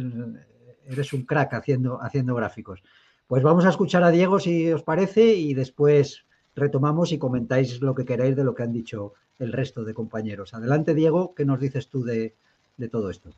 eres 0.88 1.14
un 1.14 1.24
crack 1.24 1.54
haciendo, 1.54 2.02
haciendo 2.02 2.36
gráficos. 2.36 2.82
Pues 3.28 3.44
vamos 3.44 3.66
a 3.66 3.70
escuchar 3.70 4.04
a 4.04 4.12
Diego 4.12 4.40
si 4.40 4.72
os 4.72 4.84
parece 4.84 5.34
y 5.34 5.54
después 5.54 6.26
retomamos 6.56 7.12
y 7.12 7.18
comentáis 7.18 7.82
lo 7.82 7.96
que 7.96 8.06
queráis 8.06 8.36
de 8.36 8.44
lo 8.44 8.54
que 8.56 8.64
han 8.64 8.74
dicho 8.74 9.14
el 9.40 9.52
resto 9.52 9.84
de 9.84 9.94
compañeros. 9.94 10.54
Adelante, 10.54 10.94
Diego, 10.94 11.34
¿qué 11.36 11.46
nos 11.46 11.60
dices 11.60 11.88
tú 11.88 12.04
de 12.04 12.34
todo 12.92 13.10
esto? 13.10 13.32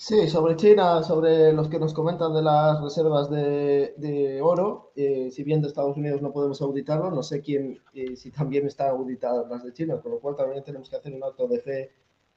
Sí, 0.00 0.28
sobre 0.28 0.56
China, 0.56 1.02
sobre 1.02 1.52
los 1.52 1.68
que 1.68 1.78
nos 1.78 1.92
comentan 1.92 2.32
de 2.32 2.40
las 2.40 2.80
reservas 2.80 3.28
de, 3.28 4.40
oro, 4.42 4.92
eh, 4.96 5.28
si 5.30 5.44
bien 5.44 5.60
de 5.60 5.68
Estados 5.68 5.94
Unidos 5.94 6.22
no 6.22 6.32
podemos 6.32 6.62
auditarlo, 6.62 7.10
no 7.10 7.22
sé 7.22 7.42
quién, 7.42 7.78
eh, 7.92 8.16
si 8.16 8.30
también 8.30 8.66
están 8.66 8.88
auditadas 8.88 9.46
las 9.50 9.62
de 9.62 9.74
China, 9.74 10.00
con 10.00 10.12
lo 10.12 10.18
cual 10.18 10.36
también 10.36 10.64
tenemos 10.64 10.88
que 10.88 10.96
hacer 10.96 11.12
un 11.14 11.22
acto 11.22 11.46
de 11.46 11.60
fe 11.60 11.90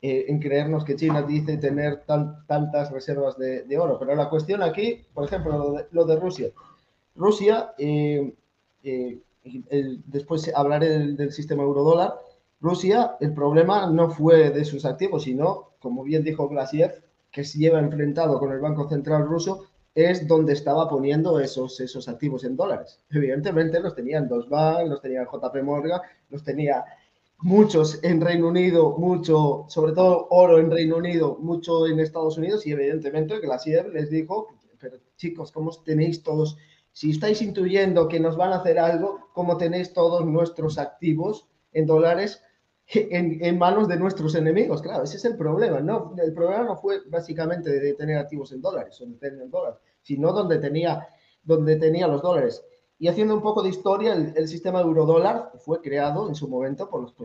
eh, 0.05 0.25
en 0.27 0.37
creernos 0.39 0.83
que 0.83 0.97
China 0.97 1.21
dice 1.21 1.55
tener 1.55 2.03
tantas 2.05 2.91
reservas 2.91 3.37
de, 3.37 3.77
oro. 3.79 3.97
Pero 3.97 4.13
la 4.15 4.29
cuestión 4.29 4.61
aquí, 4.61 4.99
por 5.13 5.23
ejemplo, 5.23 5.77
lo 5.89 6.05
de, 6.05 6.15
Rusia. 6.17 6.49
Rusia, 7.15 7.73
después 10.05 10.51
hablaré 10.53 10.89
del, 11.13 11.31
sistema 11.31 11.63
euro-dólar, 11.63 12.15
Rusia, 12.59 13.15
el 13.21 13.33
problema 13.33 13.87
no 13.89 14.09
fue 14.09 14.49
de 14.49 14.65
sus 14.65 14.83
activos, 14.83 15.23
sino, 15.23 15.69
como 15.79 16.03
bien 16.03 16.21
dijo 16.21 16.49
Glasiev, 16.49 17.01
que 17.31 17.45
se 17.45 17.59
lleva 17.59 17.79
enfrentado 17.79 18.39
con 18.39 18.51
el 18.51 18.59
Banco 18.59 18.89
Central 18.89 19.25
ruso 19.25 19.67
es 19.95 20.27
donde 20.27 20.51
estaba 20.51 20.89
poniendo 20.89 21.39
esos, 21.39 21.79
esos 21.79 22.09
activos 22.09 22.43
en 22.43 22.57
dólares. 22.57 22.99
Evidentemente 23.09 23.79
los 23.79 23.95
tenían 23.95 24.27
dos 24.27 24.49
Bank, 24.49 24.89
los 24.89 25.01
tenía 25.01 25.23
JP 25.23 25.63
Morgan, 25.63 26.01
los 26.29 26.43
tenía 26.43 26.83
muchos 27.39 28.03
en 28.03 28.21
Reino 28.21 28.47
Unido, 28.47 28.97
mucho, 28.97 29.65
sobre 29.67 29.93
todo 29.93 30.27
oro 30.29 30.59
en 30.59 30.71
Reino 30.71 30.97
Unido, 30.97 31.37
mucho 31.39 31.87
en 31.87 31.99
Estados 31.99 32.37
Unidos 32.37 32.65
y 32.65 32.71
evidentemente 32.71 33.39
Glacier 33.39 33.89
les 33.89 34.09
dijo, 34.09 34.47
pero 34.79 34.97
chicos, 35.17 35.51
¿cómo 35.51 35.71
tenéis 35.83 36.23
todos? 36.23 36.57
Si 36.91 37.11
estáis 37.11 37.41
intuyendo 37.41 38.07
que 38.07 38.19
nos 38.19 38.37
van 38.37 38.53
a 38.53 38.57
hacer 38.57 38.79
algo, 38.79 39.29
¿cómo 39.33 39.57
tenéis 39.57 39.93
todos 39.93 40.25
nuestros 40.25 40.77
activos 40.77 41.47
en 41.73 41.85
dólares 41.85 42.41
en, 42.87 43.57
manos 43.57 43.87
de 43.87 43.97
nuestros 43.97 44.35
enemigos. 44.35 44.81
Claro, 44.81 45.03
ese 45.03 45.17
es 45.17 45.25
el 45.25 45.37
problema. 45.37 45.79
¿no? 45.79 46.13
El 46.17 46.33
problema 46.33 46.63
no 46.63 46.75
fue 46.75 47.01
básicamente 47.07 47.69
de 47.69 47.93
tener 47.93 48.17
activos 48.17 48.51
en 48.51 48.61
dólares 48.61 48.99
o 49.01 49.05
en 49.05 49.49
dólares, 49.49 49.79
sino 50.01 50.31
donde 50.31 50.57
tenía, 50.59 51.07
donde 51.43 51.75
tenía 51.77 52.07
los 52.07 52.21
dólares. 52.21 52.63
Y 52.99 53.07
haciendo 53.07 53.35
un 53.35 53.41
poco 53.41 53.63
de 53.63 53.69
historia, 53.69 54.13
el, 54.13 54.47
sistema 54.47 54.81
euro-dólar 54.81 55.51
fue 55.59 55.81
creado 55.81 56.29
en 56.29 56.35
su 56.35 56.47
momento 56.47 56.89
por 56.89 57.01
los, 57.01 57.15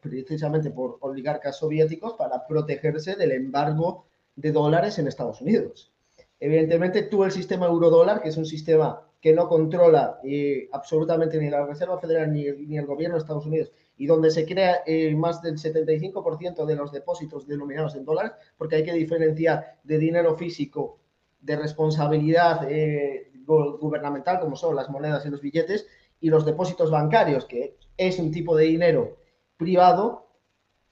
precisamente 0.00 0.70
por 0.70 0.98
oligarcas 1.00 1.58
soviéticos 1.58 2.14
para 2.14 2.46
protegerse 2.46 3.14
del 3.14 3.32
embargo 3.32 4.06
de 4.34 4.52
dólares 4.52 4.98
en 4.98 5.06
Estados 5.06 5.40
Unidos. 5.40 5.92
Evidentemente, 6.40 7.02
tú 7.02 7.24
el 7.24 7.32
sistema 7.32 7.66
euro-dólar, 7.66 8.22
que 8.22 8.28
es 8.28 8.36
un 8.36 8.46
sistema 8.46 9.02
que 9.20 9.32
no 9.32 9.48
controla 9.48 10.20
eh, 10.24 10.68
absolutamente 10.72 11.38
ni 11.38 11.50
la 11.50 11.66
Reserva 11.66 11.98
Federal 11.98 12.32
ni 12.32 12.78
el 12.78 12.86
gobierno 12.86 13.16
de 13.16 13.20
Estados 13.20 13.46
Unidos, 13.46 13.72
y 13.98 14.06
donde 14.06 14.30
se 14.30 14.46
crea 14.46 14.82
eh, 14.86 15.14
más 15.14 15.42
del 15.42 15.58
75% 15.58 16.64
de 16.64 16.76
los 16.76 16.92
depósitos 16.92 17.46
denominados 17.46 17.96
en 17.96 18.04
dólares, 18.04 18.32
porque 18.56 18.76
hay 18.76 18.84
que 18.84 18.92
diferenciar 18.92 19.78
de 19.82 19.98
dinero 19.98 20.36
físico, 20.36 21.00
de 21.40 21.56
responsabilidad 21.56 22.70
eh, 22.70 23.27
gubernamental, 23.48 24.40
como 24.40 24.56
son 24.56 24.76
las 24.76 24.88
monedas 24.90 25.24
y 25.26 25.30
los 25.30 25.40
billetes, 25.40 25.86
y 26.20 26.30
los 26.30 26.44
depósitos 26.44 26.90
bancarios, 26.90 27.44
que 27.44 27.76
es 27.96 28.18
un 28.18 28.30
tipo 28.30 28.56
de 28.56 28.64
dinero 28.66 29.16
privado 29.56 30.28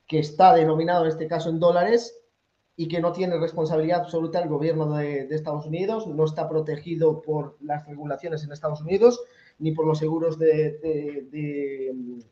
que 0.06 0.18
está 0.18 0.54
denominado 0.54 1.04
en 1.04 1.10
este 1.10 1.26
caso 1.26 1.50
en 1.50 1.60
dólares 1.60 2.18
y 2.76 2.88
que 2.88 3.00
no 3.00 3.12
tiene 3.12 3.38
responsabilidad 3.38 4.00
absoluta 4.00 4.40
el 4.40 4.48
gobierno 4.48 4.96
de, 4.96 5.26
de 5.26 5.34
Estados 5.34 5.66
Unidos, 5.66 6.06
no 6.06 6.24
está 6.24 6.48
protegido 6.48 7.22
por 7.22 7.56
las 7.60 7.86
regulaciones 7.86 8.44
en 8.44 8.52
Estados 8.52 8.80
Unidos 8.80 9.20
ni 9.58 9.72
por 9.72 9.86
los 9.86 9.98
seguros 9.98 10.38
de, 10.38 10.78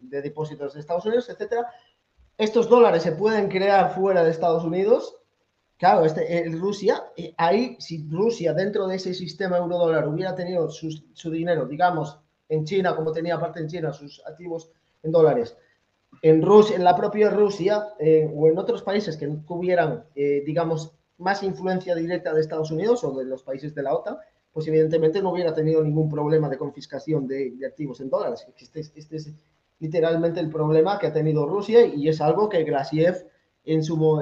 depósitos 0.01 0.75
de 0.75 0.81
Estados 0.81 1.07
Unidos, 1.07 1.29
etcétera. 1.29 1.67
Estos 2.37 2.69
dólares 2.69 3.03
se 3.03 3.13
pueden 3.13 3.49
crear 3.49 3.95
fuera 3.95 4.25
de 4.25 4.31
Estados 4.31 4.65
Unidos. 4.65 5.17
Claro, 5.77 6.05
este, 6.05 6.49
Rusia, 6.51 7.05
eh, 7.17 7.35
ahí, 7.37 7.77
si 7.81 8.07
Rusia 8.09 8.55
dentro 8.55 8.87
de 8.87 8.97
ese 8.97 9.13
sistema 9.13 9.59
euro-dólar 9.59 10.09
hubiera 10.09 10.35
tenido 10.35 10.71
su 10.71 11.31
dinero, 11.31 11.67
digamos, 11.67 12.19
en 12.49 12.65
China, 12.65 12.95
como 12.95 13.13
tenía 13.13 13.39
parte 13.39 13.61
en 13.61 13.69
China, 13.69 13.93
sus 13.93 14.23
activos 14.27 14.71
en 15.03 15.13
dólares, 15.13 15.57
en, 16.23 16.43
Rusia, 16.43 16.77
en 16.77 16.85
la 16.85 16.97
propia 16.97 17.31
Rusia 17.31 17.89
eh, 17.99 18.31
o 18.35 18.49
en 18.49 18.59
otros 18.59 18.83
países 18.83 19.17
que 19.17 19.27
tuvieran, 19.47 20.05
eh, 20.15 20.43
digamos, 20.47 20.93
más 21.19 21.43
influencia 21.43 21.95
directa 21.95 22.33
de 22.33 22.41
Estados 22.41 22.71
Unidos 22.71 23.05
o 23.05 23.13
de 23.17 23.25
los 23.25 23.43
países 23.43 23.75
de 23.75 23.83
la 23.83 23.95
OTAN, 23.95 24.17
pues 24.53 24.67
evidentemente 24.69 25.21
no 25.21 25.33
hubiera 25.33 25.53
tenido 25.55 25.83
ningún 25.83 26.09
problema 26.09 26.49
de 26.49 26.59
confiscación 26.59 27.27
de, 27.27 27.55
activos 27.67 28.01
en 28.01 28.11
dólares. 28.11 28.47
Este, 28.57 28.81
este, 28.81 29.17
es 29.17 29.33
literalmente 29.81 30.41
el 30.41 30.49
problema 30.49 30.99
que 30.99 31.09
ha 31.09 31.13
tenido 31.13 31.47
Rusia 31.47 31.85
y 31.85 32.09
es 32.09 32.21
algo 32.21 32.49
que 32.49 32.65
Grasiev 32.65 33.27
en 33.65 33.83
su, 33.83 34.21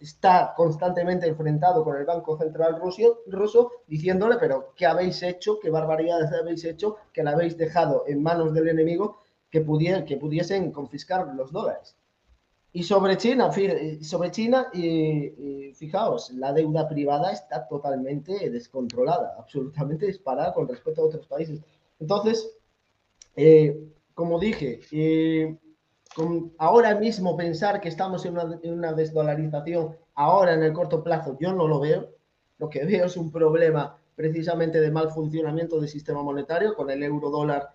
está 0.00 0.54
constantemente 0.56 1.26
enfrentado 1.26 1.84
con 1.84 1.96
el 1.96 2.04
Banco 2.04 2.38
Central 2.38 2.80
ruso, 2.80 3.20
ruso 3.26 3.72
diciéndole, 3.86 4.36
pero 4.40 4.72
¿qué 4.76 4.86
habéis 4.86 5.22
hecho? 5.22 5.58
¿Qué 5.60 5.70
barbaridades 5.70 6.32
habéis 6.32 6.64
hecho? 6.64 6.96
Que 7.12 7.22
la 7.22 7.32
habéis 7.32 7.56
dejado 7.58 8.04
en 8.06 8.22
manos 8.22 8.54
del 8.54 8.68
enemigo 8.68 9.20
que, 9.50 9.64
que 10.06 10.16
pudiesen 10.16 10.72
confiscar 10.72 11.34
los 11.34 11.52
dólares. 11.52 11.96
Y 12.72 12.84
sobre 12.84 13.16
China, 13.16 13.50
sobre 14.00 14.30
China, 14.30 14.68
y, 14.72 15.72
fijaos, 15.74 16.30
la 16.30 16.52
deuda 16.52 16.88
privada 16.88 17.32
está 17.32 17.66
totalmente 17.66 18.48
descontrolada, 18.48 19.34
absolutamente 19.38 20.06
disparada 20.06 20.54
con 20.54 20.68
respecto 20.68 21.02
a 21.02 21.06
otros 21.06 21.26
países. 21.26 21.60
Entonces, 21.98 22.48
eh, 23.34 23.88
como 24.14 24.38
dije, 24.38 24.80
eh, 24.92 25.58
ahora 26.58 26.94
mismo 26.96 27.36
pensar 27.36 27.80
que 27.80 27.88
estamos 27.88 28.24
en 28.24 28.32
una, 28.32 28.58
en 28.62 28.72
una, 28.74 28.92
desdolarización, 28.92 29.96
ahora 30.14 30.54
en 30.54 30.62
el 30.62 30.72
corto 30.72 31.02
plazo, 31.02 31.36
yo 31.40 31.52
no 31.52 31.68
lo 31.68 31.80
veo. 31.80 32.08
Lo 32.58 32.68
que 32.68 32.84
veo 32.84 33.06
es 33.06 33.16
un 33.16 33.30
problema 33.30 33.96
precisamente 34.14 34.80
de 34.80 34.90
mal 34.90 35.10
funcionamiento 35.10 35.80
del 35.80 35.88
sistema 35.88 36.22
monetario, 36.22 36.74
con 36.74 36.90
el 36.90 37.02
euro 37.02 37.30
dólar 37.30 37.70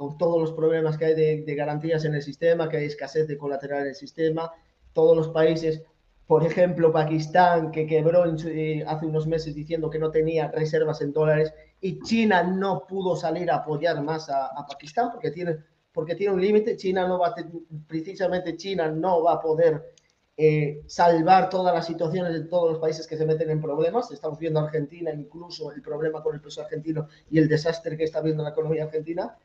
con 0.00 0.16
todos 0.16 0.40
los 0.40 0.52
problemas 0.52 0.96
que 0.96 1.04
hay 1.04 1.14
de, 1.14 1.54
garantías 1.54 2.06
en 2.06 2.14
el 2.14 2.22
sistema, 2.22 2.70
que 2.70 2.78
hay 2.78 2.86
escasez 2.86 3.28
de 3.28 3.36
colateral 3.36 3.82
en 3.82 3.88
el 3.88 3.94
sistema, 3.94 4.50
todos 4.94 5.14
los 5.14 5.28
países, 5.28 5.82
por 6.26 6.42
ejemplo, 6.42 6.90
Pakistán, 6.90 7.70
que 7.70 7.86
quebró 7.86 8.24
eh, 8.24 8.82
hace 8.86 9.04
unos 9.04 9.26
meses 9.26 9.54
diciendo 9.54 9.90
que 9.90 9.98
no 9.98 10.10
tenía 10.10 10.50
reservas 10.52 11.02
en 11.02 11.12
dólares, 11.12 11.52
y 11.82 12.00
China 12.00 12.42
no 12.42 12.86
pudo 12.86 13.14
salir 13.14 13.50
a 13.50 13.56
apoyar 13.56 14.02
más 14.02 14.30
a, 14.30 14.48
Pakistán 14.66 15.10
porque 15.12 15.32
tiene, 15.32 15.58
porque 15.92 16.14
tiene 16.14 16.34
un 16.34 16.40
límite, 16.40 16.76
China 16.76 17.06
no 17.06 17.18
va 17.18 17.34
precisamente 17.86 18.56
China 18.56 18.88
no 18.88 19.22
va 19.22 19.34
a 19.34 19.40
poder 19.40 19.92
eh, 20.36 20.82
salvar 20.86 21.50
todas 21.50 21.74
las 21.74 21.86
situaciones 21.86 22.32
de 22.32 22.44
todos 22.44 22.70
los 22.70 22.80
países 22.80 23.06
que 23.06 23.16
se 23.16 23.26
meten 23.26 23.50
en 23.50 23.60
problemas. 23.60 24.10
Estamos 24.10 24.38
viendo 24.38 24.60
Argentina, 24.60 25.12
incluso 25.12 25.70
el 25.72 25.82
problema 25.82 26.22
con 26.22 26.34
el 26.34 26.40
peso 26.40 26.62
argentino 26.62 27.08
y 27.30 27.38
el 27.38 27.48
desastre 27.48 27.96
que 27.96 28.04
está 28.04 28.20
viendo 28.20 28.42
la 28.42 28.50
economía 28.50 28.84
argentina. 28.84 29.36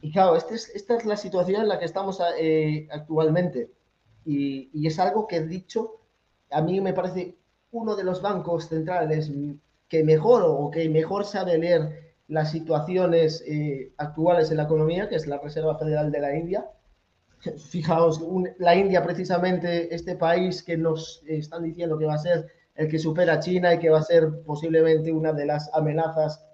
Y 0.00 0.12
claro, 0.12 0.36
este 0.36 0.54
esta 0.54 0.96
es 0.96 1.04
la 1.04 1.16
situación 1.16 1.62
en 1.62 1.68
la 1.68 1.78
que 1.78 1.86
estamos 1.86 2.20
eh, 2.38 2.86
actualmente. 2.92 3.72
Y, 4.24 4.86
es 4.86 4.98
algo 4.98 5.26
que 5.26 5.36
he 5.36 5.46
dicho, 5.46 6.00
a 6.50 6.60
mí 6.60 6.80
me 6.80 6.92
parece 6.92 7.36
uno 7.72 7.96
de 7.96 8.04
los 8.04 8.22
bancos 8.22 8.68
centrales 8.68 9.30
que 9.88 10.04
mejor 10.04 10.42
o 10.44 10.70
que 10.70 10.88
mejor 10.88 11.24
sabe 11.24 11.58
leer 11.58 12.05
las 12.28 12.50
situaciones 12.50 13.42
eh, 13.46 13.92
actuales 13.96 14.50
en 14.50 14.58
la 14.58 14.64
economía, 14.64 15.08
que 15.08 15.16
es 15.16 15.26
la 15.26 15.38
Reserva 15.38 15.78
Federal 15.78 16.10
de 16.10 16.20
la 16.20 16.36
India. 16.36 16.66
Fijaos, 17.70 18.20
la 18.58 18.74
India 18.74 19.02
precisamente, 19.02 19.94
este 19.94 20.16
país 20.16 20.62
que 20.62 20.76
nos 20.76 21.22
están 21.26 21.62
diciendo 21.62 21.98
que 21.98 22.06
va 22.06 22.14
a 22.14 22.18
ser 22.18 22.46
el 22.74 22.88
que 22.88 22.98
supera 22.98 23.34
a 23.34 23.40
China 23.40 23.74
y 23.74 23.78
que 23.78 23.90
va 23.90 24.00
a 24.00 24.02
ser 24.02 24.42
posiblemente 24.44 25.12
una 25.12 25.32
de 25.32 25.46
las 25.46 25.70
amenazas 25.72 26.44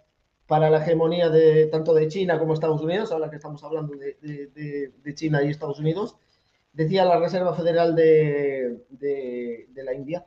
para 0.47 0.71
la 0.71 0.83
hegemonía 0.83 1.31
de 1.31 1.67
tanto 1.67 1.95
de 1.95 2.09
China 2.09 2.39
como 2.39 2.55
Estados 2.55 2.83
Unidos, 2.83 3.11
ahora 3.11 3.31
que 3.31 3.37
estamos 3.37 3.63
hablando 3.65 3.95
de, 3.97 5.15
China 5.15 5.43
y 5.43 5.49
Estados 5.49 5.79
Unidos. 5.81 6.17
decía 6.73 7.05
la 7.05 7.19
Reserva 7.19 7.55
Federal 7.55 7.95
de, 7.95 8.79
la 9.75 9.95
India 9.95 10.27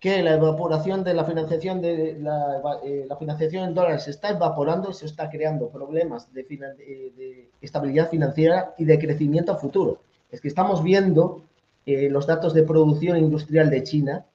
que 0.00 0.22
la 0.22 0.34
evaporación 0.34 1.02
de 1.02 1.12
la 1.12 1.24
financiación 1.24 1.80
de 1.82 2.16
la, 2.20 2.60
eh, 2.84 3.08
financiación 3.18 3.68
en 3.68 3.74
dólares 3.74 4.04
se 4.04 4.10
está 4.10 4.30
evaporando 4.30 4.90
y 4.90 4.94
se 4.94 5.06
está 5.06 5.28
creando 5.28 5.68
problemas 5.70 6.32
de, 6.32 6.44
de, 6.44 7.50
estabilidad 7.60 8.08
financiera 8.08 8.74
y 8.78 8.84
de 8.84 8.98
crecimiento 8.98 9.52
a 9.52 9.56
futuro. 9.56 10.00
Es 10.30 10.40
que 10.40 10.48
estamos 10.48 10.84
viendo 10.84 11.42
eh, 11.84 12.08
los 12.10 12.26
datos 12.26 12.54
de 12.54 12.62
producción 12.62 13.16
industrial 13.16 13.70
de 13.70 13.82
China 13.82 14.26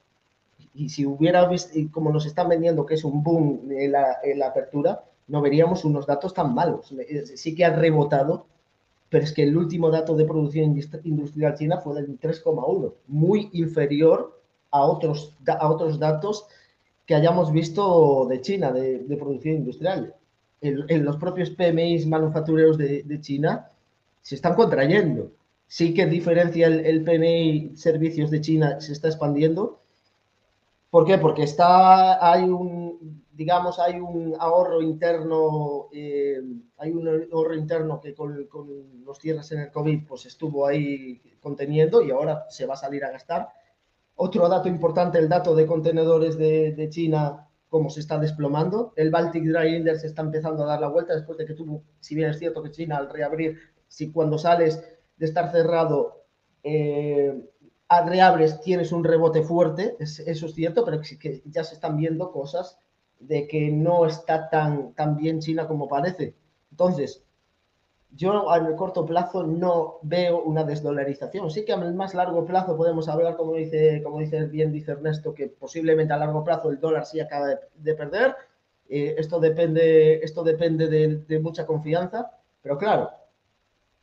y 0.74 0.90
si 0.90 1.06
hubiera 1.06 1.48
visto, 1.48 1.72
como 1.92 2.10
nos 2.10 2.26
están 2.26 2.48
vendiendo 2.48 2.84
que 2.84 2.94
es 2.94 3.04
un 3.04 3.22
boom 3.22 3.70
en 3.70 3.92
la, 3.92 4.18
en 4.22 4.40
la 4.40 4.48
apertura, 4.48 5.04
no 5.28 5.40
veríamos 5.40 5.84
unos 5.84 6.06
datos 6.06 6.34
tan 6.34 6.54
malos. 6.54 6.92
Eh, 6.92 7.24
sí 7.36 7.54
que 7.54 7.64
ha 7.64 7.74
rebotado, 7.74 8.46
pero 9.08 9.24
es 9.24 9.32
que 9.32 9.44
el 9.44 9.56
último 9.56 9.90
dato 9.90 10.14
de 10.14 10.26
producción 10.26 10.76
industrial 11.04 11.54
china 11.54 11.78
fue 11.78 11.94
del 11.94 12.20
3,1, 12.20 12.92
muy 13.06 13.48
inferior 13.52 14.33
a 14.74 14.82
otros, 14.82 15.36
a 15.46 15.70
otros 15.70 15.98
datos 16.00 16.46
que 17.06 17.14
hayamos 17.14 17.52
visto 17.52 18.26
de 18.28 18.40
China, 18.40 18.72
de, 18.72 19.16
producción 19.16 19.56
industrial. 19.56 20.14
En, 20.60 21.04
los 21.04 21.16
propios 21.16 21.50
PMIs 21.50 22.06
manufactureros 22.06 22.76
de, 22.76 23.18
China 23.20 23.70
se 24.20 24.34
están 24.34 24.54
contrayendo. 24.54 25.30
Sí 25.68 25.94
que 25.94 26.06
diferencia 26.06 26.66
el, 26.66 26.84
el 26.84 27.04
PMI 27.04 27.76
servicios 27.76 28.30
de 28.30 28.40
China, 28.40 28.80
se 28.80 28.92
está 28.92 29.08
expandiendo. 29.08 29.80
¿Por 30.90 31.04
qué? 31.06 31.18
Porque 31.18 31.44
está, 31.44 32.32
hay 32.32 32.44
un, 32.44 33.22
digamos, 33.32 33.78
hay 33.78 34.00
un 34.00 34.34
ahorro 34.38 34.82
interno, 34.82 35.88
eh, 35.92 36.40
hay 36.78 36.90
un 36.90 37.28
ahorro 37.32 37.54
interno 37.54 38.00
que 38.00 38.14
con, 38.14 38.48
los 39.04 39.18
cierres 39.18 39.52
en 39.52 39.60
el 39.60 39.70
COVID 39.70 40.06
pues 40.08 40.26
estuvo 40.26 40.66
ahí 40.66 41.20
conteniendo 41.40 42.02
y 42.02 42.10
ahora 42.10 42.46
se 42.48 42.66
va 42.66 42.74
a 42.74 42.78
salir 42.78 43.04
a 43.04 43.10
gastar. 43.10 43.48
Otro 44.16 44.48
dato 44.48 44.68
importante, 44.68 45.18
el 45.18 45.28
dato 45.28 45.54
de 45.54 45.66
contenedores 45.66 46.38
de, 46.38 46.88
China, 46.90 47.48
cómo 47.68 47.90
se 47.90 48.00
está 48.00 48.18
desplomando. 48.18 48.92
El 48.96 49.10
Baltic 49.10 49.44
Dry 49.44 49.76
Index 49.76 50.04
está 50.04 50.22
empezando 50.22 50.62
a 50.62 50.66
dar 50.66 50.80
la 50.80 50.88
vuelta 50.88 51.14
después 51.14 51.36
de 51.38 51.46
que 51.46 51.54
tuvo, 51.54 51.82
si 52.00 52.14
bien 52.14 52.30
es 52.30 52.38
cierto 52.38 52.62
que 52.62 52.70
China 52.70 52.96
al 52.96 53.10
reabrir, 53.10 53.58
si 53.88 54.12
cuando 54.12 54.38
sales 54.38 54.82
de 55.16 55.26
estar 55.26 55.50
cerrado, 55.50 56.24
eh, 56.62 57.44
reabres, 58.06 58.60
tienes 58.60 58.92
un 58.92 59.04
rebote 59.04 59.42
fuerte, 59.42 59.96
eso 59.98 60.46
es 60.46 60.54
cierto, 60.54 60.84
pero 60.84 61.00
que 61.00 61.42
ya 61.46 61.64
se 61.64 61.74
están 61.74 61.96
viendo 61.96 62.30
cosas 62.32 62.78
de 63.20 63.46
que 63.46 63.70
no 63.70 64.06
está 64.06 64.48
tan, 64.48 64.94
tan 64.94 65.16
bien 65.16 65.40
China 65.40 65.66
como 65.66 65.88
parece. 65.88 66.34
Entonces, 66.70 67.23
yo 68.16 68.50
a 68.50 68.76
corto 68.76 69.04
plazo 69.04 69.44
no 69.44 69.98
veo 70.02 70.42
una 70.42 70.64
desdolarización. 70.64 71.50
Sí 71.50 71.64
que 71.64 71.72
a 71.72 71.76
más 71.76 72.14
largo 72.14 72.44
plazo 72.44 72.76
podemos 72.76 73.08
hablar, 73.08 73.36
como 73.36 73.54
dice, 73.54 74.02
como 74.02 74.20
dice 74.20 74.46
bien 74.46 74.72
dice 74.72 74.92
Ernesto, 74.92 75.34
que 75.34 75.48
posiblemente 75.48 76.12
a 76.12 76.18
largo 76.18 76.44
plazo 76.44 76.70
el 76.70 76.78
dólar 76.78 77.06
sí 77.06 77.20
acaba 77.20 77.48
de, 77.74 77.94
perder. 77.94 78.36
Eh, 78.88 79.14
esto 79.18 79.40
depende, 79.40 80.20
esto 80.22 80.44
depende 80.44 80.88
de, 80.88 81.40
mucha 81.40 81.66
confianza, 81.66 82.30
pero 82.62 82.78
claro, 82.78 83.10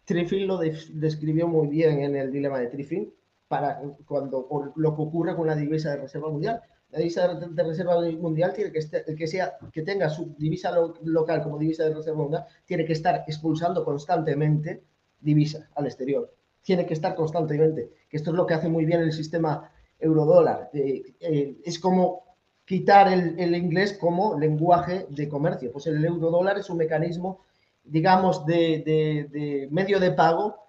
Triffin 0.05 0.47
lo 0.47 0.57
describió 0.57 1.47
muy 1.47 1.67
bien 1.67 2.01
en 2.01 2.15
el 2.15 2.31
dilema 2.31 2.59
de 2.59 2.67
Triffin 2.67 3.13
para 3.47 3.81
cuando 4.05 4.47
lo 4.75 4.95
que 4.95 5.01
ocurre 5.01 5.35
con 5.35 5.47
la 5.47 5.55
divisa 5.55 5.91
de 5.91 5.97
reserva 5.97 6.29
mundial 6.29 6.61
la 6.91 6.99
divisa 6.99 7.27
de 7.35 7.63
reserva 7.63 8.01
mundial 8.19 8.53
tiene 8.53 8.71
que 8.71 8.79
estar, 8.79 9.03
que 9.05 9.27
sea 9.27 9.57
que 9.71 9.81
tenga 9.81 10.09
su 10.09 10.35
divisa 10.37 10.71
local 11.03 11.41
como 11.41 11.57
divisa 11.57 11.85
de 11.85 11.93
reserva 11.93 12.19
mundial 12.19 12.45
tiene 12.65 12.85
que 12.85 12.93
estar 12.93 13.23
expulsando 13.27 13.85
constantemente 13.85 14.83
divisa 15.19 15.69
al 15.75 15.85
exterior. 15.85 16.33
Tiene 16.61 16.85
que 16.85 16.93
estar 16.93 17.15
constantemente. 17.15 17.91
Que 18.09 18.17
esto 18.17 18.31
es 18.31 18.35
lo 18.35 18.45
que 18.45 18.55
hace 18.55 18.67
muy 18.67 18.85
bien 18.85 19.01
el 19.01 19.13
sistema 19.13 19.71
eurodólar. 19.99 20.69
Eh, 20.73 21.15
eh, 21.21 21.57
es 21.63 21.79
como 21.79 22.23
quitar 22.65 23.11
el, 23.11 23.55
inglés 23.55 23.97
como 23.99 24.37
lenguaje 24.37 25.07
de 25.09 25.29
comercio. 25.29 25.71
Pues 25.71 25.87
el 25.87 26.03
eurodólar 26.03 26.57
es 26.57 26.69
un 26.69 26.77
mecanismo, 26.77 27.45
digamos, 27.83 28.45
de 28.45 29.67
medio 29.71 29.99
de 29.99 30.11
pago 30.11 30.61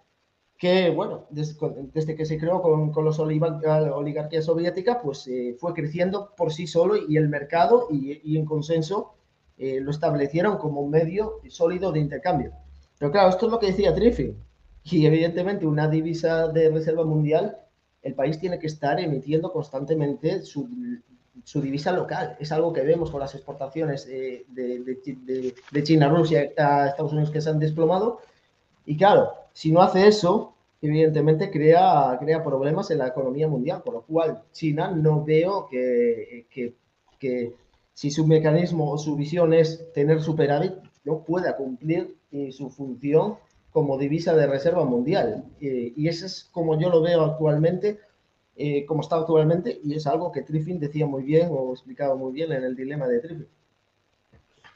que, 0.63 0.91
bueno, 0.91 1.27
desde, 1.29 2.15
que 2.15 2.25
se 2.25 2.39
creó 2.39 2.63
con, 2.63 2.93
con 2.93 3.05
los 3.05 3.19
la 3.19 3.97
oligarquía 3.97 4.41
soviética, 4.41 5.03
pues 5.03 5.27
eh, 5.27 5.57
fue 5.59 5.75
creciendo 5.75 6.33
por 6.37 6.53
sí 6.53 6.69
solo 6.69 6.95
y 6.97 7.17
el 7.17 7.29
mercado 7.29 7.89
y, 7.91 8.37
en 8.37 8.45
consenso 8.45 9.17
eh, 9.59 9.81
lo 9.81 9.91
establecieron 9.91 10.59
como 10.59 10.83
un 10.83 10.91
medio 10.91 11.41
sólido 11.49 11.91
de 11.91 11.99
intercambio. 11.99 12.53
Pero 12.97 13.11
claro, 13.11 13.31
esto 13.31 13.47
es 13.47 13.53
lo 13.53 13.59
que 13.59 13.67
decía 13.67 13.93
Triffin. 13.93 14.37
Y 14.85 15.05
evidentemente 15.05 15.67
una 15.67 15.89
divisa 15.89 16.47
de 16.47 16.71
reserva 16.71 17.05
mundial, 17.05 17.57
el 18.01 18.15
país 18.15 18.39
tiene 18.39 18.61
que 18.61 18.69
estar 18.69 19.01
emitiendo 19.01 19.53
constantemente 19.53 20.43
su, 20.43 20.69
su 21.43 21.61
divisa 21.61 21.91
local. 21.91 22.37
Es 22.39 22.53
algo 22.53 22.73
que 22.73 22.83
vemos 22.83 23.11
con 23.11 23.19
las 23.19 23.35
exportaciones 23.35 24.07
de, 24.07 24.45
de, 24.47 25.55
de 25.73 25.83
China 25.83 26.07
a 26.07 26.11
Rusia 26.11 26.53
a 26.57 26.87
Estados 26.87 27.11
Unidos 27.11 27.33
que 27.33 27.41
se 27.41 27.51
han 27.51 27.59
desplomado. 27.59 28.21
Y 28.85 28.97
claro, 28.97 29.31
si 29.53 29.71
no 29.71 29.83
hace 29.83 30.07
eso, 30.07 30.55
evidentemente 30.81 31.51
crea, 31.51 32.19
problemas 32.45 32.91
en 32.91 32.99
la 32.99 33.09
economía 33.09 33.49
mundial, 33.49 33.83
por 33.85 33.95
lo 33.95 34.03
cual 34.03 34.43
China 34.53 34.91
no 34.91 35.25
veo 35.25 35.69
que, 35.69 36.75
si 37.95 38.11
su 38.11 38.27
mecanismo 38.27 38.91
o 38.91 38.99
su 38.99 39.17
visión 39.17 39.55
es 39.55 39.93
tener 39.93 40.21
superávit, 40.21 40.73
no 41.05 41.23
pueda 41.25 41.57
cumplir 41.57 42.17
eh, 42.31 42.51
su 42.53 42.71
función 42.71 43.37
como 43.73 43.99
divisa 43.99 44.35
de 44.35 44.47
reserva 44.47 44.85
mundial. 44.85 45.45
Eh, 45.61 45.93
y 45.97 46.09
eso 46.09 46.27
es 46.27 46.49
como 46.53 46.79
yo 46.79 46.91
lo 46.91 47.01
veo 47.01 47.23
actualmente, 47.23 47.99
eh, 48.57 48.85
como 48.87 49.03
está 49.03 49.17
actualmente, 49.17 49.81
y 49.83 49.95
es 49.95 50.07
algo 50.07 50.33
que 50.33 50.43
Triffin 50.43 50.79
decía 50.79 51.07
muy 51.07 51.23
bien 51.23 51.49
o 51.51 51.73
explicaba 51.73 52.15
muy 52.15 52.33
bien 52.33 52.53
en 52.53 52.65
el 52.65 52.77
dilema 52.77 53.07
de 53.07 53.21
Triffin. 53.21 53.49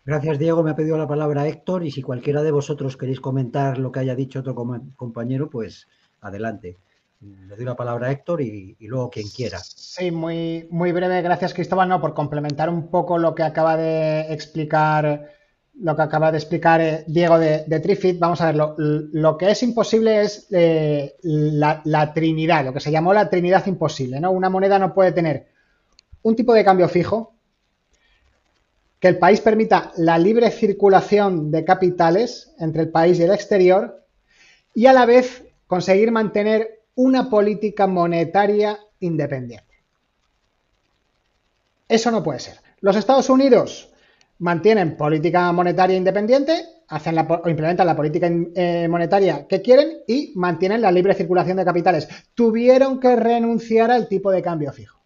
Gracias, 0.07 0.39
Diego. 0.39 0.62
Me 0.62 0.70
ha 0.70 0.77
pedido 0.77 0.97
la 0.97 1.09
palabra 1.09 1.49
Héctor 1.49 1.85
y 1.85 1.91
si 1.91 2.01
cualquiera 2.01 2.45
de 2.45 2.53
vosotros 2.53 2.97
queréis 2.97 3.20
comentar 3.20 3.77
lo 3.77 3.91
que 3.91 3.99
haya 3.99 4.15
dicho 4.15 4.39
otro 4.39 4.55
compañero, 4.95 5.51
pues 5.51 5.89
adelante. 6.20 6.78
Le 7.20 7.57
doy 7.57 7.65
la 7.65 7.74
palabra 7.74 8.07
a 8.07 8.12
Héctor 8.12 8.41
y, 8.41 8.77
luego 8.78 9.11
quien 9.11 9.27
quiera. 9.28 9.59
Sí, 9.59 10.12
muy, 10.12 10.69
muy 10.70 10.93
breve. 10.93 11.23
Gracias, 11.23 11.55
Cristóbal, 11.55 11.89
no, 11.89 12.01
por 12.01 12.15
complementar 12.15 12.70
un 12.70 12.89
poco 12.89 13.19
lo 13.19 13.35
que 13.35 13.43
acaba 13.43 13.77
de 13.77 14.33
explicar 14.33 15.33
lo 15.78 15.95
que 15.95 16.03
acaba 16.03 16.31
de 16.31 16.39
explicar 16.39 16.81
eh, 16.81 17.05
Diego 17.07 17.39
de, 17.39 17.81
Trifid, 17.81 18.19
vamos 18.19 18.41
a 18.41 18.47
ver, 18.47 18.57
lo, 18.57 19.37
que 19.37 19.51
es 19.51 19.62
imposible 19.62 20.23
es 20.23 20.47
eh, 20.51 21.16
la, 21.23 21.83
la, 21.85 22.15
Trinidad, 22.15 22.65
lo 22.65 22.73
que 22.73 22.81
se 22.81 22.91
llamó 22.91 23.12
la 23.12 23.28
Trinidad 23.28 23.66
imposible, 23.66 24.19
¿no? 24.19 24.31
Una 24.31 24.49
moneda 24.49 24.78
no 24.78 24.95
puede 24.95 25.12
tener 25.12 25.49
un 26.23 26.35
tipo 26.35 26.55
de 26.55 26.65
cambio 26.65 26.89
fijo, 26.89 27.36
que 29.01 29.09
el 29.09 29.18
país 29.18 29.40
permita 29.40 29.93
la 29.97 30.18
libre 30.18 30.51
circulación 30.51 31.51
de 31.51 31.64
capitales 31.64 32.55
entre 32.59 32.82
el 32.82 32.90
país 32.90 33.18
y 33.18 33.23
el 33.23 33.32
exterior 33.32 34.05
y 34.74 34.86
a 34.86 34.93
la 34.93 35.06
vez 35.06 35.44
conseguir 35.66 36.10
mantener 36.12 36.85
una 36.94 37.28
política 37.28 37.86
monetaria 37.86 38.78
independiente. 39.01 39.66
Eso 41.89 42.10
no 42.10 42.23
puede 42.23 42.40
ser. 42.40 42.56
Los 42.81 42.97
Estados 42.97 43.28
Unidos 43.31 43.93
mantienen 44.39 44.97
política 44.97 45.52
monetaria 45.52 45.97
independiente, 45.97 46.64
hacen 46.89 47.18
o 47.18 47.48
implementan 47.48 47.86
la 47.86 47.97
política 47.97 48.28
eh, 48.28 48.86
monetaria 48.89 49.47
que 49.47 49.62
quieren 49.62 49.98
y 50.06 50.32
mantienen 50.36 50.82
la 50.82 50.93
libre 50.93 51.14
circulación 51.14 51.56
de 51.56 51.64
capitales. 51.64 52.09
Tuvieron 52.35 53.01
que 53.01 53.16
renunciar 53.16 53.90
al 53.90 54.09
tipo 54.09 54.31
de 54.31 54.43
cambio 54.43 54.73
fijo. 54.73 55.01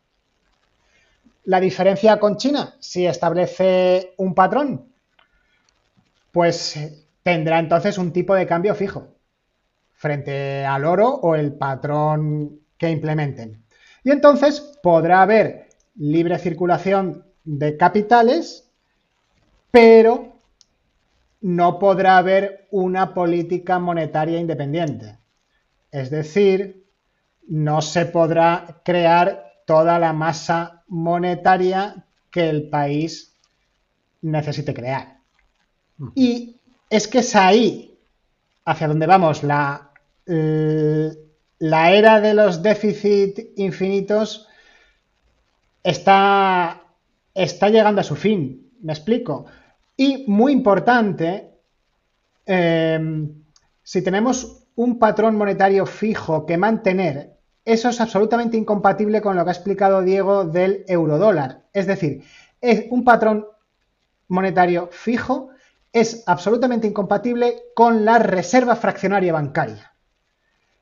La 1.45 1.61
diferencia 1.61 2.19
con 2.19 2.37
China, 2.37 2.75
si 2.81 3.07
establece 3.07 4.15
un 4.19 4.35
patrón, 4.35 4.93
pues 6.33 6.79
tendrá 7.23 7.59
entonces 7.59 7.99
un 7.99 8.13
tipo 8.13 8.35
de 8.35 8.47
cambio 8.47 8.75
fijo 8.75 9.09
frente 9.95 10.65
al 10.65 10.85
oro 10.85 11.09
o 11.09 11.35
el 11.35 11.53
patrón 11.53 12.61
que 12.79 12.91
implementen. 12.91 13.63
Y 14.03 14.11
entonces 14.11 14.79
podrá 14.83 15.23
haber 15.23 15.69
libre 15.97 16.39
circulación 16.39 17.27
de 17.45 17.77
capitales, 17.77 18.71
pero 19.71 20.37
no 21.43 21.79
podrá 21.79 22.17
haber 22.17 22.67
una 22.71 23.13
política 23.13 23.79
monetaria 23.79 24.39
independiente. 24.39 25.19
Es 25.91 26.11
decir, 26.11 26.87
no 27.49 27.83
se 27.83 28.07
podrá 28.07 28.81
crear 28.85 29.50
toda 29.71 30.01
la 30.01 30.13
masa 30.13 30.83
monetaria 30.89 32.05
que 32.29 32.51
el 32.51 32.69
país 32.71 33.37
necesite 34.21 34.75
crear. 34.75 35.19
Y 36.17 36.57
es 36.91 37.07
que 37.07 37.21
es 37.21 37.37
ahí 37.37 37.97
hacia 38.65 38.89
donde 38.89 39.07
vamos. 39.07 39.45
La, 39.45 39.93
la 40.27 41.93
era 41.93 42.21
de 42.21 42.35
los 42.35 42.65
déficits 42.65 43.45
infinitos 43.59 44.49
está, 45.85 46.83
está 47.33 47.69
llegando 47.69 48.01
a 48.01 48.05
su 48.11 48.17
fin. 48.17 48.73
¿Me 48.83 48.93
explico? 48.93 49.47
Y 49.97 50.25
muy 50.27 50.51
importante, 50.51 51.49
em, 52.45 53.45
si 53.85 54.03
tenemos 54.03 54.67
un 54.75 54.99
patrón 54.99 55.37
monetario 55.37 55.87
fijo 55.87 56.45
que 56.45 56.59
mantener, 56.59 57.40
eso 57.73 57.89
es 57.89 58.01
absolutamente 58.01 58.57
incompatible 58.57 59.21
con 59.21 59.37
lo 59.37 59.45
que 59.45 59.51
ha 59.51 59.53
explicado 59.53 60.03
Diego 60.03 60.45
del 60.45 60.85
eurodólar. 60.89 61.63
Es 61.73 61.87
decir, 61.87 62.25
es 62.61 62.85
un 62.91 63.05
patrón 63.05 63.47
monetario 64.29 64.89
fijo 64.93 65.51
es 65.93 66.23
absolutamente 66.27 66.87
incompatible 66.87 67.65
con 67.75 68.05
la 68.05 68.19
reserva 68.19 68.77
fraccionaria 68.77 69.33
bancaria. 69.33 69.93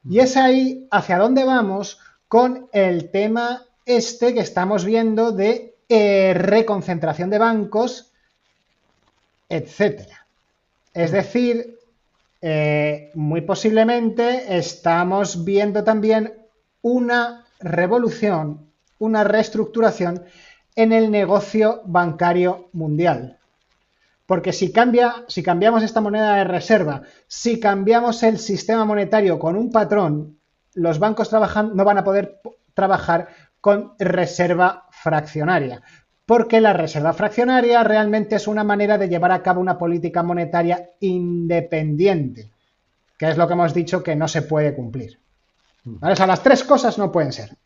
Y 0.09 0.21
es 0.21 0.37
ahí 0.37 0.87
hacia 0.91 1.19
dónde 1.19 1.45
vamos 1.45 1.99
con 2.29 2.69
el 2.73 3.11
tema 3.11 3.65
este 3.87 4.35
que 4.35 4.41
estamos 4.41 4.85
viendo 4.85 5.33
de 5.33 5.77
eh, 5.89 6.35
reconcentración 6.35 7.31
de 7.31 7.39
bancos, 7.39 8.13
etcétera. 9.49 10.27
Es 10.93 11.11
decir, 11.11 11.79
eh, 12.43 13.11
muy 13.15 13.41
posiblemente 13.41 14.59
estamos 14.59 15.45
viendo 15.45 15.85
también 15.85 16.35
una 16.83 17.45
revolución, 17.61 18.71
una 18.99 19.25
reestructuración 19.25 20.25
en 20.77 20.93
el 20.93 21.11
negocio 21.11 21.83
bancario 21.85 22.69
mundial. 22.73 23.39
Porque 24.27 24.53
si, 24.53 24.73
cambia, 24.73 25.25
si 25.27 25.43
cambiamos 25.43 25.83
esta 25.83 26.01
moneda 26.01 26.37
de 26.37 26.45
reserva, 26.45 27.03
si 27.27 27.59
cambiamos 27.59 28.23
el 28.23 28.39
sistema 28.39 28.85
monetario 28.85 29.39
con 29.39 29.57
un 29.57 29.73
patrón, 29.73 30.39
los 30.75 30.99
bancos 30.99 31.31
trabajan, 31.31 31.75
no 31.75 31.85
van 31.85 31.99
a 31.99 32.05
poder 32.05 32.41
trabajar 32.75 33.29
con 33.61 33.95
reserva 33.99 34.87
fraccionaria. 34.91 35.83
Porque 36.27 36.61
la 36.61 36.75
reserva 36.75 37.15
fraccionaria 37.15 37.83
realmente 37.85 38.37
es 38.37 38.47
una 38.47 38.65
manera 38.65 38.99
de 38.99 39.09
llevar 39.09 39.33
a 39.33 39.43
cabo 39.43 39.61
una 39.61 39.79
política 39.79 40.23
monetaria 40.23 40.91
independiente, 41.01 42.51
que 43.17 43.31
es 43.31 43.39
lo 43.39 43.49
que 43.49 43.55
hemos 43.55 43.73
dicho 43.73 44.03
que 44.03 44.15
no 44.15 44.29
se 44.29 44.43
puede 44.43 44.75
cumplir. 44.75 45.19
O 46.01 46.17
sea, 46.17 46.27
las 46.27 46.43
tres 46.43 46.65
cosas 46.65 46.99
no 46.99 47.11
pueden 47.11 47.33
ser. 47.33 47.57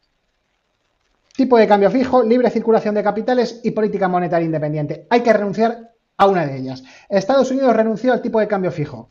Tipo 1.36 1.56
de 1.56 1.66
cambio 1.66 1.90
fijo, 1.90 2.22
libre 2.22 2.50
circulación 2.50 2.94
de 2.94 3.02
capitales 3.02 3.60
y 3.62 3.70
política 3.70 4.08
monetaria 4.08 4.44
independiente. 4.44 5.06
Hay 5.10 5.22
que 5.22 5.32
renunciar 5.32 5.92
a 6.16 6.26
una 6.26 6.46
de 6.46 6.58
ellas. 6.58 6.84
Estados 7.08 7.50
Unidos 7.50 7.74
renunció 7.74 8.12
al 8.12 8.22
tipo 8.22 8.38
de 8.38 8.48
cambio 8.48 8.70
fijo. 8.70 9.08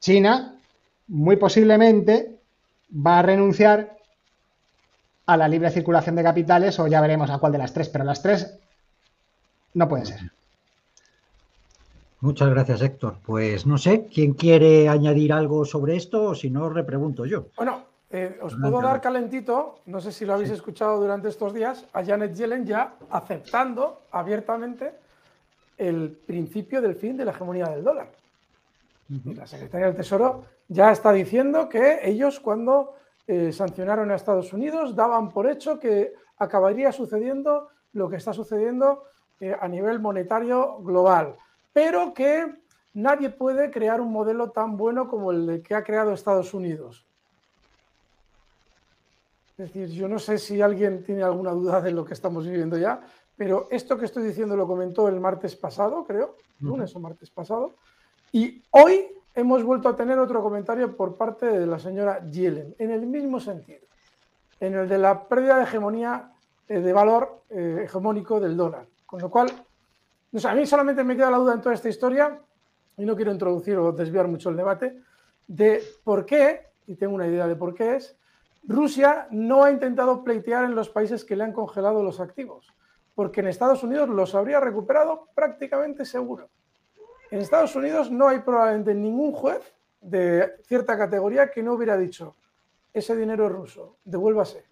China, 0.00 0.56
muy 1.08 1.36
posiblemente, 1.36 2.38
va 2.94 3.18
a 3.18 3.22
renunciar 3.22 3.96
a 5.26 5.36
la 5.36 5.48
libre 5.48 5.70
circulación 5.70 6.16
de 6.16 6.22
capitales 6.22 6.78
o 6.78 6.86
ya 6.86 7.00
veremos 7.00 7.30
a 7.30 7.38
cuál 7.38 7.52
de 7.52 7.58
las 7.58 7.74
tres, 7.74 7.88
pero 7.88 8.04
las 8.04 8.22
tres 8.22 8.58
no 9.74 9.88
pueden 9.88 10.06
ser. 10.06 10.20
Muchas 12.20 12.48
gracias, 12.48 12.80
Héctor. 12.82 13.18
Pues 13.24 13.66
no 13.66 13.78
sé, 13.78 14.06
¿quién 14.06 14.34
quiere 14.34 14.88
añadir 14.88 15.32
algo 15.32 15.64
sobre 15.64 15.96
esto 15.96 16.30
o 16.30 16.34
si 16.34 16.50
no, 16.50 16.68
repregunto 16.68 17.26
yo? 17.26 17.48
Bueno, 17.56 17.84
eh, 18.10 18.38
os 18.40 18.54
puedo 18.56 18.80
dar 18.80 19.00
calentito, 19.02 19.80
no 19.84 20.00
sé 20.00 20.12
si 20.12 20.24
lo 20.24 20.32
habéis 20.32 20.50
escuchado 20.50 20.98
durante 20.98 21.28
estos 21.28 21.52
días, 21.52 21.86
a 21.92 22.02
Janet 22.02 22.34
Yellen 22.34 22.64
ya 22.64 22.94
aceptando 23.10 24.00
abiertamente 24.10 24.94
el 25.76 26.10
principio 26.26 26.80
del 26.80 26.94
fin 26.94 27.16
de 27.16 27.26
la 27.26 27.32
hegemonía 27.32 27.68
del 27.68 27.84
dólar. 27.84 28.08
la 29.08 29.46
secretaria 29.46 29.86
del 29.88 29.96
Tesoro 29.96 30.44
ya 30.68 30.90
está 30.90 31.12
diciendo 31.12 31.68
que 31.68 32.00
ellos 32.02 32.40
cuando 32.40 32.94
eh, 33.26 33.52
sancionaron 33.52 34.10
a 34.10 34.16
Estados 34.16 34.54
Unidos 34.54 34.96
daban 34.96 35.28
por 35.28 35.48
hecho 35.48 35.78
que 35.78 36.14
acabaría 36.38 36.92
sucediendo 36.92 37.68
lo 37.92 38.08
que 38.08 38.16
está 38.16 38.32
sucediendo 38.32 39.04
eh, 39.40 39.54
a 39.58 39.68
nivel 39.68 40.00
monetario 40.00 40.78
global, 40.78 41.36
pero 41.74 42.14
que 42.14 42.54
nadie 42.94 43.28
puede 43.28 43.70
crear 43.70 44.00
un 44.00 44.12
modelo 44.12 44.50
tan 44.50 44.76
bueno 44.78 45.08
como 45.08 45.30
el 45.30 45.62
que 45.62 45.74
ha 45.74 45.84
creado 45.84 46.12
Estados 46.12 46.54
Unidos. 46.54 47.07
Es 49.58 49.74
decir, 49.74 49.88
yo 49.88 50.06
no 50.06 50.20
sé 50.20 50.38
si 50.38 50.62
alguien 50.62 51.02
tiene 51.02 51.24
alguna 51.24 51.50
duda 51.50 51.80
de 51.80 51.90
lo 51.90 52.04
que 52.04 52.14
estamos 52.14 52.46
viviendo 52.46 52.78
ya, 52.78 53.00
pero 53.36 53.66
esto 53.72 53.98
que 53.98 54.04
estoy 54.04 54.22
diciendo 54.22 54.56
lo 54.56 54.68
comentó 54.68 55.08
el 55.08 55.18
martes 55.18 55.56
pasado, 55.56 56.04
creo, 56.04 56.36
lunes 56.60 56.94
o 56.94 57.00
martes 57.00 57.28
pasado, 57.30 57.74
y 58.30 58.62
hoy 58.70 59.08
hemos 59.34 59.64
vuelto 59.64 59.88
a 59.88 59.96
tener 59.96 60.16
otro 60.16 60.40
comentario 60.42 60.96
por 60.96 61.16
parte 61.16 61.46
de 61.46 61.66
la 61.66 61.80
señora 61.80 62.24
Yellen, 62.24 62.76
en 62.78 62.92
el 62.92 63.04
mismo 63.04 63.40
sentido, 63.40 63.84
en 64.60 64.74
el 64.74 64.88
de 64.88 64.98
la 64.98 65.26
pérdida 65.26 65.56
de 65.56 65.64
hegemonía 65.64 66.30
eh, 66.68 66.78
de 66.78 66.92
valor 66.92 67.42
eh, 67.50 67.80
hegemónico 67.82 68.38
del 68.38 68.56
dólar. 68.56 68.86
Con 69.06 69.20
lo 69.20 69.28
cual, 69.28 69.50
a 69.50 70.54
mí 70.54 70.66
solamente 70.66 71.02
me 71.02 71.16
queda 71.16 71.32
la 71.32 71.38
duda 71.38 71.54
en 71.54 71.60
toda 71.60 71.74
esta 71.74 71.88
historia, 71.88 72.40
y 72.96 73.04
no 73.04 73.16
quiero 73.16 73.32
introducir 73.32 73.76
o 73.76 73.90
desviar 73.90 74.28
mucho 74.28 74.50
el 74.50 74.56
debate, 74.56 75.00
de 75.48 75.82
por 76.04 76.24
qué, 76.24 76.68
y 76.86 76.94
tengo 76.94 77.16
una 77.16 77.26
idea 77.26 77.48
de 77.48 77.56
por 77.56 77.74
qué 77.74 77.96
es, 77.96 78.14
Rusia 78.68 79.26
no 79.32 79.64
ha 79.64 79.72
intentado 79.72 80.22
pleitear 80.22 80.64
en 80.64 80.76
los 80.76 80.88
países 80.88 81.24
que 81.24 81.34
le 81.34 81.42
han 81.42 81.52
congelado 81.52 82.04
los 82.04 82.20
activos 82.20 82.72
porque 83.18 83.40
en 83.40 83.48
Estados 83.48 83.82
Unidos 83.82 84.08
los 84.08 84.36
habría 84.36 84.60
recuperado 84.60 85.26
prácticamente 85.34 86.04
seguro. 86.04 86.50
En 87.32 87.40
Estados 87.40 87.74
Unidos 87.74 88.12
no 88.12 88.28
hay 88.28 88.38
probablemente 88.38 88.94
ningún 88.94 89.32
juez 89.32 89.74
de 90.00 90.52
cierta 90.62 90.96
categoría 90.96 91.50
que 91.50 91.60
no 91.60 91.72
hubiera 91.72 91.98
dicho, 91.98 92.36
ese 92.94 93.16
dinero 93.16 93.46
es 93.46 93.52
ruso, 93.52 93.96
devuélvase. 94.04 94.66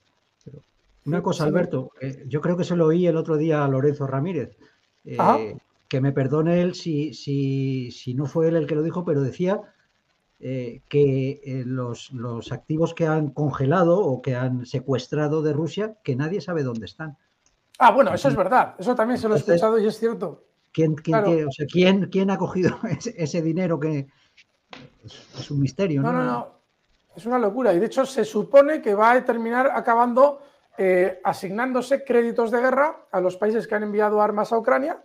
Una 1.07 1.25
cosa, 1.25 1.43
Alberto, 1.43 1.91
eh, 2.01 2.23
yo 2.29 2.41
creo 2.41 2.57
que 2.57 2.63
se 2.63 2.77
lo 2.77 2.87
oí 2.87 3.09
el 3.09 3.17
otro 3.17 3.37
día 3.37 3.65
a 3.65 3.69
Lorenzo 3.69 4.07
Ramírez, 4.07 4.57
eh, 5.05 5.59
que 5.89 6.01
me 6.01 6.13
perdone 6.13 6.63
él 6.63 6.77
si, 6.77 7.15
si, 7.15 8.15
no 8.15 8.27
fue 8.27 8.47
él 8.47 8.55
el 8.55 8.69
que 8.69 8.77
lo 8.77 8.85
dijo, 8.85 9.05
pero 9.05 9.23
decía 9.23 9.61
eh, 10.39 10.83
que 10.89 11.63
los, 11.67 12.13
los 12.13 12.53
activos 12.53 12.95
que 12.95 13.07
han 13.07 13.31
congelado 13.31 13.99
o 13.99 14.21
que 14.21 14.37
han 14.37 14.67
secuestrado 14.67 15.43
de 15.43 15.53
Rusia, 15.53 15.97
que 16.03 16.17
nadie 16.17 16.41
sabe 16.41 16.63
dónde 16.63 16.87
están. 16.87 17.17
Ah, 17.79 17.91
bueno, 17.91 18.15
eso 18.15 18.29
es 18.29 18.37
verdad. 18.37 18.75
Eso 18.79 18.95
también 18.95 19.19
se 19.19 19.29
lo 19.29 19.35
he 19.35 19.39
escuchado 19.39 19.79
y 19.79 19.87
es 19.87 19.99
cierto. 19.99 20.45
¿Quién, 20.73 20.95
quién, 20.95 22.31
ha 22.31 22.37
cogido 22.37 22.79
ese, 23.17 23.43
dinero 23.43 23.81
que 23.81 24.07
es, 25.39 25.51
un 25.51 25.61
misterio? 25.61 26.03
No, 26.03 26.13
no, 26.13 26.25
no, 26.25 26.49
Es 27.15 27.25
una 27.25 27.39
locura. 27.39 27.73
Y 27.73 27.79
de 27.79 27.87
hecho 27.87 28.05
se 28.05 28.25
supone 28.25 28.83
que 28.83 28.95
va 28.95 29.13
a 29.13 29.25
terminar 29.25 29.71
acabando 29.75 30.43
eh, 30.77 31.21
asignándose 31.25 32.05
créditos 32.05 32.51
de 32.51 32.61
guerra 32.61 33.07
a 33.11 33.21
los 33.21 33.37
países 33.37 33.67
que 33.67 33.75
han 33.75 33.85
enviado 33.85 34.21
armas 34.21 34.53
a 34.53 34.59
Ucrania 34.59 35.03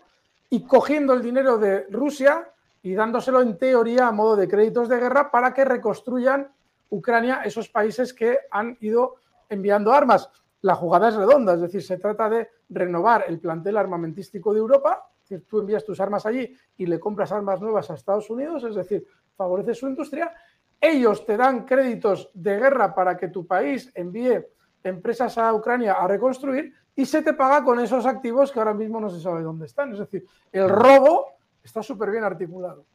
y 0.50 0.64
cogiendo 0.64 1.14
el 1.14 1.22
dinero 1.22 1.58
de 1.58 1.88
Rusia 1.90 2.51
y 2.84 2.94
dándoselo 2.94 3.42
en 3.42 3.58
teoría 3.58 4.08
a 4.08 4.12
modo 4.12 4.36
de 4.36 4.48
créditos 4.48 4.90
de 4.90 4.98
guerra 4.98 5.30
para 5.30 5.54
que 5.54 5.66
reconstruyan 5.66 6.52
Ucrania 6.90 7.42
esos 7.46 7.70
países 7.70 8.14
que 8.14 8.38
han 8.50 8.78
ido 8.82 9.16
enviando 9.50 9.94
armas. 9.94 10.30
La 10.62 10.76
jugada 10.76 11.10
es 11.10 11.16
redonda, 11.16 11.54
es 11.54 11.62
decir, 11.62 11.82
se 11.82 11.98
trata 11.98 12.30
de 12.30 12.50
renovar 12.70 13.26
el 13.28 13.40
plantel 13.40 13.78
armamentístico 13.78 14.54
de 14.54 14.60
Europa, 14.60 15.08
tú 15.48 15.60
envías 15.60 15.86
tus 15.86 16.00
armas 16.00 16.26
allí 16.26 16.54
y 16.78 16.86
le 16.86 17.00
compras 17.00 17.32
armas 17.32 17.62
nuevas 17.62 17.90
a 17.90 17.94
Estados 17.94 18.30
Unidos, 18.30 18.64
es 18.64 18.76
decir, 18.76 19.06
favoreces 19.36 19.78
su 19.78 19.88
industria, 19.88 20.32
ellos 20.80 21.26
te 21.26 21.38
dan 21.38 21.66
créditos 21.66 22.30
de 22.34 22.58
guerra 22.58 22.94
para 22.94 23.16
que 23.16 23.30
tu 23.30 23.46
país 23.48 23.92
envíe 23.96 24.46
empresas 24.84 25.38
a 25.38 25.54
Ucrania 25.54 25.94
a 25.94 26.08
reconstruir 26.08 26.74
y 26.96 27.06
se 27.06 27.22
te 27.22 27.34
paga 27.34 27.64
con 27.64 27.80
esos 27.80 28.06
activos 28.06 28.52
que 28.52 28.60
ahora 28.60 28.74
mismo 28.74 29.00
no 29.00 29.10
se 29.10 29.22
sabe 29.22 29.44
dónde 29.44 29.68
están. 29.68 29.94
Es 29.94 30.00
decir, 30.00 30.26
el 30.52 30.68
robo 30.68 31.28
está 31.64 31.84
súper 31.84 32.12
bien 32.12 32.24
articulado. 32.24 32.86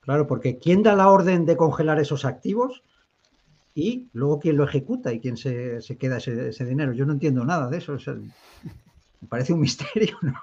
Claro, 0.00 0.26
porque 0.26 0.58
¿quién 0.58 0.82
da 0.82 0.94
la 0.96 1.08
orden 1.10 1.46
de 1.46 1.56
congelar 1.56 2.00
esos 2.00 2.24
activos? 2.24 2.82
y 3.74 4.08
luego 4.12 4.40
quién 4.40 4.56
lo 4.56 4.64
ejecuta 4.64 5.12
y 5.12 5.20
quién 5.20 5.36
se, 5.36 5.80
queda 5.98 6.18
ese, 6.18 6.64
dinero. 6.64 6.92
Yo 6.92 7.06
no 7.06 7.12
entiendo 7.12 7.44
nada 7.44 7.68
de 7.68 7.78
eso. 7.78 7.96
me 9.20 9.28
parece 9.28 9.52
un 9.52 9.60
misterio, 9.60 10.18
¿no? 10.22 10.34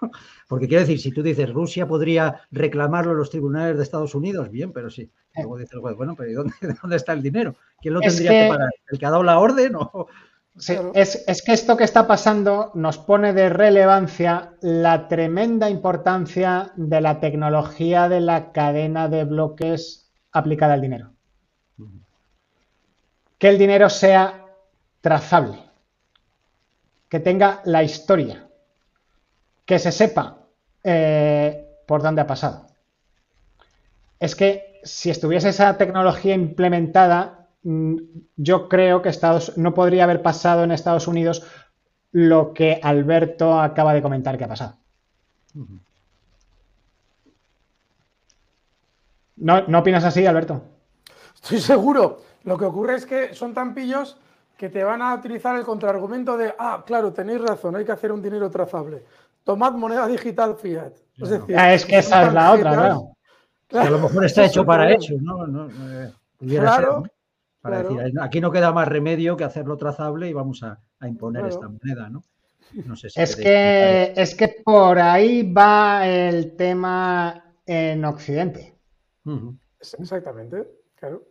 Porque 0.47 0.67
quiero 0.67 0.81
decir, 0.81 0.99
si 0.99 1.11
tú 1.11 1.21
dices 1.21 1.51
Rusia 1.51 1.87
podría 1.87 2.41
reclamarlo 2.51 3.11
en 3.11 3.17
los 3.17 3.29
tribunales 3.29 3.77
de 3.77 3.83
Estados 3.83 4.15
Unidos, 4.15 4.49
bien, 4.49 4.71
pero 4.71 4.89
sí. 4.89 5.09
Luego 5.35 5.57
dices, 5.57 5.79
bueno, 5.79 6.15
pero 6.15 6.31
¿y 6.31 6.33
dónde, 6.33 6.53
dónde 6.81 6.95
está 6.95 7.13
el 7.13 7.21
dinero? 7.21 7.55
¿Quién 7.81 7.93
lo 7.93 7.99
tendría 7.99 8.31
que, 8.31 8.49
pagar? 8.49 8.69
¿El 8.89 8.99
que 8.99 9.05
ha 9.05 9.11
dado 9.11 9.23
la 9.23 9.39
orden? 9.39 9.75
O... 9.75 10.07
es, 10.93 11.23
es, 11.27 11.41
que 11.43 11.53
esto 11.53 11.77
que 11.77 11.83
está 11.83 12.07
pasando 12.07 12.71
nos 12.73 12.97
pone 12.97 13.33
de 13.33 13.49
relevancia 13.49 14.53
la 14.61 15.07
tremenda 15.07 15.69
importancia 15.69 16.71
de 16.75 16.99
la 17.01 17.19
tecnología 17.19 18.09
de 18.09 18.21
la 18.21 18.51
cadena 18.51 19.07
de 19.07 19.23
bloques 19.25 20.09
aplicada 20.31 20.73
al 20.73 20.81
dinero. 20.81 21.13
Que 23.37 23.49
el 23.49 23.59
dinero 23.59 23.89
sea 23.89 24.45
trazable, 25.01 25.59
que 27.07 27.19
tenga 27.19 27.61
la 27.65 27.83
historia, 27.83 28.47
que 29.65 29.77
se 29.77 29.91
sepa 29.91 30.39
eh, 30.83 31.67
por 31.85 32.01
dónde 32.01 32.21
ha 32.21 32.27
pasado. 32.27 32.65
Es 34.19 34.35
que 34.35 34.79
si 34.83 35.11
estuviese 35.11 35.49
esa 35.49 35.77
tecnología 35.77 36.33
implementada, 36.33 37.36
yo 38.37 38.69
creo 38.69 39.01
que 39.01 39.09
Estados, 39.09 39.57
no 39.57 39.73
podría 39.73 40.05
haber 40.05 40.21
pasado 40.21 40.63
en 40.63 40.71
Estados 40.71 41.07
Unidos 41.07 41.45
lo 42.11 42.53
que 42.53 42.79
Alberto 42.81 43.59
acaba 43.59 43.93
de 43.93 44.01
comentar 44.01 44.37
que 44.37 44.45
ha 44.45 44.47
pasado. 44.47 44.77
¿No, 49.35 49.67
¿No 49.67 49.79
opinas 49.79 50.05
así, 50.05 50.25
Alberto? 50.25 50.61
Estoy 51.35 51.59
seguro. 51.59 52.21
Lo 52.43 52.57
que 52.57 52.65
ocurre 52.65 52.95
es 52.95 53.05
que 53.05 53.33
son 53.33 53.53
tan 53.53 53.73
pillos 53.73 54.17
que 54.57 54.69
te 54.69 54.83
van 54.83 55.01
a 55.01 55.13
utilizar 55.13 55.55
el 55.57 55.65
contraargumento 55.65 56.37
de, 56.37 56.53
ah, 56.57 56.83
claro, 56.85 57.11
tenéis 57.11 57.41
razón, 57.41 57.75
hay 57.75 57.85
que 57.85 57.91
hacer 57.91 58.11
un 58.11 58.21
dinero 58.21 58.49
trazable. 58.49 59.03
Tomad 59.43 59.73
moneda 59.73 60.07
digital 60.07 60.55
fiat. 60.55 60.93
Es, 61.17 61.29
decir, 61.29 61.57
ah, 61.57 61.73
es 61.73 61.85
que 61.85 61.97
esa 61.97 62.27
es 62.27 62.33
la 62.33 62.53
otra, 62.53 62.73
claro. 62.73 63.11
a 63.73 63.89
lo 63.89 63.99
mejor 63.99 64.25
está 64.25 64.45
hecho 64.45 64.65
para 64.65 64.91
eso, 64.91 65.13
¿no? 65.19 65.67
Eh, 65.67 66.13
claro, 66.39 67.03
Para 67.61 67.83
decir, 67.83 68.13
aquí 68.21 68.39
no 68.39 68.51
queda 68.51 68.71
más 68.71 68.87
remedio 68.87 69.35
que 69.35 69.43
hacerlo 69.43 69.77
trazable 69.77 70.29
y 70.29 70.33
vamos 70.33 70.63
a, 70.63 70.79
imponer 71.05 71.45
esta 71.45 71.67
moneda, 71.67 72.09
¿no? 72.09 72.23
no 72.85 72.95
sé 72.95 73.09
si 73.09 73.21
es, 73.21 73.35
que, 73.35 74.13
es 74.15 74.35
que 74.35 74.61
por 74.63 74.99
ahí 74.99 75.51
va 75.51 76.07
el 76.07 76.55
tema 76.55 77.55
en 77.65 78.05
Occidente. 78.05 78.77
Exactamente, 79.79 80.67
claro. 80.95 81.23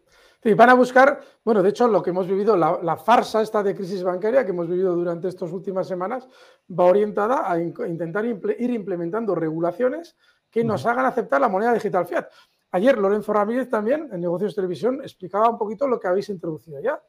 Y 0.47 0.55
van 0.55 0.71
a 0.71 0.75
buscar, 0.75 1.21
bueno, 1.45 1.61
de 1.61 1.71
hecho, 1.71 1.89
lo 1.89 2.01
que 2.01 2.11
hemos 2.11 2.29
vivido, 2.29 2.57
la, 2.57 2.97
farsa 2.97 3.43
esta 3.43 3.65
de 3.65 3.75
crisis 3.75 4.05
bancaria 4.05 4.45
que 4.45 4.53
hemos 4.53 4.69
vivido 4.69 4.95
durante 4.95 5.27
estas 5.27 5.51
últimas 5.51 5.89
semanas, 5.89 6.29
va 6.71 6.85
orientada 6.85 7.51
a 7.51 7.61
intentar 7.61 8.25
ir 8.25 8.71
implementando 8.71 9.35
regulaciones 9.35 10.17
que 10.49 10.63
nos 10.63 10.87
hagan 10.87 11.05
aceptar 11.05 11.41
la 11.41 11.49
moneda 11.49 11.75
digital 11.75 12.07
fiat. 12.07 12.29
Ayer 12.73 12.99
Lorenzo 12.99 13.33
Ramírez 13.33 13.69
también, 13.69 14.09
en 14.13 14.21
Negocios 14.21 14.55
Televisión, 14.55 15.01
explicaba 15.03 15.49
un 15.49 15.59
poquito 15.59 15.87
lo 15.87 15.99
que 15.99 16.09
habéis 16.09 16.29
introducido 16.29 16.81
ya. 16.81 17.01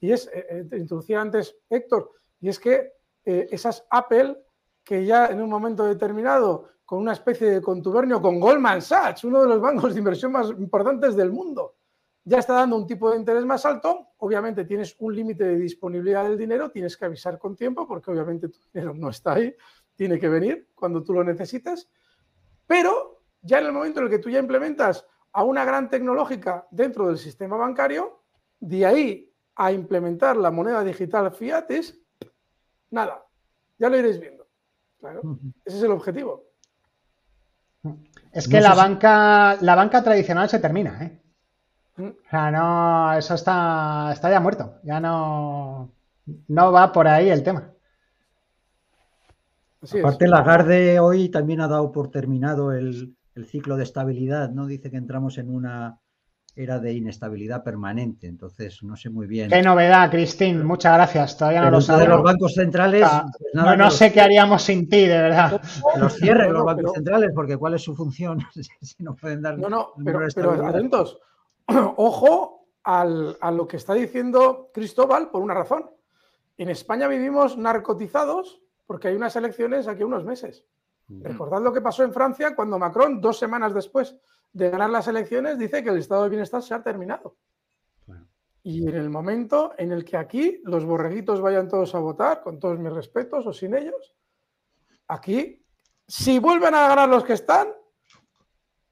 Y 0.00 0.12
es, 0.12 0.26
eh, 0.32 0.66
eh, 0.70 0.76
introducía 0.76 1.20
antes 1.20 1.56
Héctor, 1.68 2.10
y 2.40 2.48
es 2.48 2.58
que 2.58 2.92
eh, 3.24 3.48
esas 3.50 3.86
Apple, 3.90 4.36
que 4.82 5.04
ya 5.04 5.26
en 5.26 5.40
un 5.40 5.50
momento 5.50 5.84
determinado, 5.84 6.68
con 6.84 7.00
una 7.00 7.12
especie 7.12 7.48
de 7.48 7.62
contubernio 7.62 8.20
con 8.20 8.40
Goldman 8.40 8.82
Sachs, 8.82 9.24
uno 9.24 9.42
de 9.42 9.48
los 9.48 9.60
bancos 9.60 9.92
de 9.92 10.00
inversión 10.00 10.32
más 10.32 10.50
importantes 10.50 11.14
del 11.14 11.30
mundo, 11.30 11.76
ya 12.24 12.38
está 12.38 12.54
dando 12.54 12.76
un 12.76 12.86
tipo 12.86 13.10
de 13.10 13.16
interés 13.16 13.44
más 13.44 13.64
alto, 13.64 14.08
obviamente 14.18 14.64
tienes 14.64 14.96
un 14.98 15.14
límite 15.14 15.44
de 15.44 15.56
disponibilidad 15.56 16.24
del 16.24 16.36
dinero, 16.36 16.70
tienes 16.70 16.96
que 16.96 17.04
avisar 17.04 17.38
con 17.38 17.56
tiempo 17.56 17.86
porque 17.86 18.10
obviamente 18.10 18.48
tu 18.48 18.58
dinero 18.72 18.94
no 18.94 19.10
está 19.10 19.34
ahí, 19.34 19.54
tiene 19.94 20.18
que 20.18 20.28
venir 20.28 20.68
cuando 20.74 21.02
tú 21.02 21.12
lo 21.12 21.22
necesites, 21.24 21.88
pero 22.66 23.19
ya 23.42 23.58
en 23.58 23.66
el 23.66 23.72
momento 23.72 24.00
en 24.00 24.06
el 24.06 24.10
que 24.10 24.18
tú 24.18 24.30
ya 24.30 24.38
implementas 24.38 25.06
a 25.32 25.44
una 25.44 25.64
gran 25.64 25.88
tecnológica 25.88 26.66
dentro 26.70 27.08
del 27.08 27.18
sistema 27.18 27.56
bancario, 27.56 28.22
de 28.58 28.86
ahí 28.86 29.32
a 29.56 29.72
implementar 29.72 30.36
la 30.36 30.50
moneda 30.50 30.82
digital 30.82 31.30
fiat 31.32 31.70
es 31.70 31.98
nada, 32.90 33.24
ya 33.78 33.88
lo 33.88 33.98
iréis 33.98 34.20
viendo. 34.20 34.46
ese 35.64 35.78
es 35.78 35.82
el 35.82 35.92
objetivo. 35.92 36.44
Es 38.32 38.46
que 38.46 38.60
la, 38.60 38.74
banca, 38.74 39.56
la 39.60 39.74
banca 39.74 40.02
tradicional 40.02 40.48
se 40.48 40.58
termina, 40.58 41.02
¿eh? 41.02 41.20
O 41.98 42.30
sea, 42.30 42.50
no, 42.50 43.12
eso 43.14 43.34
está, 43.34 44.10
está 44.12 44.30
ya 44.30 44.40
muerto. 44.40 44.78
Ya 44.82 45.00
no, 45.00 45.92
no 46.48 46.72
va 46.72 46.92
por 46.92 47.06
ahí 47.08 47.28
el 47.28 47.42
tema. 47.42 47.72
Aparte, 49.82 50.28
Lagarde 50.28 51.00
hoy 51.00 51.28
también 51.30 51.60
ha 51.60 51.68
dado 51.68 51.90
por 51.92 52.10
terminado 52.10 52.72
el, 52.72 53.16
ciclo 53.46 53.76
de 53.76 53.84
estabilidad, 53.84 54.50
¿no? 54.50 54.66
Dice 54.66 54.90
que 54.90 54.96
entramos 54.96 55.38
en 55.38 55.50
una 55.50 56.00
era 56.56 56.78
de 56.78 56.92
inestabilidad 56.92 57.62
permanente, 57.62 58.26
entonces 58.26 58.82
no 58.82 58.96
sé 58.96 59.08
muy 59.08 59.26
bien. 59.26 59.48
Qué 59.50 59.62
novedad, 59.62 60.10
Cristín, 60.10 60.64
muchas 60.64 60.94
gracias. 60.94 61.36
Todavía 61.36 61.62
no 61.62 61.70
lo 61.70 61.80
sé. 61.80 61.92
de 61.94 62.06
los 62.06 62.22
bancos 62.22 62.54
centrales. 62.54 63.06
Pues 63.52 63.78
no, 63.78 63.90
sé 63.90 64.12
qué 64.12 64.20
haríamos 64.20 64.62
sin 64.62 64.88
ti, 64.88 65.06
de 65.06 65.22
verdad. 65.22 65.60
Los 65.96 66.16
cierren 66.16 66.52
los 66.52 66.64
bancos 66.64 66.92
centrales, 66.92 67.30
porque 67.34 67.56
¿cuál 67.56 67.74
es 67.74 67.82
su 67.82 67.94
función? 67.94 68.40
si 68.82 69.02
no 69.02 69.14
pueden 69.14 69.42
dar. 69.42 69.58
No, 69.58 69.68
no, 69.68 69.92
pero, 70.04 70.20
pero 70.34 70.66
atentos. 70.66 71.18
ojo 71.66 72.66
a 72.82 73.04
lo 73.04 73.68
que 73.68 73.76
está 73.76 73.94
diciendo 73.94 74.70
Cristóbal 74.74 75.30
por 75.30 75.42
una 75.42 75.54
razón. 75.54 75.90
En 76.58 76.68
España 76.68 77.06
vivimos 77.08 77.56
narcotizados 77.56 78.60
porque 78.86 79.08
hay 79.08 79.14
unas 79.14 79.36
elecciones 79.36 79.86
aquí 79.86 80.02
unos 80.02 80.24
meses. 80.24 80.64
Recordad 81.22 81.60
lo 81.60 81.72
que 81.72 81.80
pasó 81.80 82.04
en 82.04 82.12
Francia 82.12 82.54
cuando 82.54 82.78
Macron, 82.78 83.20
dos 83.20 83.38
semanas 83.38 83.74
después 83.74 84.16
de 84.52 84.70
ganar 84.70 84.90
las 84.90 85.08
elecciones, 85.08 85.58
dice 85.58 85.82
que 85.82 85.90
el 85.90 85.98
estado 85.98 86.22
de 86.24 86.30
bienestar 86.30 86.62
se 86.62 86.74
ha 86.74 86.82
terminado. 86.82 87.36
Y 88.62 88.86
en 88.86 88.94
el 88.94 89.10
momento 89.10 89.72
en 89.76 89.90
el 89.90 90.04
que 90.04 90.16
aquí 90.16 90.60
los 90.64 90.84
borreguitos 90.84 91.40
vayan 91.40 91.68
todos 91.68 91.94
a 91.94 91.98
votar, 91.98 92.42
con 92.42 92.58
todos 92.58 92.78
mis 92.78 92.92
respetos 92.92 93.46
o 93.46 93.52
sin 93.52 93.74
ellos, 93.74 94.14
aquí, 95.08 95.64
si 96.06 96.38
vuelven 96.38 96.74
a 96.74 96.88
ganar 96.88 97.08
los 97.08 97.24
que 97.24 97.32
están, 97.32 97.68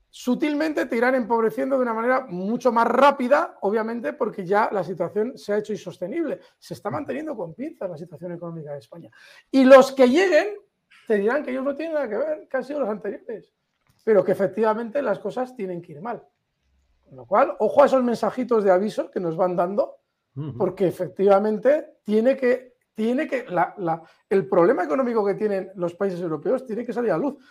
sutilmente 0.09 0.87
te 0.87 0.97
irán 0.97 1.15
empobreciendo 1.15 1.77
de 1.77 1.83
una 1.83 1.95
manera 1.95 2.27
mucho 2.27 2.73
más 2.73 2.87
rápida, 2.87 3.59
obviamente, 3.61 4.15
porque 4.15 4.45
ya 4.45 4.71
la 4.73 4.83
situación 4.83 5.37
se 5.37 5.53
ha 5.53 5.59
hecho 5.59 5.73
insostenible. 5.73 6.41
Se 6.59 6.75
está 6.75 6.91
manteniendo 6.91 7.37
con 7.37 7.55
pinzas 7.55 7.91
la 7.91 7.97
situación 7.97 8.33
económica 8.33 8.73
de 8.73 8.79
España. 8.79 9.11
Y 9.51 9.65
los 9.65 9.93
que 9.93 10.09
lleguen 10.09 10.57
te 11.09 11.17
dirán 11.17 11.43
que 11.43 11.51
ellos 11.53 11.65
no 11.65 11.75
tienen 11.75 11.95
nada 11.95 12.07
que 12.07 12.19
ver, 12.19 12.47
que 12.49 12.57
han 12.59 12.65
sido 12.65 12.81
los 12.81 12.89
anteriores, 12.91 13.51
pero 14.05 14.23
que 14.23 14.33
efectivamente 14.33 15.01
las 15.01 15.19
cosas 15.19 15.57
tienen 15.57 15.81
que 15.81 15.93
ir 15.93 16.03
mal. 16.03 16.23
Con 17.03 17.17
lo 17.17 17.25
cual, 17.25 17.57
ojo 17.61 17.83
a 17.83 17.87
esos 17.87 18.05
mensajitos 18.05 18.63
de 18.63 18.71
aviso 18.71 19.11
que 19.11 19.19
nos 19.19 19.35
van 19.35 19.57
dando, 19.57 19.97
porque 20.59 20.87
efectivamente 20.87 21.97
tiene 22.05 22.37
que, 22.37 22.77
tiene 22.93 23.27
que 23.27 23.47
el 24.29 24.49
problema 24.49 24.85
económico 24.85 25.25
que 25.25 25.35
tienen 25.35 25.73
los 25.77 25.95
países 25.95 26.21
europeos 26.21 26.67
tiene 26.67 26.85
que 26.85 26.93
salir 26.93 27.11
a 27.11 27.17
luz. 27.17 27.43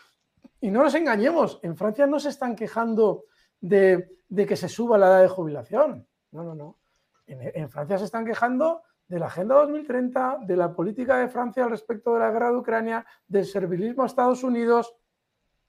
Y 0.62 0.70
no 0.70 0.84
nos 0.84 0.94
engañemos, 0.94 1.60
en 1.64 1.76
Francia 1.76 2.06
no 2.06 2.20
se 2.20 2.30
están 2.30 2.56
quejando 2.56 3.26
de, 3.60 4.20
que 4.30 4.56
se 4.56 4.70
suba 4.70 5.00
la 5.00 5.08
edad 5.08 5.22
de 5.24 5.30
jubilación. 5.30 6.08
No, 6.32 6.44
no, 6.44 6.54
no. 6.54 6.78
En, 7.26 7.70
Francia 7.72 7.98
se 7.98 8.06
están 8.06 8.24
quejando 8.24 8.84
de 9.08 9.20
la 9.20 9.28
Agenda 9.28 9.56
2030, 9.56 10.40
de 10.42 10.58
la 10.58 10.74
política 10.74 11.18
de 11.18 11.30
Francia 11.30 11.64
al 11.64 11.70
respecto 11.70 12.14
de 12.14 12.20
la 12.20 12.32
guerra 12.32 12.52
de 12.52 12.58
Ucrania, 12.58 13.06
del 13.28 13.46
servilismo 13.46 14.04
a 14.04 14.08
Estados 14.08 14.44
Unidos. 14.44 14.96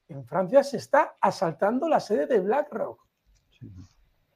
En 0.08 0.24
Francia 0.24 0.62
se 0.62 0.78
está 0.78 1.16
asaltando 1.20 1.88
la 1.88 2.00
sede 2.00 2.26
de 2.26 2.40
BlackRock. 2.40 3.00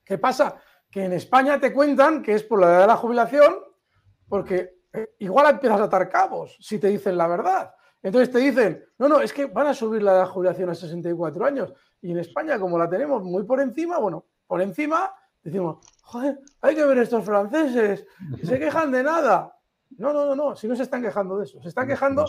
¿Qué 0.04 0.18
pasa? 0.18 0.56
Que 0.90 1.04
en 1.04 1.14
España 1.14 1.58
te 1.58 1.72
cuentan 1.72 2.22
que 2.22 2.34
es 2.34 2.42
por 2.42 2.60
la 2.60 2.66
edad 2.66 2.80
de 2.82 2.86
la 2.86 2.96
jubilación, 2.96 3.54
porque 4.28 4.82
eh, 4.92 5.14
igual 5.18 5.50
empiezas 5.50 5.80
a 5.80 5.84
atar 5.84 6.08
cabos 6.08 6.56
si 6.60 6.78
te 6.78 6.88
dicen 6.88 7.16
la 7.16 7.26
verdad. 7.26 7.74
Entonces 8.02 8.30
te 8.30 8.38
dicen, 8.38 8.84
no, 8.98 9.08
no, 9.08 9.20
es 9.20 9.32
que 9.32 9.46
van 9.46 9.68
a 9.68 9.74
subir 9.74 10.02
la 10.02 10.26
jubilación 10.26 10.70
a 10.70 10.74
64 10.74 11.44
años. 11.44 11.72
Y 12.00 12.10
en 12.10 12.18
España, 12.18 12.58
como 12.58 12.76
la 12.76 12.88
tenemos 12.88 13.22
muy 13.22 13.44
por 13.44 13.60
encima, 13.60 13.98
bueno, 13.98 14.26
por 14.46 14.60
encima, 14.60 15.14
decimos, 15.42 15.78
joder, 16.02 16.40
hay 16.60 16.74
que 16.74 16.84
ver 16.84 16.98
estos 16.98 17.24
franceses, 17.24 18.06
que 18.36 18.46
se 18.46 18.58
quejan 18.58 18.90
de 18.90 19.02
nada. 19.02 19.56
No, 19.98 20.12
no, 20.12 20.26
no, 20.26 20.34
no, 20.34 20.56
si 20.56 20.68
no 20.68 20.76
se 20.76 20.84
están 20.84 21.02
quejando 21.02 21.38
de 21.38 21.44
eso, 21.44 21.60
se 21.62 21.68
están 21.68 21.86
quejando 21.86 22.26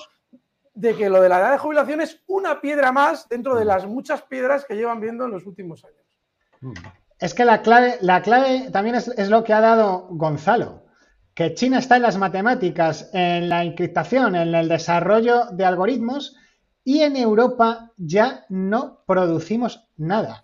de 0.73 0.95
que 0.95 1.10
lo 1.10 1.22
de 1.22 1.30
la 1.30 1.40
edad 1.40 1.52
de 1.52 1.57
jubilación 1.57 2.02
es 2.02 2.22
una 2.27 2.60
piedra 2.60 2.91
más 2.91 3.30
dentro 3.30 3.56
de 3.56 3.65
las 3.65 3.85
muchas 3.85 4.23
piedras 4.23 4.65
que 4.65 4.76
llevan 4.76 4.99
viendo 4.99 5.26
en 5.26 5.31
los 5.31 5.45
últimos 5.45 5.85
años. 5.85 6.76
Es 7.19 7.34
que 7.34 7.45
la 7.45 7.61
clave, 7.61 7.98
la 8.02 8.22
clave 8.22 8.69
también 8.72 8.95
es, 8.95 9.07
es 9.07 9.30
lo 9.30 9.44
que 9.44 9.53
ha 9.53 9.61
dado 9.61 10.07
Gonzalo 10.10 10.84
que 11.34 11.56
China 11.56 11.80
está 11.80 11.95
en 11.95 12.03
las 12.03 12.18
matemáticas, 12.18 13.10
en 13.14 13.49
la 13.49 13.64
encriptación, 13.64 14.35
en 14.35 14.53
el 14.53 14.69
desarrollo 14.69 15.45
de 15.52 15.65
algoritmos 15.65 16.35
y 16.84 17.02
en 17.02 17.15
Europa 17.15 17.91
ya 17.98 18.45
no 18.49 19.03
producimos 19.07 19.88
nada. 19.98 20.43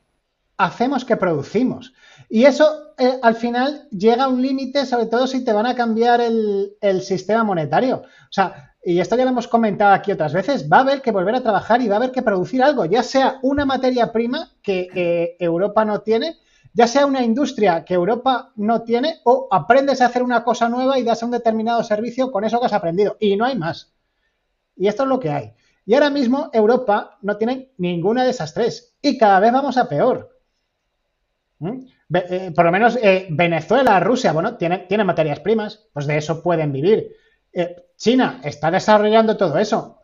Hacemos 0.60 1.06
que 1.06 1.18
producimos. 1.18 1.94
Y 2.30 2.46
eso 2.46 2.94
eh, 2.98 3.18
al 3.24 3.36
final 3.36 3.88
llega 3.90 4.26
a 4.26 4.28
un 4.28 4.42
límite, 4.42 4.86
sobre 4.86 5.08
todo 5.08 5.26
si 5.26 5.44
te 5.44 5.54
van 5.54 5.66
a 5.66 5.74
cambiar 5.74 6.22
el, 6.22 7.02
sistema 7.02 7.44
monetario. 7.44 8.04
O 8.04 8.32
sea, 8.32 8.76
y 8.84 9.00
esto 9.00 9.16
ya 9.16 9.24
lo 9.24 9.32
hemos 9.32 9.48
comentado 9.48 9.94
aquí 9.94 10.12
otras 10.12 10.34
veces, 10.34 10.70
va 10.72 10.78
a 10.78 10.82
haber 10.82 11.02
que 11.02 11.12
volver 11.12 11.36
a 11.36 11.42
trabajar 11.42 11.82
y 11.82 11.88
va 11.88 11.96
a 11.96 11.98
haber 11.98 12.12
que 12.12 12.22
producir 12.22 12.62
algo, 12.62 12.86
ya 12.86 13.04
sea 13.04 13.40
una 13.42 13.66
materia 13.66 14.12
prima 14.12 14.52
que 14.62 15.36
Europa 15.40 15.84
no 15.86 16.02
tiene, 16.02 16.38
ya 16.74 16.88
sea 16.88 17.06
una 17.06 17.24
industria 17.24 17.84
que 17.84 17.94
Europa 17.94 18.52
no 18.56 18.84
tiene 18.84 19.20
o 19.24 19.48
aprendes 19.52 20.02
a 20.02 20.06
hacer 20.06 20.24
una 20.24 20.44
cosa 20.44 20.70
nueva 20.70 21.00
y 21.00 21.04
das 21.04 21.24
un 21.24 21.32
determinado 21.32 21.84
servicio 21.84 22.32
con 22.32 22.44
eso 22.44 22.60
que 22.60 22.68
has 22.68 22.74
aprendido. 22.74 23.18
Y 23.20 23.36
no 23.36 23.46
hay 23.46 23.58
más. 23.58 23.94
Y 24.76 24.88
esto 24.88 25.04
es 25.04 25.10
lo 25.10 25.20
que 25.20 25.30
hay. 25.30 25.54
Y 25.86 25.96
ahora 25.96 26.10
mismo 26.10 26.50
Europa 26.54 27.18
no 27.22 27.38
tiene 27.38 27.74
ninguna 27.78 28.24
de 28.24 28.30
esas 28.30 28.54
tres. 28.54 28.96
Y 29.02 29.18
cada 29.18 29.40
vez 29.40 29.52
vamos 29.52 29.78
a 29.78 29.90
peor. 29.90 30.39
¿Mm? 31.60 31.86
Eh, 32.14 32.52
por 32.56 32.66
lo 32.66 32.72
menos 32.72 32.98
eh, 33.02 33.28
Venezuela, 33.30 34.00
Rusia, 34.00 34.32
bueno, 34.32 34.56
tiene, 34.58 34.80
tiene, 34.80 35.04
materias 35.04 35.40
primas, 35.42 35.88
pues 35.94 36.08
de 36.08 36.18
eso 36.18 36.42
pueden 36.42 36.72
vivir. 36.72 37.12
Eh, 37.54 37.76
China 37.96 38.42
está 38.44 38.72
desarrollando 38.72 39.38
todo 39.38 39.58
eso. 39.58 40.00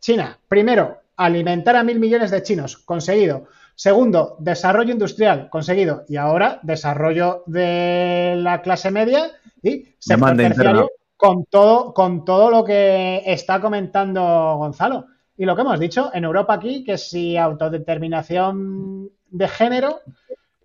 China, 0.00 0.38
primero, 0.46 0.98
alimentar 1.16 1.76
a 1.76 1.82
mil 1.82 1.98
millones 1.98 2.30
de 2.30 2.42
chinos, 2.42 2.76
conseguido. 2.76 3.48
Segundo, 3.74 4.36
desarrollo 4.38 4.92
industrial 4.92 5.48
conseguido. 5.48 6.04
Y 6.08 6.16
ahora, 6.16 6.60
desarrollo 6.62 7.42
de 7.46 8.34
la 8.36 8.60
clase 8.60 8.90
media 8.90 9.30
y 9.62 9.94
sector 9.98 10.36
terciario 10.36 10.90
con 11.16 11.44
todo, 11.46 11.94
con 11.94 12.24
todo 12.24 12.50
lo 12.50 12.64
que 12.64 13.22
está 13.24 13.60
comentando 13.60 14.56
Gonzalo. 14.58 15.06
Y 15.36 15.44
lo 15.44 15.54
que 15.54 15.62
hemos 15.62 15.80
dicho, 15.80 16.10
en 16.12 16.24
Europa 16.24 16.54
aquí, 16.54 16.84
que 16.84 16.98
si 16.98 17.36
autodeterminación 17.36 19.10
de 19.32 19.48
género, 19.48 20.00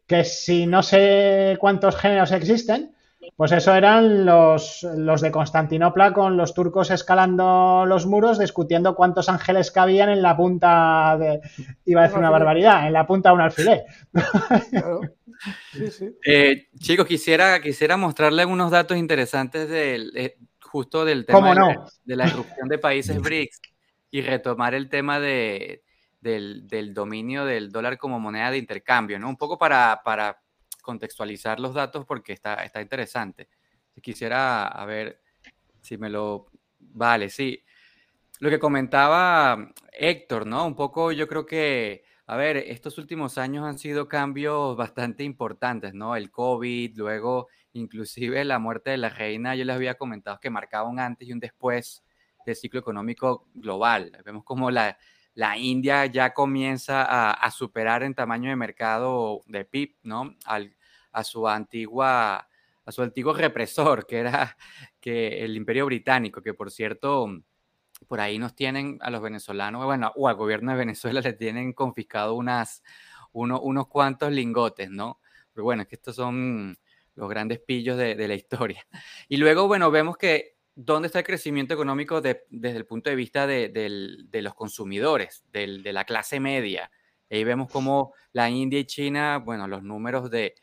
que 0.06 0.24
si 0.24 0.68
no 0.68 0.84
sé 0.84 1.58
cuántos 1.60 1.96
géneros 1.96 2.32
existen, 2.32 2.94
pues 3.36 3.52
eso 3.52 3.74
eran 3.74 4.26
los, 4.26 4.84
los, 4.96 5.22
de 5.22 5.32
Constantinopla 5.32 6.14
con 6.14 6.38
los 6.38 6.54
turcos 6.54 6.92
escalando 6.92 7.86
los 7.86 8.06
muros, 8.06 8.40
discutiendo 8.40 8.96
cuántos 8.96 9.30
ángeles 9.30 9.72
cabían 9.72 10.10
en 10.10 10.22
la 10.22 10.38
punta 10.38 11.18
de. 11.20 11.42
Iba 11.86 12.02
a 12.02 12.04
decir 12.06 12.20
una 12.20 12.30
barbaridad, 12.30 12.88
en 12.88 12.94
la 12.94 13.06
punta 13.06 13.30
de 13.30 13.36
un 13.36 13.42
alfiler. 13.42 13.86
Eh, 16.26 16.70
chicos, 16.80 17.06
quisiera, 17.06 17.62
quisiera 17.62 17.96
mostrarles 17.96 18.48
unos 18.48 18.72
datos 18.72 18.98
interesantes 18.98 19.70
del, 19.70 20.12
eh, 20.16 20.36
justo 20.60 21.06
del 21.06 21.28
tema 21.28 21.54
de, 22.06 22.16
la 22.16 22.26
erupción 22.26 22.68
de 22.68 22.80
países 22.80 23.18
BRICS 23.22 23.62
y 24.10 24.22
retomar 24.22 24.74
el 24.74 24.90
tema 24.90 25.20
de, 25.20 25.84
del, 26.20 26.94
dominio 26.94 27.46
del 27.46 27.72
dólar 27.72 27.98
como 27.98 28.20
moneda 28.20 28.52
de 28.52 28.58
intercambio, 28.58 29.20
¿no? 29.20 29.30
Un 29.30 29.38
poco 29.38 29.58
para, 29.58 30.02
para 30.04 30.42
contextualizar 30.82 31.60
los 31.60 31.74
datos 31.74 32.06
porque 32.06 32.34
está, 32.34 32.56
está 32.64 32.82
interesante. 32.82 33.50
Si 33.94 34.02
quisiera, 34.02 34.68
a 34.68 34.86
ver 34.86 35.22
si 35.82 35.98
me 35.98 36.10
lo... 36.10 36.48
Vale, 36.80 37.30
sí. 37.30 37.64
Lo 38.40 38.50
que 38.50 38.60
comentaba 38.60 39.74
Héctor, 39.92 40.46
¿no? 40.46 40.66
Un 40.66 40.76
poco 40.76 41.12
yo 41.12 41.28
creo 41.28 41.46
que, 41.46 42.04
a 42.28 42.36
ver, 42.36 42.58
estos 42.58 42.98
últimos 42.98 43.38
años 43.38 43.66
han 43.66 43.80
sido 43.80 44.08
cambios 44.08 44.78
bastante 44.78 45.24
importantes, 45.24 45.94
¿no? 45.94 46.16
El 46.16 46.32
COVID, 46.32 46.96
luego 46.98 47.48
inclusive 47.74 48.44
la 48.46 48.60
muerte 48.60 48.92
de 48.92 48.98
la 48.98 49.10
reina, 49.10 49.56
yo 49.56 49.66
les 49.66 49.76
había 49.76 49.96
comentado 49.96 50.40
que 50.40 50.50
marcaba 50.50 50.90
un 50.90 51.00
antes 51.00 51.28
y 51.28 51.34
un 51.34 51.40
después 51.40 52.04
del 52.46 52.56
ciclo 52.56 52.80
económico 52.80 53.48
global. 53.54 54.12
Vemos 54.26 54.44
como 54.44 54.72
la, 54.72 54.98
la 55.38 55.56
India 55.56 56.08
ya 56.08 56.34
comienza 56.34 57.04
a, 57.32 57.52
superar 57.52 58.02
en 58.02 58.16
tamaño 58.16 58.50
de 58.50 58.56
mercado 58.56 59.44
de 59.46 59.66
PIB, 59.66 59.96
¿no? 60.02 60.36
a 61.12 61.24
su 61.24 61.48
antigua, 61.48 62.50
a 62.84 62.92
su 62.92 63.04
antiguo 63.04 63.34
represor, 63.36 64.08
que 64.08 64.18
era 64.18 64.58
que 65.00 65.46
el 65.46 65.56
Imperio 65.56 65.86
Británico, 65.86 66.42
que 66.42 66.56
por 66.56 66.72
cierto, 66.72 67.28
por 68.08 68.20
ahí 68.20 68.40
nos 68.40 68.56
tienen 68.56 68.98
a 69.00 69.12
los 69.12 69.22
venezolanos, 69.22 69.86
bueno, 69.86 70.12
o 70.16 70.28
al 70.28 70.34
gobierno 70.34 70.72
de 70.72 70.80
Venezuela 70.80 71.22
le 71.22 71.34
tienen 71.34 71.72
confiscado 71.72 72.34
unas, 72.34 72.82
unos 73.32 73.88
cuantos 73.90 74.32
lingotes, 74.32 74.90
¿no? 74.90 75.22
Pero 75.54 75.66
bueno, 75.66 75.84
es 75.84 75.88
que 75.88 75.98
estos 75.98 76.16
son 76.16 76.80
los 77.14 77.30
grandes 77.30 77.60
pillos 77.60 77.96
de 77.96 78.28
la 78.28 78.34
historia. 78.34 78.88
Y 79.30 79.38
luego, 79.38 79.68
bueno, 79.68 79.92
vemos 79.92 80.18
que 80.18 80.57
¿dónde 80.78 81.08
está 81.08 81.20
el 81.20 81.26
crecimiento 81.26 81.74
económico 81.74 82.22
desde 82.22 82.46
el 82.52 82.86
punto 82.86 83.10
de 83.10 83.16
vista 83.16 83.48
de, 83.48 84.30
los 84.32 84.54
consumidores, 84.54 85.44
de 85.52 85.92
la 85.92 86.06
clase 86.06 86.40
media? 86.40 86.92
Ahí 87.32 87.44
vemos 87.44 87.70
como 87.70 88.14
la 88.32 88.50
India 88.50 88.80
y 88.80 88.86
China, 88.86 89.40
bueno, 89.40 89.68
los 89.68 89.82
números 89.82 90.30
de, 90.30 90.54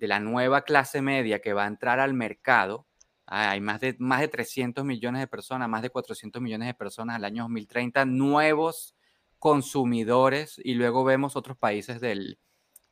la 0.00 0.20
nueva 0.20 0.62
clase 0.62 1.02
media 1.02 1.40
que 1.40 1.52
va 1.52 1.64
a 1.64 1.66
entrar 1.66 1.98
al 1.98 2.14
mercado, 2.14 2.86
ah, 3.26 3.50
hay 3.50 3.60
más 3.60 3.80
de, 3.80 3.96
más 3.98 4.20
de 4.20 4.28
300 4.28 4.84
millones 4.84 5.20
de 5.20 5.26
personas, 5.26 5.68
más 5.68 5.82
de 5.82 5.90
400 5.90 6.40
millones 6.40 6.68
de 6.68 6.74
personas 6.74 7.16
al 7.16 7.24
año 7.24 7.42
2030, 7.42 8.04
nuevos 8.04 8.94
consumidores, 9.40 10.60
y 10.62 10.74
luego 10.74 11.02
vemos 11.02 11.34
otros 11.34 11.58
países 11.58 12.00
del, 12.00 12.38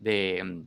de, 0.01 0.67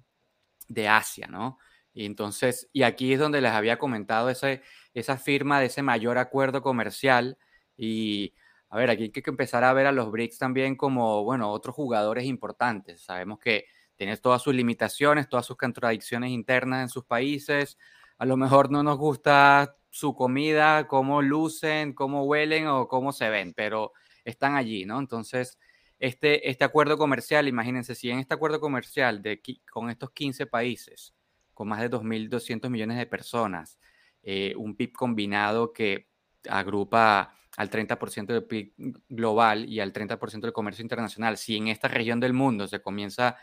de 0.69 0.87
Asia, 0.87 1.27
¿no? 1.27 1.59
Y 1.93 2.05
entonces, 2.05 2.69
y 2.73 2.83
aquí 2.83 3.13
es 3.13 3.19
donde 3.19 3.39
les 3.39 3.51
había 3.51 3.77
comentado 3.77 4.29
ese, 4.29 4.61
esa 4.95 5.17
firma 5.17 5.59
de 5.59 5.67
ese 5.67 5.83
mayor 5.83 6.17
acuerdo 6.17 6.63
comercial. 6.63 7.37
Y 7.77 8.33
a 8.69 8.77
ver, 8.77 8.89
aquí 8.89 9.03
hay 9.03 9.11
que 9.11 9.29
empezar 9.29 9.63
a 9.63 9.73
ver 9.73 9.85
a 9.85 9.91
los 9.91 10.09
BRICS 10.11 10.39
también 10.39 10.75
como, 10.75 11.23
bueno, 11.23 11.51
otros 11.51 11.75
jugadores 11.75 12.25
importantes. 12.25 13.01
Sabemos 13.01 13.39
que 13.39 13.65
tienen 13.95 14.17
todas 14.17 14.41
sus 14.41 14.55
limitaciones, 14.55 15.29
todas 15.29 15.45
sus 15.45 15.57
contradicciones 15.57 16.31
internas 16.31 16.81
en 16.81 16.89
sus 16.89 17.05
países. 17.05 17.77
A 18.17 18.25
lo 18.25 18.37
mejor 18.37 18.71
no 18.71 18.83
nos 18.83 18.97
gusta 18.97 19.77
su 19.89 20.15
comida, 20.15 20.87
cómo 20.87 21.21
lucen, 21.21 21.93
cómo 21.93 22.23
huelen 22.23 22.67
o 22.67 22.87
cómo 22.87 23.11
se 23.11 23.29
ven, 23.29 23.53
pero 23.53 23.93
están 24.25 24.55
allí, 24.55 24.85
¿no? 24.85 24.99
Entonces, 24.99 25.57
este, 25.99 26.49
este 26.49 26.65
acuerdo 26.65 26.97
comercial, 26.97 27.47
imagínense, 27.47 27.95
si 27.95 28.09
en 28.11 28.19
este 28.19 28.33
acuerdo 28.33 28.59
comercial 28.59 29.21
de, 29.21 29.41
con 29.71 29.89
estos 29.89 30.11
15 30.11 30.47
países, 30.47 31.13
con 31.53 31.69
más 31.69 31.79
de 31.79 31.89
2.200 31.89 32.69
millones 32.69 32.97
de 32.97 33.05
personas, 33.05 33.79
eh, 34.27 34.55
un 34.57 34.75
PIB 34.75 34.91
combinado 34.91 35.71
que 35.71 36.09
agrupa 36.49 37.31
al 37.57 37.69
30% 37.69 38.25
del 38.33 38.43
PIB 38.43 38.73
global 39.07 39.69
y 39.69 39.79
al 39.79 39.93
30% 39.93 40.41
del 40.41 40.51
comercio 40.51 40.81
internacional. 40.81 41.37
Si 41.37 41.55
en 41.55 41.67
esta 41.67 41.87
región 41.87 42.19
del 42.19 42.33
mundo 42.33 42.67
se 42.67 42.81
comienza 42.81 43.37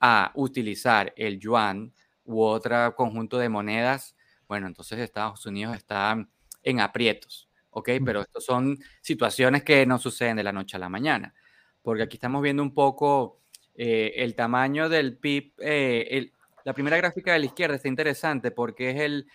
a 0.00 0.32
utilizar 0.34 1.14
el 1.16 1.38
yuan 1.38 1.94
u 2.24 2.42
otro 2.42 2.94
conjunto 2.96 3.38
de 3.38 3.48
monedas, 3.48 4.16
bueno, 4.48 4.66
entonces 4.66 4.98
Estados 4.98 5.46
Unidos 5.46 5.76
está 5.76 6.26
en 6.64 6.80
aprietos, 6.80 7.48
¿ok? 7.70 7.90
Pero 8.04 8.22
estas 8.22 8.44
son 8.44 8.76
situaciones 9.00 9.62
que 9.62 9.86
no 9.86 9.98
suceden 9.98 10.36
de 10.36 10.42
la 10.42 10.52
noche 10.52 10.76
a 10.76 10.80
la 10.80 10.88
mañana, 10.88 11.32
porque 11.80 12.02
aquí 12.02 12.16
estamos 12.16 12.42
viendo 12.42 12.62
un 12.62 12.74
poco 12.74 13.40
eh, 13.76 14.14
el 14.16 14.34
tamaño 14.34 14.88
del 14.88 15.16
PIB, 15.16 15.54
eh, 15.58 16.08
el, 16.10 16.32
la 16.64 16.72
primera 16.72 16.96
gráfica 16.96 17.34
de 17.34 17.38
la 17.38 17.46
izquierda 17.46 17.76
está 17.76 17.88
interesante 17.88 18.50
porque 18.50 18.90
es 18.90 19.00
el, 19.00 19.26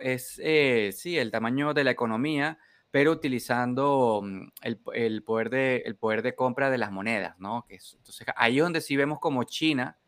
es, 0.00 0.40
eh, 0.42 0.90
sí, 0.96 1.18
el 1.18 1.32
tamaño 1.32 1.74
de 1.74 1.82
la 1.82 1.90
economía, 1.90 2.58
pero 2.92 3.10
utilizando 3.10 4.22
mm, 4.24 4.48
el, 4.62 5.22
poder 5.22 5.50
de, 5.50 5.82
el 5.84 5.96
poder 5.96 6.22
de 6.22 6.36
compra 6.36 6.70
de 6.70 6.78
las 6.78 6.92
monedas, 6.92 7.38
¿no? 7.38 7.66
Entonces, 7.68 8.26
ahí 8.36 8.58
es 8.58 8.62
donde 8.62 8.80
sí 8.80 8.96
vemos 8.96 9.18
como 9.18 9.42
China, 9.42 9.98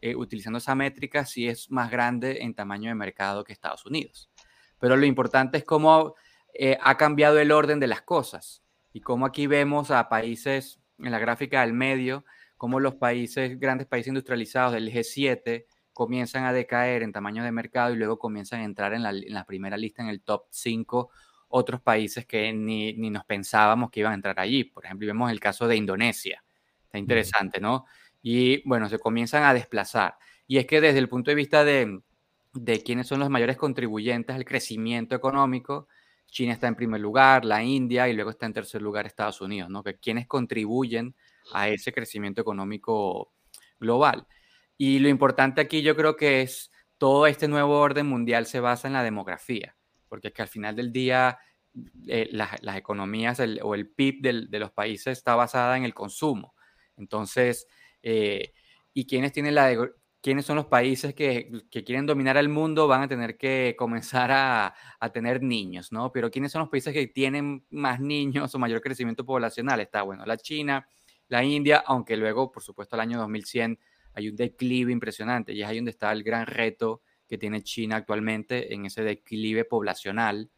eh, 0.00 0.14
utilizando 0.14 0.58
esa 0.58 0.76
métrica, 0.76 1.26
sí 1.26 1.48
es 1.48 1.70
más 1.70 1.90
grande 1.90 2.42
en 2.42 2.54
tamaño 2.54 2.88
de 2.88 2.94
mercado 2.94 3.42
que 3.42 3.52
Estados 3.52 3.84
Unidos. 3.84 4.30
Pero 4.78 4.96
lo 4.96 5.06
importante 5.06 5.58
es 5.58 5.64
cómo 5.64 6.14
eh, 6.54 6.78
ha 6.80 6.96
cambiado 6.96 7.38
el 7.40 7.50
orden 7.50 7.80
de 7.80 7.88
las 7.88 8.02
cosas 8.02 8.62
y 8.92 9.00
cómo 9.00 9.26
aquí 9.26 9.48
vemos 9.48 9.90
a 9.90 10.08
países, 10.08 10.80
en 10.98 11.10
la 11.10 11.18
gráfica 11.18 11.62
del 11.62 11.72
medio, 11.72 12.24
como 12.56 12.78
los 12.78 12.94
países, 12.94 13.58
grandes 13.58 13.88
países 13.88 14.08
industrializados 14.08 14.72
del 14.74 14.92
G7, 14.92 15.66
comienzan 15.92 16.44
a 16.44 16.52
decaer 16.52 17.02
en 17.02 17.12
tamaño 17.12 17.44
de 17.44 17.52
mercado 17.52 17.94
y 17.94 17.96
luego 17.96 18.18
comienzan 18.18 18.60
a 18.60 18.64
entrar 18.64 18.94
en 18.94 19.02
la, 19.02 19.44
primera 19.44 19.76
lista 19.76 20.02
en 20.02 20.08
el 20.08 20.22
top 20.22 20.46
5 20.50 21.10
otros 21.48 21.80
países 21.82 22.26
que 22.26 22.52
ni, 22.52 22.94
nos 22.94 23.24
pensábamos 23.24 23.90
que 23.90 24.00
iban 24.00 24.12
a 24.12 24.14
entrar 24.14 24.40
allí. 24.40 24.64
Por 24.64 24.84
ejemplo, 24.84 25.06
vemos 25.06 25.30
el 25.30 25.40
caso 25.40 25.68
de 25.68 25.76
Indonesia. 25.76 26.42
Está 26.84 26.98
interesante, 26.98 27.60
¿no? 27.60 27.84
Y 28.22 28.66
bueno, 28.66 28.88
se 28.88 28.98
comienzan 28.98 29.44
a 29.44 29.52
desplazar. 29.52 30.16
Y 30.46 30.58
es 30.58 30.66
que 30.66 30.80
desde 30.80 30.98
el 30.98 31.08
punto 31.08 31.30
de 31.30 31.34
vista 31.34 31.64
de, 31.64 32.00
de 32.54 32.82
quiénes 32.82 33.06
son 33.06 33.20
los 33.20 33.30
mayores 33.30 33.56
contribuyentes 33.56 34.34
al 34.34 34.44
crecimiento 34.44 35.14
económico, 35.14 35.88
China 36.26 36.54
está 36.54 36.66
en 36.66 36.74
primer 36.74 37.00
lugar, 37.00 37.44
la 37.44 37.62
India 37.62 38.08
y 38.08 38.14
luego 38.14 38.30
está 38.30 38.46
en 38.46 38.54
tercer 38.54 38.80
lugar 38.80 39.04
Estados 39.04 39.42
Unidos, 39.42 39.68
¿no? 39.68 39.82
Que 39.82 39.98
quienes 39.98 40.26
contribuyen 40.26 41.14
a 41.52 41.68
ese 41.68 41.92
crecimiento 41.92 42.40
económico 42.40 43.32
global. 43.78 44.26
Y 44.84 44.98
lo 44.98 45.08
importante 45.08 45.60
aquí 45.60 45.80
yo 45.80 45.94
creo 45.94 46.16
que 46.16 46.42
es 46.42 46.72
todo 46.98 47.28
este 47.28 47.46
nuevo 47.46 47.78
orden 47.78 48.04
mundial 48.04 48.46
se 48.46 48.58
basa 48.58 48.88
en 48.88 48.94
la 48.94 49.04
demografía, 49.04 49.76
porque 50.08 50.26
es 50.26 50.34
que 50.34 50.42
al 50.42 50.48
final 50.48 50.74
del 50.74 50.92
día 50.92 51.38
eh, 52.08 52.28
las, 52.32 52.76
economías 52.76 53.40
o 53.62 53.76
el 53.76 53.88
PIB 53.90 54.48
de 54.50 54.58
los 54.58 54.72
países 54.72 55.18
está 55.18 55.36
basada 55.36 55.76
en 55.76 55.84
el 55.84 55.94
consumo. 55.94 56.56
Entonces, 56.96 57.68
eh, 58.02 58.54
¿y 58.92 59.06
quiénes, 59.06 59.30
tienen 59.30 59.54
la, 59.54 59.72
quiénes 60.20 60.46
son 60.46 60.56
los 60.56 60.66
países 60.66 61.14
que, 61.14 61.52
que, 61.70 61.84
quieren 61.84 62.04
dominar 62.04 62.36
el 62.36 62.48
mundo? 62.48 62.88
Van 62.88 63.02
a 63.02 63.08
tener 63.08 63.36
que 63.36 63.76
comenzar 63.78 64.32
a, 64.32 64.74
a, 64.98 65.12
tener 65.12 65.44
niños, 65.44 65.92
¿no? 65.92 66.10
Pero 66.10 66.28
¿quiénes 66.28 66.50
son 66.50 66.62
los 66.62 66.70
países 66.70 66.92
que 66.92 67.06
tienen 67.06 67.64
más 67.70 68.00
niños 68.00 68.52
o 68.52 68.58
mayor 68.58 68.80
crecimiento 68.80 69.24
poblacional? 69.24 69.78
Está, 69.78 70.02
bueno, 70.02 70.26
la 70.26 70.38
China, 70.38 70.88
la 71.28 71.44
India, 71.44 71.84
aunque 71.86 72.16
luego, 72.16 72.50
por 72.50 72.64
supuesto, 72.64 72.96
al 72.96 73.00
año 73.02 73.18
2100 73.18 73.78
hay 74.14 74.28
un 74.28 74.36
declive 74.36 74.92
impresionante 74.92 75.52
y 75.52 75.62
es 75.62 75.68
ahí 75.68 75.76
donde 75.76 75.90
está 75.90 76.12
el 76.12 76.22
gran 76.22 76.46
reto 76.46 77.02
que 77.28 77.38
tiene 77.38 77.62
China 77.62 77.96
actualmente 77.96 78.74
en 78.74 78.86
ese 78.86 79.02
declive 79.02 79.64
poblacional, 79.64 80.50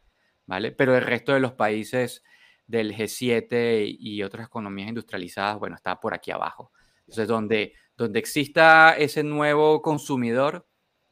¿vale? 0.45 0.71
Pero 0.71 0.95
el 0.95 1.03
resto 1.03 1.33
de 1.33 1.39
los 1.39 1.53
países 1.53 2.23
del 2.67 2.93
G7 2.93 3.95
y 3.97 4.23
otras 4.23 4.47
economías 4.47 4.89
industrializadas, 4.89 5.57
bueno, 5.59 5.75
está 5.75 5.99
por 5.99 6.13
aquí 6.13 6.31
abajo. 6.31 6.71
Entonces, 7.01 7.27
donde, 7.27 7.73
donde 7.95 8.19
exista 8.19 8.95
ese 8.97 9.23
nuevo 9.23 9.81
consumidor, 9.81 10.67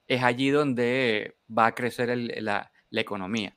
es 0.07 0.23
allí 0.23 0.49
donde 0.49 1.37
va 1.55 1.67
a 1.67 1.75
crecer 1.75 2.17
la, 2.17 2.71
economía. 2.91 3.55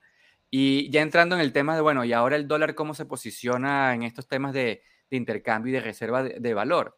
Y 0.48 0.88
ya 0.90 1.02
entrando 1.02 1.34
en 1.34 1.42
el 1.42 1.52
tema 1.52 1.74
de, 1.74 1.82
bueno, 1.82 2.04
y 2.04 2.12
ahora 2.12 2.36
el 2.36 2.46
dólar, 2.48 2.74
¿cómo 2.74 2.94
se 2.94 3.04
posiciona 3.04 3.94
en 3.94 4.02
estos 4.02 4.28
temas 4.28 4.52
de, 4.52 4.82
intercambio 5.10 5.70
y 5.70 5.74
de 5.74 5.80
reserva 5.80 6.22
de 6.22 6.54
valor? 6.54 6.96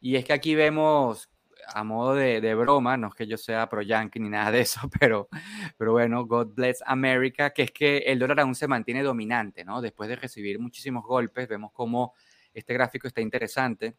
Y 0.00 0.16
es 0.16 0.24
que 0.24 0.32
aquí 0.32 0.54
vemos, 0.54 1.30
a 1.66 1.84
modo 1.84 2.14
de, 2.14 2.54
broma, 2.54 2.96
no 2.96 3.08
es 3.08 3.14
que 3.14 3.26
yo 3.26 3.36
sea 3.36 3.68
pro 3.68 3.82
yankee 3.82 4.18
ni 4.20 4.28
nada 4.28 4.50
de 4.50 4.60
eso, 4.60 4.80
pero, 5.00 5.28
pero 5.76 5.92
bueno, 5.92 6.26
God 6.26 6.54
bless 6.54 6.82
America, 6.86 7.50
que 7.50 7.62
es 7.64 7.70
que 7.70 7.98
el 7.98 8.18
dólar 8.18 8.40
aún 8.40 8.54
se 8.54 8.66
mantiene 8.68 9.02
dominante, 9.02 9.64
¿no? 9.64 9.80
Después 9.80 10.08
de 10.08 10.16
recibir 10.16 10.58
muchísimos 10.58 11.04
golpes, 11.04 11.48
vemos 11.48 11.72
cómo 11.72 12.14
este 12.52 12.74
gráfico 12.74 13.06
está 13.06 13.20
interesante 13.20 13.96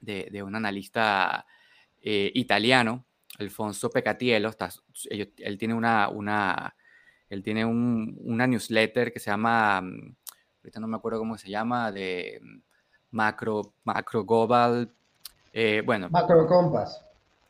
de, 0.00 0.42
un 0.42 0.54
analista 0.54 1.46
eh, 2.00 2.30
italiano, 2.34 3.06
Alfonso 3.38 3.90
Pecatielo, 3.90 4.50
está, 4.50 4.70
él 5.10 5.58
tiene 5.58 5.74
una, 5.74 6.08
una 6.08 6.74
él 7.32 7.42
tiene 7.42 7.64
un, 7.64 8.14
una 8.24 8.46
newsletter 8.46 9.10
que 9.10 9.18
se 9.18 9.30
llama, 9.30 9.78
ahorita 9.78 10.80
no 10.80 10.86
me 10.86 10.96
acuerdo 10.96 11.18
cómo 11.18 11.38
se 11.38 11.48
llama, 11.48 11.90
de 11.90 12.38
Macro, 13.10 13.72
Macro 13.84 14.26
Global, 14.26 14.92
eh, 15.52 15.82
bueno. 15.84 16.08
Macro 16.10 16.46
Compass. 16.46 17.04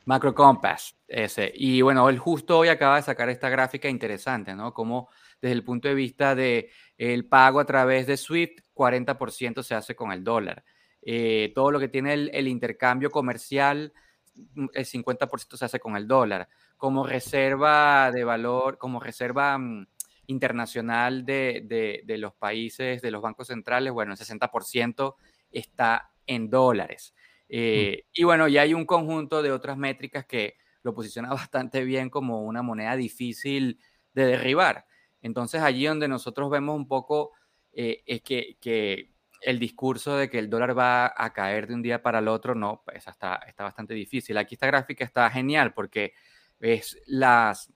Macro 0.04 0.34
Compass, 0.34 0.96
ese. 1.06 1.52
Y 1.54 1.80
bueno, 1.82 2.08
él 2.08 2.18
justo 2.18 2.58
hoy 2.58 2.68
acaba 2.68 2.96
de 2.96 3.02
sacar 3.02 3.28
esta 3.28 3.48
gráfica 3.48 3.88
interesante, 3.88 4.54
¿no? 4.54 4.74
Como 4.74 5.08
desde 5.40 5.54
el 5.54 5.64
punto 5.64 5.88
de 5.88 5.94
vista 5.94 6.34
de 6.34 6.70
el 6.98 7.26
pago 7.26 7.60
a 7.60 7.64
través 7.64 8.06
de 8.06 8.16
SWIFT, 8.16 8.60
40% 8.74 9.62
se 9.62 9.74
hace 9.74 9.94
con 9.94 10.12
el 10.12 10.24
dólar. 10.24 10.64
Eh, 11.02 11.52
todo 11.54 11.70
lo 11.70 11.80
que 11.80 11.88
tiene 11.88 12.14
el, 12.14 12.48
intercambio 12.48 13.10
comercial, 13.10 13.92
mm, 14.54 14.66
el 14.72 14.86
50% 14.86 15.56
se 15.56 15.64
hace 15.64 15.80
con 15.80 15.96
el 15.96 16.06
dólar. 16.06 16.48
Como 16.76 17.06
reserva 17.06 18.10
de 18.12 18.24
valor, 18.24 18.78
como 18.78 19.00
reserva 19.00 19.58
mm, 19.58 19.86
internacional 20.26 21.24
de, 21.24 22.02
de, 22.04 22.18
los 22.18 22.34
países, 22.34 23.02
de 23.02 23.10
los 23.10 23.22
bancos 23.22 23.48
centrales, 23.48 23.92
bueno, 23.92 24.12
el 24.12 24.18
60% 24.18 25.16
está 25.50 26.10
en 26.26 26.50
dólares. 26.50 27.14
Mm. 27.52 27.54
Eh, 27.54 28.06
y 28.14 28.24
bueno, 28.24 28.48
ya 28.48 28.62
hay 28.62 28.72
un 28.72 28.86
conjunto 28.86 29.42
de 29.42 29.52
otras 29.52 29.76
métricas 29.76 30.24
que 30.24 30.56
lo 30.82 30.94
posiciona 30.94 31.28
bastante 31.34 31.84
bien 31.84 32.08
como 32.08 32.42
una 32.42 32.62
moneda 32.62 32.96
difícil 32.96 33.78
de 34.14 34.24
derribar. 34.24 34.86
Entonces 35.20 35.60
allí 35.60 35.84
donde 35.84 36.08
nosotros 36.08 36.50
vemos 36.50 36.74
un 36.74 36.88
poco 36.88 37.32
eh, 37.72 38.02
es 38.06 38.22
que, 38.22 39.10
el 39.42 39.58
discurso 39.58 40.16
de 40.16 40.30
que 40.30 40.38
el 40.38 40.48
dólar 40.48 40.78
va 40.78 41.12
a 41.16 41.32
caer 41.32 41.66
de 41.66 41.74
un 41.74 41.82
día 41.82 42.00
para 42.00 42.20
el 42.20 42.28
otro, 42.28 42.54
no, 42.54 42.80
pues 42.84 43.04
está, 43.08 43.40
está 43.48 43.64
bastante 43.64 43.92
difícil. 43.92 44.38
Aquí 44.38 44.54
esta 44.54 44.68
gráfica 44.68 45.04
está 45.04 45.28
genial 45.30 45.74
porque 45.74 46.14
es 46.60 46.96
las, 47.06 47.72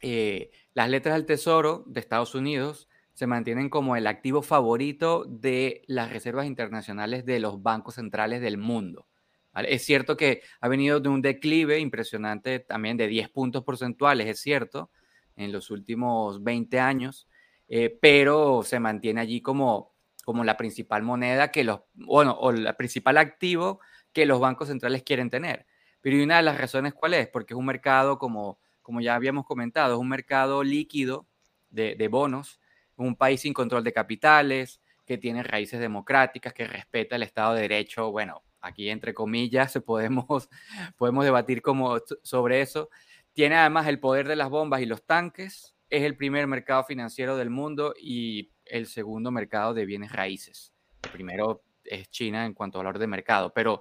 eh, 0.00 0.50
las 0.74 0.90
letras 0.90 1.14
del 1.14 1.24
tesoro 1.24 1.84
de 1.86 2.00
Estados 2.00 2.34
Unidos 2.34 2.88
se 3.18 3.26
mantienen 3.26 3.68
como 3.68 3.96
el 3.96 4.06
activo 4.06 4.42
favorito 4.42 5.24
de 5.24 5.82
las 5.88 6.12
reservas 6.12 6.46
internacionales 6.46 7.24
de 7.24 7.40
los 7.40 7.60
bancos 7.60 7.96
centrales 7.96 8.40
del 8.40 8.58
mundo. 8.58 9.08
Es 9.54 9.84
cierto 9.84 10.16
que 10.16 10.42
ha 10.60 10.68
venido 10.68 11.00
de 11.00 11.08
un 11.08 11.20
declive 11.20 11.80
impresionante 11.80 12.60
también 12.60 12.96
de 12.96 13.08
10 13.08 13.28
puntos 13.30 13.64
porcentuales, 13.64 14.28
es 14.28 14.38
cierto, 14.38 14.92
en 15.34 15.50
los 15.50 15.72
últimos 15.72 16.44
20 16.44 16.78
años, 16.78 17.26
eh, 17.66 17.98
pero 18.00 18.62
se 18.62 18.78
mantiene 18.78 19.20
allí 19.20 19.42
como, 19.42 19.96
como 20.24 20.44
la 20.44 20.56
principal 20.56 21.02
moneda 21.02 21.50
que 21.50 21.64
los, 21.64 21.80
bueno, 21.94 22.34
o 22.34 22.50
el 22.50 22.72
principal 22.76 23.18
activo 23.18 23.80
que 24.12 24.26
los 24.26 24.38
bancos 24.38 24.68
centrales 24.68 25.02
quieren 25.02 25.28
tener. 25.28 25.66
Pero 26.00 26.22
una 26.22 26.36
de 26.36 26.44
las 26.44 26.56
razones 26.56 26.94
cuál 26.94 27.14
es, 27.14 27.26
porque 27.26 27.54
es 27.54 27.58
un 27.58 27.66
mercado, 27.66 28.16
como, 28.16 28.60
como 28.80 29.00
ya 29.00 29.16
habíamos 29.16 29.44
comentado, 29.44 29.94
es 29.94 30.00
un 30.00 30.08
mercado 30.08 30.62
líquido 30.62 31.26
de, 31.68 31.96
de 31.96 32.06
bonos 32.06 32.60
un 33.06 33.16
país 33.16 33.40
sin 33.40 33.54
control 33.54 33.84
de 33.84 33.92
capitales, 33.92 34.80
que 35.06 35.18
tiene 35.18 35.42
raíces 35.42 35.80
democráticas, 35.80 36.52
que 36.52 36.66
respeta 36.66 37.16
el 37.16 37.22
Estado 37.22 37.54
de 37.54 37.62
Derecho. 37.62 38.10
Bueno, 38.10 38.42
aquí 38.60 38.90
entre 38.90 39.14
comillas 39.14 39.78
podemos, 39.86 40.48
podemos 40.96 41.24
debatir 41.24 41.62
como 41.62 41.98
sobre 42.22 42.60
eso. 42.60 42.90
Tiene 43.32 43.56
además 43.56 43.86
el 43.86 44.00
poder 44.00 44.28
de 44.28 44.36
las 44.36 44.50
bombas 44.50 44.82
y 44.82 44.86
los 44.86 45.04
tanques. 45.04 45.74
Es 45.90 46.02
el 46.02 46.16
primer 46.16 46.46
mercado 46.46 46.84
financiero 46.84 47.36
del 47.36 47.48
mundo 47.48 47.94
y 47.98 48.52
el 48.66 48.86
segundo 48.86 49.30
mercado 49.30 49.72
de 49.72 49.86
bienes 49.86 50.12
raíces. 50.12 50.74
El 51.02 51.10
primero 51.10 51.62
es 51.84 52.10
China 52.10 52.44
en 52.44 52.52
cuanto 52.52 52.78
a 52.78 52.82
valor 52.82 52.98
de 52.98 53.06
mercado, 53.06 53.52
pero 53.54 53.80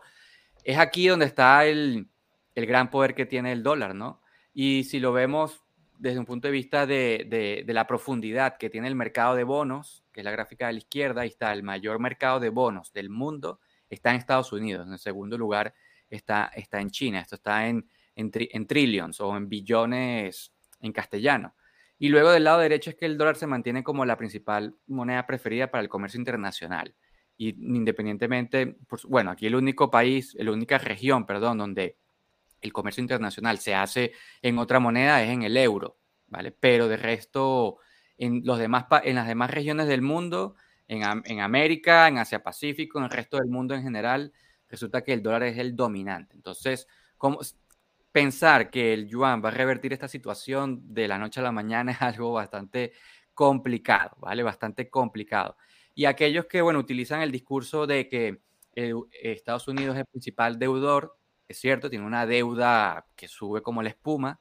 es 0.63 0.77
aquí 0.77 1.07
donde 1.07 1.25
está 1.25 1.65
el, 1.65 2.07
el 2.55 2.65
gran 2.65 2.89
poder 2.89 3.13
que 3.13 3.25
tiene 3.25 3.51
el 3.51 3.63
dólar, 3.63 3.93
¿no? 3.93 4.21
Y 4.53 4.85
si 4.85 4.99
lo 4.99 5.11
vemos 5.11 5.66
desde 5.99 6.19
un 6.19 6.25
punto 6.25 6.47
de 6.47 6.51
vista 6.51 6.85
de, 6.85 7.63
la 7.67 7.87
profundidad 7.87 8.57
que 8.57 8.69
tiene 8.69 8.87
el 8.87 8.95
mercado 8.95 9.35
de 9.35 9.43
bonos, 9.43 10.03
que 10.11 10.21
es 10.21 10.25
la 10.25 10.31
gráfica 10.31 10.67
de 10.67 10.73
la 10.73 10.79
izquierda, 10.79 11.21
ahí 11.21 11.29
está 11.29 11.51
el 11.53 11.63
mayor 11.63 11.99
mercado 11.99 12.39
de 12.39 12.49
bonos 12.49 12.93
del 12.93 13.09
mundo, 13.09 13.59
está 13.89 14.11
en 14.11 14.17
Estados 14.17 14.51
Unidos. 14.51 14.87
En 14.87 14.97
segundo 14.97 15.37
lugar 15.37 15.73
está, 16.09 16.51
está 16.55 16.81
en 16.81 16.89
China. 16.89 17.21
Esto 17.21 17.35
está 17.35 17.67
en, 17.67 17.89
en, 18.15 18.67
trillions 18.67 19.19
o 19.21 19.35
en 19.35 19.49
billones 19.49 20.53
en 20.81 20.91
castellano. 20.91 21.55
Y 21.99 22.09
luego 22.09 22.31
del 22.31 22.43
lado 22.43 22.59
derecho 22.59 22.91
es 22.91 22.95
que 22.95 23.05
el 23.05 23.17
dólar 23.17 23.35
se 23.35 23.47
mantiene 23.47 23.83
como 23.83 24.05
la 24.05 24.17
principal 24.17 24.75
moneda 24.85 25.25
preferida 25.25 25.71
para 25.71 25.81
el 25.81 25.89
comercio 25.89 26.19
internacional. 26.19 26.95
Y 27.37 27.49
independientemente, 27.49 28.77
pues, 28.87 29.03
bueno, 29.03 29.31
aquí 29.31 29.47
el 29.47 29.55
único 29.55 29.89
país, 29.89 30.35
la 30.39 30.51
única 30.51 30.77
región, 30.77 31.25
perdón, 31.25 31.57
donde 31.57 31.97
el 32.67 32.73
comercio 32.73 33.01
internacional 33.01 33.59
se 33.59 33.75
hace 33.75 34.13
en 34.41 34.59
otra 34.59 34.79
moneda 34.79 35.23
es 35.23 35.29
en 35.29 35.43
el 35.43 35.57
euro, 35.57 35.97
¿vale? 36.27 36.51
Pero 36.51 36.87
de 36.87 36.97
resto, 36.97 37.77
en, 38.17 38.41
los 38.45 38.59
demás, 38.59 38.85
en 39.03 39.15
las 39.15 39.27
demás 39.27 39.51
regiones 39.51 39.87
del 39.87 40.01
mundo, 40.01 40.55
en, 40.87 41.03
en, 41.25 41.39
América, 41.41 42.07
en 42.07 42.17
Asia 42.17 42.43
Pacífico, 42.43 42.99
en 42.99 43.05
el 43.05 43.11
resto 43.11 43.37
del 43.37 43.49
mundo 43.49 43.75
en 43.75 43.83
general, 43.83 44.31
resulta 44.69 45.03
que 45.03 45.13
el 45.13 45.23
dólar 45.23 45.43
es 45.43 45.57
el 45.57 45.75
dominante. 45.75 46.35
Entonces, 46.35 46.87
¿cómo, 47.17 47.39
pensar 48.17 48.71
que 48.71 48.93
el 48.93 49.07
yuan 49.07 49.43
va 49.43 49.49
a 49.49 49.51
revertir 49.51 49.93
esta 49.93 50.07
situación 50.07 50.81
de 50.91 51.07
la 51.07 51.19
noche 51.19 51.39
a 51.39 51.43
la 51.43 51.51
mañana 51.51 51.91
es 51.91 52.01
algo 52.01 52.33
bastante 52.33 52.93
complicado, 53.35 54.17
¿vale? 54.19 54.41
Bastante 54.41 54.89
complicado. 54.89 55.55
Y 55.93 56.05
aquellos 56.05 56.47
que, 56.47 56.61
bueno, 56.61 56.79
utilizan 56.79 57.21
el 57.21 57.31
discurso 57.31 57.85
de 57.85 58.09
que 58.09 58.41
eh, 58.75 58.93
Estados 59.21 59.67
Unidos 59.67 59.95
es 59.95 59.99
el 59.99 60.05
principal 60.07 60.57
deudor 60.57 61.15
es 61.47 61.59
cierto, 61.59 61.89
tiene 61.89 62.05
una 62.05 62.25
deuda 62.25 63.05
que 63.15 63.27
sube 63.27 63.61
como 63.61 63.81
la 63.81 63.89
espuma, 63.89 64.39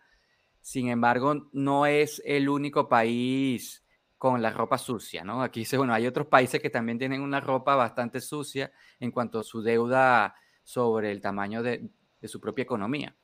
sin 0.60 0.88
embargo, 0.88 1.48
no 1.52 1.86
es 1.86 2.20
el 2.24 2.48
único 2.48 2.88
país 2.88 3.84
con 4.18 4.42
la 4.42 4.50
ropa 4.50 4.78
sucia, 4.78 5.22
¿no? 5.22 5.42
Aquí 5.42 5.60
dice, 5.60 5.76
bueno, 5.76 5.94
hay 5.94 6.06
otros 6.06 6.26
países 6.26 6.60
que 6.60 6.70
también 6.70 6.98
tienen 6.98 7.20
una 7.20 7.40
ropa 7.40 7.76
bastante 7.76 8.20
sucia 8.20 8.72
en 8.98 9.10
cuanto 9.10 9.38
a 9.38 9.44
su 9.44 9.62
deuda 9.62 10.34
sobre 10.64 11.12
el 11.12 11.20
tamaño 11.20 11.62
de, 11.62 11.88
su 12.24 12.40
propia 12.40 12.64
economía. 12.64 13.14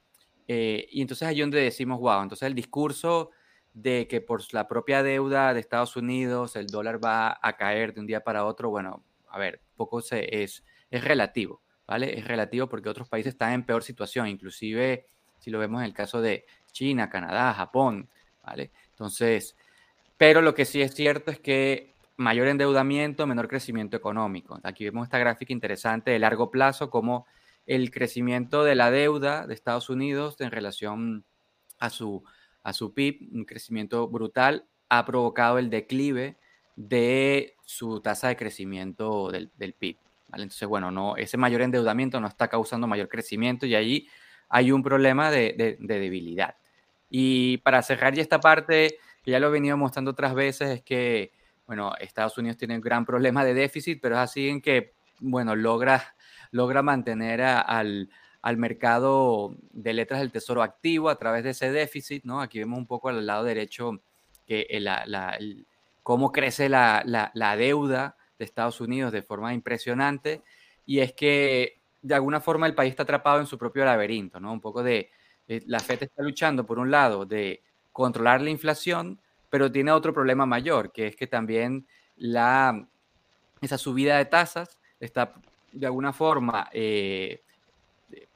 Eh, 0.47 0.87
y 0.93 1.03
entonces 1.03 1.27
ahí 1.27 1.41
donde 1.41 1.61
decimos, 1.61 1.99
wow, 1.99 2.23
entonces 2.23 2.47
el 2.47 2.55
discurso 2.55 3.31
de 3.75 4.07
que 4.07 4.21
por 4.21 4.43
la 4.53 4.69
propia 4.69 5.03
deuda 5.03 5.53
de 5.53 5.59
Estados 5.61 5.97
Unidos 5.97 6.55
el 6.55 6.69
dólar 6.69 7.05
va 7.05 7.39
a 7.43 7.57
caer 7.57 7.95
de 7.95 8.01
un 8.01 8.07
día 8.07 8.23
para 8.23 8.45
otro, 8.45 8.71
bueno, 8.71 9.03
a 9.29 9.39
ver, 9.39 9.63
poco 9.77 10.03
se, 10.03 10.43
es, 10.45 10.63
es 10.91 11.03
relativo. 11.03 11.63
¿Vale? 11.87 12.19
Es 12.19 12.27
relativo 12.27 12.69
porque 12.69 12.89
otros 12.89 13.09
países 13.09 13.35
están 13.35 13.53
en 13.53 13.65
peor 13.65 13.83
situación, 13.83 14.29
inclusive 14.29 15.07
si 15.39 15.51
lo 15.51 15.59
vemos 15.59 15.81
en 15.81 15.87
el 15.87 15.95
caso 15.95 16.21
de 16.21 16.45
China, 16.71 17.11
Canadá, 17.11 17.53
Japón, 17.53 18.09
¿vale? 18.45 18.71
Entonces, 18.91 19.57
pero 20.17 20.41
lo 20.41 20.55
que 20.55 20.65
sí 20.65 20.81
es 20.81 20.95
cierto 20.95 21.31
es 21.31 21.41
que 21.41 21.93
mayor 22.17 22.47
endeudamiento, 22.47 23.27
menor 23.27 23.49
crecimiento 23.49 23.97
económico. 23.97 24.59
Aquí 24.63 24.85
vemos 24.85 25.05
esta 25.05 25.19
gráfica 25.19 25.53
interesante 25.53 26.13
de 26.13 26.19
largo 26.19 26.51
plazo, 26.51 26.91
como 26.91 27.27
el 27.67 27.91
crecimiento 27.91 28.65
de 28.65 28.75
la 28.75 28.91
deuda 28.91 29.47
de 29.47 29.55
Estados 29.55 29.91
Unidos 29.91 30.37
en 30.41 30.51
relación 30.51 31.25
a 31.79 31.91
su, 31.91 32.23
a 32.63 32.73
su 32.73 32.95
PIB, 32.95 33.31
un 33.33 33.45
crecimiento 33.45 34.09
brutal, 34.09 34.67
ha 34.89 35.05
provocado 35.05 35.59
el 35.59 35.71
declive 35.71 36.37
de 36.77 37.57
su 37.65 38.01
tasa 38.01 38.29
de 38.29 38.37
crecimiento 38.37 39.31
del, 39.31 39.51
del 39.57 39.75
PIB. 39.75 39.97
Entonces, 40.35 40.67
bueno, 40.67 40.91
no, 40.91 41.17
ese 41.17 41.37
mayor 41.37 41.63
endeudamiento 41.63 42.21
no 42.21 42.29
está 42.29 42.49
causando 42.49 42.87
mayor 42.87 43.09
crecimiento 43.09 43.67
y 43.67 43.75
ahí 43.75 44.09
hay 44.49 44.73
un 44.73 44.83
problema 44.83 45.31
de, 45.31 45.77
debilidad. 45.81 46.57
Y 47.11 47.59
para 47.59 47.83
cerrar 47.83 48.15
ya 48.15 48.23
esta 48.23 48.41
parte, 48.41 48.99
que 49.23 49.31
ya 49.31 49.41
lo 49.41 49.49
he 49.49 49.51
venido 49.51 49.77
mostrando 49.77 50.11
otras 50.13 50.35
veces, 50.35 50.71
es 50.71 50.83
que, 50.83 51.33
bueno, 51.67 51.93
Estados 52.01 52.37
Unidos 52.39 52.57
tiene 52.57 52.77
un 52.77 52.81
gran 52.81 53.05
problema 53.05 53.45
de 53.45 53.55
déficit, 53.55 54.01
pero 54.01 54.17
es 54.17 54.21
así 54.21 54.49
en 54.49 54.61
que, 54.61 54.95
bueno, 55.21 55.55
logra, 55.55 56.15
logra 56.51 56.83
mantener 56.83 57.43
al, 57.43 58.09
mercado 58.57 59.55
de 59.71 59.93
letras 59.93 60.21
del 60.21 60.33
tesoro 60.33 60.63
activo 60.63 61.11
a 61.11 61.17
través 61.17 61.45
de 61.45 61.51
ese 61.51 61.71
déficit, 61.71 62.25
¿no? 62.25 62.41
Aquí 62.41 62.59
vemos 62.59 62.79
un 62.79 62.87
poco 62.87 63.09
al 63.09 63.25
lado 63.25 63.45
derecho 63.45 64.03
que 64.47 64.67
cómo 66.03 66.33
crece 66.33 66.69
la, 66.69 67.03
la 67.05 67.57
deuda 67.57 68.17
de 68.43 68.47
Estados 68.47 68.81
Unidos 68.81 69.13
de 69.13 69.23
forma 69.23 69.55
impresionante 69.55 70.43
y 70.85 70.99
es 70.99 71.13
que 71.13 71.81
de 72.03 72.15
alguna 72.15 72.41
forma 72.41 72.67
el 72.67 72.75
país 72.75 72.91
está 72.91 73.05
atrapado 73.05 73.39
en 73.39 73.47
su 73.47 73.57
propio 73.57 73.85
laberinto, 73.85 74.41
¿no? 74.41 74.53
Un 74.53 74.61
poco 74.61 74.83
de, 74.83 75.11
la 75.47 75.79
FED 75.79 76.05
está 76.05 76.23
luchando 76.23 76.67
por 76.67 76.79
un 76.79 76.91
lado 76.91 77.25
de 77.25 77.63
controlar 77.93 78.41
la 78.41 78.51
inflación, 78.51 79.21
pero 79.49 79.71
tiene 79.71 79.93
otro 79.93 80.13
problema 80.13 80.45
mayor, 80.45 80.93
que 80.93 81.07
es 81.07 81.17
que 81.17 81.27
también 81.27 81.87
la, 82.17 82.89
esa 83.61 83.79
subida 83.79 84.19
de 84.19 84.25
tasas 84.25 84.79
está 84.99 85.35
de 85.71 85.87
alguna 85.87 86.13
forma 86.13 86.69
eh, 86.73 87.43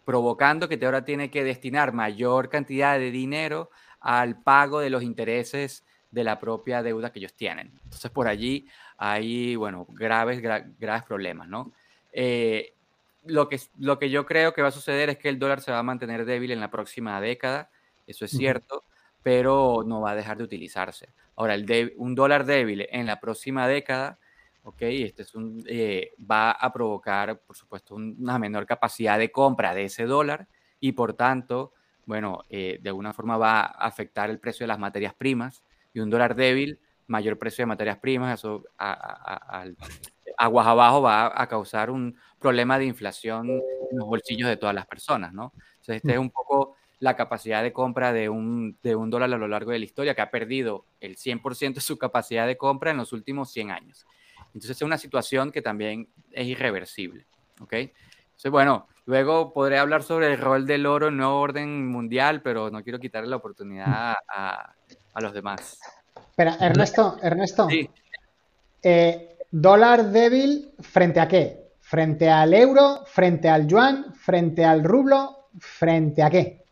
provocando 0.04 0.68
que 0.68 0.78
ahora 0.84 1.04
tiene 1.04 1.30
que 1.30 1.42
destinar 1.42 1.92
mayor 1.92 2.48
cantidad 2.48 2.98
de 2.98 3.10
dinero 3.10 3.70
al 3.98 4.40
pago 4.40 4.78
de 4.78 4.90
los 4.90 5.02
intereses 5.02 5.84
de 6.10 6.24
la 6.24 6.38
propia 6.38 6.82
deuda 6.82 7.10
que 7.10 7.18
ellos 7.18 7.34
tienen. 7.34 7.72
Entonces, 7.84 8.10
por 8.10 8.28
allí 8.28 8.68
hay, 8.98 9.56
bueno, 9.56 9.86
graves, 9.90 10.40
graves 10.40 11.04
problemas, 11.04 11.48
¿no? 11.48 11.72
Eh, 12.12 12.72
lo 13.24 13.48
que, 13.48 13.60
lo 13.78 13.98
que 13.98 14.10
yo 14.10 14.24
creo 14.24 14.52
que 14.52 14.62
va 14.62 14.68
a 14.68 14.72
suceder 14.72 15.10
es 15.10 15.18
que 15.18 15.28
el 15.28 15.38
dólar 15.38 15.60
se 15.60 15.72
va 15.72 15.80
a 15.80 15.82
mantener 15.82 16.24
débil 16.24 16.52
en 16.52 16.60
la 16.60 16.70
próxima 16.70 17.20
década, 17.20 17.70
eso 18.06 18.24
es 18.24 18.30
cierto, 18.30 18.82
pero 19.22 19.82
no 19.84 20.00
va 20.00 20.12
a 20.12 20.14
dejar 20.14 20.38
de 20.38 20.44
utilizarse. 20.44 21.08
Ahora, 21.34 21.54
el 21.54 21.92
un 21.96 22.14
dólar 22.14 22.46
débil 22.46 22.86
en 22.90 23.06
la 23.06 23.20
próxima 23.20 23.66
década, 23.66 24.18
ok, 24.62 24.82
este 24.82 25.22
es 25.22 25.34
un, 25.34 25.62
eh, 25.66 26.12
va 26.18 26.52
a 26.52 26.72
provocar, 26.72 27.40
por 27.40 27.56
supuesto, 27.56 27.96
una 27.96 28.38
menor 28.38 28.66
capacidad 28.66 29.18
de 29.18 29.30
compra 29.30 29.74
de 29.74 29.84
ese 29.84 30.04
dólar 30.04 30.46
y 30.80 30.92
por 30.92 31.14
tanto, 31.14 31.72
bueno, 32.04 32.44
eh, 32.48 32.78
de 32.80 32.88
alguna 32.88 33.12
forma 33.12 33.36
va 33.36 33.60
a 33.60 33.64
afectar 33.66 34.30
el 34.30 34.38
precio 34.38 34.64
de 34.64 34.68
las 34.68 34.78
materias 34.78 35.14
primas 35.14 35.62
y 35.92 36.00
un 36.00 36.10
dólar 36.10 36.36
débil, 36.36 36.78
mayor 37.06 37.38
precio 37.38 37.62
de 37.62 37.66
materias 37.66 37.98
primas, 37.98 38.38
eso 38.38 38.64
aguas 40.38 40.66
abajo 40.66 41.02
va 41.02 41.32
a 41.40 41.48
causar 41.48 41.90
un 41.90 42.16
problema 42.38 42.78
de 42.78 42.86
inflación 42.86 43.48
en 43.50 43.98
los 43.98 44.06
bolsillos 44.06 44.48
de 44.48 44.56
todas 44.56 44.74
las 44.74 44.86
personas, 44.86 45.32
¿no? 45.32 45.52
Entonces, 45.56 45.96
este 45.96 46.12
es 46.12 46.18
un 46.18 46.30
poco 46.30 46.76
la 46.98 47.16
capacidad 47.16 47.62
de 47.62 47.72
compra 47.72 48.12
de 48.12 48.28
un, 48.28 48.78
de 48.82 48.96
un 48.96 49.10
dólar 49.10 49.32
a 49.32 49.38
lo 49.38 49.48
largo 49.48 49.70
de 49.70 49.78
la 49.78 49.84
historia, 49.84 50.14
que 50.14 50.22
ha 50.22 50.30
perdido 50.30 50.86
el 51.00 51.16
100% 51.16 51.74
de 51.74 51.80
su 51.80 51.98
capacidad 51.98 52.46
de 52.46 52.56
compra 52.56 52.90
en 52.90 52.96
los 52.96 53.12
últimos 53.12 53.50
100 53.52 53.70
años. 53.70 54.06
Entonces, 54.46 54.70
es 54.70 54.82
una 54.82 54.98
situación 54.98 55.52
que 55.52 55.62
también 55.62 56.08
es 56.32 56.46
irreversible, 56.46 57.26
¿ok? 57.60 57.72
Entonces, 57.72 58.50
bueno, 58.50 58.88
luego 59.04 59.52
podré 59.52 59.78
hablar 59.78 60.02
sobre 60.02 60.32
el 60.32 60.38
rol 60.38 60.66
del 60.66 60.86
oro 60.86 61.08
en 61.08 61.16
nuevo 61.16 61.38
orden 61.38 61.86
mundial, 61.86 62.42
pero 62.42 62.70
no 62.70 62.82
quiero 62.82 62.98
quitarle 62.98 63.30
la 63.30 63.36
oportunidad 63.36 64.14
a, 64.28 64.74
a 65.14 65.20
los 65.20 65.32
demás. 65.32 65.78
Espera, 66.36 66.58
Ernesto, 66.60 67.16
Ernesto. 67.22 67.66
Sí. 67.70 67.88
Eh, 68.82 69.38
¿Dólar 69.50 70.10
débil 70.10 70.70
frente 70.80 71.18
a 71.18 71.26
qué? 71.26 71.70
¿Frente 71.80 72.28
al 72.28 72.52
euro? 72.52 73.04
¿Frente 73.06 73.48
al 73.48 73.66
yuan? 73.66 74.14
¿Frente 74.14 74.62
al 74.62 74.84
rublo? 74.84 75.48
¿Frente 75.58 76.22
a 76.22 76.28
qué? 76.28 76.62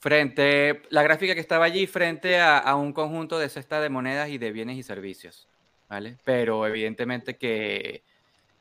Frente, 0.00 0.80
la 0.88 1.02
gráfica 1.02 1.34
que 1.34 1.42
estaba 1.42 1.66
allí, 1.66 1.86
frente 1.86 2.40
a, 2.40 2.74
un 2.74 2.94
conjunto 2.94 3.38
de 3.38 3.50
cesta 3.50 3.82
de 3.82 3.90
monedas 3.90 4.30
y 4.30 4.38
de 4.38 4.50
bienes 4.50 4.78
y 4.78 4.82
servicios. 4.82 5.46
¿Vale? 5.90 6.16
Pero 6.24 6.66
evidentemente 6.66 7.36
que 7.36 8.02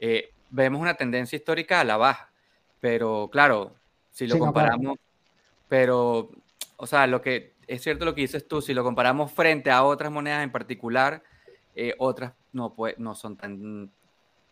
eh, 0.02 0.34
vemos 0.50 0.82
una 0.82 0.96
tendencia 0.96 1.38
histórica 1.38 1.80
a 1.80 1.86
la 1.86 1.96
baja. 1.96 2.30
Pero 2.82 3.30
claro, 3.32 3.74
si 4.12 4.28
lo 4.28 4.38
comparamos, 4.38 5.00
pero, 5.70 6.30
o 6.76 6.88
sea, 6.88 7.08
lo 7.08 7.22
que 7.22 7.54
es 7.72 7.82
cierto 7.82 8.06
lo 8.06 8.14
que 8.14 8.22
dices 8.22 8.48
tú, 8.48 8.62
si 8.62 8.74
lo 8.74 8.84
comparamos 8.84 9.32
frente 9.32 9.72
a 9.72 9.84
otras 9.84 10.12
monedas 10.12 10.44
en 10.44 10.52
particular, 10.52 11.24
eh, 11.76 11.96
otras 12.00 12.34
no, 12.52 12.76
no 12.98 13.16
son 13.16 13.38
tan, 13.38 13.90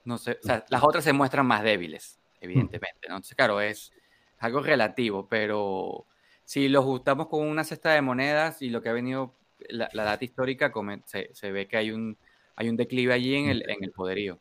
no 0.06 0.18
sé, 0.18 0.40
o 0.42 0.46
sea, 0.46 0.66
las 0.70 0.84
otras 0.84 1.04
se 1.04 1.12
muestran 1.12 1.46
más 1.46 1.62
débiles, 1.62 2.18
evidentemente, 2.40 3.10
¿no? 3.10 3.16
Entonces, 3.16 3.36
claro, 3.36 3.60
es 3.60 3.92
algo 4.40 4.62
relativo, 4.62 5.28
pero 5.28 6.06
si 6.46 6.70
lo 6.70 6.82
juntamos 6.82 7.28
con 7.28 7.46
una 7.46 7.66
cesta 7.66 7.92
de 7.92 8.02
monedas 8.02 8.62
y 8.62 8.70
lo 8.70 8.82
que 8.82 8.88
ha 8.88 8.94
venido, 8.94 9.34
la, 9.68 9.90
data 9.94 10.24
histórica, 10.24 10.72
se, 11.06 11.30
se, 11.34 11.52
ve 11.52 11.68
que 11.68 11.76
hay 11.76 11.92
un, 11.92 12.18
hay 12.56 12.70
un 12.70 12.78
declive 12.78 13.14
allí 13.14 13.36
en 13.36 13.50
el, 13.50 13.70
en 13.70 13.84
el 13.84 13.92
poderío. 13.92 14.40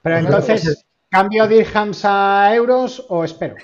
Pero 0.00 0.16
entonces, 0.16 0.86
¿cambio 1.10 1.46
dirhams 1.46 2.04
a 2.04 2.54
euros 2.54 3.04
o 3.10 3.22
espero? 3.22 3.56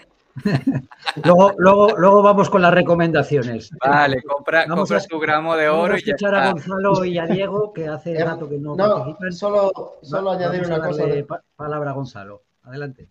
Luego, 1.24 1.52
luego, 1.58 1.88
luego 1.96 2.22
vamos 2.22 2.48
con 2.48 2.62
las 2.62 2.72
recomendaciones. 2.72 3.70
Vale, 3.80 4.22
compra, 4.22 4.64
vamos 4.66 4.90
compra 4.90 5.06
tu 5.06 5.18
gramo 5.18 5.56
de 5.56 5.68
oro. 5.68 5.94
y 5.94 5.94
a 5.94 5.96
escuchar 5.96 6.34
a 6.34 6.52
Gonzalo 6.52 7.04
y 7.04 7.18
a 7.18 7.26
Diego, 7.26 7.72
que 7.72 7.88
hace 7.88 8.12
eh, 8.12 8.24
rato 8.24 8.48
que 8.48 8.58
no, 8.58 8.76
participan. 8.76 9.32
Solo, 9.32 9.98
solo 10.02 10.30
añadir 10.30 10.66
una 10.66 10.80
cosa. 10.80 11.06
De... 11.06 11.26
Palabra 11.56 11.90
a 11.90 11.94
Gonzalo. 11.94 12.42
Adelante. 12.62 13.08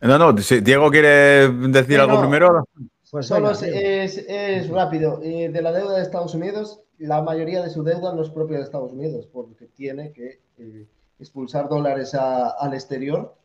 No, 0.00 0.18
no, 0.18 0.36
si 0.38 0.60
Diego 0.60 0.90
quiere 0.90 1.48
decir 1.48 2.00
algo 2.00 2.20
primero. 2.20 2.64
Pues 3.10 3.26
solo 3.26 3.52
es, 3.52 3.62
es, 3.62 4.68
rápido. 4.68 5.20
Eh, 5.22 5.48
de 5.48 5.62
la 5.62 5.72
deuda 5.72 5.96
de 5.96 6.02
Estados 6.02 6.34
Unidos, 6.34 6.80
la 6.98 7.22
mayoría 7.22 7.62
de 7.62 7.70
su 7.70 7.84
deuda 7.84 8.12
no 8.12 8.22
es 8.22 8.30
propia 8.30 8.58
de 8.58 8.64
Estados 8.64 8.92
Unidos, 8.92 9.28
porque 9.32 9.66
tiene 9.66 10.12
que 10.12 10.40
eh, 10.58 10.88
expulsar 11.20 11.68
dólares 11.68 12.14
al 12.14 12.74
exterior 12.74 13.36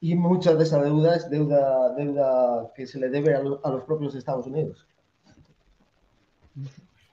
y 0.00 0.14
mucha 0.14 0.54
de 0.54 0.64
esa 0.64 0.82
deuda 0.82 1.16
es 1.16 1.30
deuda, 1.30 1.94
deuda 1.94 2.70
que 2.74 2.86
se 2.86 2.98
le 2.98 3.08
debe 3.08 3.34
a, 3.34 3.40
los 3.40 3.84
propios 3.84 4.14
Estados 4.14 4.46
Unidos. 4.46 4.86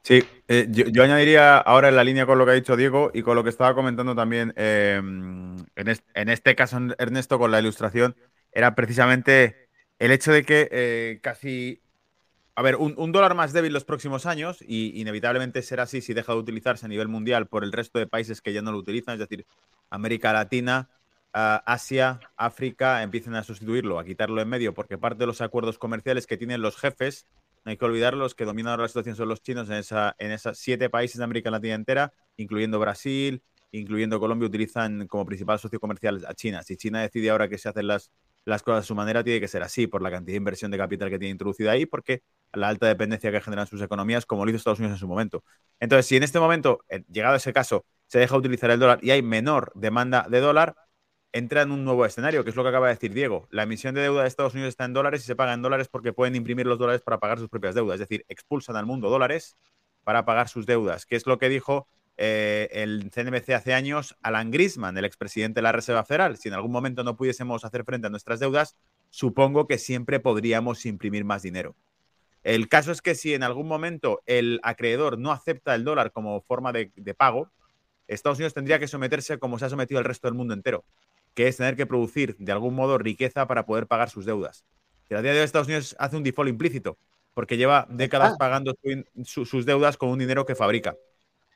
Sí, 0.01 0.21
eh, 0.49 0.67
yo, 0.69 1.03
añadiría 1.03 1.57
ahora 1.57 1.87
en 1.87 1.95
la 1.95 2.03
línea 2.03 2.25
con 2.25 2.37
lo 2.37 2.45
que 2.45 2.51
ha 2.51 2.55
dicho 2.55 2.75
Diego 2.75 3.09
y 3.13 3.21
con 3.21 3.35
lo 3.35 3.43
que 3.43 3.49
estaba 3.49 3.73
comentando 3.73 4.13
también 4.13 4.53
em, 4.57 5.55
en, 5.75 6.29
este, 6.29 6.55
caso, 6.55 6.77
Ernesto, 6.97 7.39
con 7.39 7.51
la 7.51 7.61
ilustración, 7.61 8.15
era 8.51 8.75
precisamente 8.75 9.69
el 9.99 10.11
hecho 10.11 10.33
de 10.33 10.43
que 10.43 10.67
eh, 10.71 11.19
casi, 11.21 11.81
a 12.55 12.61
ver, 12.61 12.75
un, 12.75 13.11
dólar 13.13 13.33
más 13.33 13.53
débil 13.53 13.71
los 13.71 13.85
próximos 13.85 14.25
años, 14.25 14.61
y 14.61 14.99
inevitablemente 14.99 15.61
será 15.61 15.83
así 15.83 16.01
si 16.01 16.13
deja 16.13 16.33
de 16.33 16.39
utilizarse 16.39 16.85
a 16.85 16.89
nivel 16.89 17.07
mundial 17.07 17.47
por 17.47 17.63
el 17.63 17.71
resto 17.71 17.97
de 17.97 18.07
países 18.07 18.41
que 18.41 18.51
ya 18.51 18.61
no 18.61 18.73
lo 18.73 18.79
utilizan, 18.79 19.13
es 19.13 19.21
decir, 19.21 19.45
América 19.89 20.33
Latina, 20.33 20.89
Asia, 21.33 22.19
África 22.37 23.01
empiecen 23.01 23.35
a 23.35 23.43
sustituirlo, 23.43 23.99
a 23.99 24.05
quitarlo 24.05 24.41
en 24.41 24.49
medio, 24.49 24.73
porque 24.73 24.97
parte 24.97 25.19
de 25.19 25.25
los 25.25 25.41
acuerdos 25.41 25.77
comerciales 25.79 26.27
que 26.27 26.37
tienen 26.37 26.61
los 26.61 26.77
jefes, 26.77 27.25
no 27.65 27.71
hay 27.71 27.77
que 27.77 27.85
olvidar, 27.85 28.13
los 28.13 28.35
que 28.35 28.45
dominan 28.45 28.71
ahora 28.71 28.83
la 28.83 28.87
situación 28.89 29.15
son 29.15 29.29
los 29.29 29.41
chinos 29.41 29.69
en, 29.69 29.75
esa, 29.75 30.15
en 30.19 30.31
esos 30.31 30.57
siete 30.57 30.89
países 30.89 31.17
de 31.17 31.23
América 31.23 31.49
Latina 31.49 31.75
entera, 31.75 32.13
incluyendo 32.37 32.79
Brasil, 32.79 33.41
incluyendo 33.71 34.19
Colombia, 34.19 34.47
utilizan 34.47 35.07
como 35.07 35.25
principal 35.25 35.57
socio 35.59 35.79
comercial 35.79 36.23
a 36.27 36.33
China. 36.33 36.61
Si 36.61 36.77
China 36.77 37.01
decide 37.01 37.31
ahora 37.31 37.49
que 37.49 37.57
se 37.57 37.69
hacen 37.69 37.87
las, 37.87 38.11
las 38.45 38.61
cosas 38.61 38.83
a 38.83 38.87
su 38.87 38.93
manera, 38.93 39.23
tiene 39.23 39.39
que 39.39 39.47
ser 39.47 39.63
así, 39.63 39.87
por 39.87 40.01
la 40.01 40.11
cantidad 40.11 40.33
de 40.33 40.37
inversión 40.37 40.69
de 40.71 40.77
capital 40.77 41.09
que 41.09 41.17
tiene 41.17 41.31
introducida 41.31 41.71
ahí, 41.71 41.85
porque 41.85 42.21
la 42.53 42.67
alta 42.67 42.87
dependencia 42.87 43.31
que 43.31 43.41
generan 43.41 43.65
sus 43.65 43.81
economías, 43.81 44.25
como 44.25 44.45
lo 44.45 44.51
hizo 44.51 44.57
Estados 44.57 44.79
Unidos 44.79 44.97
en 44.97 44.99
su 44.99 45.07
momento. 45.07 45.43
Entonces, 45.79 46.05
si 46.05 46.15
en 46.15 46.23
este 46.23 46.39
momento, 46.39 46.81
eh, 46.89 47.03
llegado 47.11 47.33
a 47.33 47.37
ese 47.37 47.53
caso, 47.53 47.85
se 48.07 48.19
deja 48.19 48.37
utilizar 48.37 48.69
el 48.69 48.79
dólar 48.79 48.99
y 49.01 49.09
hay 49.11 49.23
menor 49.23 49.71
demanda 49.73 50.27
de 50.29 50.39
dólar, 50.39 50.75
entra 51.33 51.63
en 51.63 51.71
un 51.71 51.83
nuevo 51.83 52.05
escenario, 52.05 52.43
que 52.43 52.51
es 52.51 52.55
lo 52.55 52.63
que 52.63 52.69
acaba 52.69 52.87
de 52.87 52.93
decir 52.93 53.11
Diego. 53.11 53.47
La 53.49 53.63
emisión 53.63 53.95
de 53.95 54.01
deuda 54.01 54.21
de 54.21 54.27
Estados 54.27 54.53
Unidos 54.53 54.69
está 54.69 54.85
en 54.85 54.93
dólares 54.93 55.23
y 55.23 55.25
se 55.25 55.35
paga 55.35 55.53
en 55.53 55.63
dólares 55.63 55.89
porque 55.89 56.13
pueden 56.13 56.35
imprimir 56.35 56.67
los 56.67 56.77
dólares 56.77 57.01
para 57.01 57.19
pagar 57.19 57.39
sus 57.39 57.49
propias 57.49 57.73
deudas. 57.73 57.95
Es 57.95 58.01
decir, 58.01 58.23
expulsan 58.29 58.75
al 58.75 58.85
mundo 58.85 59.09
dólares 59.09 59.57
para 60.03 60.25
pagar 60.25 60.47
sus 60.47 60.67
deudas, 60.67 61.05
que 61.07 61.15
es 61.15 61.25
lo 61.25 61.39
que 61.39 61.49
dijo 61.49 61.87
eh, 62.17 62.69
el 62.71 63.09
CNBC 63.11 63.49
hace 63.49 63.73
años 63.73 64.15
Alan 64.21 64.51
Grisman, 64.51 64.95
el 64.95 65.05
expresidente 65.05 65.57
de 65.57 65.63
la 65.63 65.71
Reserva 65.71 66.05
Federal. 66.05 66.37
Si 66.37 66.49
en 66.49 66.53
algún 66.53 66.71
momento 66.71 67.03
no 67.03 67.17
pudiésemos 67.17 67.65
hacer 67.65 67.83
frente 67.83 68.07
a 68.07 68.09
nuestras 68.11 68.39
deudas, 68.39 68.77
supongo 69.09 69.67
que 69.67 69.79
siempre 69.79 70.19
podríamos 70.19 70.85
imprimir 70.85 71.25
más 71.25 71.41
dinero. 71.41 71.75
El 72.43 72.67
caso 72.67 72.91
es 72.91 73.01
que 73.01 73.15
si 73.15 73.33
en 73.33 73.41
algún 73.41 73.67
momento 73.67 74.21
el 74.27 74.59
acreedor 74.61 75.17
no 75.17 75.31
acepta 75.31 75.73
el 75.73 75.83
dólar 75.83 76.11
como 76.11 76.41
forma 76.41 76.71
de, 76.73 76.91
de 76.95 77.13
pago, 77.15 77.49
Estados 78.07 78.37
Unidos 78.37 78.53
tendría 78.53 78.77
que 78.79 78.87
someterse 78.87 79.39
como 79.39 79.57
se 79.57 79.65
ha 79.65 79.69
sometido 79.69 79.99
el 79.99 80.05
resto 80.05 80.27
del 80.27 80.35
mundo 80.35 80.53
entero, 80.53 80.83
que 81.33 81.47
es 81.47 81.57
tener 81.57 81.75
que 81.75 81.85
producir 81.85 82.35
de 82.37 82.51
algún 82.51 82.75
modo 82.75 82.97
riqueza 82.97 83.47
para 83.47 83.65
poder 83.65 83.87
pagar 83.87 84.09
sus 84.09 84.25
deudas. 84.25 84.65
Que 85.07 85.15
a 85.15 85.21
día 85.21 85.33
de 85.33 85.39
hoy 85.39 85.45
Estados 85.45 85.67
Unidos 85.67 85.95
hace 85.99 86.15
un 86.15 86.23
default 86.23 86.49
implícito, 86.49 86.97
porque 87.33 87.57
lleva 87.57 87.87
décadas 87.89 88.35
pagando 88.37 88.75
sus 89.23 89.65
deudas 89.65 89.97
con 89.97 90.09
un 90.09 90.19
dinero 90.19 90.45
que 90.45 90.55
fabrica. 90.55 90.95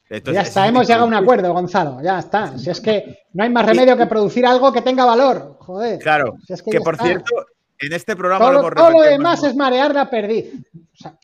ya 0.10 0.42
está, 0.42 0.68
hemos 0.68 0.88
llegado 0.88 1.06
a 1.06 1.08
un 1.08 1.14
acuerdo, 1.14 1.54
Gonzalo, 1.54 2.00
ya 2.02 2.20
está. 2.20 2.54
Si 2.58 2.70
es 2.70 2.82
que 2.82 3.20
no 3.34 3.44
hay 3.44 3.50
más 3.50 3.66
remedio 3.66 3.96
que 3.96 4.08
producir 4.08 4.46
algo 4.46 4.72
que 4.74 4.82
tenga 4.82 5.06
valor, 5.06 5.58
joder. 5.60 6.00
Claro, 6.00 6.36
que, 6.70 6.82
por 6.82 6.98
cierto, 6.98 7.46
en 7.80 7.94
este 7.94 8.16
programa... 8.16 8.52
Todo, 8.52 8.72
todo 8.72 8.92
lo 8.92 9.02
demás 9.02 9.44
es 9.44 9.56
marear 9.56 9.94
la 9.94 10.10
perdiz. 10.10 10.54
O 10.94 10.96
sea, 10.96 11.18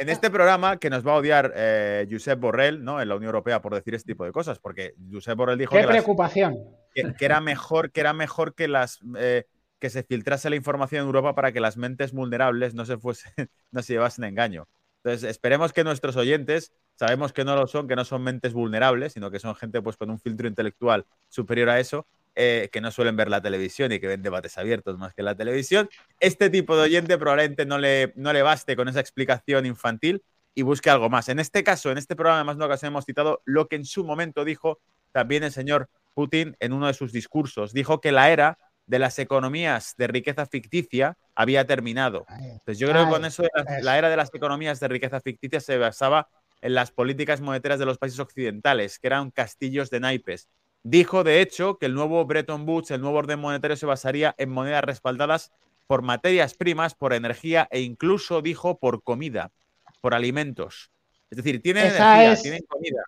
en 0.00 0.08
este 0.08 0.30
programa, 0.30 0.78
que 0.78 0.88
nos 0.88 1.06
va 1.06 1.12
a 1.12 1.16
odiar 1.16 1.52
eh, 1.54 2.08
Josep 2.10 2.40
Borrell, 2.40 2.82
¿no? 2.82 3.02
En 3.02 3.08
la 3.10 3.16
Unión 3.16 3.28
Europea 3.28 3.60
por 3.60 3.74
decir 3.74 3.94
este 3.94 4.12
tipo 4.12 4.24
de 4.24 4.32
cosas, 4.32 4.58
porque 4.58 4.94
Josep 5.12 5.36
Borrell 5.36 5.58
dijo 5.58 5.76
Qué 5.76 5.86
preocupación. 5.86 6.56
Que, 6.94 7.24
era 7.24 7.40
mejor, 7.40 7.90
que 7.90 8.00
era 8.00 8.12
mejor 8.12 8.54
que 8.54 8.68
las 8.68 9.00
eh, 9.16 9.44
que 9.80 9.90
se 9.90 10.02
filtrase 10.04 10.50
la 10.50 10.56
información 10.56 11.00
en 11.00 11.06
Europa 11.06 11.34
para 11.34 11.52
que 11.52 11.60
las 11.60 11.76
mentes 11.76 12.12
vulnerables 12.12 12.74
no 12.74 12.84
se 12.84 12.98
fuesen, 12.98 13.32
no 13.72 13.82
se 13.82 13.94
llevasen 13.94 14.24
engaño. 14.24 14.68
Entonces, 15.02 15.28
esperemos 15.30 15.72
que 15.72 15.82
nuestros 15.82 16.16
oyentes, 16.16 16.72
sabemos 16.94 17.32
que 17.32 17.44
no 17.44 17.56
lo 17.56 17.66
son, 17.66 17.88
que 17.88 17.96
no 17.96 18.04
son 18.04 18.22
mentes 18.22 18.52
vulnerables, 18.52 19.14
sino 19.14 19.30
que 19.30 19.38
son 19.38 19.56
gente 19.56 19.80
pues 19.80 19.96
con 19.96 20.10
un 20.10 20.20
filtro 20.20 20.46
intelectual 20.46 21.06
superior 21.30 21.70
a 21.70 21.80
eso, 21.80 22.06
eh, 22.34 22.68
que 22.70 22.82
no 22.82 22.90
suelen 22.90 23.16
ver 23.16 23.30
la 23.30 23.40
televisión 23.40 23.90
y 23.92 23.98
que 23.98 24.06
ven 24.06 24.20
debates 24.20 24.58
abiertos 24.58 24.98
más 24.98 25.14
que 25.14 25.22
la 25.22 25.34
televisión. 25.34 25.88
Este 26.20 26.50
tipo 26.50 26.76
de 26.76 26.82
oyente 26.82 27.16
probablemente 27.16 27.64
no 27.64 27.78
le, 27.78 28.12
no 28.16 28.34
le 28.34 28.42
baste 28.42 28.76
con 28.76 28.88
esa 28.88 29.00
explicación 29.00 29.64
infantil 29.64 30.22
y 30.54 30.62
busque 30.62 30.90
algo 30.90 31.08
más. 31.08 31.30
En 31.30 31.38
este 31.38 31.64
caso, 31.64 31.90
en 31.90 31.96
este 31.96 32.14
programa, 32.14 32.44
más 32.44 32.56
de 32.56 32.58
una 32.58 32.66
ocasión 32.66 32.92
hemos 32.92 33.06
citado 33.06 33.40
lo 33.46 33.68
que 33.68 33.76
en 33.76 33.86
su 33.86 34.04
momento 34.04 34.44
dijo 34.44 34.80
también 35.12 35.42
el 35.44 35.52
señor 35.52 35.88
Putin 36.14 36.56
en 36.60 36.72
uno 36.72 36.86
de 36.86 36.94
sus 36.94 37.12
discursos. 37.12 37.72
Dijo 37.72 38.00
que 38.00 38.12
la 38.12 38.30
era 38.30 38.58
de 38.86 38.98
las 38.98 39.18
economías 39.18 39.94
de 39.96 40.08
riqueza 40.08 40.46
ficticia 40.46 41.16
había 41.34 41.66
terminado. 41.66 42.26
Entonces 42.28 42.78
yo 42.78 42.88
creo 42.88 43.04
que 43.04 43.10
con 43.10 43.24
eso 43.24 43.44
la 43.82 43.98
era 43.98 44.08
de 44.08 44.16
las 44.16 44.34
economías 44.34 44.80
de 44.80 44.88
riqueza 44.88 45.20
ficticia 45.20 45.60
se 45.60 45.78
basaba 45.78 46.28
en 46.60 46.74
las 46.74 46.90
políticas 46.90 47.40
monetarias 47.40 47.78
de 47.78 47.86
los 47.86 47.98
países 47.98 48.18
occidentales, 48.18 48.98
que 48.98 49.06
eran 49.06 49.30
castillos 49.30 49.90
de 49.90 50.00
naipes 50.00 50.48
dijo 50.82 51.24
de 51.24 51.40
hecho 51.40 51.78
que 51.78 51.86
el 51.86 51.94
nuevo 51.94 52.24
Bretton 52.24 52.68
Woods, 52.68 52.90
el 52.90 53.00
nuevo 53.00 53.18
orden 53.18 53.38
monetario, 53.38 53.76
se 53.76 53.86
basaría 53.86 54.34
en 54.38 54.50
monedas 54.50 54.84
respaldadas 54.84 55.52
por 55.86 56.02
materias 56.02 56.54
primas, 56.54 56.94
por 56.94 57.12
energía 57.12 57.68
e 57.70 57.80
incluso 57.80 58.42
dijo 58.42 58.78
por 58.78 59.02
comida, 59.02 59.52
por 60.00 60.14
alimentos. 60.14 60.90
Es 61.30 61.36
decir, 61.36 61.60
tienen 61.62 61.86
energía, 61.86 62.36
tienen 62.36 62.62
comida. 62.68 63.02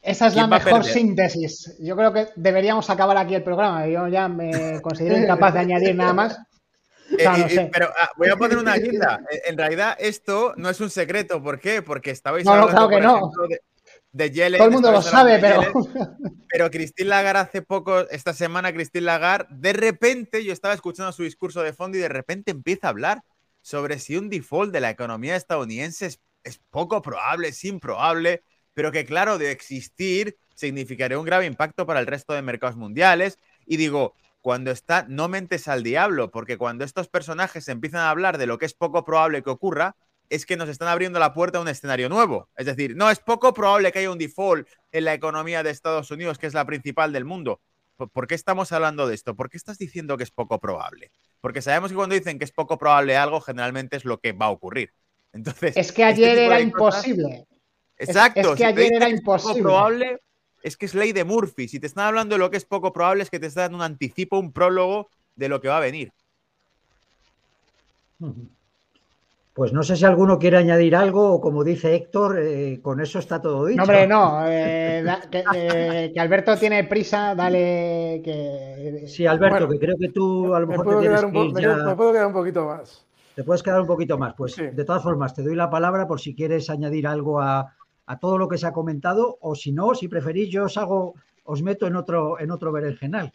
Esa 0.00 0.28
es 0.28 0.36
la 0.36 0.46
mejor 0.46 0.84
síntesis. 0.84 1.76
Yo 1.80 1.96
creo 1.96 2.12
que 2.12 2.28
deberíamos 2.36 2.88
acabar 2.88 3.16
aquí 3.16 3.34
el 3.34 3.42
programa. 3.42 3.86
Yo 3.86 4.08
ya 4.08 4.28
me 4.28 4.80
considero 4.80 5.18
incapaz 5.18 5.54
de 5.54 5.60
añadir 5.60 5.94
nada 5.94 6.12
más. 6.12 6.38
Eh, 7.18 7.70
pero 7.72 7.88
ah, 7.98 8.10
voy 8.16 8.28
a 8.28 8.36
poner 8.36 8.58
una 8.58 8.76
guinda. 8.76 9.20
En 9.46 9.56
realidad, 9.56 9.96
esto 9.98 10.54
no 10.56 10.68
es 10.70 10.80
un 10.80 10.90
secreto. 10.90 11.42
¿Por 11.42 11.58
qué? 11.58 11.82
Porque 11.82 12.10
estabais 12.10 12.44
no, 12.44 12.52
hablando, 12.52 12.88
que 12.88 13.00
no. 13.00 13.32
de, 14.12 14.30
de 14.30 14.50
Todo 14.56 14.66
el 14.66 14.72
mundo 14.72 14.92
lo 14.92 15.02
sabe, 15.02 15.38
pero. 15.38 15.62
pero 16.48 16.70
Christine 16.70 17.08
Lagarde 17.08 17.40
hace 17.40 17.62
poco, 17.62 18.08
esta 18.10 18.32
semana, 18.32 18.72
Christine 18.72 19.04
Lagarde, 19.04 19.46
de 19.50 19.72
repente, 19.72 20.44
yo 20.44 20.52
estaba 20.52 20.74
escuchando 20.74 21.12
su 21.12 21.22
discurso 21.22 21.62
de 21.62 21.72
fondo 21.72 21.98
y 21.98 22.00
de 22.00 22.08
repente 22.08 22.50
empieza 22.50 22.88
a 22.88 22.90
hablar 22.90 23.22
sobre 23.62 23.98
si 23.98 24.16
un 24.16 24.30
default 24.30 24.72
de 24.72 24.80
la 24.80 24.90
economía 24.90 25.36
estadounidense 25.36 26.06
es, 26.06 26.20
es 26.44 26.60
poco 26.70 27.02
probable, 27.02 27.48
es 27.48 27.64
improbable 27.64 28.42
pero 28.78 28.92
que 28.92 29.04
claro, 29.04 29.38
de 29.38 29.50
existir 29.50 30.38
significaría 30.54 31.18
un 31.18 31.24
grave 31.24 31.46
impacto 31.46 31.84
para 31.84 31.98
el 31.98 32.06
resto 32.06 32.32
de 32.32 32.42
mercados 32.42 32.76
mundiales. 32.76 33.36
Y 33.66 33.76
digo, 33.76 34.14
cuando 34.40 34.70
está, 34.70 35.04
no 35.08 35.26
mentes 35.26 35.66
al 35.66 35.82
diablo, 35.82 36.30
porque 36.30 36.56
cuando 36.56 36.84
estos 36.84 37.08
personajes 37.08 37.66
empiezan 37.66 38.02
a 38.02 38.10
hablar 38.10 38.38
de 38.38 38.46
lo 38.46 38.56
que 38.56 38.66
es 38.66 38.74
poco 38.74 39.04
probable 39.04 39.42
que 39.42 39.50
ocurra, 39.50 39.96
es 40.28 40.46
que 40.46 40.56
nos 40.56 40.68
están 40.68 40.86
abriendo 40.86 41.18
la 41.18 41.34
puerta 41.34 41.58
a 41.58 41.60
un 41.60 41.66
escenario 41.66 42.08
nuevo. 42.08 42.50
Es 42.56 42.66
decir, 42.66 42.94
no 42.94 43.10
es 43.10 43.18
poco 43.18 43.52
probable 43.52 43.90
que 43.90 43.98
haya 43.98 44.12
un 44.12 44.18
default 44.18 44.68
en 44.92 45.06
la 45.06 45.14
economía 45.14 45.64
de 45.64 45.70
Estados 45.70 46.12
Unidos, 46.12 46.38
que 46.38 46.46
es 46.46 46.54
la 46.54 46.64
principal 46.64 47.12
del 47.12 47.24
mundo. 47.24 47.60
¿Por 47.96 48.28
qué 48.28 48.36
estamos 48.36 48.70
hablando 48.70 49.08
de 49.08 49.16
esto? 49.16 49.34
¿Por 49.34 49.50
qué 49.50 49.56
estás 49.56 49.78
diciendo 49.78 50.16
que 50.16 50.22
es 50.22 50.30
poco 50.30 50.60
probable? 50.60 51.10
Porque 51.40 51.62
sabemos 51.62 51.90
que 51.90 51.96
cuando 51.96 52.14
dicen 52.14 52.38
que 52.38 52.44
es 52.44 52.52
poco 52.52 52.78
probable 52.78 53.16
algo, 53.16 53.40
generalmente 53.40 53.96
es 53.96 54.04
lo 54.04 54.20
que 54.20 54.30
va 54.30 54.46
a 54.46 54.50
ocurrir. 54.50 54.92
Entonces, 55.32 55.76
es 55.76 55.90
que 55.90 56.04
ayer 56.04 56.28
este 56.28 56.46
era 56.46 56.60
imposible. 56.60 57.44
Exacto. 57.98 58.52
Es, 58.52 58.58
que 58.58 58.64
ayer 58.64 58.92
era 58.94 59.08
imposible. 59.08 59.62
probable, 59.62 60.20
es 60.62 60.76
que 60.76 60.86
es 60.86 60.94
ley 60.94 61.12
de 61.12 61.24
Murphy. 61.24 61.68
Si 61.68 61.80
te 61.80 61.86
están 61.86 62.06
hablando 62.06 62.34
de 62.34 62.38
lo 62.38 62.50
que 62.50 62.56
es 62.56 62.64
poco 62.64 62.92
probable, 62.92 63.22
es 63.22 63.30
que 63.30 63.40
te 63.40 63.46
están 63.46 63.64
dando 63.64 63.78
un 63.78 63.82
anticipo, 63.82 64.38
un 64.38 64.52
prólogo 64.52 65.08
de 65.36 65.48
lo 65.48 65.60
que 65.60 65.68
va 65.68 65.78
a 65.78 65.80
venir. 65.80 66.12
Pues 69.54 69.72
no 69.72 69.82
sé 69.82 69.96
si 69.96 70.04
alguno 70.04 70.38
quiere 70.38 70.56
añadir 70.56 70.94
algo 70.94 71.32
o 71.32 71.40
como 71.40 71.64
dice 71.64 71.94
Héctor, 71.94 72.38
eh, 72.40 72.78
con 72.80 73.00
eso 73.00 73.18
está 73.18 73.40
todo 73.40 73.66
dicho. 73.66 73.78
No, 73.78 73.82
hombre, 73.82 74.06
no. 74.06 74.46
Eh, 74.46 75.04
eh, 75.32 76.12
que, 76.14 76.20
Alberto 76.20 76.56
tiene 76.56 76.84
prisa, 76.84 77.34
dale 77.34 78.20
que... 78.24 79.04
Sí, 79.08 79.26
Alberto, 79.26 79.68
que 79.68 79.80
creo 79.80 79.96
que 79.98 80.10
tú 80.10 80.54
a 80.54 80.60
lo 80.60 80.68
mejor 80.68 80.86
te 80.86 81.00
tienes 81.00 81.20
que 81.20 81.26
me 81.26 81.32
puedo 81.96 82.12
quedar 82.12 82.26
un 82.26 82.32
poquito 82.32 82.66
más. 82.66 83.04
Te 83.34 83.42
puedes 83.42 83.62
quedar 83.62 83.80
un 83.80 83.86
poquito 83.88 84.16
más. 84.16 84.34
Pues 84.34 84.56
de 84.56 84.84
todas 84.84 85.02
formas, 85.02 85.34
te 85.34 85.42
doy 85.42 85.56
la 85.56 85.70
palabra 85.70 86.06
por 86.06 86.20
si 86.20 86.36
quieres 86.36 86.70
añadir 86.70 87.08
algo 87.08 87.40
a, 87.40 87.74
a 88.08 88.18
todo 88.18 88.38
lo 88.38 88.48
que 88.48 88.56
se 88.56 88.66
ha 88.66 88.72
comentado, 88.72 89.36
o 89.42 89.54
si 89.54 89.70
no, 89.70 89.94
si 89.94 90.08
preferís, 90.08 90.48
yo 90.48 90.64
os 90.64 90.78
hago, 90.78 91.14
os 91.44 91.62
meto 91.62 91.86
en 91.86 91.94
otro, 91.94 92.40
en 92.40 92.50
otro 92.50 92.72
berenjenal. 92.72 93.34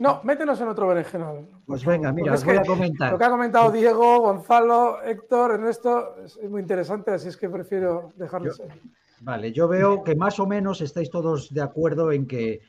No, 0.00 0.20
métenos 0.24 0.60
en 0.60 0.66
otro 0.66 0.88
berenjenal. 0.88 1.46
Pues 1.64 1.84
venga, 1.84 2.12
mira, 2.12 2.32
os 2.32 2.44
voy 2.44 2.56
a 2.56 2.64
comentar. 2.64 3.12
Lo 3.12 3.18
que 3.18 3.24
ha 3.24 3.30
comentado 3.30 3.70
Diego, 3.70 4.18
Gonzalo, 4.18 5.00
Héctor, 5.02 5.52
Ernesto, 5.52 6.16
es 6.24 6.42
muy 6.50 6.60
interesante, 6.60 7.12
así 7.12 7.28
es 7.28 7.36
que 7.36 7.48
prefiero 7.48 8.12
dejarlo 8.16 8.52
Vale, 9.20 9.52
yo 9.52 9.68
veo 9.68 10.02
que 10.02 10.16
más 10.16 10.40
o 10.40 10.46
menos 10.46 10.80
estáis 10.80 11.08
todos 11.08 11.54
de 11.54 11.60
acuerdo 11.60 12.10
en 12.10 12.26
que 12.26 12.62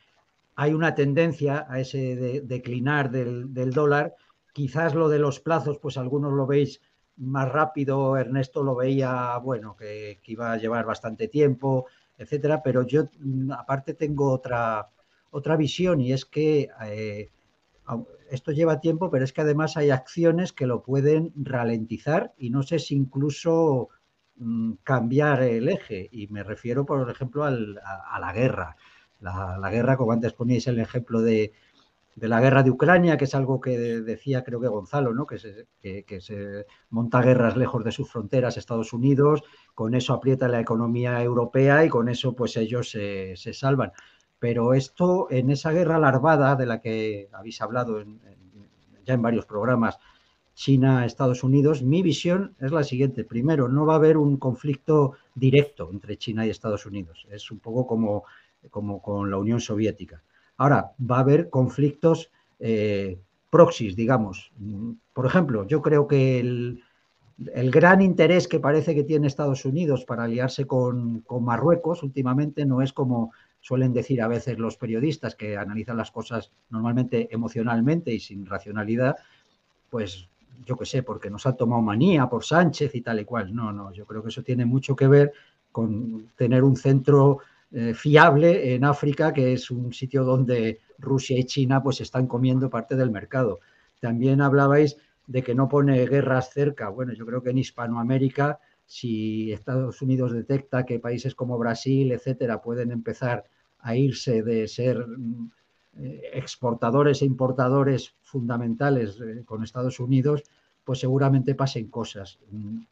hay 0.56 0.74
una 0.74 0.94
tendencia 0.94 1.66
a 1.68 1.80
ese 1.80 2.42
declinar 2.44 3.10
del, 3.10 3.52
del 3.52 3.72
dólar. 3.72 4.14
Quizás 4.54 4.94
lo 4.94 5.10
de 5.10 5.18
los 5.18 5.40
plazos, 5.40 5.80
pues 5.80 5.98
algunos 5.98 6.34
lo 6.34 6.46
veis 6.46 6.82
más 7.18 7.50
rápido, 7.50 8.18
Ernesto 8.18 8.64
lo 8.64 8.76
veía, 8.76 9.38
bueno, 9.38 9.76
que, 9.76 10.20
iba 10.26 10.54
a 10.54 10.58
llevar 10.58 10.86
bastante 10.86 11.28
tiempo, 11.28 11.88
etcétera, 12.18 12.62
pero 12.64 12.84
yo 12.84 13.10
mm, 13.20 13.52
aparte 13.52 13.94
tengo 13.94 14.32
otra, 14.32 14.90
otra 15.32 15.56
visión 15.56 16.02
y 16.02 16.14
es 16.14 16.26
que 16.26 16.70
eh, 16.84 17.30
esto 18.30 18.52
lleva 18.52 18.80
tiempo, 18.80 19.10
pero 19.12 19.26
es 19.26 19.34
que 19.34 19.42
además 19.42 19.78
hay 19.78 19.90
acciones 19.90 20.54
que 20.54 20.68
lo 20.68 20.84
pueden 20.84 21.34
ralentizar 21.36 22.34
y 22.38 22.50
no 22.50 22.64
sé 22.64 22.80
si 22.80 22.96
incluso 22.96 23.90
mm, 24.38 24.74
cambiar 24.84 25.44
el 25.44 25.70
eje. 25.70 26.08
Y 26.12 26.28
me 26.28 26.44
refiero, 26.44 26.86
por 26.86 27.10
ejemplo, 27.10 27.44
a, 27.44 27.52
la 27.52 28.34
guerra. 28.34 28.78
La, 29.20 29.58
la, 29.60 29.70
guerra, 29.70 29.98
como 29.98 30.14
antes 30.14 30.34
poníais 30.34 30.68
el 30.68 30.80
ejemplo 30.80 31.22
de, 31.22 31.54
de 32.16 32.28
la 32.28 32.42
guerra 32.42 32.64
de 32.64 32.72
Ucrania, 32.72 33.18
que 33.18 33.26
es 33.26 33.36
algo 33.36 33.62
que 33.62 33.78
decía 33.78 34.44
creo 34.44 34.60
que 34.60 34.68
Gonzalo, 34.68 35.14
¿no? 35.14 35.26
que, 35.26 35.40
se, 35.40 35.68
que, 35.80 36.22
se 36.22 36.66
monta 36.90 37.22
guerras 37.22 37.56
lejos 37.56 37.84
de 37.84 37.92
sus 37.92 38.10
fronteras 38.10 38.58
Estados 38.58 38.94
Unidos, 38.94 39.44
con 39.74 39.96
eso 39.96 40.14
aprieta 40.14 40.48
la 40.48 40.60
economía 40.60 41.22
europea 41.24 41.86
y 41.86 41.90
con 41.90 42.10
eso 42.10 42.36
pues 42.36 42.58
ellos 42.58 42.90
se, 42.90 43.36
salvan. 43.54 43.92
Pero 44.40 44.74
esto 44.74 45.28
en 45.30 45.52
esa 45.52 45.72
guerra 45.72 46.00
larvada 46.00 46.56
de 46.56 46.66
la 46.66 46.82
que 46.82 47.30
habéis 47.32 47.62
hablado 47.62 48.04
ya 49.06 49.14
en 49.14 49.22
varios 49.22 49.46
programas, 49.46 49.98
China, 50.54 51.06
Estados 51.06 51.44
Unidos, 51.44 51.82
mi 51.82 52.02
visión 52.02 52.56
es 52.60 52.72
la 52.72 52.84
siguiente. 52.84 53.24
Primero, 53.24 53.70
no 53.70 53.86
va 53.86 53.94
a 53.94 53.98
haber 53.98 54.18
un 54.18 54.38
conflicto 54.38 55.14
directo 55.34 55.90
entre 55.92 56.18
China 56.18 56.46
y 56.46 56.50
Estados 56.50 56.86
Unidos. 56.86 57.26
Es 57.32 57.50
un 57.52 57.60
poco 57.60 57.88
como, 57.88 58.26
como 58.70 59.02
con 59.02 59.32
la 59.32 59.38
Unión 59.38 59.62
Soviética 59.62 60.22
Ahora, 60.58 60.92
va 61.00 61.18
a 61.18 61.22
haber 61.22 61.50
conflictos 61.50 62.32
eh, 62.60 63.20
digamos. 63.96 64.52
Por 65.14 65.26
ejemplo, 65.26 65.68
yo 65.68 65.82
creo 65.82 66.08
que 66.08 66.40
el, 66.40 66.84
gran 67.72 68.02
interés 68.02 68.48
que 68.48 68.60
parece 68.60 68.96
que 68.96 69.04
tiene 69.04 69.28
Estados 69.28 69.66
Unidos 69.66 70.06
para 70.06 70.24
aliarse 70.24 70.66
con, 70.66 71.24
Marruecos 71.42 72.04
últimamente 72.04 72.66
no 72.66 72.82
es 72.82 72.94
como 72.94 73.34
suelen 73.60 73.94
decir 73.94 74.22
a 74.22 74.28
veces 74.28 74.58
los 74.58 74.78
periodistas 74.78 75.36
que 75.36 75.58
analizan 75.58 75.98
las 75.98 76.12
cosas 76.12 76.52
normalmente 76.70 77.28
emocionalmente 77.32 78.12
y 78.14 78.20
sin 78.20 78.46
racionalidad, 78.46 79.18
pues 79.90 80.28
yo 80.66 80.78
qué 80.78 80.86
sé, 80.86 81.04
porque 81.04 81.30
nos 81.30 81.46
ha 81.46 81.54
tomado 81.54 81.82
manía 81.82 82.28
por 82.28 82.44
Sánchez 82.44 82.96
y 82.96 83.02
tal 83.02 83.20
y 83.20 83.26
cual. 83.26 83.54
No, 83.54 83.72
no, 83.72 83.92
yo 83.92 84.06
creo 84.06 84.24
que 84.24 84.30
eso 84.30 84.44
tiene 84.44 84.66
mucho 84.66 84.96
que 84.96 85.08
ver 85.08 85.34
con 85.72 86.32
tener 86.38 86.64
un 86.64 86.76
centro 86.76 87.40
eh, 87.74 87.94
fiable 87.94 88.76
en 88.76 88.84
África, 88.84 89.32
que 89.32 89.54
es 89.54 89.72
un 89.72 89.94
sitio 89.94 90.24
donde 90.24 90.80
Rusia 90.98 91.40
y 91.40 91.46
China 91.46 91.82
pues 91.82 92.02
están 92.02 92.28
comiendo 92.28 92.70
parte 92.70 92.96
del 92.96 93.12
mercado. 93.12 93.60
También 94.00 94.42
hablabais 94.42 94.98
de 95.28 95.42
que 95.42 95.56
no 95.56 95.70
pone 95.70 96.06
guerras 96.06 96.52
cerca. 96.52 96.90
Bueno, 96.90 97.14
yo 97.14 97.26
creo 97.26 97.42
que 97.42 97.52
en 97.52 97.60
Hispanoamérica, 97.60 98.60
si 98.86 99.54
Estados 99.54 100.02
Unidos 100.02 100.34
detecta 100.34 100.86
que 100.86 101.00
países 101.00 101.34
como 101.34 101.58
Brasil, 101.58 102.12
etcétera, 102.12 102.62
pueden 102.62 102.92
empezar 102.92 103.46
a 103.80 103.96
irse 103.96 104.44
de 104.44 104.68
ser 104.68 105.06
eh, 105.98 106.22
exportadores 106.34 107.22
e 107.22 107.26
importadores 107.26 108.16
fundamentales 108.22 109.20
eh, 109.22 109.44
con 109.46 109.64
Estados 109.64 110.00
Unidos, 110.00 110.44
pues 110.84 111.00
seguramente 111.00 111.56
pasen 111.56 111.88
cosas. 111.88 112.40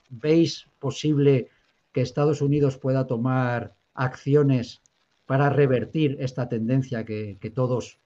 ¿Veis 0.09 0.67
posible 0.79 1.49
que 1.91 2.01
Estados 2.01 2.41
Unidos 2.41 2.77
pueda 2.77 3.07
tomar 3.07 3.75
acciones 3.99 4.81
para 5.25 5.49
revertir 5.49 6.17
esta 6.19 6.49
tendencia 6.49 7.05
que, 7.05 7.51
todos 7.53 7.99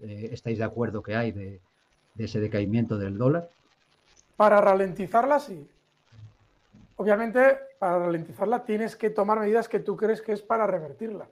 eh, 0.00 0.30
estáis 0.32 0.56
de 0.56 0.64
acuerdo 0.64 1.02
que 1.02 1.16
hay 1.16 1.32
de, 1.32 1.60
ese 2.16 2.40
decaimiento 2.40 2.96
del 2.96 3.18
dólar? 3.18 3.50
Para 4.36 4.60
ralentizarla, 4.60 5.38
sí. 5.38 5.68
Obviamente, 6.96 7.58
para 7.78 7.98
ralentizarla 7.98 8.64
tienes 8.64 8.96
que 8.96 9.10
tomar 9.10 9.40
medidas 9.40 9.68
que 9.68 9.80
tú 9.80 9.96
crees 9.96 10.22
que 10.22 10.32
es 10.32 10.42
para 10.42 10.66
revertirla. 10.66 11.26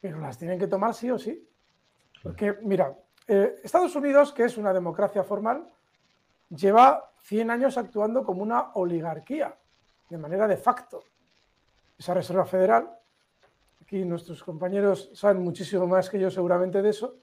Pero 0.00 0.20
las 0.20 0.36
tienen 0.36 0.58
que 0.58 0.66
tomar 0.66 0.92
sí 0.94 1.10
o 1.10 1.18
sí. 1.18 1.42
Porque, 2.22 2.58
mira, 2.62 2.94
eh, 3.28 3.60
Estados 3.62 3.94
Unidos, 3.94 4.32
que 4.32 4.44
es 4.44 4.56
una 4.56 4.72
democracia 4.72 5.22
formal, 5.22 5.66
lleva 6.50 7.10
100 7.22 7.50
años 7.50 7.78
actuando 7.78 8.24
como 8.24 8.42
una 8.42 8.72
oligarquía, 8.74 9.54
de 10.10 10.18
manera 10.18 10.48
de 10.48 10.56
facto. 10.56 11.04
Esa 11.96 12.12
Reserva 12.12 12.44
Federal 12.44 12.90
aquí 13.84 14.02
nuestros 14.02 14.42
compañeros 14.42 15.10
saben 15.12 15.42
muchísimo 15.42 15.86
más 15.86 16.08
que 16.08 16.18
yo 16.18 16.30
seguramente 16.30 16.80
de 16.80 16.88
eso, 16.88 17.18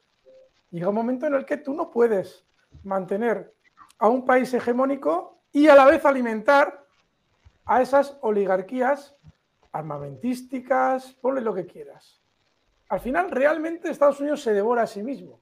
llega 0.69 0.89
un 0.89 0.95
momento 0.95 1.25
en 1.25 1.33
el 1.33 1.43
que 1.43 1.57
tú 1.57 1.73
no 1.73 1.89
puedes 1.89 2.45
mantener 2.83 3.55
a 3.97 4.07
un 4.07 4.23
país 4.25 4.53
hegemónico 4.53 5.41
y 5.51 5.67
a 5.67 5.75
la 5.75 5.85
vez 5.85 6.05
alimentar 6.05 6.85
a 7.65 7.81
esas 7.81 8.15
oligarquías 8.21 9.15
armamentísticas, 9.71 11.13
ponle 11.13 11.41
lo 11.41 11.53
que 11.53 11.65
quieras. 11.65 12.21
Al 12.89 12.99
final, 12.99 13.31
realmente 13.31 13.89
Estados 13.89 14.19
Unidos 14.19 14.43
se 14.43 14.53
devora 14.53 14.83
a 14.83 14.87
sí 14.87 15.01
mismo. 15.01 15.39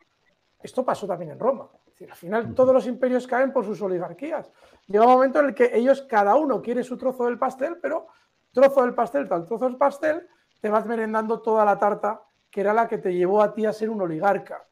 Esto 0.62 0.86
pasó 0.86 1.06
también 1.06 1.32
en 1.32 1.40
Roma. 1.40 1.70
al 2.00 2.16
final, 2.16 2.56
todos 2.56 2.74
los 2.74 2.88
imperios 2.88 3.28
caen 3.28 3.52
por 3.52 3.66
sus 3.66 3.82
oligarquías. 3.82 4.50
Llega 4.88 5.06
un 5.06 5.12
momento 5.12 5.40
en 5.40 5.48
el 5.48 5.54
que 5.54 5.72
ellos, 5.74 6.04
cada 6.04 6.36
uno 6.36 6.62
quiere 6.62 6.82
su 6.82 6.98
trozo 6.98 7.26
del 7.26 7.38
pastel, 7.38 7.78
pero 7.82 8.08
trozo 8.54 8.84
del 8.84 8.94
pastel, 8.94 9.28
tal 9.28 9.46
trozo 9.46 9.66
del 9.66 9.76
pastel, 9.76 10.26
te 10.62 10.70
vas 10.70 10.86
merendando 10.86 11.42
toda 11.42 11.66
la 11.66 11.78
tarta 11.78 12.22
que 12.50 12.62
era 12.62 12.74
la 12.74 12.88
que 12.88 12.98
te 12.98 13.14
llevó 13.14 13.42
a 13.42 13.54
ti 13.54 13.66
a 13.66 13.74
ser 13.74 13.90
un 13.90 14.02
oligarca. 14.02 14.66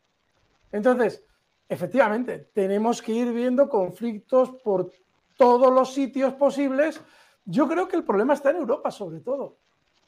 Entonces, 0.71 1.23
efectivamente, 1.69 2.49
tenemos 2.53 3.01
que 3.01 3.11
ir 3.11 3.31
viendo 3.31 3.69
conflictos 3.69 4.49
por 4.63 4.91
todos 5.37 5.71
los 5.71 5.93
sitios 5.93 6.33
posibles. 6.33 7.01
Yo 7.45 7.67
creo 7.67 7.87
que 7.87 7.95
el 7.95 8.03
problema 8.03 8.33
está 8.33 8.49
en 8.49 8.57
Europa, 8.57 8.91
sobre 8.91 9.19
todo, 9.19 9.57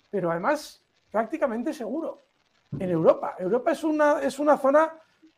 pero 0.09 0.31
además 0.31 0.83
prácticamente 1.11 1.73
seguro. 1.73 2.21
En 2.77 2.89
Europa. 2.89 3.35
Europa 3.39 3.71
es 3.71 3.83
una, 3.83 4.21
es 4.21 4.37
una 4.37 4.57
zona 4.57 4.93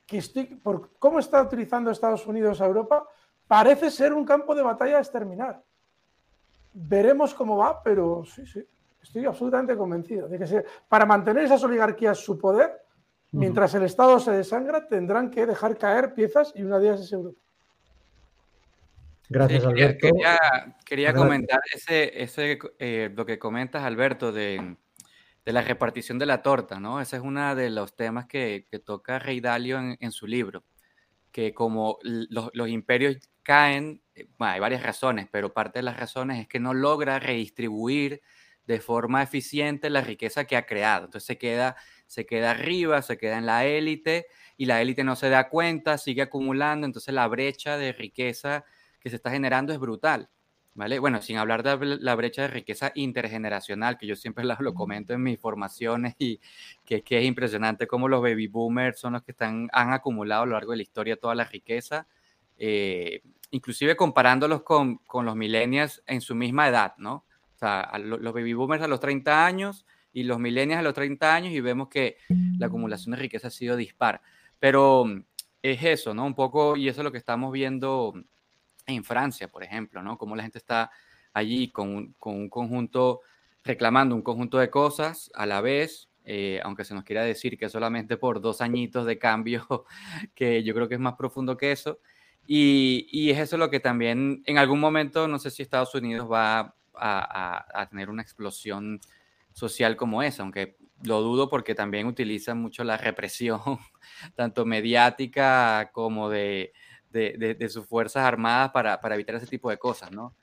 que, 0.06 0.18
estoy, 0.18 0.46
por 0.46 0.92
cómo 0.98 1.20
está 1.20 1.42
utilizando 1.42 1.92
Estados 1.92 2.28
Unidos 2.28 2.60
a 2.60 2.66
Europa, 2.66 3.08
parece 3.48 3.90
ser 3.90 4.14
un 4.14 4.26
campo 4.26 4.54
de 4.54 4.62
batalla 4.62 5.00
exterminar. 5.00 5.64
Veremos 6.74 7.34
cómo 7.34 7.58
va, 7.58 7.82
pero 7.82 8.24
sí, 8.26 8.46
sí, 8.46 8.66
estoy 9.02 9.26
absolutamente 9.26 9.76
convencido 9.76 10.28
de 10.28 10.38
que 10.38 10.64
para 10.88 11.06
mantener 11.06 11.44
esas 11.44 11.64
oligarquías 11.64 12.18
su 12.18 12.38
poder, 12.38 12.72
mientras 13.32 13.74
el 13.74 13.84
Estado 13.84 14.20
se 14.20 14.32
desangra, 14.32 14.88
tendrán 14.88 15.32
que 15.32 15.46
dejar 15.46 15.78
caer 15.78 16.14
piezas 16.14 16.54
y 16.56 16.64
una 16.64 16.80
de 16.80 16.88
ellas 16.88 17.02
es 17.02 17.12
Europa. 17.14 17.40
Gracias, 19.30 19.64
Alberto. 19.64 20.10
Quería, 20.86 21.14
comentar 21.14 21.62
ese, 21.74 22.22
ese 22.22 22.60
eh, 22.80 23.10
lo 23.16 23.26
que 23.26 23.40
comentas, 23.40 23.84
Alberto, 23.84 24.34
de, 24.34 24.76
la 25.46 25.62
repartición 25.62 26.20
de 26.20 26.26
la 26.26 26.42
torta, 26.42 26.82
¿no? 26.82 27.00
Ese 27.00 27.16
es 27.16 27.22
uno 27.22 27.56
de 27.56 27.70
los 27.70 27.96
temas 27.96 28.26
que, 28.26 28.68
toca 28.84 29.20
Rey 29.20 29.40
Dalio 29.40 29.80
en, 29.98 30.12
su 30.12 30.28
libro, 30.28 30.66
que 31.32 31.54
como 31.54 31.98
los, 32.04 32.68
imperios 32.68 33.18
caen, 33.42 34.02
eh, 34.16 34.28
hay 34.40 34.60
varias 34.60 34.84
razones, 34.84 35.30
pero 35.32 35.54
parte 35.54 35.80
de 35.80 35.84
las 35.84 35.98
razones 35.98 36.42
es 36.42 36.48
que 36.50 36.60
no 36.60 36.74
logra 36.74 37.18
redistribuir 37.18 38.22
de 38.68 38.80
forma 38.80 39.24
eficiente 39.24 39.90
la 39.90 40.02
riqueza 40.02 40.46
que 40.46 40.56
ha 40.56 40.66
creado. 40.66 41.06
Entonces 41.06 41.28
se 41.28 41.38
queda, 41.38 41.76
se 42.08 42.26
queda 42.26 42.52
arriba, 42.52 43.02
se 43.02 43.18
queda 43.18 43.38
en 43.38 43.46
la 43.46 43.66
élite 43.66 44.28
y 44.58 44.66
la 44.66 44.82
élite 44.82 45.04
no 45.04 45.16
se 45.16 45.30
da 45.30 45.50
cuenta, 45.50 45.98
sigue 45.98 46.22
acumulando, 46.22 46.86
entonces 46.86 47.14
la 47.14 47.28
brecha 47.28 47.78
de 47.78 47.94
riqueza 47.94 48.66
que 49.00 49.10
se 49.10 49.16
está 49.16 49.32
generando 49.32 49.74
es 49.74 49.80
brutal. 49.80 50.30
¿Vale? 50.74 51.00
Bueno, 51.00 51.22
sin 51.22 51.36
hablar 51.36 51.64
de 51.64 51.98
la 52.00 52.16
brecha 52.16 52.44
de 52.44 52.48
riqueza 52.48 52.94
intergeneracional, 52.96 53.98
que 53.98 54.08
yo 54.08 54.16
siempre 54.16 54.46
lo, 54.60 54.74
comento 54.74 55.14
en 55.14 55.22
mis 55.22 55.38
formaciones 55.38 56.16
y 56.18 56.40
que, 56.86 57.04
es 57.06 57.26
impresionante 57.26 57.88
cómo 57.88 58.08
los 58.08 58.22
baby 58.22 58.48
boomers 58.48 58.98
son 58.98 59.14
los 59.14 59.24
que 59.24 59.32
están, 59.32 59.68
han 59.74 59.92
acumulado 59.92 60.44
a 60.44 60.46
lo 60.46 60.54
largo 60.54 60.72
de 60.72 60.78
la 60.78 60.84
historia 60.84 61.18
toda 61.18 61.36
la 61.36 61.44
riqueza, 61.44 62.08
eh, 62.58 63.22
inclusive 63.50 63.98
comparándolos 63.98 64.64
con, 64.64 65.00
con, 65.00 65.26
los 65.26 65.36
millennials 65.36 66.02
en 66.08 66.22
su 66.22 66.36
misma 66.36 66.70
edad, 66.70 66.94
¿no? 66.98 67.26
Sea, 67.62 67.92
los 68.00 68.34
baby 68.34 68.54
boomers 68.54 68.82
a 68.82 68.88
los 68.88 69.00
30 69.00 69.46
años 69.46 69.86
y 70.12 70.24
los 70.24 70.40
millennials 70.40 70.80
a 70.80 70.84
los 70.84 70.96
30 70.96 71.34
años 71.34 71.54
y 71.54 71.62
vemos 71.62 71.90
que 71.90 72.18
la 72.58 72.66
acumulación 72.66 73.12
de 73.12 73.22
riqueza 73.22 73.50
ha 73.50 73.52
sido 73.52 73.76
dispar. 73.76 74.22
Pero 74.60 75.06
es 75.62 75.84
eso, 75.84 76.14
¿no? 76.16 76.26
Un 76.26 76.34
poco, 76.34 76.76
y 76.76 76.88
eso 76.88 77.02
es 77.02 77.04
lo 77.04 77.12
que 77.12 77.20
estamos 77.20 77.52
viendo 77.52 78.14
en 78.88 79.04
Francia, 79.04 79.48
por 79.48 79.64
ejemplo, 79.64 80.02
¿no? 80.02 80.18
Cómo 80.18 80.36
la 80.36 80.42
gente 80.42 80.58
está 80.58 80.90
allí 81.34 81.70
con, 81.70 82.16
un 82.20 82.50
conjunto, 82.50 83.22
reclamando 83.64 84.16
un 84.16 84.24
conjunto 84.24 84.58
de 84.58 84.72
cosas 84.72 85.32
a 85.36 85.46
la 85.46 85.62
vez, 85.62 86.10
eh, 86.26 86.60
aunque 86.64 86.84
se 86.84 86.96
nos 86.96 87.04
quiera 87.04 87.24
decir 87.24 87.60
que 87.60 87.70
solamente 87.70 88.18
por 88.18 88.42
dos 88.42 88.62
añitos 88.62 89.06
de 89.06 89.20
cambio, 89.20 89.86
que 90.36 90.64
yo 90.64 90.74
creo 90.74 90.90
que 90.90 90.96
es 90.96 91.00
más 91.00 91.14
profundo 91.14 91.58
que 91.58 91.72
eso. 91.72 92.00
Y, 92.48 93.30
es 93.30 93.40
eso 93.40 93.58
lo 93.58 93.70
que 93.70 93.80
también 93.80 94.44
en 94.46 94.58
algún 94.58 94.80
momento, 94.80 95.28
no 95.28 95.40
sé 95.40 95.52
si 95.52 95.62
Estados 95.62 95.94
Unidos 95.96 96.30
va 96.30 96.76
a, 96.96 97.88
tener 97.90 98.10
una 98.10 98.22
explosión 98.22 99.00
social 99.54 99.96
como 99.96 100.24
esa, 100.24 100.44
aunque 100.44 100.78
lo 101.04 101.22
dudo 101.22 101.50
porque 101.50 101.76
también 101.76 102.08
utiliza 102.08 102.56
mucho 102.56 102.84
la 102.84 102.98
represión, 102.98 103.60
tanto 104.36 104.66
mediática 104.66 105.92
como 105.94 106.30
de, 106.30 106.74
de, 107.10 107.70
sus 107.70 107.86
fuerzas 107.86 108.24
armadas 108.24 108.72
para, 108.72 109.00
evitar 109.14 109.36
ese 109.36 109.48
tipo 109.48 109.70
de 109.70 109.78
cosas, 109.78 110.12
¿no? 110.12 110.34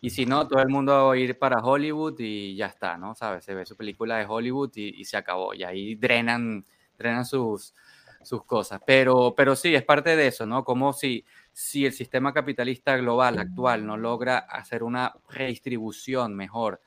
Y 0.00 0.10
si 0.10 0.26
no, 0.26 0.46
todo 0.46 0.62
el 0.62 0.68
mundo 0.68 0.92
va 0.92 1.12
a 1.12 1.16
ir 1.16 1.38
para 1.38 1.60
Hollywood 1.60 2.14
y 2.20 2.54
ya 2.54 2.66
está, 2.66 2.96
¿no? 2.96 3.14
¿Sabes? 3.14 3.44
Se 3.44 3.54
ve 3.54 3.66
su 3.66 3.76
película 3.76 4.18
de 4.18 4.26
Hollywood 4.26 4.70
y, 4.76 5.04
se 5.04 5.16
acabó. 5.16 5.54
Y 5.54 5.64
ahí 5.64 5.96
drenan, 5.96 6.64
drenan 6.96 7.24
sus, 7.24 7.74
sus 8.22 8.44
cosas. 8.44 8.80
Pero, 8.86 9.34
pero 9.36 9.56
sí, 9.56 9.74
es 9.74 9.82
parte 9.82 10.14
de 10.14 10.28
eso, 10.28 10.46
¿no? 10.46 10.62
Como 10.62 10.92
si, 10.92 11.24
si 11.60 11.84
el 11.84 11.92
sistema 11.92 12.32
capitalista 12.32 12.96
global 12.96 13.36
actual 13.40 13.84
no 13.84 13.96
logra 13.96 14.38
hacer 14.38 14.84
una 14.84 15.12
redistribución 15.28 16.36
mejor 16.36 16.80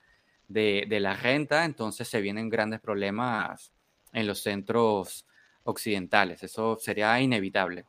de, 0.47 0.85
de 0.87 1.01
la 1.01 1.13
renta, 1.13 1.65
entonces 1.65 2.07
se 2.07 2.21
vienen 2.21 2.47
grandes 2.47 2.79
problemas 2.79 3.73
en 4.13 4.27
los 4.27 4.41
centros 4.41 5.25
occidentales. 5.65 6.41
Eso 6.43 6.77
sería 6.79 7.19
inevitable. 7.19 7.83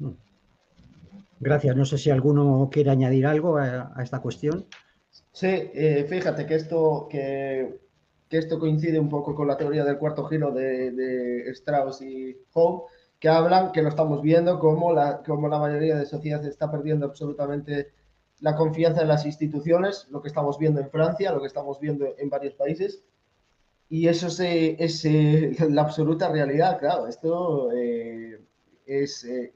Mm. 0.00 0.10
Gracias. 1.38 1.76
No 1.76 1.84
sé 1.84 1.96
si 1.96 2.10
alguno 2.10 2.68
quiere 2.72 2.90
añadir 2.90 3.24
algo 3.24 3.58
a, 3.58 3.92
esta 4.02 4.20
cuestión. 4.20 4.66
Sí, 5.30 5.46
eh, 5.46 6.06
fíjate 6.08 6.44
que 6.44 6.56
esto, 6.56 7.06
que, 7.08 7.78
esto 8.30 8.58
coincide 8.58 8.98
un 8.98 9.08
poco 9.08 9.32
con 9.32 9.46
la 9.46 9.56
teoría 9.56 9.84
del 9.84 9.98
cuarto 9.98 10.24
giro 10.24 10.50
de, 10.50 11.48
Strauss 11.52 12.02
y 12.02 12.36
Howe, 12.52 12.86
que 13.24 13.30
hablan, 13.30 13.72
que 13.72 13.80
lo 13.80 13.88
estamos 13.88 14.20
viendo, 14.20 14.58
como 14.58 14.92
la, 14.92 15.22
como 15.22 15.48
la 15.48 15.58
mayoría 15.58 15.96
de 15.96 16.04
sociedades 16.04 16.46
está 16.46 16.70
perdiendo 16.70 17.06
absolutamente 17.06 17.90
la 18.40 18.54
confianza 18.54 19.00
en 19.00 19.08
las 19.08 19.24
instituciones, 19.24 20.06
lo 20.10 20.20
que 20.20 20.28
estamos 20.28 20.58
viendo 20.58 20.78
en 20.82 20.90
Francia, 20.90 21.32
lo 21.32 21.40
que 21.40 21.46
estamos 21.46 21.80
viendo 21.80 22.04
en 22.18 22.28
varios 22.28 22.52
países. 22.52 23.02
Y 23.88 24.08
eso 24.08 24.26
es, 24.26 25.06
es 25.06 25.70
la 25.70 25.80
absoluta 25.80 26.28
realidad, 26.28 26.78
claro. 26.78 27.06
Esto 27.06 27.72
eh, 27.72 28.42
es 28.84 29.24
eh, 29.24 29.54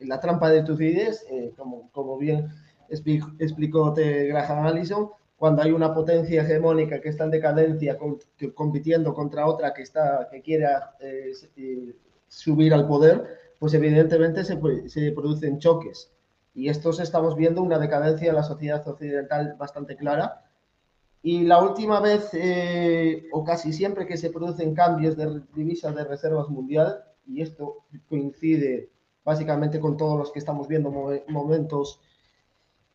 la 0.00 0.20
trampa 0.20 0.50
de 0.50 0.62
Tucídides, 0.64 1.24
eh, 1.30 1.54
como, 1.56 1.90
como 1.92 2.18
bien 2.18 2.50
explicó 2.90 3.94
Graham 3.94 4.66
Allison, 4.66 5.08
cuando 5.38 5.62
hay 5.62 5.70
una 5.70 5.94
potencia 5.94 6.42
hegemónica 6.42 7.00
que 7.00 7.08
está 7.08 7.24
en 7.24 7.30
decadencia 7.30 7.96
compitiendo 8.54 9.14
contra 9.14 9.46
otra 9.46 9.72
que, 9.72 9.82
está, 9.82 10.28
que 10.30 10.42
quiera 10.42 10.94
eh, 11.00 11.32
eh, 11.56 11.94
subir 12.28 12.74
al 12.74 12.86
poder, 12.86 13.38
pues 13.58 13.74
evidentemente 13.74 14.44
se, 14.44 14.56
producen 15.12 15.58
choques. 15.58 16.12
Y 16.54 16.68
estos 16.68 17.00
estamos 17.00 17.36
viendo 17.36 17.62
una 17.62 17.78
decadencia 17.78 18.28
de 18.28 18.32
la 18.32 18.42
sociedad 18.42 18.86
occidental 18.86 19.56
bastante 19.58 19.96
clara. 19.96 20.44
Y 21.22 21.42
la 21.42 21.62
última 21.62 22.00
vez, 22.00 22.30
o 23.32 23.44
casi 23.44 23.72
siempre 23.72 24.06
que 24.06 24.16
se 24.16 24.30
producen 24.30 24.74
cambios 24.74 25.16
de 25.16 25.42
divisas 25.54 25.94
de 25.94 26.04
reservas 26.04 26.48
mundial, 26.48 27.04
y 27.26 27.42
esto 27.42 27.84
coincide 28.08 28.90
básicamente 29.24 29.78
con 29.78 29.96
todos 29.96 30.18
los 30.18 30.32
que 30.32 30.38
estamos 30.38 30.68
viendo 30.68 30.90
momentos 31.28 32.00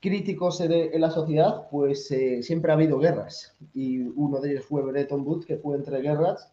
críticos 0.03 0.59
en, 0.59 0.99
la 0.99 1.11
sociedad, 1.11 1.69
pues 1.69 2.11
eh, 2.11 2.43
siempre 2.43 2.71
ha 2.71 2.75
habido 2.75 2.99
guerras. 2.99 3.55
Y 3.73 3.99
uno 4.01 4.41
de 4.41 4.51
ellos 4.51 4.65
fue 4.65 4.81
Bretton 4.81 5.25
Woods, 5.25 5.45
que 5.45 5.57
fue 5.57 5.77
entre 5.77 6.01
guerras. 6.01 6.51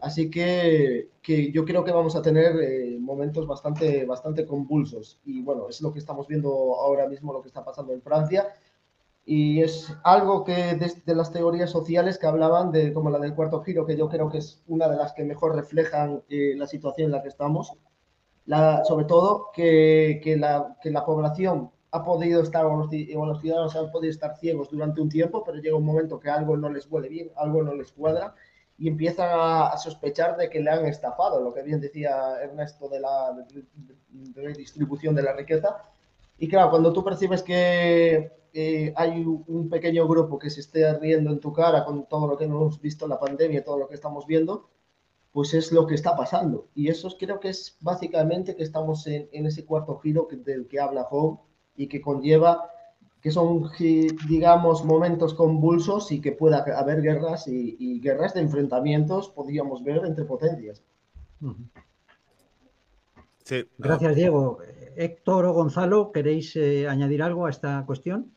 Así 0.00 0.30
que, 0.30 1.10
que 1.22 1.52
yo 1.52 1.64
creo 1.64 1.84
que 1.84 1.92
vamos 1.92 2.16
a 2.16 2.22
tener 2.22 2.56
eh, 2.60 2.98
momentos 2.98 3.46
bastante, 3.46 4.04
bastante 4.06 4.46
convulsos. 4.46 5.20
Y 5.24 5.42
bueno, 5.42 5.68
es 5.68 5.80
lo 5.80 5.92
que 5.92 5.98
estamos 5.98 6.26
viendo 6.26 6.50
ahora 6.50 7.06
mismo, 7.08 7.32
lo 7.32 7.42
que 7.42 7.48
está 7.48 7.64
pasando 7.64 7.92
en 7.92 8.02
Francia. 8.02 8.48
Y 9.24 9.62
es 9.62 9.92
algo 10.02 10.44
que 10.44 10.74
desde 10.74 11.14
las 11.14 11.30
teorías 11.30 11.70
sociales 11.70 12.18
que 12.18 12.26
hablaban, 12.26 12.72
de 12.72 12.92
como 12.92 13.10
la 13.10 13.18
del 13.18 13.34
cuarto 13.34 13.62
giro, 13.62 13.86
que 13.86 13.96
yo 13.96 14.08
creo 14.08 14.30
que 14.30 14.38
es 14.38 14.62
una 14.66 14.88
de 14.88 14.96
las 14.96 15.12
que 15.12 15.24
mejor 15.24 15.54
reflejan 15.54 16.22
eh, 16.30 16.54
la 16.56 16.66
situación 16.66 17.06
en 17.06 17.12
la 17.12 17.22
que 17.22 17.28
estamos, 17.28 17.74
sobre 18.84 19.04
todo 19.04 19.50
que, 19.54 20.20
que, 20.24 20.36
la, 20.36 20.76
que, 20.82 20.90
la, 20.90 21.04
población 21.04 21.70
ha 21.92 22.04
podido 22.04 22.42
estar, 22.42 22.64
o 22.66 22.76
los, 22.76 22.90
los, 22.90 23.40
ciudadanos 23.40 23.76
han 23.76 23.92
podido 23.92 24.10
estar 24.10 24.36
ciegos 24.36 24.70
durante 24.70 25.00
un 25.00 25.08
tiempo, 25.08 25.44
pero 25.44 25.58
llega 25.58 25.76
un 25.76 25.84
momento 25.84 26.18
que 26.18 26.30
algo 26.30 26.56
no 26.56 26.68
les 26.68 26.90
huele 26.90 27.08
bien, 27.08 27.30
algo 27.36 27.62
no 27.62 27.74
les 27.74 27.92
cuadra 27.92 28.34
y 28.80 28.88
empiezan 28.88 29.28
a, 29.30 29.76
sospechar 29.76 30.38
de 30.38 30.48
que 30.48 30.58
le 30.58 30.70
han 30.70 30.86
estafado, 30.86 31.38
lo 31.42 31.52
que 31.52 31.62
bien 31.62 31.82
decía 31.82 32.40
Ernesto 32.42 32.88
de 32.88 32.98
la 32.98 33.36
redistribución 34.34 35.14
de, 35.14 35.22
la 35.22 35.34
riqueza. 35.34 35.84
Y 36.38 36.48
claro, 36.48 36.70
cuando 36.70 36.90
tú 36.90 37.04
percibes 37.04 37.42
que 37.42 38.32
eh, 38.54 38.92
hay 38.96 39.22
un 39.22 39.68
pequeño 39.68 40.08
grupo 40.08 40.38
que 40.38 40.48
se 40.48 40.60
esté 40.60 40.98
riendo 40.98 41.30
en 41.30 41.40
tu 41.40 41.52
cara 41.52 41.84
con 41.84 42.06
todo 42.06 42.26
lo 42.26 42.38
que 42.38 42.44
hemos 42.44 42.80
visto 42.80 43.04
en 43.04 43.10
la 43.10 43.20
pandemia, 43.20 43.62
todo 43.62 43.78
lo 43.78 43.86
que 43.86 43.96
estamos 43.96 44.26
viendo, 44.26 44.70
pues 45.30 45.52
es 45.52 45.72
lo 45.72 45.86
que 45.86 45.94
está 45.94 46.16
pasando. 46.16 46.68
Y 46.74 46.88
eso 46.88 47.14
creo 47.18 47.38
que 47.38 47.50
es 47.50 47.76
básicamente 47.82 48.56
que 48.56 48.62
estamos 48.62 49.06
en, 49.06 49.28
ese 49.30 49.66
cuarto 49.66 49.98
giro 49.98 50.26
del 50.30 50.66
que 50.68 50.80
habla 50.80 51.06
Home 51.10 51.38
y 51.76 51.86
que 51.86 52.00
conlleva 52.00 52.70
que 53.20 53.30
son, 53.30 53.70
digamos, 54.28 54.84
momentos 54.84 55.34
convulsos 55.34 56.10
y 56.10 56.20
que 56.20 56.32
pueda 56.32 56.64
haber 56.76 57.02
guerras 57.02 57.46
y, 57.46 58.00
guerras 58.00 58.34
de 58.34 58.40
enfrentamientos, 58.40 59.28
podríamos 59.28 59.84
ver, 59.84 60.02
entre 60.06 60.24
potencias. 60.24 60.82
Sí. 63.44 63.68
Gracias, 63.78 64.14
Diego. 64.14 64.58
Héctor 64.96 65.44
o 65.46 65.52
Gonzalo, 65.52 66.12
¿queréis 66.12 66.56
eh, 66.56 66.88
añadir 66.88 67.22
algo 67.22 67.46
a 67.46 67.50
esta 67.50 67.84
cuestión? 67.86 68.32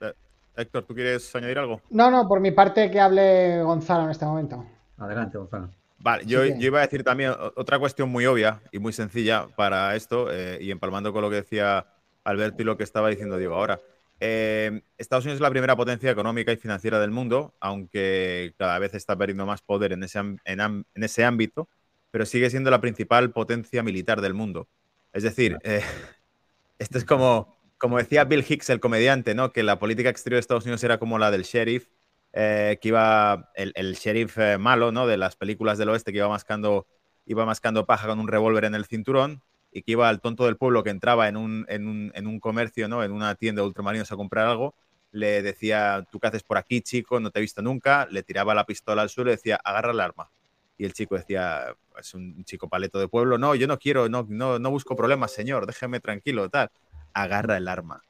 Eh, 0.00 0.12
Héctor, 0.56 0.84
¿tú 0.84 0.94
quieres 0.94 1.34
añadir 1.34 1.58
algo? 1.58 1.80
No, 1.90 2.10
no, 2.10 2.28
por 2.28 2.40
mi 2.40 2.52
parte 2.52 2.90
que 2.90 3.00
hable 3.00 3.62
Gonzalo 3.62 4.04
en 4.04 4.10
este 4.10 4.24
momento. 4.24 4.64
Adelante, 4.98 5.36
Gonzalo. 5.38 5.70
Vale, 6.00 6.24
yo, 6.26 6.44
iba 6.44 6.78
a 6.78 6.82
decir 6.82 7.02
también 7.02 7.32
otra 7.56 7.78
cuestión 7.78 8.08
muy 8.08 8.24
obvia 8.24 8.60
y 8.70 8.78
muy 8.78 8.92
sencilla 8.92 9.48
para 9.56 9.96
esto, 9.96 10.30
eh, 10.30 10.58
y 10.60 10.70
empalmando 10.70 11.12
con 11.12 11.22
lo 11.22 11.30
que 11.30 11.36
decía 11.36 11.86
Alberto 12.28 12.62
y 12.62 12.64
lo 12.64 12.76
que 12.76 12.84
estaba 12.84 13.08
diciendo 13.08 13.38
Diego 13.38 13.54
ahora. 13.54 13.80
Eh, 14.20 14.82
Estados 14.96 15.24
Unidos 15.24 15.36
es 15.36 15.42
la 15.42 15.50
primera 15.50 15.76
potencia 15.76 16.10
económica 16.10 16.52
y 16.52 16.56
financiera 16.56 16.98
del 16.98 17.10
mundo, 17.10 17.54
aunque 17.60 18.54
cada 18.58 18.78
vez 18.78 18.94
está 18.94 19.16
perdiendo 19.16 19.46
más 19.46 19.62
poder 19.62 19.92
en 19.92 20.02
ese, 20.02 20.18
en, 20.44 20.84
ese 20.94 21.24
ámbito, 21.24 21.68
pero 22.10 22.26
sigue 22.26 22.50
siendo 22.50 22.70
la 22.70 22.80
principal 22.80 23.30
potencia 23.30 23.82
militar 23.82 24.20
del 24.20 24.34
mundo. 24.34 24.68
Es 25.12 25.22
decir, 25.22 25.58
eh, 25.62 25.82
esto 26.78 26.98
es 26.98 27.04
como, 27.04 27.56
como 27.78 27.98
decía 27.98 28.24
Bill 28.24 28.44
Hicks, 28.46 28.70
el 28.70 28.80
comediante, 28.80 29.34
¿no? 29.34 29.52
que 29.52 29.62
la 29.62 29.78
política 29.78 30.10
exterior 30.10 30.36
de 30.36 30.40
Estados 30.40 30.64
Unidos 30.64 30.82
era 30.84 30.98
como 30.98 31.18
la 31.18 31.30
del 31.30 31.42
sheriff, 31.42 31.86
eh, 32.32 32.78
que 32.82 32.88
iba 32.88 33.50
el, 33.54 33.72
el 33.74 33.94
sheriff 33.94 34.36
malo 34.58 34.92
¿no? 34.92 35.06
de 35.06 35.16
las 35.16 35.36
películas 35.36 35.78
del 35.78 35.90
oeste, 35.90 36.12
que 36.12 36.18
iba 36.18 36.28
mascando, 36.28 36.86
iba 37.24 37.46
mascando 37.46 37.86
paja 37.86 38.08
con 38.08 38.18
un 38.18 38.28
revólver 38.28 38.64
en 38.64 38.74
el 38.74 38.84
cinturón, 38.84 39.42
y 39.72 39.82
que 39.82 39.92
iba 39.92 40.08
al 40.08 40.20
tonto 40.20 40.46
del 40.46 40.56
pueblo 40.56 40.82
que 40.82 40.90
entraba 40.90 41.28
en 41.28 41.36
un, 41.36 41.66
en 41.68 41.86
un, 41.86 42.12
en 42.14 42.26
un 42.26 42.40
comercio, 42.40 42.88
¿no? 42.88 43.04
en 43.04 43.12
una 43.12 43.34
tienda 43.34 43.62
de 43.62 43.68
ultramarinos 43.68 44.10
a 44.10 44.16
comprar 44.16 44.46
algo, 44.46 44.74
le 45.12 45.42
decía, 45.42 46.06
¿tú 46.10 46.20
qué 46.20 46.28
haces 46.28 46.42
por 46.42 46.58
aquí, 46.58 46.80
chico? 46.80 47.20
No 47.20 47.30
te 47.30 47.38
he 47.38 47.42
visto 47.42 47.62
nunca. 47.62 48.06
Le 48.10 48.22
tiraba 48.22 48.54
la 48.54 48.64
pistola 48.64 49.02
al 49.02 49.08
suelo 49.08 49.30
y 49.30 49.36
decía, 49.36 49.56
agarra 49.56 49.92
el 49.92 50.00
arma. 50.00 50.30
Y 50.76 50.84
el 50.84 50.92
chico 50.92 51.16
decía, 51.16 51.74
es 51.98 52.14
un 52.14 52.44
chico 52.44 52.68
paleto 52.68 52.98
de 52.98 53.08
pueblo, 53.08 53.36
no, 53.36 53.54
yo 53.54 53.66
no 53.66 53.78
quiero, 53.78 54.08
no, 54.08 54.26
no, 54.28 54.58
no 54.58 54.70
busco 54.70 54.94
problemas, 54.94 55.32
señor, 55.32 55.66
déjeme 55.66 55.98
tranquilo, 55.98 56.48
tal. 56.48 56.70
Agarra 57.12 57.56
el 57.56 57.66
arma. 57.66 58.04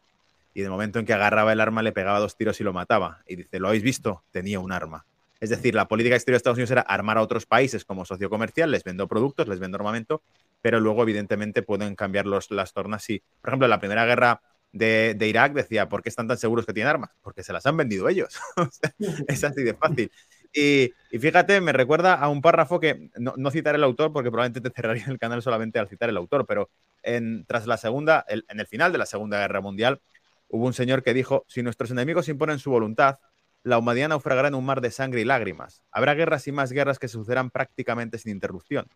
Y 0.52 0.60
de 0.60 0.68
momento 0.68 0.98
en 0.98 1.06
que 1.06 1.14
agarraba 1.14 1.52
el 1.52 1.60
arma 1.60 1.82
le 1.82 1.92
pegaba 1.92 2.18
dos 2.18 2.36
tiros 2.36 2.60
y 2.60 2.64
lo 2.64 2.72
mataba. 2.72 3.22
Y 3.26 3.36
dice, 3.36 3.58
¿lo 3.58 3.68
habéis 3.68 3.82
visto? 3.82 4.22
Tenía 4.32 4.60
un 4.60 4.72
arma. 4.72 5.06
Es 5.40 5.50
decir, 5.50 5.74
la 5.74 5.86
política 5.86 6.16
exterior 6.16 6.34
de 6.34 6.38
Estados 6.38 6.58
Unidos 6.58 6.72
era 6.72 6.80
armar 6.82 7.16
a 7.16 7.22
otros 7.22 7.46
países 7.46 7.84
como 7.84 8.04
socio 8.04 8.28
comercial, 8.28 8.70
les 8.70 8.82
vendo 8.82 9.06
productos, 9.06 9.46
les 9.46 9.60
vendo 9.60 9.76
armamento, 9.76 10.20
pero 10.60 10.80
luego 10.80 11.02
evidentemente 11.02 11.62
pueden 11.62 11.94
cambiar 11.94 12.26
los, 12.26 12.50
las 12.50 12.72
tornas. 12.72 13.08
Y, 13.10 13.22
por 13.40 13.50
ejemplo, 13.50 13.68
la 13.68 13.78
primera 13.78 14.04
guerra 14.04 14.42
de, 14.72 15.16
Irak 15.20 15.54
decía, 15.54 15.88
¿por 15.88 16.02
qué 16.02 16.08
están 16.08 16.28
tan 16.28 16.38
seguros 16.38 16.66
que 16.66 16.72
tienen 16.72 16.90
armas? 16.90 17.10
Porque 17.22 17.42
se 17.42 17.52
las 17.52 17.66
han 17.66 17.76
vendido 17.76 18.08
ellos. 18.08 18.38
es 19.28 19.44
así 19.44 19.62
de 19.62 19.74
fácil. 19.74 20.10
Y, 20.52 20.92
fíjate, 21.18 21.60
me 21.60 21.72
recuerda 21.72 22.14
a 22.14 22.28
un 22.28 22.40
párrafo 22.40 22.80
que 22.80 23.10
no, 23.16 23.34
no, 23.36 23.50
citaré 23.50 23.76
el 23.76 23.84
autor 23.84 24.12
porque 24.12 24.30
probablemente 24.30 24.60
te 24.60 24.70
cerraría 24.74 25.06
el 25.06 25.18
canal 25.18 25.42
solamente 25.42 25.78
al 25.78 25.88
citar 25.88 26.08
el 26.08 26.16
autor, 26.16 26.46
pero 26.46 26.70
en, 27.02 27.44
tras 27.46 27.66
la 27.66 27.76
segunda, 27.76 28.24
en 28.28 28.60
el 28.60 28.66
final 28.66 28.92
de 28.92 28.98
la 28.98 29.06
Segunda 29.06 29.38
Guerra 29.38 29.60
Mundial, 29.60 30.00
hubo 30.48 30.66
un 30.66 30.72
señor 30.72 31.02
que 31.02 31.14
dijo, 31.14 31.44
si 31.48 31.62
nuestros 31.62 31.90
enemigos 31.90 32.28
imponen 32.28 32.58
su 32.58 32.70
voluntad, 32.70 33.18
la 33.62 33.78
humanidad 33.78 34.08
naufragará 34.08 34.48
en 34.48 34.54
un 34.54 34.64
mar 34.64 34.80
de 34.80 34.90
sangre 34.90 35.20
y 35.20 35.24
lágrimas. 35.24 35.82
Habrá 35.90 36.14
guerras 36.14 36.46
y 36.48 36.52
más 36.52 36.72
guerras 36.72 36.98
que 36.98 37.08
sucederán 37.08 37.50
prácticamente 37.50 38.18
sin 38.18 38.32
interrupción. 38.32 38.88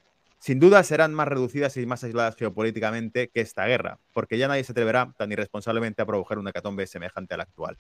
Sin 0.42 0.58
duda 0.58 0.82
serán 0.82 1.14
más 1.14 1.28
reducidas 1.28 1.76
y 1.76 1.86
más 1.86 2.02
aisladas 2.02 2.34
geopolíticamente 2.34 3.28
que 3.28 3.40
esta 3.40 3.64
guerra, 3.64 4.00
porque 4.12 4.38
ya 4.38 4.48
nadie 4.48 4.64
se 4.64 4.72
atreverá 4.72 5.14
tan 5.16 5.30
irresponsablemente 5.30 6.02
a 6.02 6.04
provocar 6.04 6.36
una 6.36 6.50
hecatombe 6.50 6.84
semejante 6.88 7.34
a 7.34 7.36
la 7.36 7.44
actual. 7.44 7.78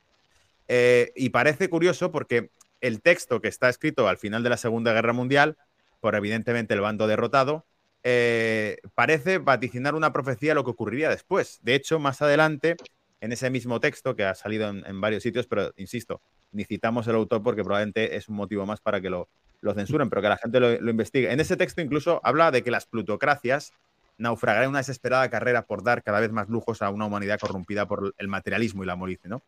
Eh, 0.68 1.12
y 1.16 1.30
parece 1.30 1.68
curioso 1.68 2.12
porque 2.12 2.50
el 2.80 3.02
texto 3.02 3.40
que 3.40 3.48
está 3.48 3.68
escrito 3.68 4.06
al 4.06 4.16
final 4.16 4.44
de 4.44 4.50
la 4.50 4.56
Segunda 4.56 4.92
Guerra 4.92 5.12
Mundial, 5.12 5.56
por 5.98 6.14
evidentemente 6.14 6.72
el 6.74 6.80
bando 6.80 7.08
derrotado, 7.08 7.66
eh, 8.04 8.76
parece 8.94 9.38
vaticinar 9.38 9.96
una 9.96 10.12
profecía 10.12 10.54
lo 10.54 10.62
que 10.62 10.70
ocurriría 10.70 11.10
después. 11.10 11.58
De 11.62 11.74
hecho, 11.74 11.98
más 11.98 12.22
adelante, 12.22 12.76
en 13.20 13.32
ese 13.32 13.50
mismo 13.50 13.80
texto 13.80 14.14
que 14.14 14.22
ha 14.24 14.36
salido 14.36 14.68
en 14.68 15.00
varios 15.00 15.24
sitios, 15.24 15.48
pero 15.48 15.72
insisto, 15.78 16.22
ni 16.52 16.64
citamos 16.64 17.06
el 17.08 17.16
autor 17.16 17.42
porque 17.42 17.64
probablemente 17.64 18.16
es 18.16 18.28
un 18.28 18.36
motivo 18.36 18.64
más 18.66 18.80
para 18.80 19.00
que 19.00 19.10
lo, 19.10 19.28
lo 19.62 19.74
censuren, 19.74 20.10
pero 20.10 20.20
que 20.20 20.28
la 20.28 20.36
gente 20.36 20.60
lo, 20.60 20.90
investigue. 20.90 21.32
En 21.32 21.40
ese 21.40 21.56
texto 21.56 21.80
incluso 21.80 22.20
habla 22.24 22.50
de 22.50 22.62
que 22.62 22.70
las 22.70 22.86
plutocracias 22.86 23.72
naufragarán 24.18 24.68
una 24.68 24.78
desesperada 24.78 25.30
carrera 25.30 25.66
por 25.66 25.82
dar 25.82 26.02
cada 26.02 26.20
vez 26.20 26.30
más 26.30 26.48
lujos 26.48 26.82
a 26.82 26.90
una 26.90 27.06
humanidad 27.06 27.38
corrompida 27.40 27.86
por 27.86 28.14
el 28.18 28.28
materialismo 28.28 28.82
y 28.82 28.86
la 28.86 28.96
molicie, 28.96 29.30
¿no? 29.30 29.42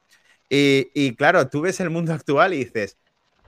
Y, 0.49 1.15
claro, 1.17 1.49
tú 1.49 1.63
ves 1.63 1.81
el 1.81 1.91
mundo 1.91 2.13
actual 2.13 2.55
y 2.55 2.59
dices, 2.59 2.97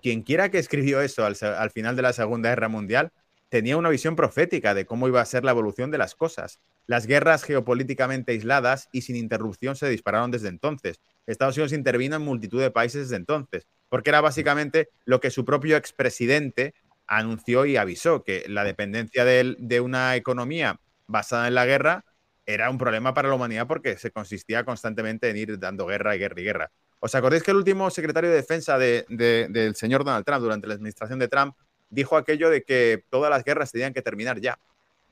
quien 0.03 0.23
quiera 0.23 0.51
que 0.51 0.59
escribió 0.59 1.01
eso 1.01 1.25
al 1.25 1.71
final 1.71 1.95
de 1.95 2.03
la 2.03 2.13
Segunda 2.13 2.49
Guerra 2.49 2.69
Mundial, 2.69 3.13
tenía 3.49 3.77
una 3.77 3.89
visión 3.89 4.17
profética 4.17 4.75
de 4.75 4.87
cómo 4.87 5.07
iba 5.07 5.21
a 5.21 5.25
ser 5.25 5.45
la 5.45 5.53
evolución 5.53 5.91
de 5.91 5.99
las 5.99 6.15
cosas. 6.15 6.59
Las 6.87 7.07
guerras 7.07 7.45
geopolíticamente 7.45 8.33
aisladas 8.33 8.89
y 8.93 9.03
sin 9.03 9.17
interrupción 9.17 9.77
se 9.77 9.89
dispararon 9.89 10.31
desde 10.31 10.49
entonces. 10.49 11.01
Estados 11.27 11.57
Unidos 11.57 11.73
intervino 11.73 12.17
en 12.17 12.23
multitud 12.23 12.61
de 12.61 12.71
países 12.71 13.09
desde 13.09 13.17
entonces, 13.17 13.67
porque 13.89 14.11
era 14.11 14.21
básicamente 14.21 14.89
lo 15.05 15.21
que 15.21 15.31
su 15.31 15.45
propio 15.45 15.77
expresidente 15.77 16.75
anunció 17.07 17.67
y 17.67 17.77
avisó, 17.77 18.25
que 18.25 18.45
la 18.49 18.65
dependencia 18.65 19.25
de, 19.25 19.57
de 19.59 19.81
una 19.81 20.17
economía 20.17 20.81
basada 21.07 21.49
en 21.49 21.55
la 21.55 21.67
guerra 21.67 22.05
era 22.47 22.71
un 22.71 22.79
problema 22.79 23.13
para 23.13 23.29
la 23.29 23.35
humanidad 23.35 23.67
porque 23.67 23.97
se 23.99 24.11
consistía 24.11 24.65
constantemente 24.65 25.29
en 25.29 25.37
ir 25.37 25.59
dando 25.59 25.87
guerra 25.87 26.15
y 26.15 26.19
guerra 26.19 26.41
y 26.41 26.45
guerra. 26.45 26.71
¿Os 27.01 27.15
acordáis 27.15 27.43
que 27.43 27.51
el 27.51 27.59
último 27.59 27.91
secretario 27.91 28.31
de 28.31 28.37
defensa 28.37 28.79
del 28.79 29.75
señor 29.75 30.05
Donald 30.05 30.25
Trump 30.25 30.41
durante 30.41 30.67
la 30.67 30.75
administración 30.75 31.19
de 31.19 31.29
Trump 31.29 31.55
dijo 31.91 32.17
aquello 32.17 32.49
de 32.49 32.63
que 32.63 33.05
todas 33.11 33.31
las 33.31 33.45
guerras 33.45 33.73
tenían 33.73 33.93
que 33.93 34.03
terminar 34.03 34.41
ya? 34.41 34.59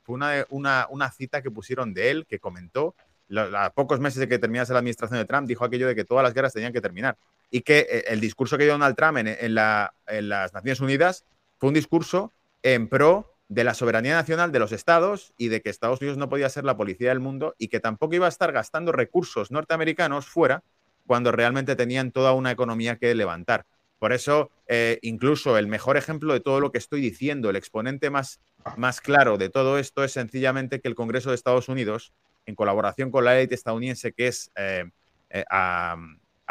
Fue 0.03 0.15
una, 0.15 0.45
una, 0.51 0.86
una 0.91 1.11
cita 1.11 1.43
que 1.43 1.51
pusieron 1.51 1.93
de 1.93 2.11
él, 2.11 2.27
que 2.27 2.39
comentó, 2.39 2.95
a 3.39 3.70
pocos 3.70 4.01
meses 4.01 4.20
de 4.20 4.28
que 4.28 4.39
terminase 4.39 4.73
la 4.73 4.81
administración 4.81 5.19
de 5.19 5.24
Trump, 5.24 5.47
dijo 5.47 5.65
aquello 5.65 5.86
de 5.86 5.94
que 5.94 6.05
todas 6.05 6.23
las 6.23 6.35
guerras 6.35 6.52
tenían 6.52 6.73
que 6.73 6.81
terminar. 6.81 7.16
Y 7.51 7.62
que 7.62 7.86
eh, 7.90 8.05
el 8.09 8.20
discurso 8.20 8.59
que 8.59 8.65
dio 8.65 8.73
Donald 8.73 8.97
Trump 8.97 9.19
en, 9.19 9.55
las 9.55 10.52
Naciones 10.52 10.81
Unidas 10.81 11.24
fue 11.59 11.69
un 11.69 11.74
discurso 11.74 12.32
en 12.62 12.89
pro 12.89 13.31
de 13.48 13.65
la 13.65 13.74
soberanía 13.74 14.15
nacional 14.15 14.52
de 14.52 14.59
los 14.59 14.73
estados 14.73 15.35
y 15.36 15.48
de 15.48 15.61
que 15.61 15.70
Estados 15.70 16.01
Unidos 16.01 16.16
no 16.16 16.28
podía 16.28 16.48
ser 16.48 16.65
la 16.65 16.77
policía 16.77 17.11
del 17.11 17.20
mundo 17.20 17.55
y 17.59 17.69
que 17.69 17.78
tampoco 17.78 18.15
iba 18.15 18.27
a 18.27 18.31
estar 18.31 18.52
gastando 18.52 18.90
recursos 18.90 19.51
norteamericanos 19.51 20.27
fuera 20.27 20.62
cuando 21.06 21.31
realmente 21.31 21.77
tenían 21.77 22.11
toda 22.11 22.32
una 22.32 22.51
economía 22.51 22.97
que 22.97 23.15
levantar. 23.15 23.66
Por 23.98 24.12
eso, 24.12 24.51
eh, 24.66 24.98
incluso 25.02 25.56
el 25.56 25.66
mejor 25.66 25.97
ejemplo 25.97 26.32
de 26.32 26.40
todo 26.40 26.61
lo 26.61 26.73
que 26.73 26.78
estoy 26.78 27.01
diciendo, 27.01 27.51
el 27.51 27.56
exponente 27.56 28.11
más, 28.11 28.40
más 28.77 29.01
claro 29.01 29.39
de 29.39 29.48
todo 29.48 29.78
esto 29.78 30.05
es 30.05 30.12
sencillamente 30.12 30.81
que 30.81 30.89
el 30.89 30.94
Congreso 30.94 31.31
de 31.31 31.36
Estados 31.36 31.69
Unidos 31.69 32.12
en 32.47 32.55
colaboración 32.55 33.11
con 33.11 33.25
la 33.25 33.39
élite 33.39 33.55
estadounidense, 33.55 34.12
que 34.12 34.29
es 34.29 34.51
eh, 34.57 34.85
eh, 35.31 35.45
a, 35.51 35.97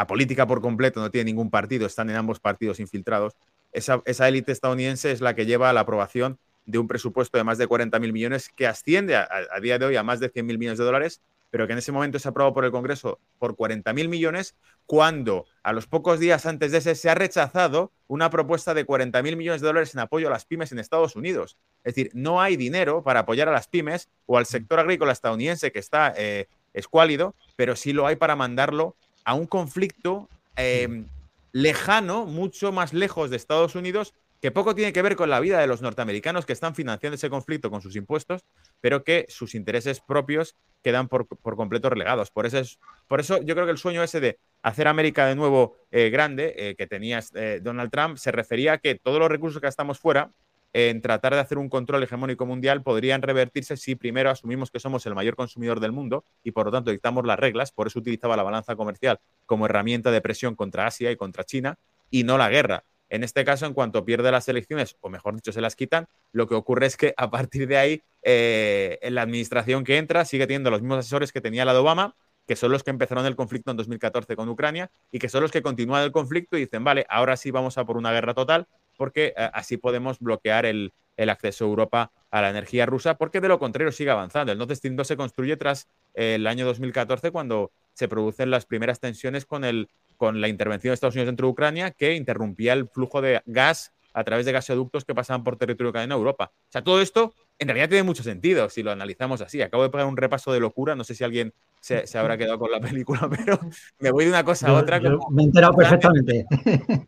política 0.08 0.48
por 0.48 0.62
completo, 0.62 1.00
no 1.00 1.12
tiene 1.12 1.26
ningún 1.26 1.50
partido, 1.50 1.86
están 1.86 2.10
en 2.10 2.16
ambos 2.16 2.40
partidos 2.40 2.80
infiltrados. 2.80 3.34
Esa, 3.72 4.02
élite 4.28 4.52
estadounidense 4.52 5.12
es 5.12 5.22
la 5.22 5.36
que 5.36 5.46
lleva 5.46 5.70
a 5.70 5.74
la 5.74 5.82
aprobación 5.82 6.38
de 6.66 6.80
un 6.80 6.88
presupuesto 6.88 7.38
de 7.38 7.44
más 7.44 7.58
de 7.58 7.68
40 7.68 8.00
mil 8.00 8.14
millones 8.14 8.50
que 8.50 8.68
asciende 8.68 9.16
a, 9.16 9.28
día 9.62 9.80
de 9.80 9.86
hoy 9.86 9.96
a 9.96 10.04
más 10.04 10.20
de 10.20 10.30
100 10.30 10.46
mil 10.46 10.58
millones 10.58 10.80
de 10.80 10.86
dólares 10.86 11.22
pero 11.54 11.68
que 11.68 11.74
en 11.74 11.78
ese 11.78 11.92
momento 11.92 12.18
se 12.18 12.28
aprobó 12.28 12.52
por 12.52 12.66
el 12.66 12.72
Congreso 12.72 13.20
por 13.38 13.56
40.000 13.56 14.08
millones, 14.08 14.56
cuando 14.88 15.46
a 15.62 15.72
los 15.72 15.86
pocos 15.86 16.20
días 16.20 16.48
antes 16.48 16.72
de 16.72 16.80
ese 16.80 16.96
se 16.96 17.12
ha 17.12 17.14
rechazado 17.14 17.92
una 18.08 18.32
propuesta 18.32 18.74
de 18.74 18.88
40.000 18.88 19.36
millones 19.36 19.62
de 19.62 19.68
dólares 19.68 19.94
en 19.94 20.00
apoyo 20.00 20.30
a 20.30 20.32
las 20.32 20.46
pymes 20.46 20.72
en 20.72 20.80
Estados 20.80 21.16
Unidos. 21.16 21.56
Es 21.84 21.94
decir, 21.94 22.10
no 22.16 22.42
hay 22.42 22.58
dinero 22.58 23.04
para 23.04 23.20
apoyar 23.20 23.50
a 23.50 23.52
las 23.52 23.68
pymes 23.68 24.10
o 24.26 24.40
al 24.40 24.48
sector 24.48 24.80
agrícola 24.80 25.12
estadounidense 25.12 25.72
que 25.72 25.78
está 25.78 26.12
eh, 26.18 26.48
escuálido, 26.74 27.36
pero 27.56 27.76
sí 27.76 27.94
lo 27.94 28.08
hay 28.08 28.16
para 28.16 28.36
mandarlo 28.36 28.96
a 29.24 29.36
un 29.36 29.46
conflicto 29.46 30.30
eh, 30.56 31.06
lejano, 31.52 32.26
mucho 32.26 32.72
más 32.72 32.94
lejos 32.94 33.30
de 33.30 33.36
Estados 33.36 33.76
Unidos, 33.76 34.16
que 34.44 34.52
poco 34.52 34.76
tiene 34.76 34.92
que 34.92 35.02
ver 35.02 35.16
con 35.16 35.30
la 35.30 35.40
vida 35.40 35.58
de 35.62 35.68
los 35.68 35.82
norteamericanos 35.82 36.46
que 36.46 36.52
están 36.52 36.76
financiando 36.76 37.16
ese 37.16 37.30
conflicto 37.30 37.72
con 37.72 37.82
sus 37.82 37.96
impuestos, 37.96 38.44
pero 38.82 39.06
que 39.06 39.26
sus 39.30 39.56
intereses 39.56 40.02
propios 40.02 40.58
quedan 40.84 41.08
por, 41.08 41.30
completo 41.56 41.90
relegados. 41.90 42.30
Por 42.30 42.46
eso, 42.46 42.58
es, 42.58 42.78
por 43.08 43.22
eso 43.22 43.42
yo 43.42 43.56
creo 43.56 43.66
que 43.66 43.72
el 43.72 43.78
sueño 43.78 44.04
ese 44.04 44.20
de 44.20 44.40
hacer 44.62 44.90
América 44.90 45.28
de 45.28 45.36
nuevo 45.36 45.78
eh, 45.92 46.10
grande, 46.10 46.54
eh, 46.58 46.76
que 46.76 46.88
tenía 46.88 47.22
eh, 47.36 47.62
Donald 47.64 47.90
Trump, 47.90 48.18
se 48.18 48.34
refería 48.34 48.74
a 48.74 48.78
que 48.80 48.96
todos 48.96 49.18
los 49.18 49.30
recursos 49.30 49.62
que 49.62 49.68
gastamos 49.68 49.98
fuera 49.98 50.30
en 50.74 51.00
tratar 51.00 51.34
de 51.36 51.40
hacer 51.40 51.58
un 51.58 51.70
control 51.70 52.04
hegemónico 52.04 52.46
mundial 52.46 52.84
podrían 52.84 53.22
revertirse 53.22 53.78
si 53.78 53.96
primero 53.96 54.30
asumimos 54.30 54.72
que 54.72 54.82
somos 54.82 55.06
el 55.06 55.16
mayor 55.16 55.38
consumidor 55.38 55.80
del 55.80 55.94
mundo 55.94 56.26
y 56.44 56.52
por 56.52 56.66
lo 56.66 56.72
tanto 56.74 56.92
dictamos 56.92 57.26
las 57.26 57.40
reglas, 57.40 57.72
por 57.72 57.88
eso 57.88 58.00
utilizaba 58.00 58.36
la 58.36 58.44
balanza 58.44 58.76
comercial 58.76 59.22
como 59.46 59.68
herramienta 59.68 60.12
de 60.12 60.20
presión 60.20 60.56
contra 60.56 60.86
Asia 60.86 61.12
y 61.12 61.16
contra 61.16 61.46
China 61.46 61.78
y 62.10 62.26
no 62.26 62.38
la 62.38 62.50
guerra. 62.50 62.84
En 63.14 63.24
este 63.24 63.46
caso, 63.46 63.68
en 63.68 63.76
cuanto 63.76 64.04
pierde 64.04 64.32
las 64.32 64.50
elecciones, 64.50 64.98
o 65.00 65.08
mejor 65.08 65.36
dicho, 65.36 65.52
se 65.52 65.62
las 65.62 65.76
quitan, 65.76 66.08
lo 66.32 66.48
que 66.48 66.56
ocurre 66.56 66.88
es 66.88 66.98
que 66.98 67.14
a 67.16 67.30
partir 67.30 67.68
de 67.68 67.78
ahí, 67.78 68.02
eh, 68.24 68.98
la 69.12 69.22
administración 69.22 69.84
que 69.84 69.98
entra 69.98 70.26
sigue 70.26 70.48
teniendo 70.48 70.72
los 70.72 70.82
mismos 70.82 70.98
asesores 70.98 71.32
que 71.32 71.40
tenía 71.40 71.64
la 71.64 71.74
de 71.74 71.80
Obama, 71.80 72.16
que 72.48 72.56
son 72.56 72.72
los 72.72 72.84
que 72.84 72.90
empezaron 72.90 73.28
el 73.28 73.36
conflicto 73.36 73.70
en 73.70 73.78
2014 73.78 74.36
con 74.36 74.50
Ucrania 74.50 74.90
y 75.12 75.20
que 75.20 75.30
son 75.30 75.44
los 75.44 75.52
que 75.52 75.62
continúan 75.62 76.04
el 76.04 76.12
conflicto 76.12 76.58
y 76.58 76.62
dicen, 76.62 76.84
vale, 76.84 77.06
ahora 77.08 77.38
sí 77.38 77.52
vamos 77.52 77.78
a 77.78 77.86
por 77.86 77.98
una 77.98 78.12
guerra 78.12 78.34
total 78.34 78.68
porque 78.98 79.36
eh, 79.38 79.50
así 79.54 79.78
podemos 79.78 80.18
bloquear 80.18 80.66
el, 80.66 80.92
acceso 81.16 81.66
a 81.66 81.68
Europa 81.68 82.12
a 82.32 82.42
la 82.42 82.50
energía 82.50 82.88
rusa, 82.88 83.16
porque 83.20 83.42
de 83.42 83.48
lo 83.48 83.60
contrario 83.60 83.92
sigue 83.92 84.10
avanzando. 84.10 84.52
El 84.52 84.58
Nord 84.58 84.76
Stream 84.76 84.96
2 84.96 85.08
se 85.08 85.18
construye 85.18 85.56
tras 85.56 85.88
eh, 86.16 86.34
el 86.36 86.48
año 86.48 86.66
2014 86.66 87.30
cuando 87.30 87.72
se 87.94 88.08
producen 88.08 88.50
las 88.50 88.66
primeras 88.66 89.00
tensiones 89.00 89.46
con 89.46 89.64
el 89.64 89.88
con 90.18 90.42
la 90.42 90.48
intervención 90.48 90.92
de 90.92 90.96
Estados 90.96 91.16
Unidos 91.16 91.28
dentro 91.28 91.48
de 91.48 91.52
Ucrania 91.52 91.92
que 91.92 92.16
interrumpía 92.16 92.74
el 92.74 92.88
flujo 92.88 93.22
de 93.22 93.42
gas 93.46 93.94
a 94.14 94.24
través 94.24 94.46
de 94.46 94.52
gasoductos 94.52 95.06
que 95.06 95.16
pasaban 95.16 95.44
por 95.44 95.58
territorio 95.58 95.92
cadena 95.92 96.16
Europa. 96.16 96.52
O 96.54 96.72
sea, 96.72 96.84
todo 96.84 97.02
esto 97.02 97.34
en 97.60 97.68
realidad 97.68 97.90
tiene 97.90 98.04
mucho 98.04 98.24
sentido 98.24 98.70
si 98.70 98.84
lo 98.84 98.92
analizamos 98.92 99.42
así. 99.42 99.62
Acabo 99.62 99.84
de 99.84 99.90
pegar 99.90 100.06
un 100.06 100.18
repaso 100.18 100.54
de 100.54 100.60
locura, 100.60 100.96
no 100.96 101.04
sé 101.04 101.16
si 101.16 101.24
alguien 101.24 101.54
se, 101.80 102.06
habrá 102.18 102.38
quedado 102.38 102.60
con 102.60 102.72
la 102.72 102.80
película, 102.80 103.28
pero 103.30 103.60
me 104.00 104.12
voy 104.12 104.26
de 104.26 104.32
una 104.32 104.44
cosa 104.44 104.70
a 104.70 104.74
otra. 104.74 105.00
me 105.00 105.44
he 105.44 105.46
enterado 105.46 105.74
perfectamente. 105.74 106.46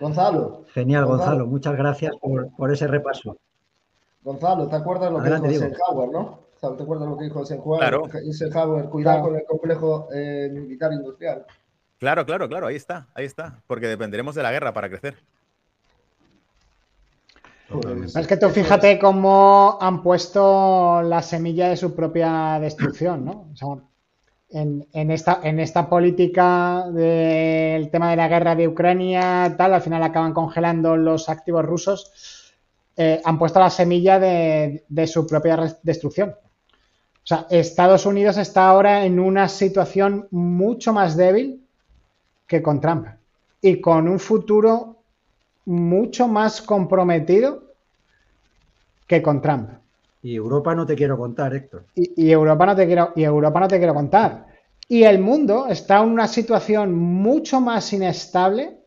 Gonzalo. 0.00 0.64
Genial, 0.74 1.06
Gonzalo. 1.06 1.46
Muchas 1.46 1.76
gracias 1.76 2.12
por, 2.20 2.72
ese 2.72 2.86
repaso. 2.86 3.38
Gonzalo, 4.22 4.68
¿te 4.68 4.76
acuerdas 4.76 5.10
lo 5.12 5.22
que 5.22 5.30
dijo 5.30 5.46
Eisenhower, 5.46 6.10
no? 6.10 6.43
¿Te 6.76 6.82
acuerdas 6.82 7.08
lo 7.08 7.16
que 7.16 7.24
dijo 7.24 7.40
Eisenhower? 7.40 7.78
Claro. 7.80 8.08
Eisenhower, 8.14 8.86
cuidado 8.86 9.22
con 9.22 9.36
el 9.36 9.44
complejo 9.44 10.08
eh, 10.14 10.48
militar 10.52 10.92
industrial. 10.92 11.44
Claro, 11.98 12.26
claro, 12.26 12.48
claro, 12.48 12.66
ahí 12.66 12.76
está, 12.76 13.08
ahí 13.14 13.24
está, 13.24 13.62
porque 13.66 13.86
dependeremos 13.86 14.34
de 14.34 14.42
la 14.42 14.52
guerra 14.52 14.72
para 14.72 14.88
crecer. 14.88 15.16
Es 18.14 18.26
que 18.26 18.36
tú 18.36 18.50
fíjate 18.50 18.98
cómo 18.98 19.78
han 19.80 20.02
puesto 20.02 21.02
la 21.02 21.22
semilla 21.22 21.68
de 21.68 21.76
su 21.76 21.94
propia 21.94 22.58
destrucción, 22.60 23.24
¿no? 23.24 23.48
O 23.52 23.56
sea, 23.56 23.68
en, 24.50 25.10
esta, 25.10 25.40
en 25.42 25.58
esta 25.58 25.88
política 25.88 26.84
del 26.90 27.90
tema 27.90 28.10
de 28.10 28.16
la 28.16 28.28
guerra 28.28 28.54
de 28.54 28.68
Ucrania, 28.68 29.54
tal, 29.56 29.74
al 29.74 29.80
final 29.82 30.02
acaban 30.02 30.34
congelando 30.34 30.96
los 30.96 31.28
activos 31.28 31.64
rusos, 31.64 32.54
eh, 32.96 33.20
han 33.24 33.38
puesto 33.38 33.58
la 33.58 33.70
semilla 33.70 34.20
de, 34.20 34.84
de 34.86 35.06
su 35.06 35.26
propia 35.26 35.76
destrucción. 35.82 36.36
O 37.24 37.26
sea, 37.26 37.46
Estados 37.48 38.04
Unidos 38.04 38.36
está 38.36 38.68
ahora 38.68 39.06
en 39.06 39.18
una 39.18 39.48
situación 39.48 40.28
mucho 40.30 40.92
más 40.92 41.16
débil 41.16 41.64
que 42.46 42.62
con 42.62 42.82
Trump 42.82 43.06
y 43.62 43.80
con 43.80 44.08
un 44.08 44.20
futuro 44.20 44.96
mucho 45.64 46.28
más 46.28 46.60
comprometido 46.60 47.62
que 49.06 49.22
con 49.22 49.40
Trump. 49.40 49.70
Y 50.22 50.34
Europa 50.36 50.74
no 50.74 50.84
te 50.84 50.94
quiero 50.94 51.16
contar, 51.16 51.54
Héctor. 51.54 51.84
Y, 51.94 52.30
Europa 52.30 52.66
no 52.66 52.76
te 52.76 52.86
quiero, 52.86 53.12
y 53.16 53.24
Europa 53.24 53.60
no 53.60 53.68
te 53.68 53.78
quiero 53.78 53.94
contar. 53.94 54.46
Y 54.86 55.04
el 55.04 55.18
mundo 55.18 55.66
está 55.68 56.02
en 56.02 56.10
una 56.10 56.28
situación 56.28 56.94
mucho 56.94 57.58
más 57.58 57.90
inestable 57.94 58.80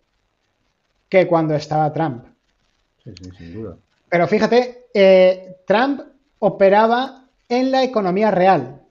que 1.09 1.25
cuando 1.25 1.55
estaba 1.55 1.91
Trump. 1.91 2.25
Sí, 3.03 3.11
sí, 3.19 3.31
sin 3.35 3.53
duda. 3.55 3.77
Pero 4.09 4.27
fíjate, 4.27 4.85
eh, 4.93 5.57
Trump 5.65 6.01
operaba 6.39 7.26
en 7.49 7.71
la 7.71 7.83
economía 7.83 8.31
real. 8.31 8.81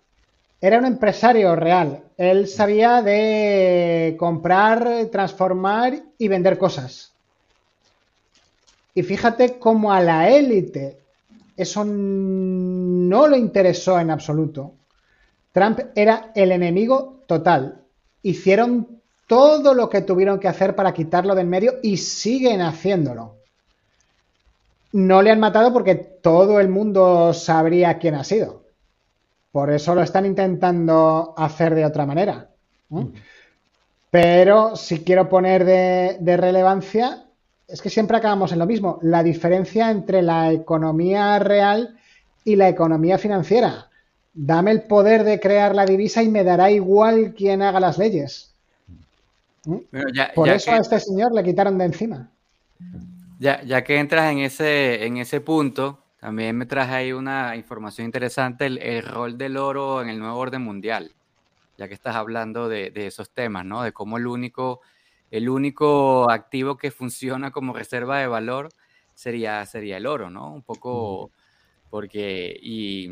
Era 0.61 0.79
un 0.79 0.87
empresario 0.87 1.55
real. 1.55 2.05
Él 2.17 2.49
sabía 2.49 3.03
de 3.03 4.17
comprar, 4.19 5.07
transformar 5.13 6.03
y 6.19 6.29
vender 6.29 6.59
cosas. 6.59 7.13
Y 8.95 9.03
fíjate 9.03 9.59
cómo 9.59 9.93
a 9.93 10.01
la 10.01 10.31
élite 10.31 10.99
eso 11.57 11.85
no 11.85 13.29
le 13.29 13.39
interesó 13.39 13.99
en 13.99 14.11
absoluto. 14.11 14.75
Trump 15.53 15.81
era 15.95 16.33
el 16.35 16.53
enemigo 16.53 17.23
total. 17.27 17.83
Hicieron 18.23 19.01
todo 19.27 19.75
lo 19.75 19.89
que 19.89 20.03
tuvieron 20.03 20.39
que 20.39 20.49
hacer 20.49 20.75
para 20.75 20.93
quitarlo 20.93 21.35
del 21.35 21.47
medio 21.47 21.75
y 21.83 21.97
siguen 21.97 22.61
haciéndolo. 22.61 23.36
No 24.97 25.21
le 25.21 25.31
han 25.31 25.41
matado 25.41 25.75
porque 25.75 25.95
todo 25.95 26.59
el 26.59 26.71
mundo 26.71 27.35
sabría 27.35 27.99
quién 27.99 28.15
ha 28.15 28.25
sido. 28.25 28.65
Por 29.53 29.71
eso 29.71 29.95
lo 29.95 30.03
están 30.03 30.25
intentando 30.25 31.35
hacer 31.37 31.75
de 31.75 31.85
otra 31.85 32.07
manera. 32.07 32.49
Pero 34.11 34.75
si 34.75 35.05
quiero 35.05 35.29
poner 35.29 35.67
de, 35.67 36.17
de 36.19 36.37
relevancia, 36.39 37.25
es 37.69 37.83
que 37.83 37.91
siempre 37.91 38.17
acabamos 38.17 38.53
en 38.53 38.59
lo 38.59 38.65
mismo, 38.65 38.99
la 39.03 39.23
diferencia 39.23 39.91
entre 39.91 40.23
la 40.23 40.51
economía 40.51 41.39
real 41.41 41.99
y 42.43 42.57
la 42.57 42.71
economía 42.71 43.19
financiera. 43.19 43.91
Dame 44.33 44.71
el 44.71 44.85
poder 44.85 45.25
de 45.25 45.39
crear 45.41 45.75
la 45.75 45.85
divisa 45.85 46.23
y 46.23 46.29
me 46.31 46.43
dará 46.43 46.71
igual 46.71 47.35
quién 47.37 47.61
haga 47.61 47.81
las 47.81 47.99
leyes. 47.99 48.51
¿Mm? 49.67 49.77
Por 50.35 50.49
eso 50.49 50.71
a 50.71 50.79
este 50.79 51.01
señor 51.01 51.35
le 51.35 51.45
quitaron 51.45 51.77
de 51.77 51.85
encima. 51.85 52.31
Ya, 53.39 53.63
ya 53.63 53.85
que 53.85 53.99
entras 53.99 54.33
en 54.33 54.39
ese, 54.39 55.05
en 55.05 55.19
ese 55.19 55.41
punto, 55.41 56.05
también 56.21 56.57
me 56.57 56.67
traje 56.67 56.95
ahí 56.95 57.13
una 57.13 57.55
información 57.57 58.07
interesante, 58.07 58.67
el, 58.67 59.03
rol 59.03 59.37
del 59.37 59.57
oro 59.57 60.01
en 60.01 60.09
el 60.09 60.19
nuevo 60.19 60.39
orden 60.39 60.63
mundial, 60.63 61.15
ya 61.77 61.89
que 61.89 61.95
estás 61.95 62.17
hablando 62.17 62.69
de, 62.69 62.91
de 62.91 63.07
esos 63.07 63.31
temas, 63.31 63.65
¿no? 63.65 63.83
De 63.83 63.93
cómo 63.93 64.17
el 64.17 64.27
único 64.27 64.81
el 65.31 65.49
único 65.49 66.31
activo 66.31 66.77
que 66.77 66.91
funciona 66.91 67.51
como 67.51 67.73
reserva 67.73 68.19
de 68.19 68.27
valor 68.27 68.69
sería, 69.15 69.65
sería 69.67 69.97
el 69.97 70.07
oro, 70.07 70.31
¿no? 70.31 70.53
Un 70.53 70.63
poco 70.63 71.31
porque, 71.91 72.57
y 72.61 73.09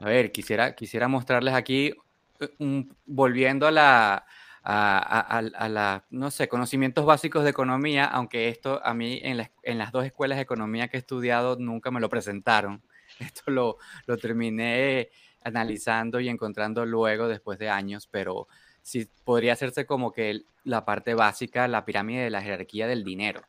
a 0.00 0.06
ver, 0.06 0.32
quisiera, 0.32 0.74
quisiera 0.74 1.08
mostrarles 1.08 1.54
aquí, 1.54 1.92
eh, 2.40 2.86
volviendo 3.06 3.66
a 3.66 3.70
la, 3.70 4.26
a, 4.68 5.68
la, 5.68 6.04
no 6.10 6.30
sé, 6.32 6.48
conocimientos 6.48 7.06
básicos 7.06 7.44
de 7.44 7.50
economía, 7.50 8.04
aunque 8.06 8.48
esto 8.48 8.84
a 8.84 8.94
mí 8.94 9.20
en, 9.22 9.48
en, 9.62 9.78
las 9.78 9.92
dos 9.92 10.04
escuelas 10.04 10.36
de 10.36 10.42
economía 10.42 10.88
que 10.88 10.96
he 10.96 11.00
estudiado 11.00 11.56
nunca 11.56 11.92
me 11.92 12.00
lo 12.00 12.08
presentaron. 12.08 12.82
Esto 13.20 13.50
lo, 13.50 13.78
lo 14.06 14.16
terminé 14.16 15.10
analizando 15.44 16.18
y 16.18 16.28
encontrando 16.28 16.84
luego 16.84 17.28
después 17.28 17.58
de 17.60 17.70
años, 17.70 18.08
pero 18.10 18.48
sí 18.82 19.08
podría 19.24 19.52
hacerse 19.52 19.86
como 19.86 20.12
que 20.12 20.42
la 20.64 20.84
parte 20.84 21.14
básica, 21.14 21.68
la 21.68 21.84
pirámide 21.84 22.24
de 22.24 22.30
la 22.30 22.42
jerarquía 22.42 22.88
del 22.88 23.04
dinero. 23.04 23.42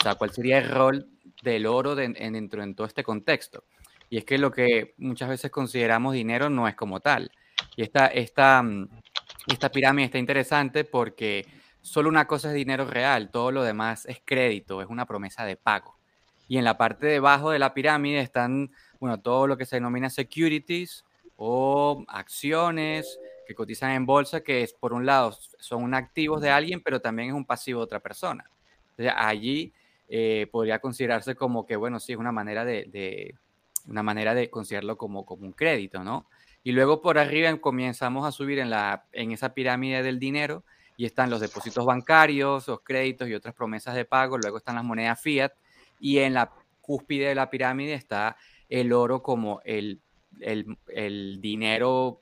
O 0.00 0.02
sea, 0.04 0.14
¿cuál 0.14 0.30
sería 0.30 0.58
el 0.58 0.68
rol 0.70 1.08
del 1.42 1.66
oro 1.66 1.96
dentro 1.96 2.64
de 2.64 2.74
todo 2.74 2.86
este 2.86 3.02
contexto? 3.02 3.64
Y 4.08 4.18
es 4.18 4.24
que 4.24 4.38
lo 4.38 4.52
que 4.52 4.94
muchas 4.98 5.28
veces 5.28 5.50
consideramos 5.50 6.14
dinero 6.14 6.48
no 6.48 6.68
es 6.68 6.76
como 6.76 7.00
tal. 7.00 7.32
Y 7.76 7.82
esta, 7.82 8.06
esta, 8.06 8.62
mm, 8.62 8.88
esta 9.52 9.70
pirámide 9.70 10.06
está 10.06 10.18
interesante 10.18 10.84
porque 10.84 11.46
solo 11.80 12.08
una 12.08 12.26
cosa 12.26 12.48
es 12.48 12.54
dinero 12.54 12.84
real, 12.86 13.30
todo 13.30 13.50
lo 13.50 13.62
demás 13.62 14.06
es 14.06 14.20
crédito, 14.24 14.82
es 14.82 14.88
una 14.88 15.06
promesa 15.06 15.44
de 15.44 15.56
pago. 15.56 15.96
Y 16.48 16.58
en 16.58 16.64
la 16.64 16.76
parte 16.76 17.06
debajo 17.06 17.50
de 17.50 17.58
la 17.58 17.74
pirámide 17.74 18.20
están, 18.20 18.72
bueno, 18.98 19.20
todo 19.20 19.46
lo 19.46 19.56
que 19.56 19.66
se 19.66 19.76
denomina 19.76 20.10
securities 20.10 21.04
o 21.36 22.04
acciones, 22.08 23.18
que 23.46 23.54
cotizan 23.54 23.92
en 23.92 24.06
bolsa, 24.06 24.40
que 24.42 24.62
es, 24.62 24.72
por 24.72 24.92
un 24.92 25.06
lado, 25.06 25.36
son 25.58 25.94
activos 25.94 26.40
de 26.40 26.50
alguien, 26.50 26.82
pero 26.82 27.00
también 27.00 27.30
es 27.30 27.34
un 27.34 27.44
pasivo 27.44 27.80
de 27.80 27.84
otra 27.84 28.00
persona. 28.00 28.44
Allí 29.16 29.72
eh, 30.08 30.48
podría 30.50 30.80
considerarse 30.80 31.34
como 31.34 31.66
que, 31.66 31.76
bueno, 31.76 31.98
sí, 32.00 32.12
es 32.12 32.18
una 32.18 32.32
manera 32.32 32.64
de, 32.64 33.34
una 33.86 34.02
manera 34.02 34.34
de 34.34 34.50
considerarlo 34.50 34.96
como, 34.98 35.24
como 35.24 35.46
un 35.46 35.52
crédito, 35.52 36.04
¿no? 36.04 36.26
Y 36.62 36.72
luego 36.72 37.00
por 37.00 37.18
arriba 37.18 37.56
comenzamos 37.58 38.26
a 38.26 38.32
subir 38.32 38.58
en, 38.58 38.70
la, 38.70 39.06
en 39.12 39.32
esa 39.32 39.54
pirámide 39.54 40.02
del 40.02 40.18
dinero 40.18 40.64
y 40.96 41.06
están 41.06 41.30
los 41.30 41.40
depósitos 41.40 41.86
bancarios, 41.86 42.68
los 42.68 42.80
créditos 42.82 43.28
y 43.28 43.34
otras 43.34 43.54
promesas 43.54 43.94
de 43.94 44.04
pago, 44.04 44.36
luego 44.36 44.58
están 44.58 44.74
las 44.74 44.84
monedas 44.84 45.20
fiat 45.20 45.52
y 45.98 46.18
en 46.18 46.34
la 46.34 46.50
cúspide 46.80 47.28
de 47.28 47.34
la 47.34 47.48
pirámide 47.48 47.94
está 47.94 48.36
el 48.68 48.92
oro 48.92 49.22
como 49.22 49.60
el, 49.64 50.00
el, 50.40 50.76
el 50.88 51.40
dinero 51.40 52.20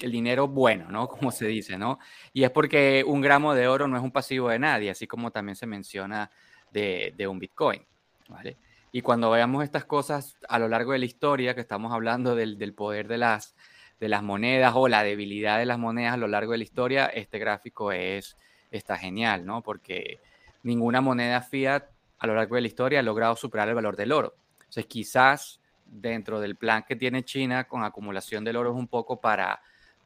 el 0.00 0.12
dinero 0.12 0.48
bueno, 0.48 0.90
¿no? 0.90 1.08
Como 1.08 1.30
se 1.30 1.46
dice, 1.46 1.78
¿no? 1.78 1.98
Y 2.32 2.44
es 2.44 2.50
porque 2.50 3.04
un 3.06 3.20
gramo 3.20 3.54
de 3.54 3.68
oro 3.68 3.88
no 3.88 3.96
es 3.96 4.02
un 4.02 4.12
pasivo 4.12 4.48
de 4.48 4.58
nadie, 4.58 4.90
así 4.90 5.06
como 5.06 5.30
también 5.30 5.56
se 5.56 5.66
menciona 5.66 6.30
de, 6.70 7.26
un 7.28 7.38
Bitcoin, 7.38 7.84
¿vale? 8.28 8.56
Y 8.92 9.02
cuando 9.02 9.30
veamos 9.30 9.64
estas 9.64 9.84
cosas 9.84 10.36
a 10.48 10.58
lo 10.58 10.68
largo 10.68 10.92
de 10.92 10.98
la 10.98 11.04
historia, 11.04 11.54
que 11.54 11.60
estamos 11.60 11.92
hablando 11.92 12.34
del, 12.34 12.74
poder 12.74 13.08
de 13.08 13.18
las, 13.18 13.54
de 14.00 14.08
las 14.08 14.22
monedas 14.22 14.72
o 14.76 14.88
la 14.88 15.02
debilidad 15.02 15.58
de 15.58 15.66
las 15.66 15.78
monedas 15.78 16.14
a 16.14 16.16
lo 16.16 16.28
largo 16.28 16.52
de 16.52 16.58
la 16.58 16.64
historia, 16.64 17.06
este 17.06 17.38
gráfico 17.38 17.92
es, 17.92 18.36
está 18.70 18.96
genial, 18.96 19.44
¿no? 19.44 19.62
Porque 19.62 20.20
ninguna 20.62 21.00
moneda 21.00 21.42
fiat 21.42 21.84
a 22.18 22.26
lo 22.26 22.34
largo 22.34 22.54
de 22.54 22.62
la 22.62 22.68
historia 22.68 23.00
ha 23.00 23.02
logrado 23.02 23.36
superar 23.36 23.68
el 23.68 23.74
valor 23.74 23.96
del 23.96 24.12
oro. 24.12 24.34
Entonces, 24.58 24.86
quizás 24.86 25.60
dentro 25.84 26.40
del 26.40 26.56
plan 26.56 26.84
que 26.86 26.96
tiene 26.96 27.24
China 27.24 27.64
con 27.64 27.84
acumulación 27.84 28.44
del 28.44 28.56
oro 28.56 28.70
es 28.70 28.76
un 28.76 28.88
poco 28.88 29.20
para 29.20 29.60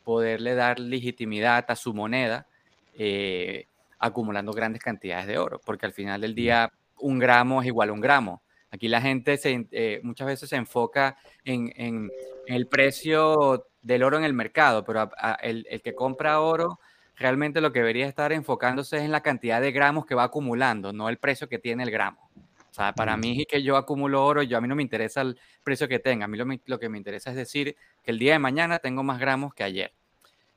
poderle 0.05 0.55
dar 0.55 0.79
legitimidad 0.79 1.65
a 1.69 1.77
su 1.77 1.95
moneda 1.95 2.47
eh, 2.95 3.67
acumulando 3.99 4.53
grandes 4.53 4.83
cantidades 4.83 5.27
de 5.27 5.39
oro, 5.39 5.61
porque 5.65 5.87
al 5.87 5.93
final 5.93 6.21
del 6.21 6.35
día 6.35 6.73
un 6.99 7.19
gramo 7.19 7.61
es 7.61 7.69
igual 7.69 7.91
a 7.91 7.93
un 7.93 8.01
gramo. 8.01 8.43
Aquí 8.73 8.89
la 8.89 9.03
gente 9.03 9.37
se, 9.37 9.67
eh, 9.71 10.01
muchas 10.03 10.27
veces 10.27 10.49
se 10.49 10.57
enfoca 10.57 11.19
en, 11.45 12.11
el 12.47 12.67
precio 12.67 13.67
del 13.83 14.03
oro 14.03 14.17
en 14.17 14.25
el 14.25 14.33
mercado, 14.33 14.83
pero 14.83 15.11
el, 15.43 15.67
que 15.85 15.95
compra 15.95 16.41
oro 16.41 16.81
realmente 17.17 17.61
lo 17.61 17.71
que 17.71 17.81
debería 17.81 18.07
estar 18.07 18.33
enfocándose 18.33 18.97
es 18.97 19.03
en 19.03 19.13
la 19.13 19.21
cantidad 19.21 19.61
de 19.61 19.73
gramos 19.73 20.07
que 20.07 20.15
va 20.15 20.25
acumulando, 20.25 20.93
no 20.93 21.11
el 21.11 21.19
precio 21.19 21.49
que 21.49 21.59
tiene 21.59 21.83
el 21.83 21.91
gramo. 21.91 22.31
O 22.71 22.75
sea, 22.75 22.95
para 22.95 23.19
mí 23.19 23.45
que 23.45 23.63
yo 23.63 23.77
acumulo 23.77 24.25
oro, 24.25 24.43
yo 24.43 24.57
a 24.57 24.61
mí 24.63 24.67
no 24.67 24.75
me 24.75 24.83
interesa 24.83 25.21
el 25.21 25.39
precio 25.63 25.87
que 25.87 25.99
tenga, 25.99 26.25
a 26.25 26.29
mí 26.29 26.39
lo, 26.65 26.79
que 26.79 26.89
me 26.89 26.97
interesa 26.97 27.29
es 27.29 27.37
decir 27.37 27.77
que 28.03 28.11
el 28.11 28.19
día 28.19 28.33
de 28.33 28.39
mañana 28.39 28.79
tengo 28.79 29.03
más 29.03 29.21
gramos 29.21 29.53
que 29.53 29.65
ayer. 29.65 29.93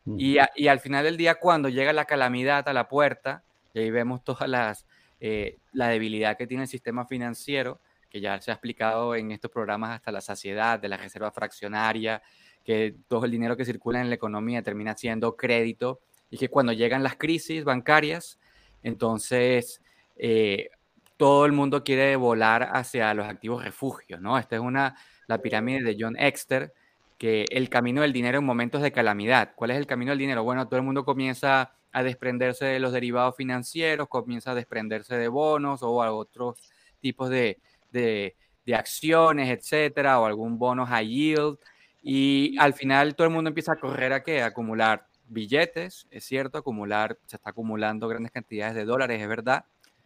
y, 0.06 0.38
y, 0.56 0.68
al 0.70 0.80
final 0.80 1.04
del 1.04 1.18
día, 1.18 1.36
cuando 1.36 1.68
llega 1.68 1.92
la 1.92 2.06
calamidad 2.06 2.70
a 2.70 2.74
la 2.74 2.88
puerta, 2.88 3.44
Y 3.74 3.80
ahí 3.80 3.92
vemos 3.92 4.24
todas 4.24 4.48
las, 4.48 4.86
eh, 5.20 5.58
la 5.74 5.88
debilidad 5.88 6.38
que 6.38 6.46
tiene 6.46 6.64
el 6.64 6.70
sistema 6.70 7.06
financiero, 7.06 7.80
que 8.16 8.22
ya 8.22 8.40
se 8.40 8.50
ha 8.50 8.54
explicado 8.54 9.14
en 9.14 9.32
estos 9.32 9.52
programas 9.52 9.90
hasta 9.92 10.10
la 10.10 10.22
saciedad 10.22 10.80
de 10.80 10.88
la 10.88 10.96
reserva 10.96 11.32
fraccionaria, 11.32 12.22
que 12.64 12.96
todo 13.10 13.26
el 13.26 13.32
dinero 13.32 13.58
que 13.58 13.66
circula 13.66 14.00
en 14.00 14.08
la 14.08 14.16
economía 14.16 14.62
termina 14.62 14.96
siendo 14.96 15.36
crédito 15.36 16.00
y 16.30 16.38
que 16.38 16.48
cuando 16.48 16.72
llegan 16.72 17.04
las 17.04 17.18
crisis 17.18 17.66
bancarias, 17.66 18.40
entonces 18.84 19.82
eh, 20.16 20.70
todo 21.18 21.46
el 21.46 21.52
mundo 21.52 21.84
quiere 21.84 22.16
volar 22.16 22.70
hacia 22.72 23.14
los 23.14 23.28
activos 23.28 23.66
refugios, 23.66 24.22
¿no? 24.22 24.38
Esta 24.38 24.56
es 24.56 24.62
una, 24.62 24.96
la 25.28 25.40
pirámide 25.42 25.84
de 25.84 25.98
John 26.00 26.16
Exter, 26.18 26.74
que 27.18 27.44
el 27.50 27.68
camino 27.68 28.02
del 28.02 28.14
dinero 28.14 28.38
en 28.40 28.46
momentos 28.46 28.82
de 28.82 28.94
calamidad. 28.94 29.52
¿Cuál 29.58 29.72
es 29.72 29.78
el 29.78 29.88
camino 29.88 30.12
del 30.12 30.20
dinero? 30.20 30.42
Bueno, 30.46 30.70
todo 30.70 30.78
el 30.78 30.86
mundo 30.86 31.04
comienza 31.04 31.74
a 31.92 32.02
desprenderse 32.02 32.64
de 32.64 32.80
los 32.80 32.94
derivados 32.94 33.36
financieros, 33.36 34.08
comienza 34.08 34.52
a 34.52 34.56
desprenderse 34.56 35.18
de 35.18 35.28
bonos 35.28 35.84
o 35.84 36.02
a 36.02 36.14
otros 36.14 36.62
tipos 37.02 37.30
de, 37.30 37.60
de, 37.96 38.36
acciones, 38.74 39.50
etcétera, 39.50 40.20
o 40.20 40.26
algún 40.26 40.58
bono 40.58 40.86
high 40.86 41.08
yield. 41.08 41.58
Y 42.04 42.56
al 42.60 42.74
final 42.74 43.16
todo 43.16 43.28
el 43.28 43.34
mundo 43.34 43.50
empieza 43.50 43.74
a 43.74 43.78
correr 43.78 44.14
a 44.14 44.24
qué? 44.24 44.44
Acumular 44.44 45.08
billetes, 45.28 46.08
es 46.12 46.24
cierto, 46.26 46.58
acumular, 46.60 47.18
se 47.26 47.38
está 47.38 47.50
acumulando 47.50 48.08
grandes 48.08 48.32
cantidades 48.32 48.76
de 48.76 48.86
dólares, 48.86 49.22
es 49.22 49.28
verdad. 49.28 49.66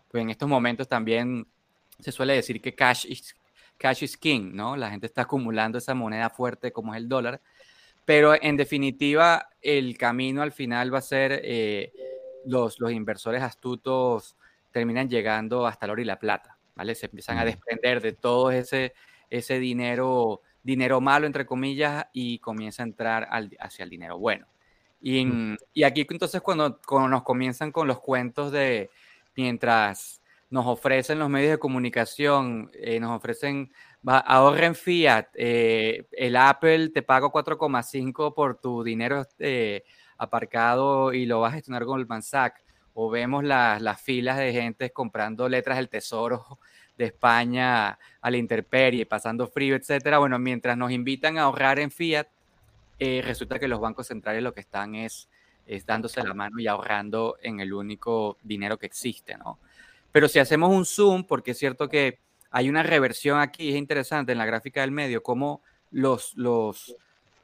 Pues 0.09 0.21
en 0.21 0.29
estos 0.29 0.47
momentos 0.47 0.87
también 0.87 1.47
se 1.99 2.11
suele 2.11 2.33
decir 2.33 2.61
que 2.61 2.73
cash 2.73 3.05
is, 3.07 3.35
cash 3.77 4.03
is 4.03 4.17
king, 4.17 4.51
¿no? 4.53 4.77
La 4.77 4.89
gente 4.89 5.07
está 5.07 5.23
acumulando 5.23 5.77
esa 5.77 5.93
moneda 5.93 6.29
fuerte 6.29 6.71
como 6.71 6.93
es 6.93 7.01
el 7.01 7.09
dólar. 7.09 7.41
Pero 8.05 8.33
en 8.41 8.57
definitiva, 8.57 9.49
el 9.61 9.97
camino 9.97 10.41
al 10.41 10.51
final 10.51 10.93
va 10.93 10.99
a 10.99 11.01
ser 11.01 11.41
eh, 11.43 11.91
los, 12.45 12.79
los 12.79 12.91
inversores 12.91 13.43
astutos 13.43 14.35
terminan 14.71 15.09
llegando 15.09 15.65
hasta 15.65 15.85
el 15.85 15.91
oro 15.91 16.01
y 16.01 16.05
la 16.05 16.19
plata, 16.19 16.57
¿vale? 16.79 16.95
Se 16.95 17.07
empiezan 17.07 17.37
a 17.37 17.43
desprender 17.43 17.99
de 17.99 18.13
todo 18.13 18.51
ese, 18.51 18.93
ese 19.29 19.59
dinero, 19.59 20.41
dinero 20.63 21.01
malo, 21.01 21.27
entre 21.27 21.45
comillas, 21.45 22.05
y 22.13 22.39
comienza 22.39 22.83
a 22.83 22.85
entrar 22.85 23.27
al, 23.29 23.51
hacia 23.59 23.83
el 23.83 23.89
dinero 23.89 24.17
bueno. 24.17 24.47
Y, 25.01 25.27
y, 25.73 25.83
aquí 25.83 26.07
entonces 26.09 26.39
cuando, 26.39 26.79
cuando, 26.87 27.09
nos 27.09 27.23
comienzan 27.23 27.73
con 27.73 27.85
los 27.85 27.99
cuentos 27.99 28.53
de 28.53 28.89
mientras 29.35 30.21
nos 30.49 30.67
ofrecen 30.67 31.19
los 31.19 31.29
medios 31.29 31.51
de 31.51 31.59
comunicación, 31.59 32.71
eh, 32.73 32.97
nos 33.01 33.11
ofrecen, 33.11 33.73
ahorren 34.05 34.73
fiat, 34.73 35.27
eh, 35.33 36.07
el 36.13 36.37
Apple 36.37 36.89
te 36.89 37.01
pago 37.01 37.29
4,5 37.29 38.33
por 38.33 38.55
tu 38.55 38.83
dinero 38.83 39.25
eh, 39.37 39.83
aparcado 40.17 41.11
y 41.11 41.25
lo 41.25 41.41
vas 41.41 41.51
a 41.51 41.55
gestionar 41.55 41.83
con 41.83 41.97
Goldman 41.97 42.23
Sachs, 42.23 42.63
o 42.93 43.09
vemos 43.09 43.43
las 43.43 44.01
filas 44.01 44.37
de 44.37 44.53
gente 44.53 44.91
comprando 44.91 45.49
letras 45.49 45.77
del 45.77 45.89
tesoro 45.89 46.59
de 46.99 47.05
España 47.05 47.97
a 48.21 48.29
la 48.29 48.37
interperie, 48.37 49.05
pasando 49.05 49.47
frío, 49.47 49.75
etcétera. 49.75 50.19
Bueno, 50.19 50.37
mientras 50.37 50.77
nos 50.77 50.91
invitan 50.91 51.37
a 51.37 51.43
ahorrar 51.43 51.79
en 51.79 51.89
fiat, 51.89 52.27
eh, 52.99 53.21
resulta 53.23 53.57
que 53.57 53.69
los 53.69 53.79
bancos 53.79 54.07
centrales 54.07 54.43
lo 54.43 54.53
que 54.53 54.59
están 54.59 54.95
es, 54.95 55.29
es 55.65 55.85
dándose 55.85 56.21
la 56.21 56.33
mano 56.33 56.59
y 56.59 56.67
ahorrando 56.67 57.37
en 57.41 57.61
el 57.61 57.73
único 57.73 58.37
dinero 58.43 58.77
que 58.77 58.85
existe, 58.85 59.37
¿no? 59.37 59.57
Pero 60.11 60.27
si 60.27 60.39
hacemos 60.39 60.71
un 60.71 60.85
zoom, 60.85 61.23
porque 61.23 61.51
es 61.51 61.57
cierto 61.57 61.87
que 61.87 62.19
hay 62.51 62.67
una 62.67 62.83
reversión 62.83 63.39
aquí, 63.39 63.69
es 63.69 63.75
interesante 63.75 64.33
en 64.33 64.37
la 64.37 64.45
gráfica 64.45 64.81
del 64.81 64.91
medio, 64.91 65.23
cómo 65.23 65.61
los, 65.91 66.33
los, 66.35 66.97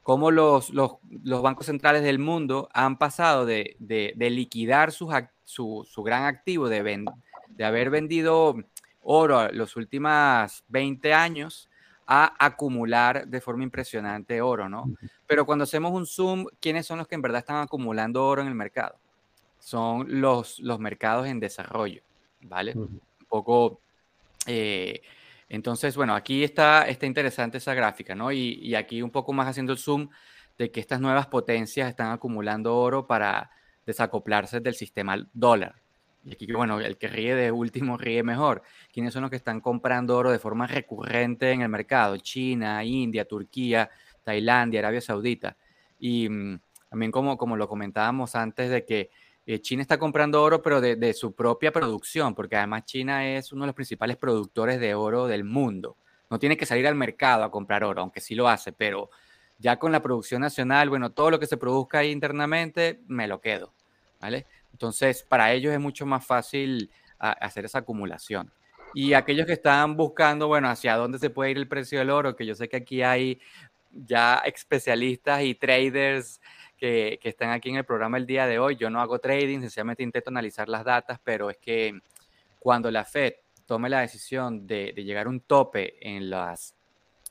cómo 0.04 0.32
los, 0.32 0.70
los, 0.72 0.98
los 1.24 1.42
bancos 1.42 1.68
centrales 1.68 2.04
del 2.04 2.20
mundo 2.20 2.68
han 2.74 2.98
pasado 2.98 3.46
de, 3.46 3.78
de, 3.80 4.30
liquidar 4.30 4.92
sus, 4.92 5.14
su, 5.46 5.88
su, 5.90 6.04
gran 6.04 6.26
activo, 6.26 6.68
de, 6.68 7.06
de 7.50 7.64
haber 7.64 7.90
vendido 7.90 8.58
oro 9.06 9.52
los 9.52 9.76
últimos 9.76 10.64
20 10.68 11.14
años, 11.14 11.70
a 12.08 12.34
acumular 12.40 13.28
de 13.28 13.42
forma 13.42 13.64
impresionante 13.64 14.42
oro, 14.42 14.70
¿no? 14.70 14.86
Pero 15.26 15.46
cuando 15.46 15.64
hacemos 15.64 15.92
un 15.92 16.06
zoom, 16.06 16.46
¿quiénes 16.60 16.86
son 16.86 17.00
los 17.00 17.08
que 17.08 17.16
en 17.16 17.22
verdad 17.22 17.40
están 17.40 17.58
acumulando 17.58 18.26
oro 18.26 18.42
en 18.42 18.48
el 18.48 18.56
mercado? 18.56 19.00
Son 19.60 20.22
los, 20.22 20.60
los 20.60 20.80
mercados 20.80 21.28
en 21.28 21.40
desarrollo, 21.40 22.04
¿vale? 22.42 22.74
Un 22.76 23.02
poco... 23.28 23.80
Eh, 24.46 25.02
entonces, 25.50 25.96
bueno, 25.96 26.16
aquí 26.16 26.44
está, 26.44 26.88
está 26.88 27.06
interesante 27.06 27.58
esa 27.58 27.74
gráfica, 27.74 28.14
¿no? 28.14 28.32
Y, 28.32 28.60
y, 28.62 28.76
aquí 28.76 29.02
un 29.02 29.12
poco 29.12 29.34
más 29.34 29.48
haciendo 29.48 29.74
el 29.74 29.80
zoom 29.80 30.10
de 30.58 30.72
que 30.72 30.80
estas 30.80 31.00
nuevas 31.00 31.28
potencias 31.28 31.90
están 31.90 32.12
acumulando 32.12 32.76
oro 32.76 33.08
para 33.08 33.52
desacoplarse 33.86 34.60
del 34.60 34.76
sistema 34.76 35.18
dólar, 35.34 35.76
y 36.26 36.34
aquí, 36.34 36.52
bueno, 36.52 36.80
el 36.80 36.98
que 36.98 37.08
ríe 37.08 37.36
de 37.36 37.52
último 37.52 37.98
ríe 37.98 38.24
mejor. 38.24 38.64
¿Quiénes 38.92 39.14
son 39.14 39.22
los 39.22 39.30
que 39.30 39.38
están 39.38 39.62
comprando 39.62 40.18
oro 40.18 40.32
de 40.32 40.40
forma 40.40 40.66
recurrente 40.68 41.52
en 41.52 41.62
el 41.62 41.70
mercado? 41.70 42.18
China, 42.18 42.84
India, 42.84 43.26
Turquía, 43.26 43.90
Tailandia, 44.24 44.80
Arabia 44.80 45.02
Saudita. 45.02 45.56
Y 46.00 46.28
mmm, 46.28 46.60
también 46.90 47.12
como, 47.12 47.38
como 47.38 47.56
lo 47.56 47.68
comentábamos 47.68 48.36
antes 48.36 48.70
de 48.70 48.84
que 48.86 49.12
eh, 49.46 49.60
China 49.60 49.84
está 49.84 50.00
comprando 50.00 50.42
oro, 50.42 50.64
pero 50.64 50.82
de, 50.82 50.96
de, 50.96 51.14
su 51.14 51.36
propia 51.36 51.72
producción, 51.72 52.34
porque 52.34 52.56
además 52.56 52.86
China 52.86 53.28
es 53.28 53.54
uno 53.54 53.64
de 53.64 53.68
los 53.68 53.76
principales 53.76 54.18
productores 54.18 54.80
de 54.80 54.96
oro 54.96 55.28
del 55.28 55.44
mundo. 55.44 55.96
No 56.32 56.40
tiene 56.40 56.58
que 56.58 56.66
salir 56.66 56.88
al 56.88 56.96
mercado 56.96 57.44
a 57.44 57.52
comprar 57.52 57.84
oro, 57.84 58.02
aunque 58.02 58.22
sí 58.22 58.34
lo 58.34 58.50
hace, 58.50 58.72
pero 58.72 59.12
ya 59.60 59.78
con 59.78 59.92
la 59.92 60.02
producción 60.02 60.42
nacional, 60.42 60.90
bueno, 60.90 61.12
todo 61.12 61.30
lo 61.30 61.40
que 61.40 61.46
se 61.46 61.58
produzca 61.58 62.00
ahí 62.00 62.12
internamente, 62.12 63.02
me 63.08 63.28
lo 63.28 63.40
quedo, 63.40 63.72
¿vale? 64.20 64.48
Entonces, 64.76 65.24
para 65.24 65.54
ellos 65.54 65.74
es 65.74 65.80
mucho 65.80 66.06
más 66.06 66.26
fácil 66.26 66.92
a, 67.18 67.32
hacer 67.32 67.64
esa 67.64 67.78
acumulación. 67.80 68.52
Y 68.94 69.14
aquellos 69.14 69.46
que 69.46 69.54
están 69.54 69.96
buscando, 69.96 70.50
bueno, 70.50 70.68
hacia 70.68 70.98
dónde 70.98 71.18
se 71.18 71.30
puede 71.30 71.52
ir 71.52 71.58
el 71.58 71.70
precio 71.70 72.00
del 72.00 72.10
oro, 72.10 72.36
que 72.36 72.46
yo 72.46 72.56
sé 72.56 72.68
que 72.68 72.76
aquí 72.76 73.02
hay 73.02 73.40
ya 73.90 74.42
especialistas 74.46 75.44
y 75.44 75.56
traders 75.56 76.42
que, 76.76 77.18
que, 77.22 77.30
están 77.30 77.52
aquí 77.52 77.70
en 77.70 77.78
el 77.78 77.86
programa 77.86 78.18
el 78.18 78.26
día 78.26 78.48
de 78.48 78.60
hoy. 78.60 78.76
Yo 78.76 78.90
no 78.90 79.00
hago 79.00 79.18
trading, 79.20 79.62
sencillamente 79.62 80.04
intento 80.04 80.30
analizar 80.30 80.68
las 80.68 80.84
datas, 80.84 81.22
pero 81.24 81.50
es 81.50 81.56
que 81.56 81.98
cuando 82.60 82.92
la 82.92 83.06
Fed 83.06 83.36
tome 83.66 83.88
la 83.88 84.02
decisión 84.02 84.68
de, 84.68 84.92
de 84.94 85.04
llegar 85.06 85.28
a 85.28 85.30
un 85.30 85.40
tope 85.40 85.96
en, 86.02 86.30
las, 86.30 86.76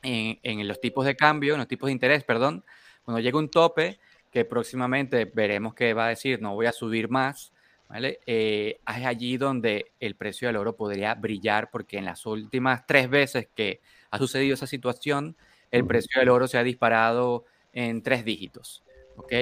en, 0.02 0.38
en, 0.42 0.66
los 0.66 0.80
tipos 0.80 1.04
de 1.04 1.14
cambio, 1.14 1.52
en 1.52 1.58
los 1.58 1.68
tipos 1.68 1.88
de 1.88 1.92
interés, 1.92 2.24
perdón, 2.24 2.64
cuando 3.04 3.20
llegue 3.20 3.36
un 3.36 3.50
tope, 3.50 4.00
que 4.35 4.44
próximamente 4.44 5.27
veremos 5.27 5.74
que 5.74 5.94
va 5.94 6.06
a 6.06 6.09
decir 6.09 6.43
no 6.43 6.56
voy 6.56 6.66
a 6.66 6.73
subir 6.73 7.09
más, 7.09 7.52
¿vale? 7.89 8.19
Eh, 8.27 8.81
es 8.85 9.06
allí 9.06 9.36
donde 9.36 9.93
el 10.01 10.16
precio 10.16 10.48
del 10.48 10.56
oro 10.56 10.74
podría 10.74 11.15
brillar 11.15 11.70
porque 11.70 11.98
en 11.98 12.05
las 12.05 12.27
últimas 12.27 12.85
tres 12.85 13.09
veces 13.09 13.47
que 13.55 13.81
ha 14.11 14.19
sucedido 14.19 14.55
esa 14.55 14.66
situación, 14.66 15.36
el 15.70 15.86
precio 15.86 16.19
del 16.19 16.31
oro 16.31 16.48
se 16.48 16.59
ha 16.59 16.65
disparado 16.65 17.44
en 17.73 18.02
tres 18.02 18.24
dígitos, 18.24 18.82
¿ok? 19.15 19.32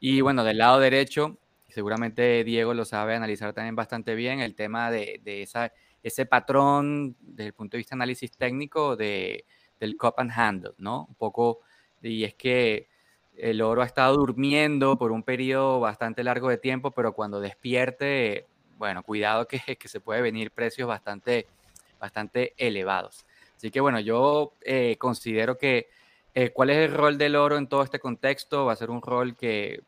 Y 0.00 0.20
bueno, 0.20 0.42
del 0.42 0.58
lado 0.58 0.80
derecho, 0.80 1.38
seguramente 1.68 2.42
Diego 2.42 2.74
lo 2.74 2.84
sabe 2.84 3.14
analizar 3.14 3.52
también 3.52 3.76
bastante 3.76 4.16
bien, 4.16 4.40
el 4.40 4.56
tema 4.56 4.90
de, 4.90 5.20
de 5.22 5.42
esa, 5.42 5.72
ese 6.02 6.26
patrón 6.26 7.14
desde 7.20 7.46
el 7.46 7.54
punto 7.54 7.76
de 7.76 7.78
vista 7.78 7.94
de 7.94 7.98
análisis 7.98 8.32
técnico 8.32 8.96
de, 8.96 9.44
del 9.78 9.96
cup 9.96 10.14
and 10.16 10.32
handle, 10.34 10.72
¿no? 10.78 11.06
Un 11.08 11.14
poco, 11.14 11.60
y 12.02 12.24
es 12.24 12.34
que 12.34 12.89
el 13.42 13.62
oro 13.62 13.82
ha 13.82 13.86
estado 13.86 14.16
durmiendo 14.16 14.96
por 14.98 15.12
un 15.12 15.22
periodo 15.22 15.80
bastante 15.80 16.24
largo 16.24 16.48
de 16.48 16.58
tiempo, 16.58 16.90
pero 16.90 17.12
cuando 17.12 17.40
despierte, 17.40 18.46
bueno, 18.78 19.02
cuidado 19.02 19.46
que, 19.48 19.60
que 19.78 19.88
se 19.88 20.00
puede 20.00 20.20
venir 20.22 20.50
precios 20.50 20.88
bastante, 20.88 21.46
bastante 21.98 22.54
elevados. 22.56 23.26
Así 23.56 23.70
que 23.70 23.80
bueno, 23.80 24.00
yo 24.00 24.54
eh, 24.62 24.96
considero 24.98 25.58
que 25.58 25.88
eh, 26.34 26.50
cuál 26.50 26.70
es 26.70 26.78
el 26.78 26.94
rol 26.94 27.18
del 27.18 27.36
oro 27.36 27.58
en 27.58 27.66
todo 27.66 27.82
este 27.82 27.98
contexto 27.98 28.64
va 28.66 28.72
a 28.72 28.76
ser 28.76 28.90
un 28.90 29.02
rol 29.02 29.36
que 29.36 29.82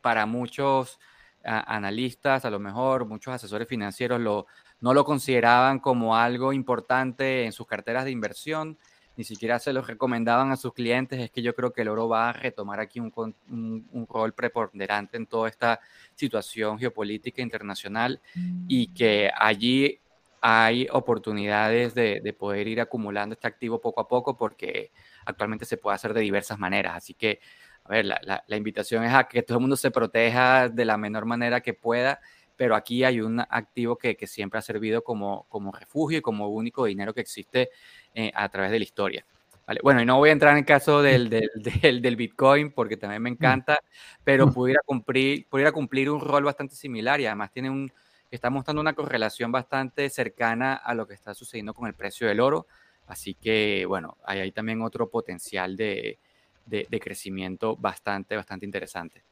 para 0.00 0.26
muchos 0.26 0.98
analistas, 1.42 2.44
a 2.44 2.50
lo 2.50 2.58
mejor 2.58 3.06
muchos 3.06 3.32
asesores 3.32 3.66
financieros 3.66 4.20
lo, 4.20 4.46
no 4.80 4.92
lo 4.92 5.04
consideraban 5.04 5.78
como 5.78 6.16
algo 6.16 6.52
importante 6.52 7.44
en 7.44 7.52
sus 7.52 7.66
carteras 7.66 8.04
de 8.04 8.10
inversión 8.10 8.78
ni 9.16 9.24
siquiera 9.24 9.58
se 9.58 9.72
los 9.72 9.86
recomendaban 9.86 10.50
a 10.50 10.56
sus 10.56 10.72
clientes, 10.72 11.20
es 11.20 11.30
que 11.30 11.42
yo 11.42 11.54
creo 11.54 11.72
que 11.72 11.82
el 11.82 11.88
oro 11.88 12.08
va 12.08 12.30
a 12.30 12.32
retomar 12.32 12.80
aquí 12.80 13.00
un, 13.00 13.12
un, 13.16 13.86
un 13.92 14.06
rol 14.06 14.32
preponderante 14.32 15.16
en 15.16 15.26
toda 15.26 15.48
esta 15.48 15.80
situación 16.14 16.78
geopolítica 16.78 17.42
internacional 17.42 18.20
y 18.66 18.88
que 18.94 19.30
allí 19.36 20.00
hay 20.40 20.88
oportunidades 20.90 21.94
de, 21.94 22.20
de, 22.22 22.32
poder 22.32 22.66
ir 22.66 22.80
acumulando 22.80 23.34
este 23.34 23.46
activo 23.46 23.80
poco 23.80 24.00
a 24.00 24.08
poco 24.08 24.36
porque 24.36 24.90
actualmente 25.26 25.66
se 25.66 25.76
puede 25.76 25.96
hacer 25.96 26.14
de 26.14 26.22
diversas 26.22 26.58
maneras. 26.58 26.96
Así 26.96 27.12
que, 27.12 27.40
a 27.84 27.90
ver, 27.90 28.06
la, 28.06 28.18
la, 28.22 28.42
la 28.46 28.56
invitación 28.56 29.04
es 29.04 29.12
a 29.12 29.24
que 29.24 29.42
todo 29.42 29.58
el 29.58 29.62
mundo 29.62 29.76
se 29.76 29.90
proteja 29.90 30.70
de 30.70 30.84
la 30.86 30.96
menor 30.96 31.26
manera 31.26 31.60
que 31.60 31.74
pueda 31.74 32.20
pero 32.60 32.76
aquí 32.76 33.04
hay 33.04 33.22
un 33.22 33.40
activo 33.40 33.96
que, 33.96 34.18
que, 34.18 34.26
siempre 34.26 34.58
ha 34.58 34.60
servido 34.62 35.02
como, 35.02 35.46
como 35.48 35.72
refugio 35.72 36.18
y 36.18 36.20
como 36.20 36.48
único 36.48 36.84
dinero 36.84 37.14
que 37.14 37.22
existe 37.22 37.70
eh, 38.14 38.30
a 38.34 38.50
través 38.50 38.70
de 38.70 38.78
la 38.78 38.84
historia. 38.84 39.24
¿Vale? 39.66 39.80
Bueno, 39.82 40.02
y 40.02 40.04
no 40.04 40.18
voy 40.18 40.28
a 40.28 40.32
entrar 40.32 40.52
en 40.52 40.58
el 40.58 40.66
caso 40.66 41.00
del, 41.00 41.30
del, 41.30 41.48
del, 41.82 42.02
del, 42.02 42.16
Bitcoin 42.16 42.70
porque 42.72 42.98
también 42.98 43.22
me 43.22 43.30
encanta, 43.30 43.78
pero 44.22 44.52
pudiera 44.52 44.82
cumplir, 44.84 45.46
pudiera 45.48 45.72
cumplir 45.72 46.10
un 46.10 46.20
rol 46.20 46.44
bastante 46.44 46.74
similar 46.74 47.18
y 47.18 47.24
además 47.24 47.50
tiene 47.50 47.70
un, 47.70 47.90
está 48.30 48.50
mostrando 48.50 48.82
una 48.82 48.92
correlación 48.92 49.50
bastante 49.50 50.10
cercana 50.10 50.74
a 50.74 50.92
lo 50.92 51.06
que 51.06 51.14
está 51.14 51.32
sucediendo 51.32 51.72
con 51.72 51.86
el 51.86 51.94
precio 51.94 52.28
del 52.28 52.40
oro. 52.40 52.66
Así 53.06 53.32
que, 53.32 53.86
bueno, 53.88 54.18
hay, 54.22 54.40
hay 54.40 54.52
también 54.52 54.82
otro 54.82 55.08
potencial 55.08 55.78
de, 55.78 56.18
de, 56.66 57.00
crecimiento 57.00 57.74
bastante, 57.74 58.36
bastante 58.36 58.66
interesante. 58.66 59.22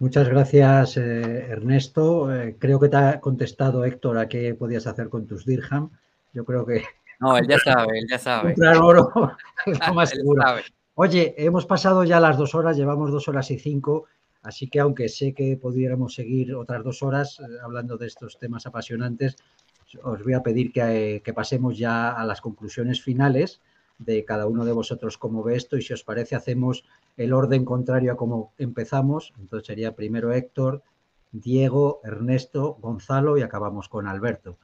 Muchas 0.00 0.30
gracias, 0.30 0.96
eh, 0.96 1.46
Ernesto. 1.50 2.34
Eh, 2.34 2.56
creo 2.58 2.80
que 2.80 2.88
te 2.88 2.96
ha 2.96 3.20
contestado 3.20 3.84
Héctor 3.84 4.16
a 4.16 4.28
qué 4.28 4.54
podías 4.54 4.86
hacer 4.86 5.10
con 5.10 5.26
tus 5.26 5.44
dirham. 5.44 5.90
Yo 6.32 6.42
creo 6.46 6.64
que. 6.64 6.82
No, 7.20 7.36
él 7.36 7.46
ya 7.46 7.58
sabe, 7.58 7.98
él 7.98 8.06
ya 8.08 8.18
sabe. 8.18 8.54
oro 8.80 9.12
más 9.94 10.08
seguro. 10.08 10.42
Oye, 10.94 11.34
hemos 11.36 11.66
pasado 11.66 12.02
ya 12.04 12.18
las 12.18 12.38
dos 12.38 12.54
horas, 12.54 12.78
llevamos 12.78 13.12
dos 13.12 13.28
horas 13.28 13.50
y 13.50 13.58
cinco, 13.58 14.06
así 14.42 14.70
que 14.70 14.80
aunque 14.80 15.10
sé 15.10 15.34
que 15.34 15.58
pudiéramos 15.58 16.14
seguir 16.14 16.54
otras 16.54 16.82
dos 16.82 17.02
horas 17.02 17.38
eh, 17.38 17.58
hablando 17.62 17.98
de 17.98 18.06
estos 18.06 18.38
temas 18.38 18.64
apasionantes, 18.64 19.36
os 20.02 20.24
voy 20.24 20.32
a 20.32 20.42
pedir 20.42 20.72
que, 20.72 21.20
que 21.22 21.34
pasemos 21.34 21.76
ya 21.76 22.12
a 22.12 22.24
las 22.24 22.40
conclusiones 22.40 23.02
finales 23.02 23.60
de 24.00 24.24
cada 24.24 24.46
uno 24.46 24.64
de 24.64 24.72
vosotros 24.72 25.18
cómo 25.18 25.42
ve 25.42 25.56
esto 25.56 25.76
y 25.76 25.82
si 25.82 25.92
os 25.92 26.02
parece 26.02 26.34
hacemos 26.34 26.84
el 27.16 27.32
orden 27.32 27.64
contrario 27.64 28.12
a 28.12 28.16
cómo 28.16 28.52
empezamos. 28.58 29.32
Entonces 29.38 29.66
sería 29.66 29.94
primero 29.94 30.32
Héctor, 30.32 30.82
Diego, 31.32 32.00
Ernesto, 32.02 32.78
Gonzalo 32.80 33.36
y 33.36 33.42
acabamos 33.42 33.88
con 33.88 34.06
Alberto. 34.06 34.56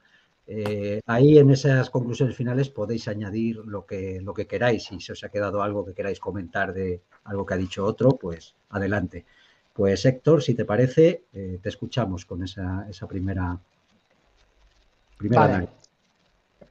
Eh, 0.47 1.01
ahí 1.05 1.37
en 1.37 1.51
esas 1.51 1.89
conclusiones 1.89 2.35
finales 2.35 2.69
podéis 2.69 3.07
añadir 3.07 3.57
lo 3.57 3.85
que, 3.85 4.21
lo 4.21 4.33
que 4.33 4.47
queráis. 4.47 4.85
Si 4.85 4.99
se 4.99 5.11
os 5.11 5.23
ha 5.23 5.29
quedado 5.29 5.61
algo 5.61 5.85
que 5.85 5.93
queráis 5.93 6.19
comentar 6.19 6.73
de 6.73 7.01
algo 7.25 7.45
que 7.45 7.53
ha 7.53 7.57
dicho 7.57 7.85
otro, 7.85 8.11
pues 8.11 8.55
adelante. 8.69 9.25
Pues 9.73 10.03
Héctor, 10.05 10.41
si 10.41 10.55
te 10.55 10.65
parece, 10.65 11.25
eh, 11.31 11.59
te 11.61 11.69
escuchamos 11.69 12.25
con 12.25 12.43
esa, 12.43 12.87
esa 12.89 13.07
primera, 13.07 13.59
primera 15.17 15.67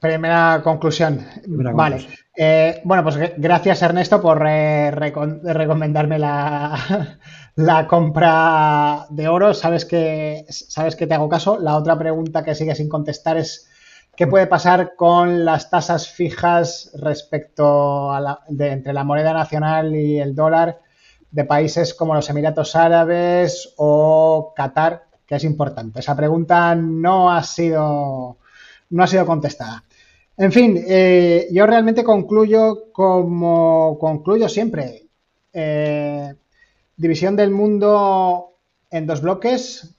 Primera 0.01 0.61
conclusión. 0.63 1.25
vale. 1.47 2.07
Eh, 2.37 2.83
bueno, 2.85 3.03
pues 3.03 3.19
gracias 3.39 3.81
Ernesto 3.81 4.21
por 4.21 4.41
recomendarme 4.41 6.19
la, 6.19 7.19
la, 7.55 7.87
compra 7.87 9.07
de 9.09 9.29
oro. 9.29 9.55
Sabes 9.55 9.87
que, 9.87 10.45
sabes 10.49 10.97
que 10.97 11.07
te 11.07 11.15
hago 11.15 11.29
caso. 11.29 11.59
La 11.59 11.77
otra 11.77 11.99
pregunta 11.99 12.45
que 12.45 12.55
sigue 12.55 12.75
sin 12.75 12.89
contestar 12.89 13.39
es 13.39 13.69
¿qué 14.17 14.27
puede 14.27 14.47
pasar 14.47 14.95
con 14.97 15.45
las 15.45 15.71
tasas 15.71 16.11
fijas 16.11 16.91
respecto 16.95 18.13
a 18.13 18.21
la, 18.21 18.41
de, 18.49 18.73
entre 18.73 18.93
la 18.93 19.05
moneda 19.05 19.33
nacional 19.33 19.95
y 19.95 20.19
el 20.19 20.35
dólar 20.35 20.81
de 21.31 21.45
países 21.45 21.95
como 21.95 22.15
los 22.15 22.29
Emiratos 22.29 22.77
Árabes 22.77 23.73
o 23.77 24.53
Qatar? 24.55 25.05
Que 25.27 25.37
es 25.37 25.45
importante. 25.45 26.01
Esa 26.01 26.15
pregunta 26.15 26.75
no 26.75 27.33
ha 27.33 27.43
sido 27.43 28.39
no 28.91 29.03
ha 29.03 29.07
sido 29.07 29.27
contestada. 29.27 29.83
En 30.39 30.53
fin, 30.53 30.85
eh, 30.87 31.49
yo 31.51 31.67
realmente 31.67 32.05
concluyo 32.05 32.93
como 32.93 33.99
concluyo 33.99 34.49
siempre. 34.49 35.07
Eh, 35.53 36.35
división 36.97 37.37
del 37.37 37.51
mundo 37.51 38.57
en 38.91 39.07
dos 39.07 39.23
bloques. 39.23 39.95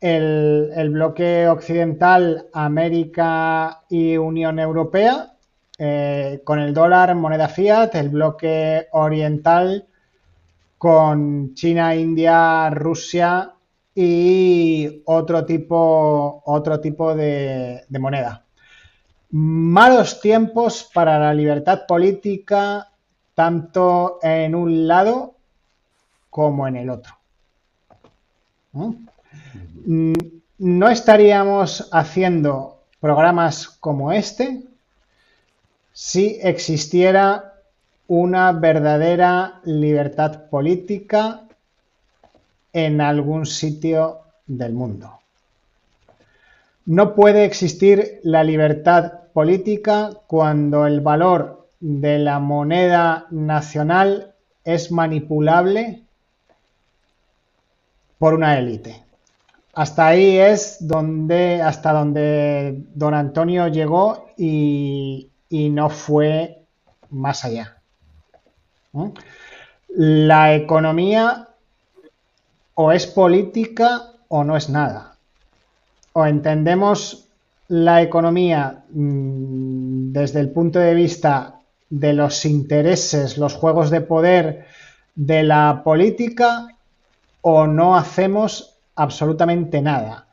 El, 0.00 0.90
bloque 0.90 1.48
occidental, 1.48 2.46
América 2.54 3.82
y 3.90 4.16
Unión 4.16 4.58
Europea, 4.58 5.34
eh, 5.78 6.40
con 6.44 6.58
el 6.58 6.72
dólar, 6.72 7.14
moneda 7.14 7.48
fiat. 7.48 7.94
El 7.94 8.08
bloque 8.08 8.86
oriental 8.92 9.86
con 10.78 11.52
China, 11.54 11.94
India, 11.94 12.70
Rusia 12.70 13.52
y 13.94 15.02
otro 15.04 15.44
tipo, 15.44 16.42
otro 16.46 16.80
tipo 16.80 17.14
de, 17.14 17.84
moneda. 17.98 18.46
Malos 19.32 20.20
tiempos 20.20 20.90
para 20.92 21.18
la 21.18 21.32
libertad 21.32 21.86
política, 21.86 22.90
tanto 23.34 24.18
en 24.22 24.54
un 24.54 24.88
lado 24.88 25.34
como 26.30 26.66
en 26.66 26.76
el 26.76 26.90
otro. 26.90 27.14
Mm, 28.72 30.12
¿No? 30.58 30.88
estaríamos 30.88 31.88
haciendo 31.92 32.84
programas 33.00 33.68
como 33.68 34.12
este 34.12 34.62
si 35.92 36.38
existiera 36.42 37.54
una 38.06 38.52
verdadera 38.52 39.60
libertad 39.64 40.48
política 40.48 41.42
en 42.72 43.00
algún 43.00 43.46
sitio 43.46 44.20
del 44.46 44.72
mundo. 44.72 45.20
No 46.86 47.14
puede 47.14 47.44
existir 47.44 48.20
la 48.22 48.42
libertad 48.42 49.19
política 49.32 50.10
cuando 50.26 50.86
el 50.86 51.00
valor 51.00 51.68
de 51.80 52.18
la 52.18 52.38
moneda 52.38 53.26
nacional 53.30 54.34
es 54.64 54.92
manipulable 54.92 56.04
por 58.18 58.34
una 58.34 58.58
élite. 58.58 59.02
Hasta 59.72 60.08
ahí 60.08 60.38
es 60.38 60.86
donde, 60.86 61.62
hasta 61.62 61.92
donde 61.92 62.84
don 62.94 63.14
Antonio 63.14 63.68
llegó 63.68 64.26
y, 64.36 65.30
y 65.48 65.70
no 65.70 65.88
fue 65.88 66.64
más 67.08 67.44
allá. 67.44 67.78
La 69.88 70.54
economía 70.54 71.48
o 72.74 72.92
es 72.92 73.06
política 73.06 74.12
o 74.28 74.44
no 74.44 74.56
es 74.56 74.68
nada. 74.68 75.16
O 76.12 76.26
entendemos 76.26 77.29
la 77.70 78.02
economía 78.02 78.82
mm, 78.90 80.10
desde 80.12 80.40
el 80.40 80.50
punto 80.50 80.80
de 80.80 80.92
vista 80.92 81.60
de 81.88 82.12
los 82.14 82.44
intereses, 82.44 83.38
los 83.38 83.54
juegos 83.54 83.90
de 83.90 84.00
poder 84.00 84.66
de 85.14 85.44
la 85.44 85.82
política 85.84 86.66
o 87.42 87.68
no 87.68 87.96
hacemos 87.96 88.76
absolutamente 88.96 89.80
nada. 89.82 90.26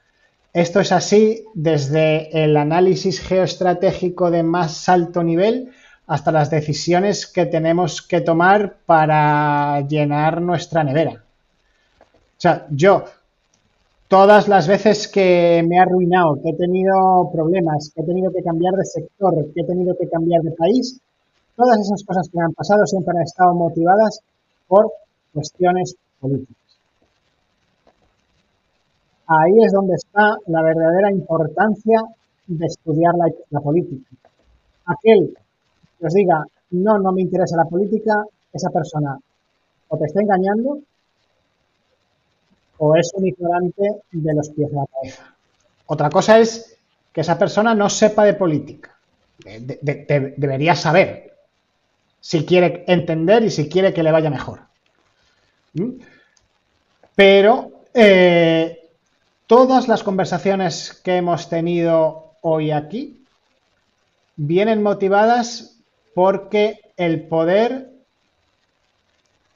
Esto 0.52 0.80
es 0.80 0.92
así 0.92 1.46
desde 1.54 2.44
el 2.44 2.58
análisis 2.58 3.22
geoestratégico 3.22 4.32
de 4.32 4.42
más 4.42 4.90
alto 4.90 5.22
nivel 5.24 5.72
hasta 6.08 6.32
las 6.32 6.50
decisiones 6.50 7.28
que 7.28 7.46
tenemos 7.46 8.02
que 8.02 8.22
tomar 8.22 8.78
para 8.88 9.82
llenar 9.82 10.42
nuestra 10.42 10.84
nevera. 10.84 11.24
O 12.02 12.40
sea, 12.40 12.66
yo, 12.72 13.06
todas 14.08 14.48
las 14.48 14.68
veces 14.68 15.08
que 15.08 15.64
me 15.68 15.76
he 15.76 15.80
arruinado, 15.80 16.40
que 16.42 16.50
he 16.50 16.56
tenido 16.56 17.30
problemas, 17.32 17.92
que 17.94 18.02
he 18.02 18.06
tenido 18.06 18.32
que 18.32 18.42
cambiar 18.42 18.74
de 18.74 18.86
sector, 18.86 19.34
que 19.54 19.62
he 19.62 19.66
tenido 19.66 19.96
que 19.98 20.08
cambiar 20.08 20.42
de 20.42 20.52
país, 20.52 21.00
todas 21.56 21.80
esas 21.80 22.04
cosas 22.04 22.30
que 22.30 22.38
me 22.38 22.46
han 22.46 22.54
pasado 22.54 22.86
siempre 22.86 23.18
han 23.18 23.24
estado 23.24 23.54
motivadas 23.54 24.22
por 24.68 24.92
cuestiones 25.34 25.96
políticas. 26.20 26.56
Ahí 29.28 29.64
es 29.64 29.74
donde 29.74 29.96
está 29.96 30.38
la 30.48 30.62
verdadera 30.62 31.12
importancia 31.12 32.02
de 32.48 32.66
estudiar 32.66 33.14
la, 33.16 33.26
la 33.50 33.60
política. 33.60 34.10
Aquel 34.86 35.36
que 36.00 36.06
os 36.06 36.14
diga, 36.14 36.46
no, 36.72 36.98
no 36.98 37.12
me 37.12 37.22
interesa 37.22 37.58
la 37.58 37.66
política, 37.66 38.24
esa 38.54 38.70
persona 38.70 39.18
o 39.90 39.98
te 39.98 40.06
está 40.06 40.22
engañando 40.22 40.80
o 42.78 42.96
es 42.96 43.12
un 43.14 43.28
ignorante 43.28 43.84
de 44.12 44.34
los 44.34 44.50
pies 44.50 44.70
de 44.70 44.76
la 44.76 44.86
cabeza. 44.86 45.36
Otra 45.88 46.10
cosa 46.10 46.40
es 46.40 46.78
que 47.12 47.22
esa 47.22 47.38
persona 47.38 47.74
no 47.74 47.90
sepa 47.90 48.26
de 48.26 48.34
política. 48.34 48.98
debería 49.38 50.76
saber 50.76 51.36
si 52.20 52.46
quiere 52.46 52.84
entender 52.88 53.44
y 53.44 53.50
si 53.50 53.70
quiere 53.70 53.94
que 53.94 54.04
le 54.04 54.12
vaya 54.12 54.30
mejor. 54.30 54.62
¿Mm? 55.74 55.92
Pero 57.16 57.84
eh, 57.94 58.90
todas 59.48 59.88
las 59.88 60.04
conversaciones 60.04 60.94
que 61.04 61.18
hemos 61.18 61.50
tenido 61.50 62.34
hoy 62.42 62.72
aquí 62.72 63.24
vienen 64.36 64.84
motivadas 64.84 65.80
porque 66.14 66.80
el 66.98 67.28
poder 67.28 67.90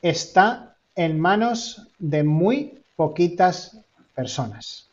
está 0.01 0.75
en 0.95 1.19
manos 1.19 1.87
de 1.99 2.23
muy 2.23 2.80
poquitas 3.01 3.81
personas. 4.13 4.87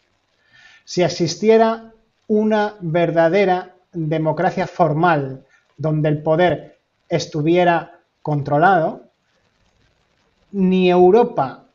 Si 0.87 1.03
existiera 1.03 1.93
una 2.27 2.75
verdadera 2.81 3.75
democracia 3.93 4.67
formal 4.67 5.45
donde 5.77 6.09
el 6.09 6.23
poder 6.23 6.79
estuviera 7.07 8.01
controlado, 8.23 9.11
ni 10.53 10.89
Europa 10.89 11.67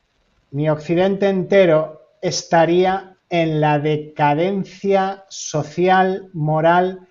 ni 0.50 0.72
Occidente 0.72 1.30
entero 1.30 2.02
estaría 2.20 3.16
en 3.30 3.62
la 3.62 3.78
decadencia 3.78 5.26
social, 5.30 6.32
moral 6.34 7.08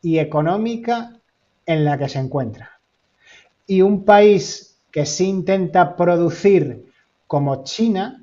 y 0.00 0.18
económica 0.18 1.12
en 1.66 1.84
la 1.84 1.98
que 1.98 2.08
se 2.08 2.20
encuentra. 2.20 2.80
Y 3.66 3.82
un 3.82 4.06
país 4.06 4.78
que 4.90 5.04
se 5.04 5.24
intenta 5.24 5.94
producir 5.94 6.86
como 7.26 7.64
China 7.64 8.21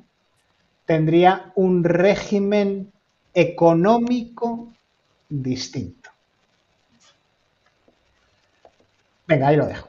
tendría 0.90 1.52
un 1.53 1.84
régimen 1.84 2.91
económico 3.36 4.74
distinto. 5.30 6.10
Venga, 9.28 9.49
ahí 9.49 9.56
lo 9.56 9.68
dejo. 9.68 9.88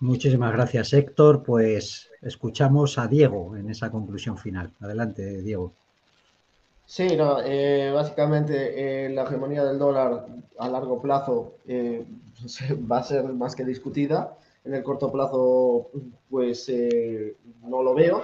Muchísimas 0.00 0.52
gracias, 0.52 0.92
Héctor. 0.92 1.42
Pues 1.42 2.10
escuchamos 2.20 2.98
a 2.98 3.06
Diego 3.06 3.56
en 3.56 3.70
esa 3.70 3.90
conclusión 3.90 4.36
final. 4.36 4.72
Adelante, 4.78 5.40
Diego. 5.40 5.72
Sí, 6.84 7.16
no, 7.16 7.38
eh, 7.42 7.90
básicamente 7.90 9.06
eh, 9.06 9.08
la 9.08 9.22
hegemonía 9.22 9.64
del 9.64 9.78
dólar 9.78 10.26
a 10.58 10.68
largo 10.68 11.00
plazo 11.00 11.54
eh, 11.66 12.04
va 12.92 12.98
a 12.98 13.04
ser 13.04 13.24
más 13.32 13.56
que 13.56 13.64
discutida. 13.64 14.36
En 14.66 14.74
el 14.74 14.82
corto 14.82 15.10
plazo, 15.10 15.88
pues 16.28 16.70
no 17.62 17.82
lo 17.82 17.94
veo. 17.94 18.22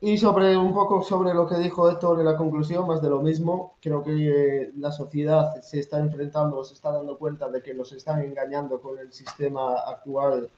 Y 0.00 0.18
sobre 0.18 0.56
un 0.56 0.74
poco 0.74 1.02
sobre 1.02 1.32
lo 1.32 1.46
que 1.46 1.56
dijo 1.56 1.88
Héctor 1.88 2.18
en 2.18 2.26
la 2.26 2.36
conclusión, 2.36 2.86
más 2.86 3.00
de 3.00 3.08
lo 3.08 3.22
mismo, 3.22 3.76
creo 3.80 4.02
que 4.02 4.70
la 4.76 4.92
sociedad 4.92 5.60
se 5.62 5.80
está 5.80 5.98
enfrentando, 5.98 6.62
se 6.64 6.74
está 6.74 6.92
dando 6.92 7.16
cuenta 7.16 7.48
de 7.48 7.62
que 7.62 7.72
nos 7.72 7.92
están 7.92 8.20
engañando 8.20 8.80
con 8.80 8.98
el 8.98 9.12
sistema 9.12 9.74
actual, 9.86 10.50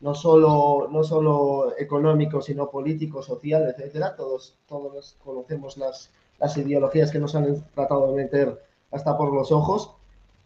no 0.00 0.14
solo, 0.14 0.88
no 0.90 1.04
solo 1.04 1.72
económico, 1.78 2.40
sino 2.40 2.70
político, 2.70 3.22
social, 3.22 3.68
etcétera. 3.68 4.16
Todos, 4.16 4.58
todos 4.66 5.16
conocemos 5.22 5.76
las, 5.76 6.10
las 6.40 6.56
ideologías 6.56 7.12
que 7.12 7.20
nos 7.20 7.34
han 7.34 7.62
tratado 7.74 8.08
de 8.08 8.24
meter 8.24 8.60
hasta 8.90 9.16
por 9.16 9.32
los 9.32 9.52
ojos, 9.52 9.94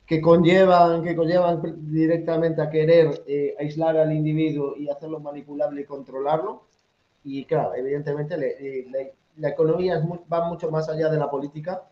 que 0.06 0.20
conllevan, 0.20 1.02
que 1.02 1.16
conllevan 1.16 1.62
directamente 1.90 2.60
a 2.60 2.68
querer 2.68 3.24
eh, 3.26 3.54
aislar 3.58 3.96
al 3.96 4.12
individuo 4.12 4.76
y 4.76 4.90
hacerlo 4.90 5.18
manipulable 5.20 5.80
y 5.80 5.86
controlarlo 5.86 6.64
y 7.24 7.44
claro, 7.46 7.74
evidentemente 7.74 8.36
la 9.36 9.48
economía 9.48 10.00
va 10.32 10.48
mucho 10.48 10.70
más 10.70 10.88
allá 10.88 11.08
de 11.08 11.18
la 11.18 11.30
política. 11.30 11.82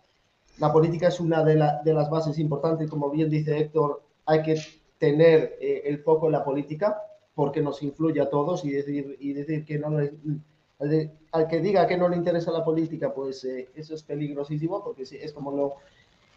La 0.59 0.71
política 0.73 1.09
es 1.09 1.19
una 1.19 1.43
de, 1.43 1.57
las 1.57 2.11
bases 2.11 2.39
importantes, 2.39 2.91
como 2.91 3.11
bien 3.11 3.31
dice 3.31 3.59
Héctor, 3.59 4.03
hay 4.27 4.43
que 4.43 4.61
tener 4.99 5.57
eh, 5.61 5.83
el 5.87 5.99
foco 5.99 6.27
en 6.27 6.33
la 6.33 6.45
política 6.45 7.03
porque 7.35 7.63
nos 7.63 7.83
influye 7.83 8.21
a 8.21 8.29
todos 8.29 8.65
y 8.65 8.71
decir, 8.71 9.17
y 9.19 9.33
decir 9.33 9.65
que 9.65 9.79
no 9.79 9.99
al, 9.99 11.49
que 11.49 11.61
diga 11.61 11.87
que 11.87 11.97
no 11.97 12.09
le 12.09 12.17
interesa 12.17 12.53
la 12.53 12.63
política, 12.63 13.13
pues 13.15 13.45
eh, 13.45 13.71
eso 13.75 13.95
es 13.95 14.03
peligrosísimo 14.03 14.85
porque 14.85 15.03
es 15.03 15.33
como, 15.33 15.51
no, 15.51 15.73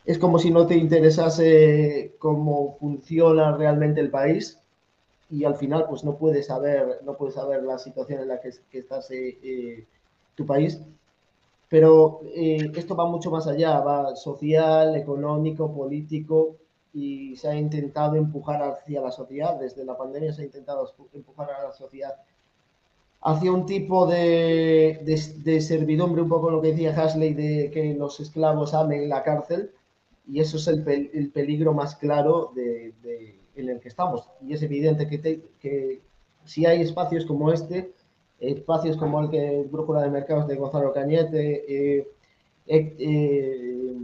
es 0.06 0.18
como 0.18 0.40
si 0.40 0.52
no 0.52 0.66
te 0.66 0.76
interesase 0.76 2.16
cómo 2.18 2.78
funciona 2.80 3.58
realmente 3.58 4.00
el 4.00 4.10
país 4.10 4.58
y 5.30 5.44
al 5.44 5.56
final 5.56 5.86
pues 5.90 6.04
no 6.04 6.18
puedes 6.18 6.48
saber, 6.48 7.02
no 7.04 7.16
puedes 7.18 7.36
saber 7.36 7.64
la 7.64 7.78
situación 7.78 8.22
en 8.22 8.28
la 8.28 8.40
que, 8.40 8.52
que 8.70 8.80
estás 8.80 9.10
eh, 9.12 9.38
eh, 9.44 9.88
tu 10.36 10.46
país. 10.46 10.82
Pero 11.70 12.22
eh, 12.36 12.72
esto 12.76 12.96
va 12.96 13.08
mucho 13.08 13.32
más 13.32 13.48
allá, 13.48 13.80
va 13.80 14.16
social, 14.16 14.96
económico, 14.96 15.74
político 15.74 16.58
y 16.94 17.36
se 17.36 17.50
ha 17.50 17.56
intentado 17.56 18.16
empujar 18.16 18.62
hacia 18.64 19.02
la 19.02 19.12
sociedad, 19.12 19.60
desde 19.60 19.84
la 19.84 19.98
pandemia 19.98 20.32
se 20.32 20.44
ha 20.44 20.46
intentado 20.46 20.94
empujar 21.14 21.50
a 21.52 21.64
la 21.64 21.74
sociedad 21.74 22.16
hacia 23.26 23.52
un 23.52 23.66
tipo 23.66 24.06
de, 24.06 25.00
de, 25.04 25.62
servidumbre, 25.62 26.22
un 26.22 26.30
poco 26.30 26.52
lo 26.52 26.62
que 26.62 26.70
decía 26.70 26.96
Hasley, 26.96 27.34
de 27.34 27.72
que 27.72 27.96
los 27.96 28.20
esclavos 28.20 28.76
amen 28.76 29.10
la 29.10 29.24
cárcel, 29.24 29.72
y 30.28 30.40
eso 30.40 30.58
es 30.58 30.68
el, 30.68 30.88
el 31.12 31.32
peligro 31.32 31.74
más 31.74 31.96
claro 31.96 32.52
de, 32.56 32.94
en 33.56 33.70
el 33.70 33.80
que 33.80 33.90
estamos. 33.90 34.30
Y 34.42 34.54
es 34.54 34.62
evidente 34.62 35.08
que, 35.08 35.42
que 35.60 36.02
si 36.46 36.66
hay 36.66 36.82
espacios 36.82 37.26
como 37.26 37.52
este, 37.52 37.94
espacios 38.40 38.98
como 38.98 39.22
el 39.22 39.30
que 39.30 39.66
Brújula 39.70 40.02
de 40.02 40.10
Mercados 40.10 40.48
de 40.48 40.56
Gonzalo 40.56 40.94
Cañete, 40.94 41.98
eh, 41.98 42.08
eh, 42.68 43.98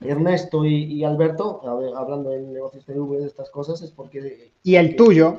Ernesto 0.00 0.64
y, 0.64 1.04
Alberto, 1.04 1.60
hablando 1.94 2.32
en 2.32 2.52
negocios 2.52 2.86
TV 2.86 3.18
de 3.18 3.26
estas 3.26 3.50
cosas, 3.50 3.82
es 3.82 3.90
porque... 3.90 4.50
Y 4.62 4.76
el 4.76 4.96
tuyo, 4.96 5.36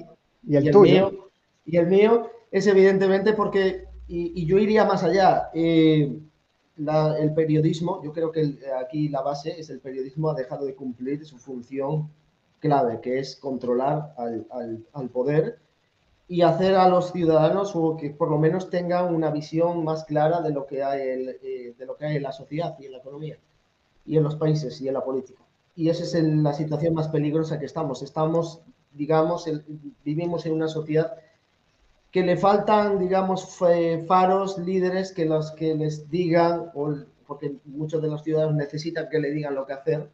y 0.47 0.55
el, 0.55 0.69
tuyo. 0.69 1.09
Mío, 1.09 1.29
y 1.65 1.77
el 1.77 1.87
mío 1.87 2.29
es 2.51 2.67
evidentemente 2.67 3.33
porque, 3.33 3.85
y, 4.07 4.45
yo 4.45 4.59
iría 4.59 4.85
más 4.85 5.03
allá, 5.03 5.49
eh, 5.55 6.15
el 6.77 7.33
periodismo, 7.33 8.03
yo 8.03 8.13
creo 8.13 8.31
que 8.31 8.59
aquí 8.79 9.09
la 9.09 9.21
base 9.21 9.59
es 9.59 9.69
el 9.71 9.79
periodismo 9.79 10.29
ha 10.29 10.35
dejado 10.35 10.65
de 10.65 10.75
cumplir 10.75 11.25
su 11.25 11.37
función 11.37 12.09
clave, 12.61 13.01
que 13.01 13.19
es 13.19 13.35
controlar 13.35 14.13
al, 14.17 15.09
poder 15.09 15.59
y 16.29 16.43
hacer 16.43 16.75
a 16.75 16.87
los 16.87 17.11
ciudadanos 17.11 17.75
o 17.75 17.97
que 17.97 18.11
por 18.11 18.29
lo 18.29 18.37
menos 18.37 18.69
tengan 18.69 19.13
una 19.13 19.31
visión 19.31 19.83
más 19.83 20.05
clara 20.05 20.41
de 20.41 20.51
lo 20.51 20.65
que 20.65 20.81
hay, 20.81 21.01
eh, 21.01 21.75
de 21.77 21.85
lo 21.85 21.97
que 21.97 22.05
hay 22.05 22.15
en 22.15 22.23
la 22.23 22.31
sociedad 22.31 22.77
y 22.79 22.85
en 22.85 22.93
la 22.93 22.99
economía 22.99 23.37
y 24.05 24.15
en 24.15 24.23
los 24.23 24.35
países 24.35 24.79
y 24.79 24.87
en 24.87 24.93
la 24.93 25.03
política. 25.03 25.41
Y 25.75 25.89
esa 25.89 26.03
es 26.03 26.23
la 26.23 26.53
situación 26.53 26.93
más 26.93 27.09
peligrosa 27.09 27.59
que 27.59 27.65
estamos. 27.65 28.01
Estamos, 28.01 28.61
digamos, 28.93 29.49
vivimos 30.03 30.45
en 30.45 30.53
una 30.53 30.67
sociedad 30.67 31.15
que 32.11 32.23
le 32.23 32.37
faltan, 32.37 32.99
digamos, 32.99 33.57
faros, 34.07 34.57
líderes 34.57 35.13
que 35.13 35.25
los 35.25 35.51
que 35.51 35.75
les 35.75 36.09
digan, 36.09 36.71
porque 37.25 37.55
muchos 37.65 38.01
de 38.01 38.09
los 38.09 38.23
ciudadanos 38.23 38.55
necesitan 38.55 39.07
que 39.09 39.19
le 39.19 39.31
digan 39.31 39.55
lo 39.55 39.65
que 39.65 39.73
hacer, 39.73 40.09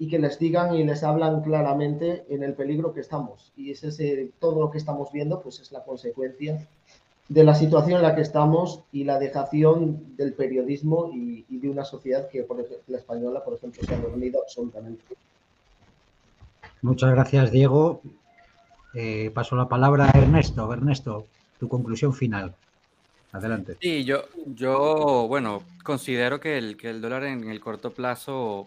y 0.00 0.08
que 0.08 0.18
les 0.18 0.38
digan 0.38 0.74
y 0.74 0.82
les 0.82 1.04
hablan 1.04 1.42
claramente 1.42 2.24
en 2.30 2.42
el 2.42 2.54
peligro 2.54 2.94
que 2.94 3.00
estamos. 3.00 3.52
Y 3.54 3.70
ese 3.70 3.88
es 3.88 4.30
todo 4.38 4.58
lo 4.58 4.70
que 4.70 4.78
estamos 4.78 5.12
viendo, 5.12 5.42
pues 5.42 5.60
es 5.60 5.72
la 5.72 5.84
consecuencia 5.84 6.66
de 7.28 7.44
la 7.44 7.54
situación 7.54 7.98
en 7.98 8.02
la 8.04 8.14
que 8.14 8.22
estamos 8.22 8.80
y 8.92 9.04
la 9.04 9.18
dejación 9.18 10.16
del 10.16 10.32
periodismo 10.32 11.10
y, 11.12 11.44
de 11.50 11.68
una 11.68 11.84
sociedad 11.84 12.30
que, 12.30 12.44
por 12.44 12.58
ejemplo, 12.60 12.82
la 12.86 12.96
española, 12.96 13.44
por 13.44 13.52
ejemplo, 13.52 13.82
se 13.84 13.94
ha 13.94 13.98
dormido 13.98 14.40
absolutamente. 14.42 15.04
Muchas 16.80 17.10
gracias, 17.10 17.50
Diego. 17.50 18.00
Eh, 18.94 19.30
paso 19.34 19.54
la 19.54 19.68
palabra 19.68 20.10
a 20.14 20.18
Ernesto. 20.18 20.72
Ernesto, 20.72 21.26
tu 21.58 21.68
conclusión 21.68 22.14
final. 22.14 22.54
Adelante. 23.32 23.76
Sí, 23.82 24.04
yo, 24.04 24.22
yo 24.46 25.26
bueno, 25.28 25.62
considero 25.84 26.40
que 26.40 26.56
el, 26.56 26.78
que 26.78 26.88
el 26.88 27.02
dólar 27.02 27.24
en 27.24 27.50
el 27.50 27.60
corto 27.60 27.92
plazo 27.92 28.66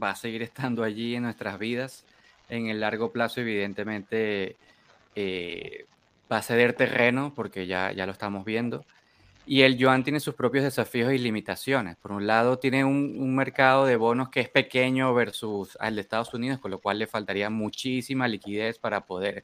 va 0.00 0.10
a 0.10 0.16
seguir 0.16 0.42
estando 0.42 0.82
allí 0.82 1.14
en 1.14 1.24
nuestras 1.24 1.58
vidas. 1.58 2.04
En 2.48 2.66
el 2.66 2.80
largo 2.80 3.12
plazo, 3.12 3.40
evidentemente, 3.40 4.56
eh, 5.14 5.86
va 6.30 6.38
a 6.38 6.42
ceder 6.42 6.74
terreno 6.74 7.32
porque 7.34 7.66
ya, 7.66 7.92
ya 7.92 8.06
lo 8.06 8.12
estamos 8.12 8.44
viendo. 8.44 8.84
Y 9.46 9.62
el 9.62 9.76
yuan 9.76 10.04
tiene 10.04 10.20
sus 10.20 10.34
propios 10.34 10.64
desafíos 10.64 11.12
y 11.12 11.18
limitaciones. 11.18 11.96
Por 11.96 12.12
un 12.12 12.26
lado, 12.26 12.58
tiene 12.58 12.84
un, 12.84 13.34
mercado 13.34 13.86
de 13.86 13.96
bonos 13.96 14.28
que 14.28 14.40
es 14.40 14.48
pequeño 14.48 15.12
versus 15.14 15.76
al 15.80 15.96
de 15.96 16.02
Estados 16.02 16.32
Unidos, 16.34 16.60
con 16.60 16.70
lo 16.70 16.78
cual 16.78 16.98
le 16.98 17.06
faltaría 17.06 17.50
muchísima 17.50 18.28
liquidez 18.28 18.78
para 18.78 19.00
poder, 19.00 19.42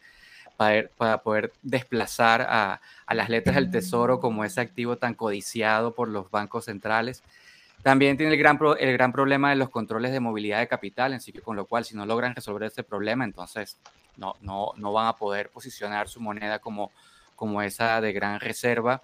para, 0.56 1.22
poder 1.22 1.52
desplazar 1.62 2.42
a, 2.42 2.80
a 3.06 3.14
las 3.14 3.28
letras 3.28 3.56
del 3.56 3.70
tesoro 3.70 4.20
como 4.20 4.44
ese 4.44 4.60
activo 4.60 4.96
tan 4.96 5.14
codiciado 5.14 5.94
por 5.94 6.08
los 6.08 6.30
bancos 6.30 6.66
centrales. 6.66 7.22
También 7.86 8.16
tiene 8.16 8.32
el 8.32 8.38
gran, 8.40 8.58
el 8.80 8.92
gran 8.94 9.12
problema 9.12 9.50
de 9.50 9.54
los 9.54 9.70
controles 9.70 10.10
de 10.10 10.18
movilidad 10.18 10.58
de 10.58 10.66
capital, 10.66 11.12
así 11.12 11.30
que 11.30 11.40
con 11.40 11.54
lo 11.54 11.66
cual 11.66 11.84
si 11.84 11.94
no 11.94 12.04
logran 12.04 12.34
resolver 12.34 12.64
ese 12.64 12.82
problema, 12.82 13.24
entonces 13.24 13.78
no, 14.16 14.34
no, 14.40 14.72
no 14.76 14.92
van 14.92 15.06
a 15.06 15.12
poder 15.12 15.50
posicionar 15.50 16.08
su 16.08 16.20
moneda 16.20 16.58
como, 16.58 16.90
como 17.36 17.62
esa 17.62 18.00
de 18.00 18.12
gran 18.12 18.40
reserva. 18.40 19.02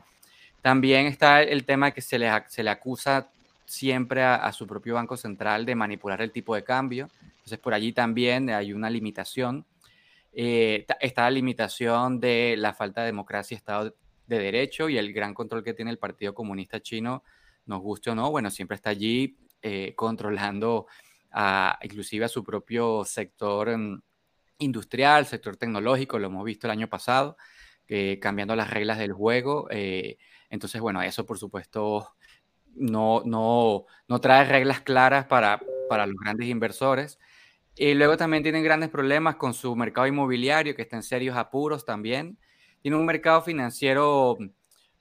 También 0.62 1.06
está 1.06 1.42
el 1.42 1.64
tema 1.64 1.92
que 1.92 2.00
se 2.00 2.18
le, 2.18 2.28
se 2.48 2.64
le 2.64 2.70
acusa 2.70 3.28
siempre 3.66 4.24
a, 4.24 4.50
su 4.50 4.66
propio 4.66 4.94
Banco 4.94 5.16
Central 5.16 5.64
de 5.64 5.76
manipular 5.76 6.20
el 6.20 6.32
tipo 6.32 6.56
de 6.56 6.64
cambio. 6.64 7.08
Entonces 7.22 7.60
por 7.60 7.74
allí 7.74 7.92
también 7.92 8.50
hay 8.50 8.72
una 8.72 8.90
limitación. 8.90 9.64
Eh, 10.32 10.86
está 10.98 11.22
la 11.22 11.30
limitación 11.30 12.18
de 12.18 12.56
la 12.58 12.74
falta 12.74 13.02
de 13.02 13.06
democracia 13.06 13.56
Estado 13.56 13.94
de 14.26 14.38
Derecho 14.40 14.88
y 14.88 14.98
el 14.98 15.12
gran 15.12 15.34
control 15.34 15.62
que 15.62 15.72
tiene 15.72 15.92
el 15.92 15.98
Partido 15.98 16.34
Comunista 16.34 16.80
Chino 16.80 17.22
nos 17.66 17.80
guste 17.80 18.10
o 18.10 18.14
no, 18.14 18.30
bueno, 18.30 18.50
siempre 18.50 18.76
está 18.76 18.90
allí 18.90 19.36
eh, 19.62 19.94
controlando 19.96 20.86
inclusive 21.82 22.26
a 22.26 22.28
su 22.28 22.44
propio 22.44 23.04
sector 23.06 23.76
mm, 23.76 24.02
industrial, 24.58 25.24
sector 25.26 25.56
tecnológico, 25.56 26.18
lo 26.18 26.26
hemos 26.26 26.44
visto 26.44 26.66
el 26.66 26.72
año 26.72 26.88
pasado, 26.88 27.36
cambiando 28.20 28.56
las 28.56 28.70
reglas 28.70 28.98
del 28.98 29.12
juego. 29.12 29.68
Eh, 29.70 30.16
entonces, 30.48 30.80
bueno, 30.80 31.02
eso 31.02 31.26
por 31.26 31.38
supuesto 31.38 32.14
no, 32.74 33.22
no, 33.24 33.86
no 34.08 34.20
trae 34.20 34.44
reglas 34.44 34.80
claras 34.80 35.26
para, 35.26 35.60
para 35.88 36.06
los 36.06 36.16
grandes 36.16 36.48
inversores. 36.48 37.18
Y 37.74 37.94
luego 37.94 38.16
también 38.16 38.42
tienen 38.42 38.62
grandes 38.62 38.90
problemas 38.90 39.36
con 39.36 39.54
su 39.54 39.74
mercado 39.74 40.06
inmobiliario, 40.06 40.74
que 40.74 40.82
está 40.82 40.96
en 40.96 41.02
serios 41.02 41.36
apuros 41.36 41.84
también. 41.84 42.38
Tiene 42.82 42.96
un 42.96 43.06
mercado 43.06 43.42
financiero 43.42 44.36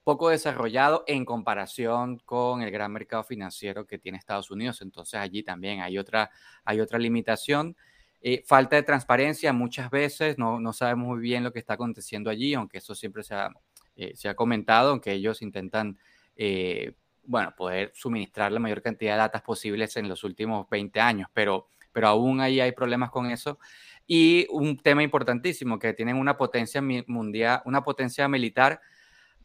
poco 0.03 0.29
desarrollado 0.29 1.03
en 1.07 1.25
comparación 1.25 2.17
con 2.25 2.61
el 2.61 2.71
gran 2.71 2.91
mercado 2.91 3.23
financiero 3.23 3.85
que 3.85 3.99
tiene 3.99 4.17
Estados 4.17 4.51
Unidos. 4.51 4.81
Entonces 4.81 5.19
allí 5.19 5.43
también 5.43 5.81
hay 5.81 5.97
otra, 5.97 6.31
hay 6.65 6.79
otra 6.79 6.97
limitación. 6.97 7.75
Eh, 8.21 8.43
falta 8.45 8.75
de 8.75 8.83
transparencia 8.83 9.51
muchas 9.53 9.89
veces, 9.89 10.37
no, 10.37 10.59
no, 10.59 10.73
sabemos 10.73 11.07
muy 11.07 11.19
bien 11.19 11.43
lo 11.43 11.51
que 11.51 11.59
está 11.59 11.73
aconteciendo 11.73 12.29
allí, 12.29 12.53
aunque 12.53 12.77
eso 12.77 12.93
siempre 12.93 13.23
se 13.23 13.33
ha, 13.33 13.49
eh, 13.95 14.11
se 14.15 14.29
ha 14.29 14.35
comentado, 14.35 14.91
aunque 14.91 15.11
ellos 15.11 15.41
intentan 15.41 15.97
eh, 16.35 16.93
bueno, 17.23 17.53
poder 17.55 17.91
suministrar 17.95 18.51
la 18.51 18.59
mayor 18.59 18.81
cantidad 18.81 19.13
de 19.13 19.19
datos 19.19 19.41
posibles 19.41 19.95
en 19.97 20.07
los 20.07 20.23
últimos 20.23 20.69
20 20.69 20.99
años, 20.99 21.29
pero, 21.33 21.67
pero 21.91 22.07
aún 22.07 22.41
ahí 22.41 22.59
hay 22.59 22.71
problemas 22.73 23.09
con 23.09 23.29
eso. 23.29 23.59
Y 24.07 24.47
un 24.49 24.77
tema 24.77 25.03
importantísimo, 25.03 25.79
que 25.79 25.93
tienen 25.93 26.17
una 26.17 26.37
potencia 26.37 26.81
mundial, 26.81 27.61
una 27.65 27.83
potencia 27.83 28.27
militar 28.27 28.81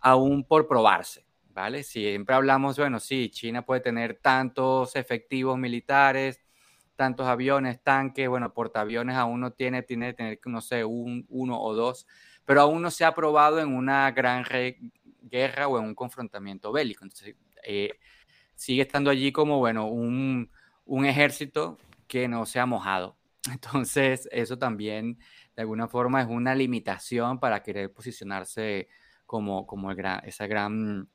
aún 0.01 0.45
por 0.45 0.69
probarse, 0.69 1.27
¿vale? 1.51 1.83
Siempre 1.83 2.35
hablamos, 2.35 2.79
bueno, 2.79 3.01
sí, 3.01 3.31
China 3.31 3.63
puede 3.63 3.81
tener 3.81 4.21
tantos 4.21 4.97
efectivos 4.97 5.59
militares, 5.59 6.41
tantos 6.97 7.27
aviones, 7.27 7.83
tanques, 7.83 8.29
bueno, 8.29 8.53
portaaviones 8.53 9.17
aún 9.17 9.41
no 9.41 9.53
tiene, 9.53 9.83
tiene 9.83 10.09
que 10.09 10.15
tener, 10.15 10.41
no 10.47 10.61
sé, 10.61 10.85
un, 10.85 11.27
uno 11.29 11.61
o 11.61 11.75
dos, 11.75 12.07
pero 12.45 12.63
aún 12.63 12.83
no 12.83 12.91
se 12.91 13.05
ha 13.05 13.15
probado 13.15 13.61
en 13.61 13.69
una 13.75 14.11
gran 14.11 14.45
guerra 15.23 15.69
o 15.69 15.79
en 15.79 15.85
un 15.85 15.95
confrontamiento 15.95 16.73
bélico. 16.73 17.05
Entonces, 17.05 17.37
eh, 17.65 17.91
sigue 18.55 18.83
estando 18.83 19.11
allí 19.11 19.33
como, 19.33 19.59
bueno, 19.59 19.87
un, 19.89 20.51
ejército 21.05 21.79
que 22.09 22.29
no 22.29 22.47
se 22.47 22.59
ha 22.61 22.67
mojado. 22.67 23.17
Entonces, 23.53 24.29
eso 24.33 24.59
también, 24.59 25.19
de 25.55 25.63
alguna 25.63 25.89
forma, 25.89 26.23
es 26.23 26.29
una 26.29 26.55
limitación 26.55 27.39
para 27.39 27.63
querer 27.63 27.93
posicionarse 27.93 28.89
como, 29.27 29.67
como 29.67 29.91
el 29.91 29.97
gran, 29.97 30.25
esa 30.25 30.47
gran, 30.47 31.09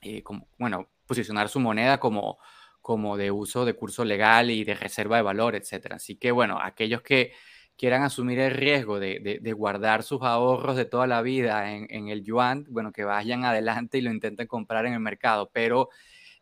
eh, 0.00 0.22
como, 0.22 0.48
bueno, 0.58 0.88
posicionar 1.06 1.48
su 1.48 1.60
moneda 1.60 1.98
como, 1.98 2.38
como 2.80 3.16
de 3.16 3.30
uso 3.30 3.64
de 3.64 3.74
curso 3.74 4.04
legal 4.04 4.50
y 4.50 4.64
de 4.64 4.74
reserva 4.74 5.16
de 5.16 5.22
valor, 5.22 5.54
etcétera. 5.54 5.96
Así 5.96 6.16
que, 6.16 6.32
bueno, 6.32 6.58
aquellos 6.60 7.02
que 7.02 7.32
quieran 7.76 8.02
asumir 8.02 8.38
el 8.38 8.52
riesgo 8.52 9.00
de, 9.00 9.40
guardar 9.56 10.02
sus 10.02 10.22
ahorros 10.22 10.76
de 10.76 10.84
toda 10.84 11.06
la 11.06 11.22
vida 11.22 11.72
en, 11.72 12.08
el 12.08 12.22
yuan, 12.22 12.66
bueno, 12.68 12.92
que 12.92 13.04
vayan 13.04 13.44
adelante 13.44 13.98
y 13.98 14.02
lo 14.02 14.10
intenten 14.10 14.46
comprar 14.46 14.86
en 14.86 14.94
el 14.94 15.00
mercado, 15.00 15.50
pero 15.52 15.88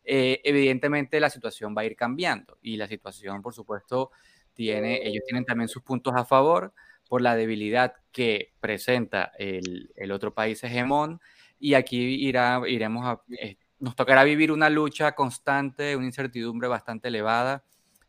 eh, 0.03 0.41
evidentemente 0.43 1.19
la 1.19 1.29
situación 1.29 1.75
va 1.77 1.81
a 1.81 1.85
ir 1.85 1.95
cambiando 1.95 2.57
y 2.61 2.77
la 2.77 2.87
situación, 2.87 3.41
por 3.41 3.53
supuesto, 3.53 4.11
tiene, 4.53 5.07
ellos 5.07 5.23
tienen 5.25 5.45
también 5.45 5.67
sus 5.67 5.83
puntos 5.83 6.13
a 6.15 6.25
favor 6.25 6.73
por 7.11 7.21
la 7.21 7.35
debilidad 7.35 7.95
que 8.13 8.53
presenta 8.61 9.33
el, 9.37 9.91
otro 10.13 10.33
país 10.33 10.63
hegemón 10.63 11.19
y 11.59 11.73
aquí 11.73 11.97
irá, 12.25 12.61
iremos 12.65 13.05
a, 13.05 13.21
eh, 13.37 13.57
nos 13.79 13.97
tocará 13.97 14.23
vivir 14.23 14.49
una 14.49 14.69
lucha 14.69 15.11
constante, 15.11 15.97
una 15.97 16.05
incertidumbre 16.05 16.69
bastante 16.69 17.09
elevada 17.09 17.65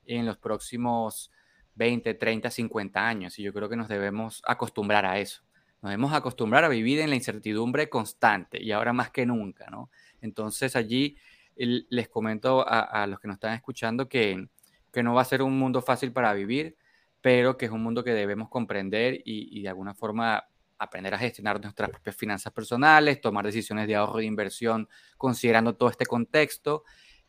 en 0.07 0.25
los 0.25 0.39
próximos 0.39 1.33
20, 1.75 2.15
30, 2.15 2.49
50 2.49 3.05
años. 3.05 3.41
Y 3.41 3.43
yo 3.43 3.53
creo 3.53 3.69
que 3.69 3.75
nos 3.75 3.89
debemos 3.89 4.41
acostumbrar 4.47 5.05
a 5.05 5.19
eso. 5.19 5.43
Nos 5.83 5.91
debemos 5.91 6.13
acostumbrar 6.13 6.63
a 6.63 6.69
vivir 6.69 7.01
en 7.01 7.11
la 7.11 7.17
incertidumbre 7.17 7.89
constante 7.89 8.63
y 8.63 8.71
ahora 8.71 8.93
más 8.93 9.11
que 9.11 9.27
nunca, 9.27 9.67
¿no? 9.69 9.91
Entonces 10.21 10.77
allí 10.77 11.17
les 11.57 12.09
comento 12.09 12.65
a, 12.65 13.05
los 13.09 13.19
que 13.19 13.27
nos 13.27 13.35
están 13.35 13.55
escuchando 13.55 14.09
que, 14.09 14.47
que, 14.93 15.03
no 15.03 15.13
va 15.13 15.23
a 15.23 15.25
ser 15.25 15.43
un 15.43 15.59
mundo 15.59 15.83
fácil 15.83 16.13
para 16.13 16.33
vivir, 16.35 16.77
pero 17.23 17.57
que 17.57 17.65
es 17.65 17.71
un 17.73 17.83
mundo 17.83 18.05
que 18.05 18.13
debemos 18.13 18.51
comprender 18.51 19.15
y, 19.25 19.59
y 19.59 19.63
de 19.63 19.69
alguna 19.71 19.95
forma 19.95 20.45
aprender 20.79 21.15
a 21.15 21.19
gestionar 21.19 21.61
nuestras 21.63 21.91
propias 21.91 22.17
finanzas 22.17 22.53
personales, 22.53 23.21
tomar 23.21 23.47
decisiones 23.47 23.87
de 23.87 23.95
ahorro 23.95 24.19
e 24.19 24.25
inversión 24.25 24.89
considerando 25.17 25.77
todo 25.77 25.89
este 25.89 26.05
contexto 26.05 26.83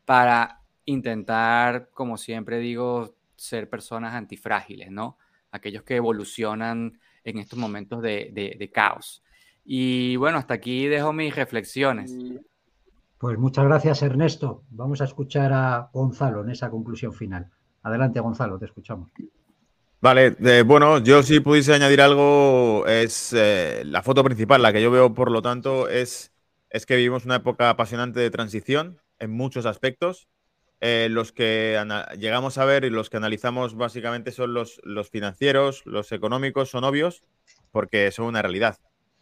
para 0.05 0.61
intentar, 0.85 1.89
como 1.91 2.17
siempre 2.17 2.57
digo, 2.57 3.15
ser 3.35 3.69
personas 3.69 4.13
antifrágiles, 4.15 4.91
¿no? 4.91 5.17
Aquellos 5.51 5.83
que 5.83 5.95
evolucionan 5.95 6.99
en 7.23 7.37
estos 7.37 7.59
momentos 7.59 8.01
de, 8.01 8.71
caos. 8.73 9.23
Y 9.63 10.15
bueno, 10.15 10.37
hasta 10.37 10.55
aquí 10.55 10.87
dejo 10.87 11.13
mis 11.13 11.35
reflexiones. 11.35 12.15
Pues 13.17 13.37
muchas 13.37 13.65
gracias, 13.65 14.01
Ernesto. 14.01 14.63
Vamos 14.71 14.99
a 15.01 15.05
escuchar 15.05 15.53
a 15.53 15.89
Gonzalo 15.93 16.41
en 16.41 16.49
esa 16.49 16.69
conclusión 16.69 17.13
final. 17.13 17.49
Adelante, 17.83 18.19
Gonzalo, 18.19 18.57
te 18.57 18.65
escuchamos. 18.65 19.11
Vale, 20.03 20.35
bueno, 20.63 20.99
yo 21.01 21.23
si 21.23 21.39
pudiese 21.39 21.73
añadir 21.73 22.01
algo, 22.01 22.85
es 22.87 23.31
eh, 23.31 23.83
la 23.85 24.03
foto 24.03 24.21
principal, 24.21 24.61
la 24.61 24.73
que 24.73 24.81
yo 24.81 24.91
veo, 24.91 25.13
por 25.13 25.31
lo 25.31 25.41
tanto, 25.41 25.87
es, 25.87 26.33
es 26.69 26.85
que 26.85 26.97
vivimos 26.97 27.23
una 27.23 27.37
época 27.37 27.69
apasionante 27.69 28.19
de 28.19 28.29
transición 28.29 28.99
en 29.19 29.31
muchos 29.31 29.65
aspectos. 29.65 30.27
Eh, 30.81 31.07
los 31.09 31.31
que 31.31 31.81
llegamos 32.19 32.57
a 32.57 32.65
ver 32.65 32.83
y 32.83 32.89
los 32.89 33.09
que 33.09 33.15
analizamos 33.15 33.75
básicamente 33.77 34.33
son 34.33 34.53
los, 34.53 34.81
los 34.83 35.09
financieros, 35.09 35.85
los 35.85 36.11
económicos, 36.11 36.69
son 36.69 36.83
obvios, 36.83 37.23
porque 37.71 38.11
son 38.11 38.25
una 38.25 38.41
realidad. 38.41 38.79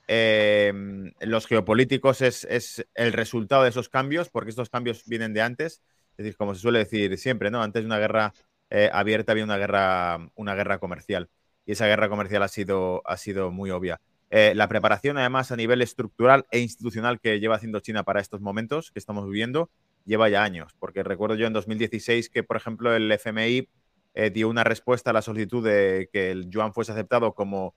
Em, 0.08 1.14
los 1.20 1.46
geopolíticos 1.46 2.22
es, 2.22 2.44
es, 2.46 2.88
el 2.96 3.14
resultado 3.14 3.62
de 3.62 3.70
esos 3.70 3.88
cambios, 3.88 4.30
porque 4.30 4.50
estos 4.50 4.72
cambios 4.72 5.04
vienen 5.06 5.36
de 5.36 5.44
antes. 5.44 5.84
Es 6.14 6.26
decir, 6.26 6.36
como 6.38 6.56
se 6.56 6.62
suele 6.62 6.80
decir 6.80 7.16
siempre, 7.20 7.52
¿no? 7.52 7.62
Antes 7.62 7.84
de 7.84 7.86
una 7.86 8.00
guerra 8.00 8.34
eh, 8.72 8.90
abierta 8.92 9.34
había 9.34 9.44
una 9.44 9.58
guerra, 9.58 10.32
una 10.36 10.56
guerra 10.56 10.80
comercial. 10.80 11.30
Y 11.66 11.74
esa 11.74 11.86
guerra 11.88 12.08
comercial 12.10 12.42
ha 12.42 12.48
sido, 12.48 13.02
ha 13.06 13.18
sido 13.18 13.52
muy 13.52 13.70
obvia. 13.70 14.02
Eh, 14.30 14.54
la 14.56 14.70
preparación, 14.70 15.18
además, 15.18 15.52
a 15.52 15.58
nivel 15.58 15.82
estructural 15.82 16.46
e 16.52 16.60
institucional 16.60 17.20
que 17.20 17.42
lleva 17.42 17.58
haciendo 17.58 17.82
China 17.82 18.04
para 18.04 18.22
estos 18.22 18.40
momentos 18.40 18.92
que 18.92 19.00
estamos 19.00 19.26
viviendo, 19.26 19.70
lleva 20.06 20.30
ya 20.30 20.44
años, 20.44 20.74
porque 20.80 21.04
recuerdo 21.04 21.36
yo 21.36 21.48
en 21.48 21.54
2016 21.54 22.30
que, 22.30 22.44
por 22.44 22.56
ejemplo, 22.56 22.96
el 22.96 23.12
FMI 23.12 23.68
eh, 24.14 24.30
dio 24.30 24.48
una 24.48 24.64
respuesta 24.64 25.10
a 25.10 25.14
la 25.14 25.22
solicitud 25.22 25.64
de 25.64 26.10
que 26.12 26.32
el 26.32 26.50
yuan 26.50 26.74
fuese 26.74 26.94
aceptado 26.94 27.36
como 27.36 27.76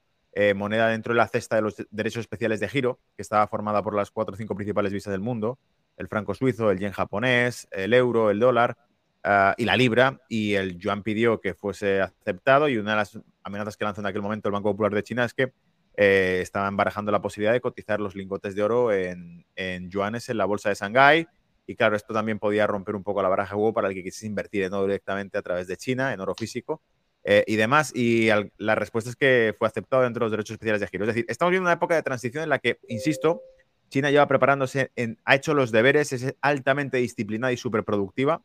moneda 0.57 0.89
dentro 0.89 1.15
de 1.15 1.19
la 1.19 1.29
cesta 1.29 1.55
de 1.55 1.63
los 1.63 1.77
derechos 1.93 2.23
especiales 2.23 2.59
de 2.59 2.69
giro, 2.69 2.99
que 3.15 3.23
estaba 3.23 3.47
formada 3.47 3.85
por 3.85 3.95
las 3.95 4.11
cuatro 4.11 4.35
o 4.35 4.37
cinco 4.37 4.57
principales 4.57 4.93
visas 4.93 5.13
del 5.13 5.21
mundo, 5.21 5.61
el 5.97 6.09
franco 6.09 6.35
suizo, 6.35 6.73
el 6.73 6.81
yen 6.81 6.91
japonés, 6.91 7.69
el 7.71 7.95
euro, 7.95 8.33
el 8.33 8.41
dólar 8.41 8.77
ah, 9.25 9.55
y 9.57 9.65
la 9.65 9.77
libra, 9.77 10.21
y 10.29 10.55
el 10.55 10.79
yuan 10.79 11.03
pidió 11.03 11.41
que 11.41 11.55
fuese 11.55 12.01
aceptado 12.01 12.69
y 12.69 12.77
una 12.77 12.93
de 12.93 12.97
las 12.97 13.19
amenazas 13.43 13.77
que 13.77 13.85
lanzó 13.85 14.01
en 14.01 14.07
aquel 14.07 14.23
momento 14.23 14.49
el 14.49 14.53
Banco 14.53 14.71
Popular 14.71 14.95
de 14.95 15.03
China 15.03 15.25
es 15.25 15.35
que 15.35 15.53
eh, 15.97 16.41
estaban 16.43 16.77
barajando 16.77 17.13
la 17.13 17.23
posibilidad 17.23 17.53
de 17.53 17.61
cotizar 17.61 18.01
los 18.01 18.15
lingotes 18.15 18.55
de 18.55 18.63
oro 18.63 18.93
en, 18.93 19.47
en 19.57 19.91
yuanes 19.91 20.29
en 20.29 20.39
la 20.39 20.45
bolsa 20.45 20.69
de 20.69 20.75
Shanghái 20.75 21.27
y 21.67 21.77
claro, 21.77 21.97
esto 21.97 22.13
también 22.13 22.39
podía 22.39 22.67
romper 22.67 22.95
un 22.95 23.03
poco 23.03 23.23
la 23.23 23.29
baraja 23.29 23.57
huevo 23.57 23.73
para 23.73 23.89
el 23.89 23.95
que 23.95 24.03
quisiese 24.03 24.27
invertir 24.27 24.65
en 24.65 24.73
directamente 24.73 25.39
a 25.39 25.43
través 25.43 25.67
de 25.67 25.77
China, 25.77 26.13
en 26.13 26.21
oro 26.21 26.35
físico 26.35 26.83
eh, 27.25 27.45
y 27.47 27.57
demás. 27.57 27.93
Y 27.95 28.29
la 28.59 28.75
respuesta 28.75 29.11
es 29.11 29.17
que 29.17 29.55
fue 29.59 29.67
aceptado 29.67 30.03
dentro 30.03 30.21
de 30.21 30.25
los 30.27 30.31
derechos 30.33 30.55
especiales 30.55 30.81
de 30.81 30.89
giro. 30.89 31.05
Es 31.05 31.09
decir, 31.09 31.25
estamos 31.29 31.51
viendo 31.51 31.67
una 31.67 31.75
época 31.75 31.95
de 31.95 32.03
transición 32.03 32.43
en 32.43 32.51
la 32.51 32.59
que, 32.59 32.79
insisto, 32.89 33.43
China 33.89 34.11
lleva 34.11 34.27
preparándose, 34.27 34.91
ha 35.25 35.35
hecho 35.35 35.55
los 35.55 35.71
deberes, 35.71 36.13
es 36.13 36.35
altamente 36.41 36.99
disciplinada 36.99 37.53
y 37.53 37.57
súper 37.57 37.85
productiva. 37.85 38.43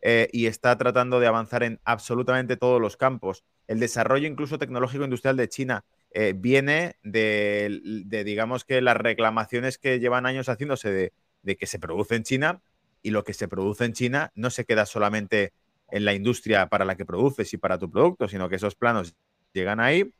Eh, 0.00 0.28
y 0.32 0.46
está 0.46 0.78
tratando 0.78 1.18
de 1.18 1.26
avanzar 1.26 1.64
en 1.64 1.80
absolutamente 1.84 2.56
todos 2.56 2.80
los 2.80 2.96
campos. 2.96 3.44
El 3.66 3.80
desarrollo 3.80 4.28
incluso 4.28 4.58
tecnológico 4.58 5.04
industrial 5.04 5.36
de 5.36 5.48
China 5.48 5.84
eh, 6.12 6.34
viene 6.36 6.96
de, 7.02 7.80
digamos 8.24 8.64
que 8.64 8.80
las 8.80 8.96
reclamaciones 8.96 9.76
que 9.76 9.98
llevan 9.98 10.24
años 10.24 10.48
haciéndose 10.48 11.12
de 11.42 11.56
que 11.56 11.66
se 11.66 11.78
produce 11.78 12.14
en 12.14 12.22
China 12.22 12.62
y 13.02 13.10
lo 13.10 13.24
que 13.24 13.34
se 13.34 13.48
produce 13.48 13.84
en 13.84 13.92
China 13.92 14.32
no 14.34 14.50
se 14.50 14.64
queda 14.64 14.86
solamente 14.86 15.52
en 15.90 16.04
la 16.04 16.14
industria 16.14 16.68
para 16.68 16.84
la 16.84 16.96
que 16.96 17.04
produces 17.04 17.52
y 17.52 17.56
para 17.56 17.78
tu 17.78 17.90
producto, 17.90 18.28
sino 18.28 18.48
que 18.48 18.56
esos 18.56 18.74
planos 18.74 19.14
llegan 19.52 19.80
ahí 19.80 20.12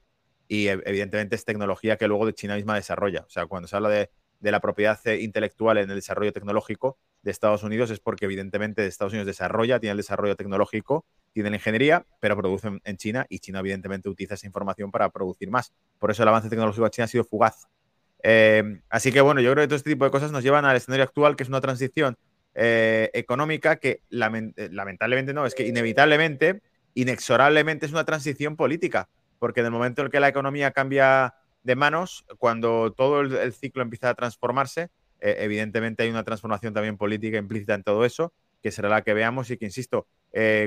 y 0.49 0.69
evidentemente 0.69 1.37
es 1.37 1.45
tecnología 1.45 1.97
que 1.97 2.09
luego 2.09 2.31
China 2.31 2.57
misma 2.57 2.75
desarrolla. 2.75 3.25
O 3.27 3.31
sea, 3.31 3.47
cuando 3.47 3.69
se 3.69 3.77
habla 3.77 3.91
de, 3.91 4.11
la 4.41 4.61
propiedad 4.61 4.99
intelectual 5.05 5.79
en 5.79 5.91
el 5.91 5.97
desarrollo 5.97 6.33
tecnológico 6.33 6.99
de 7.29 7.33
Estados 7.33 7.63
Unidos 7.63 7.91
es 7.91 8.01
porque 8.01 8.25
evidentemente 8.25 8.87
Estados 8.87 9.13
Unidos 9.13 9.27
desarrolla, 9.27 9.79
tiene 9.79 9.93
el 9.93 9.97
desarrollo 9.99 10.37
tecnológico, 10.37 11.05
tiene 11.33 11.51
la 11.51 11.57
ingeniería, 11.57 12.07
pero 12.21 12.37
produce 12.37 12.81
en 12.83 12.97
China 12.97 13.27
y 13.29 13.39
China 13.39 13.61
evidentemente 13.61 14.09
utiliza 14.09 14.35
esa 14.35 14.47
información 14.47 14.91
para 14.91 15.11
producir 15.11 15.51
más. 15.51 15.73
Por 15.99 16.11
eso 16.11 16.23
el 16.23 16.29
avance 16.29 16.49
tecnológico 16.49 16.85
de 16.85 16.91
China 16.91 17.05
ha 17.05 17.09
sido 17.09 17.25
fugaz 17.25 17.69
eh, 18.23 18.81
así 18.89 19.13
que 19.13 19.21
bueno, 19.21 19.41
yo 19.41 19.53
creo 19.53 19.63
que 19.63 19.69
todo 19.69 19.77
este 19.77 19.91
tipo 19.91 20.05
de 20.05 20.11
cosas 20.11 20.33
nos 20.33 20.43
llevan 20.43 20.65
al 20.65 20.77
escenario 20.77 21.05
actual, 21.05 21.37
que 21.37 21.45
es 21.45 21.49
una 21.49 21.61
transición 21.61 22.17
eh, 22.55 23.11
económica 23.15 23.77
que 23.77 24.03
eh, 24.11 24.71
lamentablemente 24.71 25.33
no, 25.33 25.47
es 25.47 25.55
que 25.55 25.67
inevitablemente, 25.67 26.63
inexorablemente 26.95 27.87
es 27.87 27.93
una 27.93 28.05
transición 28.05 28.57
política, 28.57 29.09
porque 29.39 29.61
en 29.61 29.67
el 29.67 29.73
momento 29.73 30.03
en 30.03 30.11
que 30.11 30.21
la 30.21 30.29
economía 30.29 30.73
cambia 30.73 31.35
de 31.63 31.77
manos, 31.77 32.25
cuando 32.39 32.93
todo 32.93 33.21
el, 33.21 33.53
ciclo 33.53 33.83
empieza 33.83 34.11
a 34.11 34.15
transformarse, 34.15 34.89
evidentemente 35.21 36.03
hay 36.03 36.11
una 36.11 36.25
transformación 36.25 36.75
también 36.75 36.97
política 36.97 37.39
implícita 37.39 37.75
en 37.75 37.83
todo 37.83 38.05
eso, 38.05 38.33
que 38.63 38.71
será 38.71 38.89
la 38.89 39.03
que 39.03 39.15
veamos 39.15 39.51
y 39.51 39.57
que, 39.57 39.65
insisto, 39.65 40.07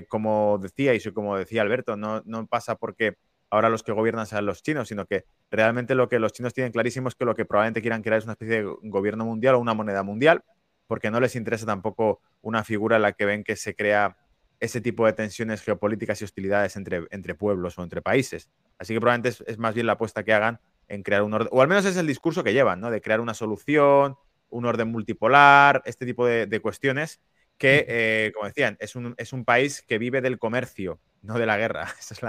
como 0.07 0.59
decía 0.61 0.93
y 0.93 0.99
como 1.11 1.37
decía 1.37 1.61
Alberto, 1.61 1.97
no, 1.97 2.21
no 2.25 2.47
pasa 2.47 2.75
porque 2.75 3.17
ahora 3.49 3.69
los 3.69 3.83
que 3.83 3.91
gobiernan 3.91 4.25
sean 4.25 4.45
los 4.45 4.63
chinos, 4.63 4.87
sino 4.87 5.05
que 5.05 5.25
realmente 5.51 5.93
lo 5.93 6.07
que 6.07 6.19
los 6.19 6.31
chinos 6.31 6.53
tienen 6.53 6.71
clarísimo 6.71 7.09
es 7.09 7.15
que 7.15 7.25
lo 7.25 7.35
que 7.35 7.45
probablemente 7.45 7.81
quieran 7.81 8.01
crear 8.01 8.19
es 8.19 8.23
una 8.23 8.33
especie 8.33 8.63
de 8.63 8.75
gobierno 8.83 9.25
mundial 9.25 9.55
o 9.55 9.59
una 9.59 9.73
moneda 9.73 10.03
mundial, 10.03 10.43
porque 10.87 11.11
no 11.11 11.19
les 11.19 11.35
interesa 11.35 11.65
tampoco 11.65 12.21
una 12.41 12.63
figura 12.63 12.95
en 12.95 13.01
la 13.03 13.11
que 13.11 13.25
ven 13.25 13.43
que 13.43 13.55
se 13.55 13.75
crea 13.75 14.17
ese 14.61 14.79
tipo 14.79 15.05
de 15.05 15.13
tensiones 15.13 15.61
geopolíticas 15.61 16.21
y 16.21 16.23
hostilidades 16.23 16.75
entre, 16.75 17.07
entre 17.11 17.35
pueblos 17.35 17.77
o 17.77 17.83
entre 17.83 18.01
países. 18.01 18.49
Así 18.77 18.93
que 18.93 19.01
probablemente 19.01 19.43
es, 19.47 19.57
más 19.57 19.73
bien 19.73 19.85
la 19.85 19.93
apuesta 19.93 20.23
que 20.23 20.33
hagan 20.33 20.59
en 20.87 21.03
crear 21.03 21.23
un 21.23 21.33
orden, 21.33 21.49
o 21.51 21.61
al 21.61 21.67
menos 21.67 21.85
es 21.85 21.97
el 21.97 22.07
discurso 22.07 22.43
que 22.43 22.53
llevan, 22.53 22.79
¿no? 22.79 22.89
De 22.91 23.01
crear 23.01 23.19
una 23.21 23.33
solución 23.33 24.15
un 24.51 24.65
orden 24.65 24.89
multipolar, 24.89 25.81
este 25.85 26.05
tipo 26.05 26.25
de, 26.25 26.59
cuestiones 26.61 27.19
que, 27.57 27.85
eh, 27.87 28.31
como 28.33 28.47
decían, 28.47 28.77
es 28.79 28.95
un, 28.95 29.13
es 29.17 29.33
un, 29.33 29.45
país 29.45 29.81
que 29.81 29.97
vive 29.97 30.21
del 30.21 30.39
comercio, 30.39 30.99
no 31.21 31.37
de 31.37 31.45
la 31.45 31.57
guerra. 31.57 31.83
Esa 31.99 32.13
es 32.13 32.21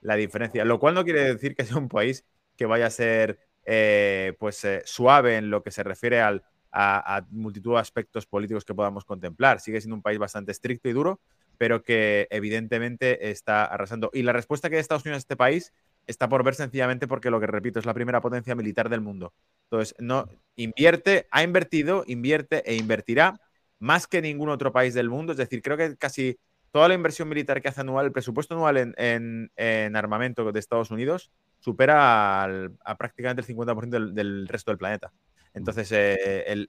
la, 0.00 0.16
diferencia. 0.16 0.64
Lo 0.64 0.78
cual 0.78 0.94
no 0.94 1.04
quiere 1.04 1.34
decir 1.34 1.54
que 1.54 1.64
sea 1.64 1.76
un 1.76 1.88
país 1.88 2.24
que 2.56 2.66
vaya 2.66 2.86
a 2.86 2.90
ser 2.90 3.38
eh, 3.64 4.34
pues, 4.38 4.64
eh, 4.64 4.82
suave 4.84 5.36
en 5.36 5.50
lo 5.50 5.62
que 5.62 5.70
se 5.70 5.82
refiere 5.82 6.20
al, 6.20 6.44
a, 6.74 7.26
multitud 7.30 7.74
de 7.74 7.80
aspectos 7.80 8.26
políticos 8.26 8.64
que 8.64 8.74
podamos 8.74 9.04
contemplar. 9.04 9.60
Sigue 9.60 9.80
siendo 9.80 9.96
un 9.96 10.02
país 10.02 10.18
bastante 10.18 10.52
estricto 10.52 10.88
y 10.88 10.92
duro, 10.92 11.20
pero 11.56 11.82
que 11.82 12.26
evidentemente 12.30 13.30
está 13.30 13.64
arrasando. 13.64 14.10
Y 14.12 14.22
la 14.22 14.32
respuesta 14.32 14.68
que 14.68 14.76
da 14.76 14.80
Estados 14.80 15.04
Unidos 15.04 15.16
a 15.16 15.24
este 15.24 15.36
país 15.36 15.72
está 16.06 16.28
por 16.28 16.44
ver 16.44 16.54
sencillamente 16.54 17.06
porque 17.06 17.30
lo 17.30 17.40
que 17.40 17.46
repito 17.46 17.78
es 17.78 17.86
la 17.86 17.94
primera 17.94 18.20
potencia 18.20 18.54
militar 18.54 18.88
del 18.88 19.00
mundo. 19.00 19.32
Entonces, 19.64 19.94
no 19.98 20.28
invierte, 20.56 21.26
ha 21.30 21.42
invertido, 21.42 22.04
invierte 22.06 22.62
e 22.70 22.76
invertirá 22.76 23.40
más 23.78 24.06
que 24.06 24.22
ningún 24.22 24.48
otro 24.48 24.72
país 24.72 24.94
del 24.94 25.10
mundo. 25.10 25.32
Es 25.32 25.38
decir, 25.38 25.62
creo 25.62 25.76
que 25.76 25.96
casi 25.96 26.38
toda 26.70 26.88
la 26.88 26.94
inversión 26.94 27.28
militar 27.28 27.62
que 27.62 27.68
hace 27.68 27.82
anual, 27.82 28.06
el 28.06 28.12
presupuesto 28.12 28.54
anual 28.54 28.94
en, 28.96 29.96
armamento 29.96 30.50
de 30.50 30.58
Estados 30.58 30.90
Unidos 30.90 31.30
supera 31.60 32.44
a 32.44 32.96
prácticamente 32.98 33.42
el 33.42 33.56
50% 33.56 34.12
del, 34.12 34.48
resto 34.48 34.70
del 34.70 34.78
planeta. 34.78 35.12
Entonces, 35.54 35.88
eh, 35.92 36.66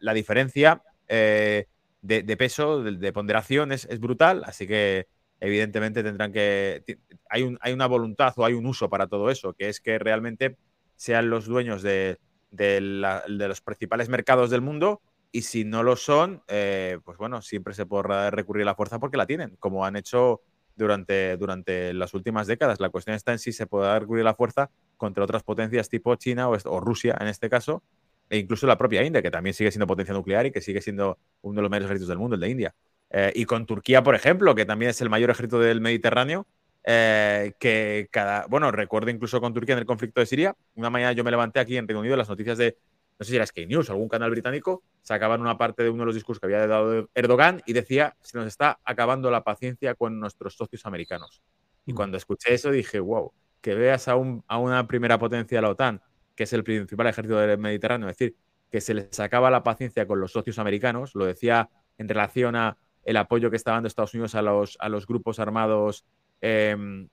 la, 0.00 0.14
diferencia 0.14 0.82
eh, 1.08 1.66
de, 2.00 2.36
peso, 2.36 2.82
de, 2.82 3.12
ponderación 3.12 3.72
es, 3.72 3.86
brutal, 3.98 4.42
así 4.44 4.66
que 4.66 5.08
evidentemente 5.40 6.02
tendrán 6.02 6.32
que... 6.32 6.84
Hay, 7.28 7.72
una 7.72 7.86
voluntad 7.86 8.34
o 8.36 8.44
hay 8.44 8.54
un 8.54 8.66
uso 8.66 8.88
para 8.88 9.06
todo 9.06 9.30
eso, 9.30 9.54
que 9.54 9.68
es 9.68 9.80
que 9.80 9.98
realmente 9.98 10.56
sean 10.96 11.30
los 11.30 11.46
dueños 11.46 11.82
de, 11.82 12.18
los 12.50 13.60
principales 13.60 14.08
mercados 14.08 14.50
del 14.50 14.60
mundo 14.60 15.00
y 15.32 15.42
si 15.42 15.64
no 15.64 15.82
lo 15.82 15.96
son, 15.96 16.42
eh, 16.48 16.98
pues 17.04 17.16
bueno, 17.16 17.40
siempre 17.40 17.72
se 17.72 17.86
podrá 17.86 18.30
recurrir 18.30 18.62
a 18.62 18.66
la 18.66 18.74
fuerza 18.74 18.98
porque 18.98 19.16
la 19.16 19.26
tienen, 19.26 19.56
como 19.60 19.84
han 19.84 19.96
hecho 19.96 20.42
durante, 20.76 21.36
durante 21.36 21.94
las 21.94 22.14
últimas 22.14 22.46
décadas. 22.46 22.80
La 22.80 22.90
cuestión 22.90 23.14
está 23.14 23.32
en 23.32 23.38
si 23.38 23.52
se 23.52 23.66
podrá 23.66 23.98
recurrir 24.00 24.22
a 24.22 24.30
la 24.30 24.34
fuerza 24.34 24.70
contra 24.96 25.22
otras 25.24 25.42
potencias 25.42 25.88
tipo 25.88 26.14
China 26.16 26.48
o, 26.48 26.80
Rusia 26.80 27.16
en 27.20 27.28
este 27.28 27.48
caso, 27.48 27.82
e 28.28 28.38
incluso 28.38 28.66
la 28.66 28.78
propia 28.78 29.04
India, 29.04 29.22
que 29.22 29.30
también 29.30 29.54
sigue 29.54 29.70
siendo 29.70 29.86
potencia 29.86 30.14
nuclear 30.14 30.46
y 30.46 30.52
que 30.52 30.60
sigue 30.60 30.80
siendo 30.80 31.18
uno 31.42 31.56
de 31.56 31.62
los 31.62 31.70
mayores 31.70 31.86
ejércitos 31.86 32.08
del 32.08 32.18
mundo, 32.18 32.34
el 32.34 32.40
de 32.40 32.48
India. 32.50 32.74
Eh, 33.10 33.32
y 33.34 33.44
con 33.44 33.66
Turquía, 33.66 34.02
por 34.02 34.14
ejemplo, 34.14 34.54
que 34.54 34.64
también 34.64 34.90
es 34.90 35.00
el 35.00 35.10
mayor 35.10 35.30
ejército 35.30 35.58
del 35.58 35.80
Mediterráneo, 35.80 36.46
eh, 36.84 37.52
que 37.58 38.08
cada, 38.10 38.46
bueno, 38.46 38.70
recuerdo 38.70 39.10
incluso 39.10 39.40
con 39.40 39.52
Turquía 39.52 39.74
en 39.74 39.80
el 39.80 39.86
conflicto 39.86 40.20
de 40.20 40.26
Siria, 40.26 40.56
una 40.74 40.90
mañana 40.90 41.12
yo 41.12 41.24
me 41.24 41.30
levanté 41.30 41.60
aquí 41.60 41.76
en 41.76 41.86
Reino 41.86 42.00
Unido 42.00 42.16
las 42.16 42.28
noticias 42.28 42.56
de, 42.56 42.78
no 43.18 43.24
sé 43.24 43.30
si 43.30 43.36
era 43.36 43.46
Sky 43.46 43.66
News, 43.66 43.90
algún 43.90 44.08
canal 44.08 44.30
británico, 44.30 44.82
sacaban 45.02 45.40
una 45.40 45.58
parte 45.58 45.82
de 45.82 45.90
uno 45.90 46.02
de 46.02 46.06
los 46.06 46.14
discursos 46.14 46.40
que 46.40 46.46
había 46.46 46.66
dado 46.66 47.10
Erdogan 47.14 47.62
y 47.66 47.72
decía, 47.72 48.16
se 48.22 48.38
nos 48.38 48.46
está 48.46 48.78
acabando 48.84 49.30
la 49.30 49.44
paciencia 49.44 49.94
con 49.94 50.18
nuestros 50.20 50.54
socios 50.54 50.86
americanos. 50.86 51.42
Y 51.84 51.92
mm. 51.92 51.96
cuando 51.96 52.16
escuché 52.16 52.54
eso 52.54 52.70
dije, 52.70 53.00
wow, 53.00 53.32
que 53.60 53.74
veas 53.74 54.08
a, 54.08 54.16
un, 54.16 54.42
a 54.46 54.58
una 54.58 54.86
primera 54.86 55.18
potencia 55.18 55.58
de 55.58 55.62
la 55.62 55.70
OTAN 55.70 56.00
que 56.40 56.44
es 56.44 56.54
el 56.54 56.64
principal 56.64 57.06
ejército 57.06 57.36
del 57.36 57.58
Mediterráneo, 57.58 58.08
es 58.08 58.16
decir, 58.16 58.34
que 58.70 58.80
se 58.80 58.94
les 58.94 59.20
acaba 59.20 59.50
la 59.50 59.62
paciencia 59.62 60.06
con 60.06 60.20
los 60.20 60.32
socios 60.32 60.58
americanos, 60.58 61.14
lo 61.14 61.26
decía 61.26 61.68
en 61.98 62.08
relación 62.08 62.56
a 62.56 62.78
el 63.04 63.16
apoyo 63.16 63.50
que 63.50 63.56
está 63.56 63.72
dando 63.72 63.86
Estados 63.86 64.14
Unidos 64.14 64.34
a 64.34 64.42
los, 64.42 64.76
a 64.80 64.88
los 64.88 65.06
grupos 65.06 65.38
armados 65.38 66.04
em, 66.40 67.08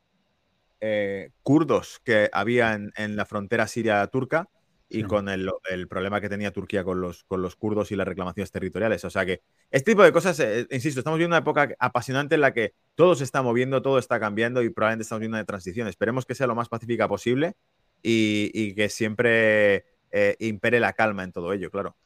eh, 0.79 1.31
kurdos 1.43 1.99
que 2.03 2.29
había 2.31 2.73
en, 2.73 3.15
la 3.15 3.25
frontera 3.25 3.67
siria 3.67 4.05
turca 4.07 4.47
y 4.89 5.03
con 5.03 5.27
el, 5.27 5.51
problema 5.89 6.21
que 6.21 6.29
tenía 6.29 6.51
Turquía 6.51 6.83
con 6.83 7.01
los, 7.01 7.23
con 7.25 7.41
los 7.41 7.55
kurdos 7.55 7.91
y 7.91 7.95
las 7.95 8.07
reclamaciones 8.07 8.51
territoriales. 8.51 9.03
O 9.03 9.09
sea 9.09 9.25
que 9.25 9.41
este 9.69 9.91
tipo 9.91 10.03
de 10.03 10.13
cosas, 10.13 10.39
eh, 10.39 10.65
insisto, 10.71 10.99
estamos 10.99 11.17
viendo 11.17 11.35
una 11.35 11.41
época 11.41 11.75
apasionante 11.79 12.35
en 12.35 12.41
la 12.41 12.53
que 12.53 12.73
todo 12.95 13.15
se 13.15 13.23
está 13.23 13.41
moviendo, 13.41 13.81
todo 13.81 13.97
está 13.97 14.19
cambiando 14.19 14.61
y 14.63 14.69
probablemente 14.69 15.03
estamos 15.03 15.19
viendo 15.19 15.37
una 15.37 15.45
transición. 15.45 15.87
Esperemos 15.87 16.25
que 16.25 16.35
sea 16.35 16.47
lo 16.47 16.55
más 16.55 16.69
pacífica 16.69 17.07
posible 17.07 17.55
y, 18.01 18.75
que 18.75 18.89
siempre 18.89 19.85
eh, 20.11 20.35
impere 20.39 20.79
la 20.79 20.93
calma 20.93 21.23
en 21.23 21.31
todo 21.31 21.51
ello, 21.51 21.69
claro. 21.69 21.97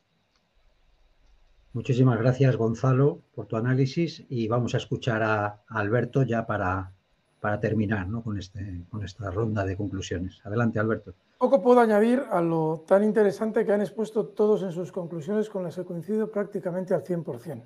Muchísimas 1.73 2.19
gracias, 2.19 2.57
Gonzalo, 2.57 3.19
por 3.33 3.45
tu 3.45 3.55
análisis 3.55 4.25
y 4.27 4.49
vamos 4.49 4.73
a 4.73 4.77
escuchar 4.77 5.23
a, 5.23 5.61
Alberto 5.69 6.23
ya 6.23 6.45
para, 6.45 6.91
para 7.39 7.61
terminar 7.61 8.07
con, 8.23 8.37
este, 8.37 8.83
con 8.89 9.05
esta 9.05 9.31
ronda 9.31 9.63
de 9.63 9.77
conclusiones. 9.77 10.41
Adelante, 10.43 10.79
Alberto. 10.79 11.13
Poco 11.37 11.61
puedo 11.61 11.79
añadir 11.79 12.23
a 12.29 12.41
lo 12.41 12.83
tan 12.85 13.05
interesante 13.05 13.65
que 13.65 13.71
han 13.71 13.79
expuesto 13.79 14.27
todos 14.27 14.63
en 14.63 14.73
sus 14.73 14.91
conclusiones 14.91 15.49
con 15.49 15.63
las 15.63 15.75
que 15.75 15.85
coincido 15.85 16.29
prácticamente 16.29 16.93
al 16.93 17.03
100%. 17.03 17.63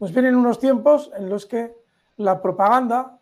Nos 0.00 0.12
vienen 0.12 0.34
unos 0.34 0.58
tiempos 0.58 1.12
en 1.16 1.28
los 1.28 1.46
que 1.46 1.76
la 2.16 2.42
propaganda, 2.42 3.20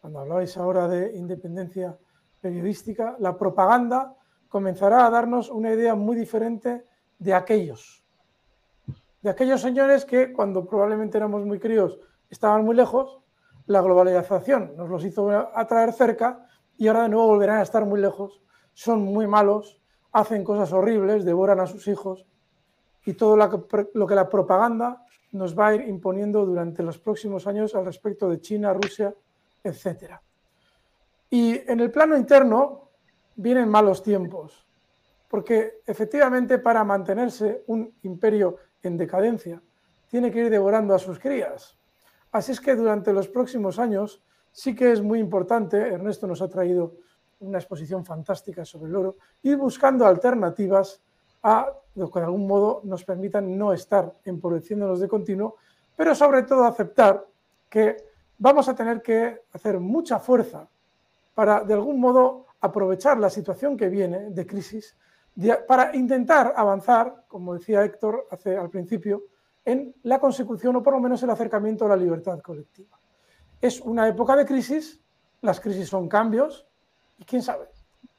cuando 0.00 0.20
hablabais 0.20 0.56
ahora 0.56 0.88
de 0.88 1.14
independencia 1.14 1.96
periodística, 2.40 3.16
la 3.20 3.36
propaganda 3.36 4.16
comenzará 4.48 5.06
a 5.06 5.10
darnos 5.10 5.50
una 5.50 5.72
idea 5.72 5.94
muy 5.94 6.16
diferente 6.16 6.86
de 7.18 7.34
aquellos. 7.34 8.01
De 9.22 9.30
aquellos 9.30 9.60
señores 9.60 10.04
que 10.04 10.32
cuando 10.32 10.66
probablemente 10.66 11.16
éramos 11.16 11.44
muy 11.44 11.60
críos 11.60 11.98
estaban 12.28 12.64
muy 12.64 12.74
lejos, 12.74 13.20
la 13.66 13.80
globalización 13.80 14.74
nos 14.76 14.88
los 14.90 15.04
hizo 15.04 15.30
atraer 15.30 15.92
cerca 15.92 16.46
y 16.76 16.88
ahora 16.88 17.04
de 17.04 17.10
nuevo 17.10 17.28
volverán 17.28 17.58
a 17.58 17.62
estar 17.62 17.84
muy 17.84 18.00
lejos, 18.00 18.42
son 18.72 19.02
muy 19.02 19.28
malos, 19.28 19.80
hacen 20.10 20.42
cosas 20.42 20.72
horribles, 20.72 21.24
devoran 21.24 21.60
a 21.60 21.66
sus 21.66 21.86
hijos 21.86 22.26
y 23.04 23.14
todo 23.14 23.36
lo 23.36 24.06
que 24.06 24.14
la 24.14 24.28
propaganda 24.28 25.04
nos 25.32 25.56
va 25.56 25.68
a 25.68 25.74
ir 25.76 25.82
imponiendo 25.88 26.44
durante 26.44 26.82
los 26.82 26.98
próximos 26.98 27.46
años 27.46 27.74
al 27.76 27.84
respecto 27.84 28.28
de 28.28 28.40
China, 28.40 28.74
Rusia, 28.74 29.14
etcétera. 29.62 30.20
Y 31.30 31.70
en 31.70 31.80
el 31.80 31.90
plano 31.90 32.16
interno 32.16 32.90
vienen 33.36 33.68
malos 33.68 34.02
tiempos, 34.02 34.66
porque 35.28 35.80
efectivamente 35.86 36.58
para 36.58 36.84
mantenerse 36.84 37.62
un 37.68 37.94
imperio 38.02 38.56
en 38.82 38.96
decadencia 38.96 39.62
tiene 40.08 40.30
que 40.30 40.40
ir 40.40 40.50
devorando 40.50 40.94
a 40.94 40.98
sus 40.98 41.18
crías. 41.18 41.78
Así 42.30 42.52
es 42.52 42.60
que 42.60 42.74
durante 42.74 43.12
los 43.12 43.28
próximos 43.28 43.78
años 43.78 44.22
sí 44.50 44.74
que 44.74 44.92
es 44.92 45.00
muy 45.00 45.18
importante, 45.18 45.76
Ernesto 45.78 46.26
nos 46.26 46.42
ha 46.42 46.48
traído 46.48 46.94
una 47.40 47.58
exposición 47.58 48.04
fantástica 48.04 48.64
sobre 48.64 48.90
el 48.90 48.96
oro, 48.96 49.16
ir 49.42 49.56
buscando 49.56 50.06
alternativas 50.06 51.00
a 51.42 51.72
lo 51.94 52.10
que 52.10 52.20
de 52.20 52.26
algún 52.26 52.46
modo 52.46 52.80
nos 52.84 53.04
permitan 53.04 53.58
no 53.58 53.72
estar 53.72 54.14
empobreciéndonos 54.24 55.00
de 55.00 55.08
continuo, 55.08 55.56
pero 55.96 56.14
sobre 56.14 56.42
todo 56.44 56.64
aceptar 56.64 57.26
que 57.68 57.96
vamos 58.38 58.68
a 58.68 58.74
tener 58.74 59.02
que 59.02 59.42
hacer 59.52 59.78
mucha 59.80 60.18
fuerza 60.18 60.68
para 61.34 61.64
de 61.64 61.74
algún 61.74 61.98
modo 61.98 62.46
aprovechar 62.60 63.18
la 63.18 63.30
situación 63.30 63.76
que 63.76 63.88
viene 63.88 64.30
de 64.30 64.46
crisis 64.46 64.96
para 65.66 65.94
intentar 65.96 66.52
avanzar, 66.56 67.24
como 67.28 67.54
decía 67.54 67.84
Héctor 67.84 68.26
hace, 68.30 68.56
al 68.56 68.70
principio, 68.70 69.24
en 69.64 69.94
la 70.02 70.18
consecución 70.18 70.76
o 70.76 70.82
por 70.82 70.94
lo 70.94 71.00
menos 71.00 71.22
el 71.22 71.30
acercamiento 71.30 71.86
a 71.86 71.88
la 71.88 71.96
libertad 71.96 72.40
colectiva. 72.40 72.98
Es 73.60 73.80
una 73.80 74.08
época 74.08 74.36
de 74.36 74.44
crisis, 74.44 75.00
las 75.40 75.60
crisis 75.60 75.88
son 75.88 76.08
cambios 76.08 76.66
y 77.18 77.24
quién 77.24 77.42
sabe, 77.42 77.66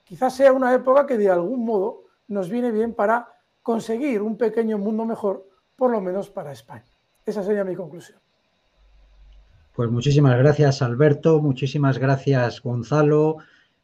quizás 0.03 0.35
sea 0.35 0.53
una 0.53 0.73
época 0.73 1.05
que 1.05 1.17
de 1.17 1.29
algún 1.29 1.65
modo 1.65 2.03
nos 2.27 2.49
viene 2.49 2.71
bien 2.71 2.93
para 2.93 3.27
conseguir 3.61 4.21
un 4.21 4.37
pequeño 4.37 4.77
mundo 4.77 5.05
mejor, 5.05 5.47
por 5.75 5.91
lo 5.91 6.01
menos 6.01 6.29
para 6.29 6.51
España. 6.51 6.85
Esa 7.25 7.43
sería 7.43 7.63
mi 7.63 7.75
conclusión. 7.75 8.19
Pues 9.75 9.89
muchísimas 9.89 10.37
gracias, 10.37 10.81
Alberto. 10.81 11.41
Muchísimas 11.41 11.97
gracias, 11.97 12.61
Gonzalo, 12.61 13.37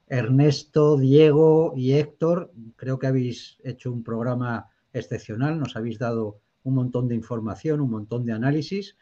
Ernesto, 0.09 0.97
Diego 0.97 1.73
y 1.75 1.93
Héctor. 1.93 2.51
Creo 2.75 2.97
que 2.97 3.07
habéis 3.07 3.59
hecho 3.63 3.91
un 3.91 4.03
programa 4.03 4.69
excepcional. 4.91 5.59
Nos 5.59 5.75
habéis 5.75 5.99
dado 5.99 6.39
un 6.63 6.73
montón 6.73 7.07
de 7.07 7.15
información, 7.15 7.79
un 7.79 7.91
montón 7.91 8.25
de 8.25 8.33
análisis. 8.33 8.97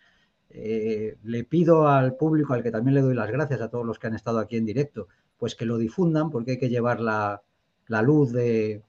Eh, 0.50 1.18
le 1.24 1.44
pido 1.46 1.88
al 1.88 2.16
público, 2.16 2.54
al 2.54 2.64
que 2.64 2.72
también 2.72 2.96
le 2.96 3.02
doy 3.02 3.16
las 3.16 3.32
gracias 3.32 3.62
a 3.62 3.70
todos 3.70 3.86
los 3.86 4.00
que 4.00 4.08
han 4.08 4.16
estado 4.16 4.40
aquí 4.40 4.58
en 4.58 4.66
directo, 4.66 5.08
pues 5.38 5.56
que 5.56 5.66
lo 5.66 5.78
difundan, 5.78 6.30
porque 6.30 6.52
hay 6.52 6.60
que 6.60 6.70
llevar 6.70 7.00
la, 7.00 7.42
luz 8.02 8.32
de 8.32 8.84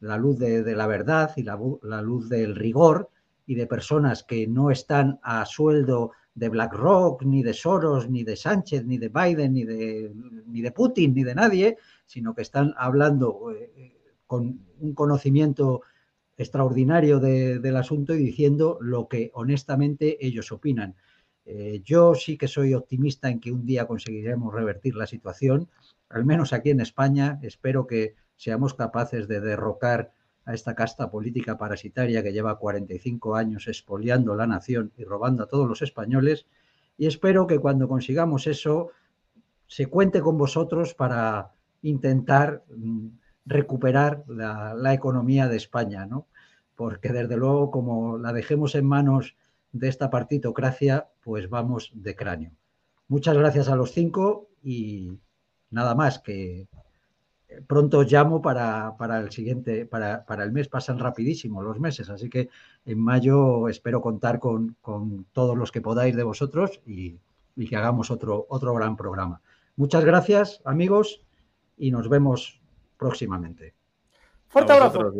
la 0.00 0.16
luz 0.16 0.38
de, 0.38 0.74
la 0.74 0.86
verdad 0.86 1.32
y 1.36 1.42
la, 1.42 1.58
la 1.82 2.02
luz 2.02 2.28
del 2.28 2.54
rigor 2.54 3.10
y 3.46 3.56
de 3.56 3.66
personas 3.66 4.22
que 4.22 4.46
no 4.46 4.70
están 4.70 5.18
a 5.22 5.44
sueldo 5.44 6.12
de 6.38 6.48
BlackRock, 6.48 7.22
ni 7.24 7.42
de 7.42 7.52
Soros, 7.52 8.08
ni 8.08 8.24
de 8.24 8.36
Sánchez, 8.36 8.84
ni 8.84 8.98
de 8.98 9.08
Biden, 9.08 9.52
ni 9.52 9.64
de, 9.64 10.12
ni 10.46 10.62
de 10.62 10.72
Putin, 10.72 11.14
ni 11.14 11.24
de 11.24 11.34
nadie, 11.34 11.76
sino 12.06 12.34
que 12.34 12.42
están 12.42 12.74
hablando 12.76 13.50
eh, 13.52 13.92
con 14.26 14.60
un 14.80 14.94
conocimiento 14.94 15.82
extraordinario 16.36 17.18
del 17.18 17.76
asunto 17.76 18.14
y 18.14 18.18
diciendo 18.18 18.78
lo 18.80 19.08
que 19.08 19.30
honestamente 19.34 20.24
ellos 20.24 20.52
opinan. 20.52 20.94
Eh, 21.44 21.80
yo 21.84 22.14
sí 22.14 22.38
que 22.38 22.46
soy 22.46 22.74
optimista 22.74 23.28
en 23.28 23.40
que 23.40 23.50
un 23.50 23.66
día 23.66 23.86
conseguiremos 23.86 24.54
revertir 24.54 24.94
la 24.94 25.06
situación, 25.06 25.68
al 26.08 26.24
menos 26.24 26.52
aquí 26.52 26.70
en 26.70 26.80
España. 26.80 27.40
Espero 27.42 27.86
que 27.86 28.14
seamos 28.36 28.74
capaces 28.74 29.26
de 29.26 29.40
derrocar 29.40 30.12
a 30.48 30.54
esta 30.54 30.74
casta 30.74 31.10
política 31.10 31.58
parasitaria 31.58 32.22
que 32.22 32.32
lleva 32.32 32.58
45 32.58 33.36
años 33.36 33.68
expoliando 33.68 34.34
la 34.34 34.46
nación 34.46 34.92
y 34.96 35.04
robando 35.04 35.42
a 35.42 35.46
todos 35.46 35.68
los 35.68 35.82
españoles. 35.82 36.46
Y 36.96 37.06
espero 37.06 37.46
que 37.46 37.58
cuando 37.58 37.86
consigamos 37.86 38.46
eso 38.46 38.90
se 39.66 39.88
cuente 39.88 40.22
con 40.22 40.38
vosotros 40.38 40.94
para 40.94 41.52
intentar 41.82 42.64
mm, 42.74 43.08
recuperar 43.44 44.24
la, 44.26 44.94
economía 44.94 45.48
de 45.48 45.58
España, 45.58 46.06
¿no? 46.06 46.26
Porque 46.76 47.12
desde 47.12 47.36
luego, 47.36 47.70
como 47.70 48.16
la 48.16 48.32
dejemos 48.32 48.74
en 48.74 48.86
manos 48.86 49.36
de 49.72 49.88
esta 49.88 50.08
partitocracia, 50.08 51.08
pues 51.22 51.50
vamos 51.50 51.90
de 51.92 52.16
cráneo. 52.16 52.52
Muchas 53.06 53.36
gracias 53.36 53.68
a 53.68 53.76
los 53.76 53.92
cinco 53.92 54.48
y 54.62 55.12
nada 55.70 55.94
más 55.94 56.20
que 56.20 56.68
pronto 57.66 57.98
os 57.98 58.10
llamo 58.10 58.42
para, 58.42 58.94
el 59.20 59.30
siguiente, 59.30 59.86
para, 59.86 60.44
el 60.44 60.52
mes, 60.52 60.68
pasan 60.68 60.98
rapidísimo 60.98 61.62
los 61.62 61.80
meses, 61.80 62.10
así 62.10 62.28
que 62.28 62.48
en 62.84 62.98
mayo 62.98 63.68
espero 63.68 64.00
contar 64.00 64.38
con, 64.38 64.76
todos 65.32 65.56
los 65.56 65.72
que 65.72 65.80
podáis 65.80 66.16
de 66.16 66.22
vosotros 66.22 66.80
y, 66.86 67.18
que 67.68 67.76
hagamos 67.76 68.10
otro, 68.10 68.46
otro 68.48 68.72
gran 68.74 68.96
programa. 68.96 69.40
Muchas 69.76 70.04
gracias, 70.04 70.60
amigos, 70.64 71.22
y 71.76 71.90
nos 71.90 72.08
vemos 72.08 72.60
próximamente. 72.96 73.74
Fuerte 74.48 74.72
abrazo. 74.72 75.12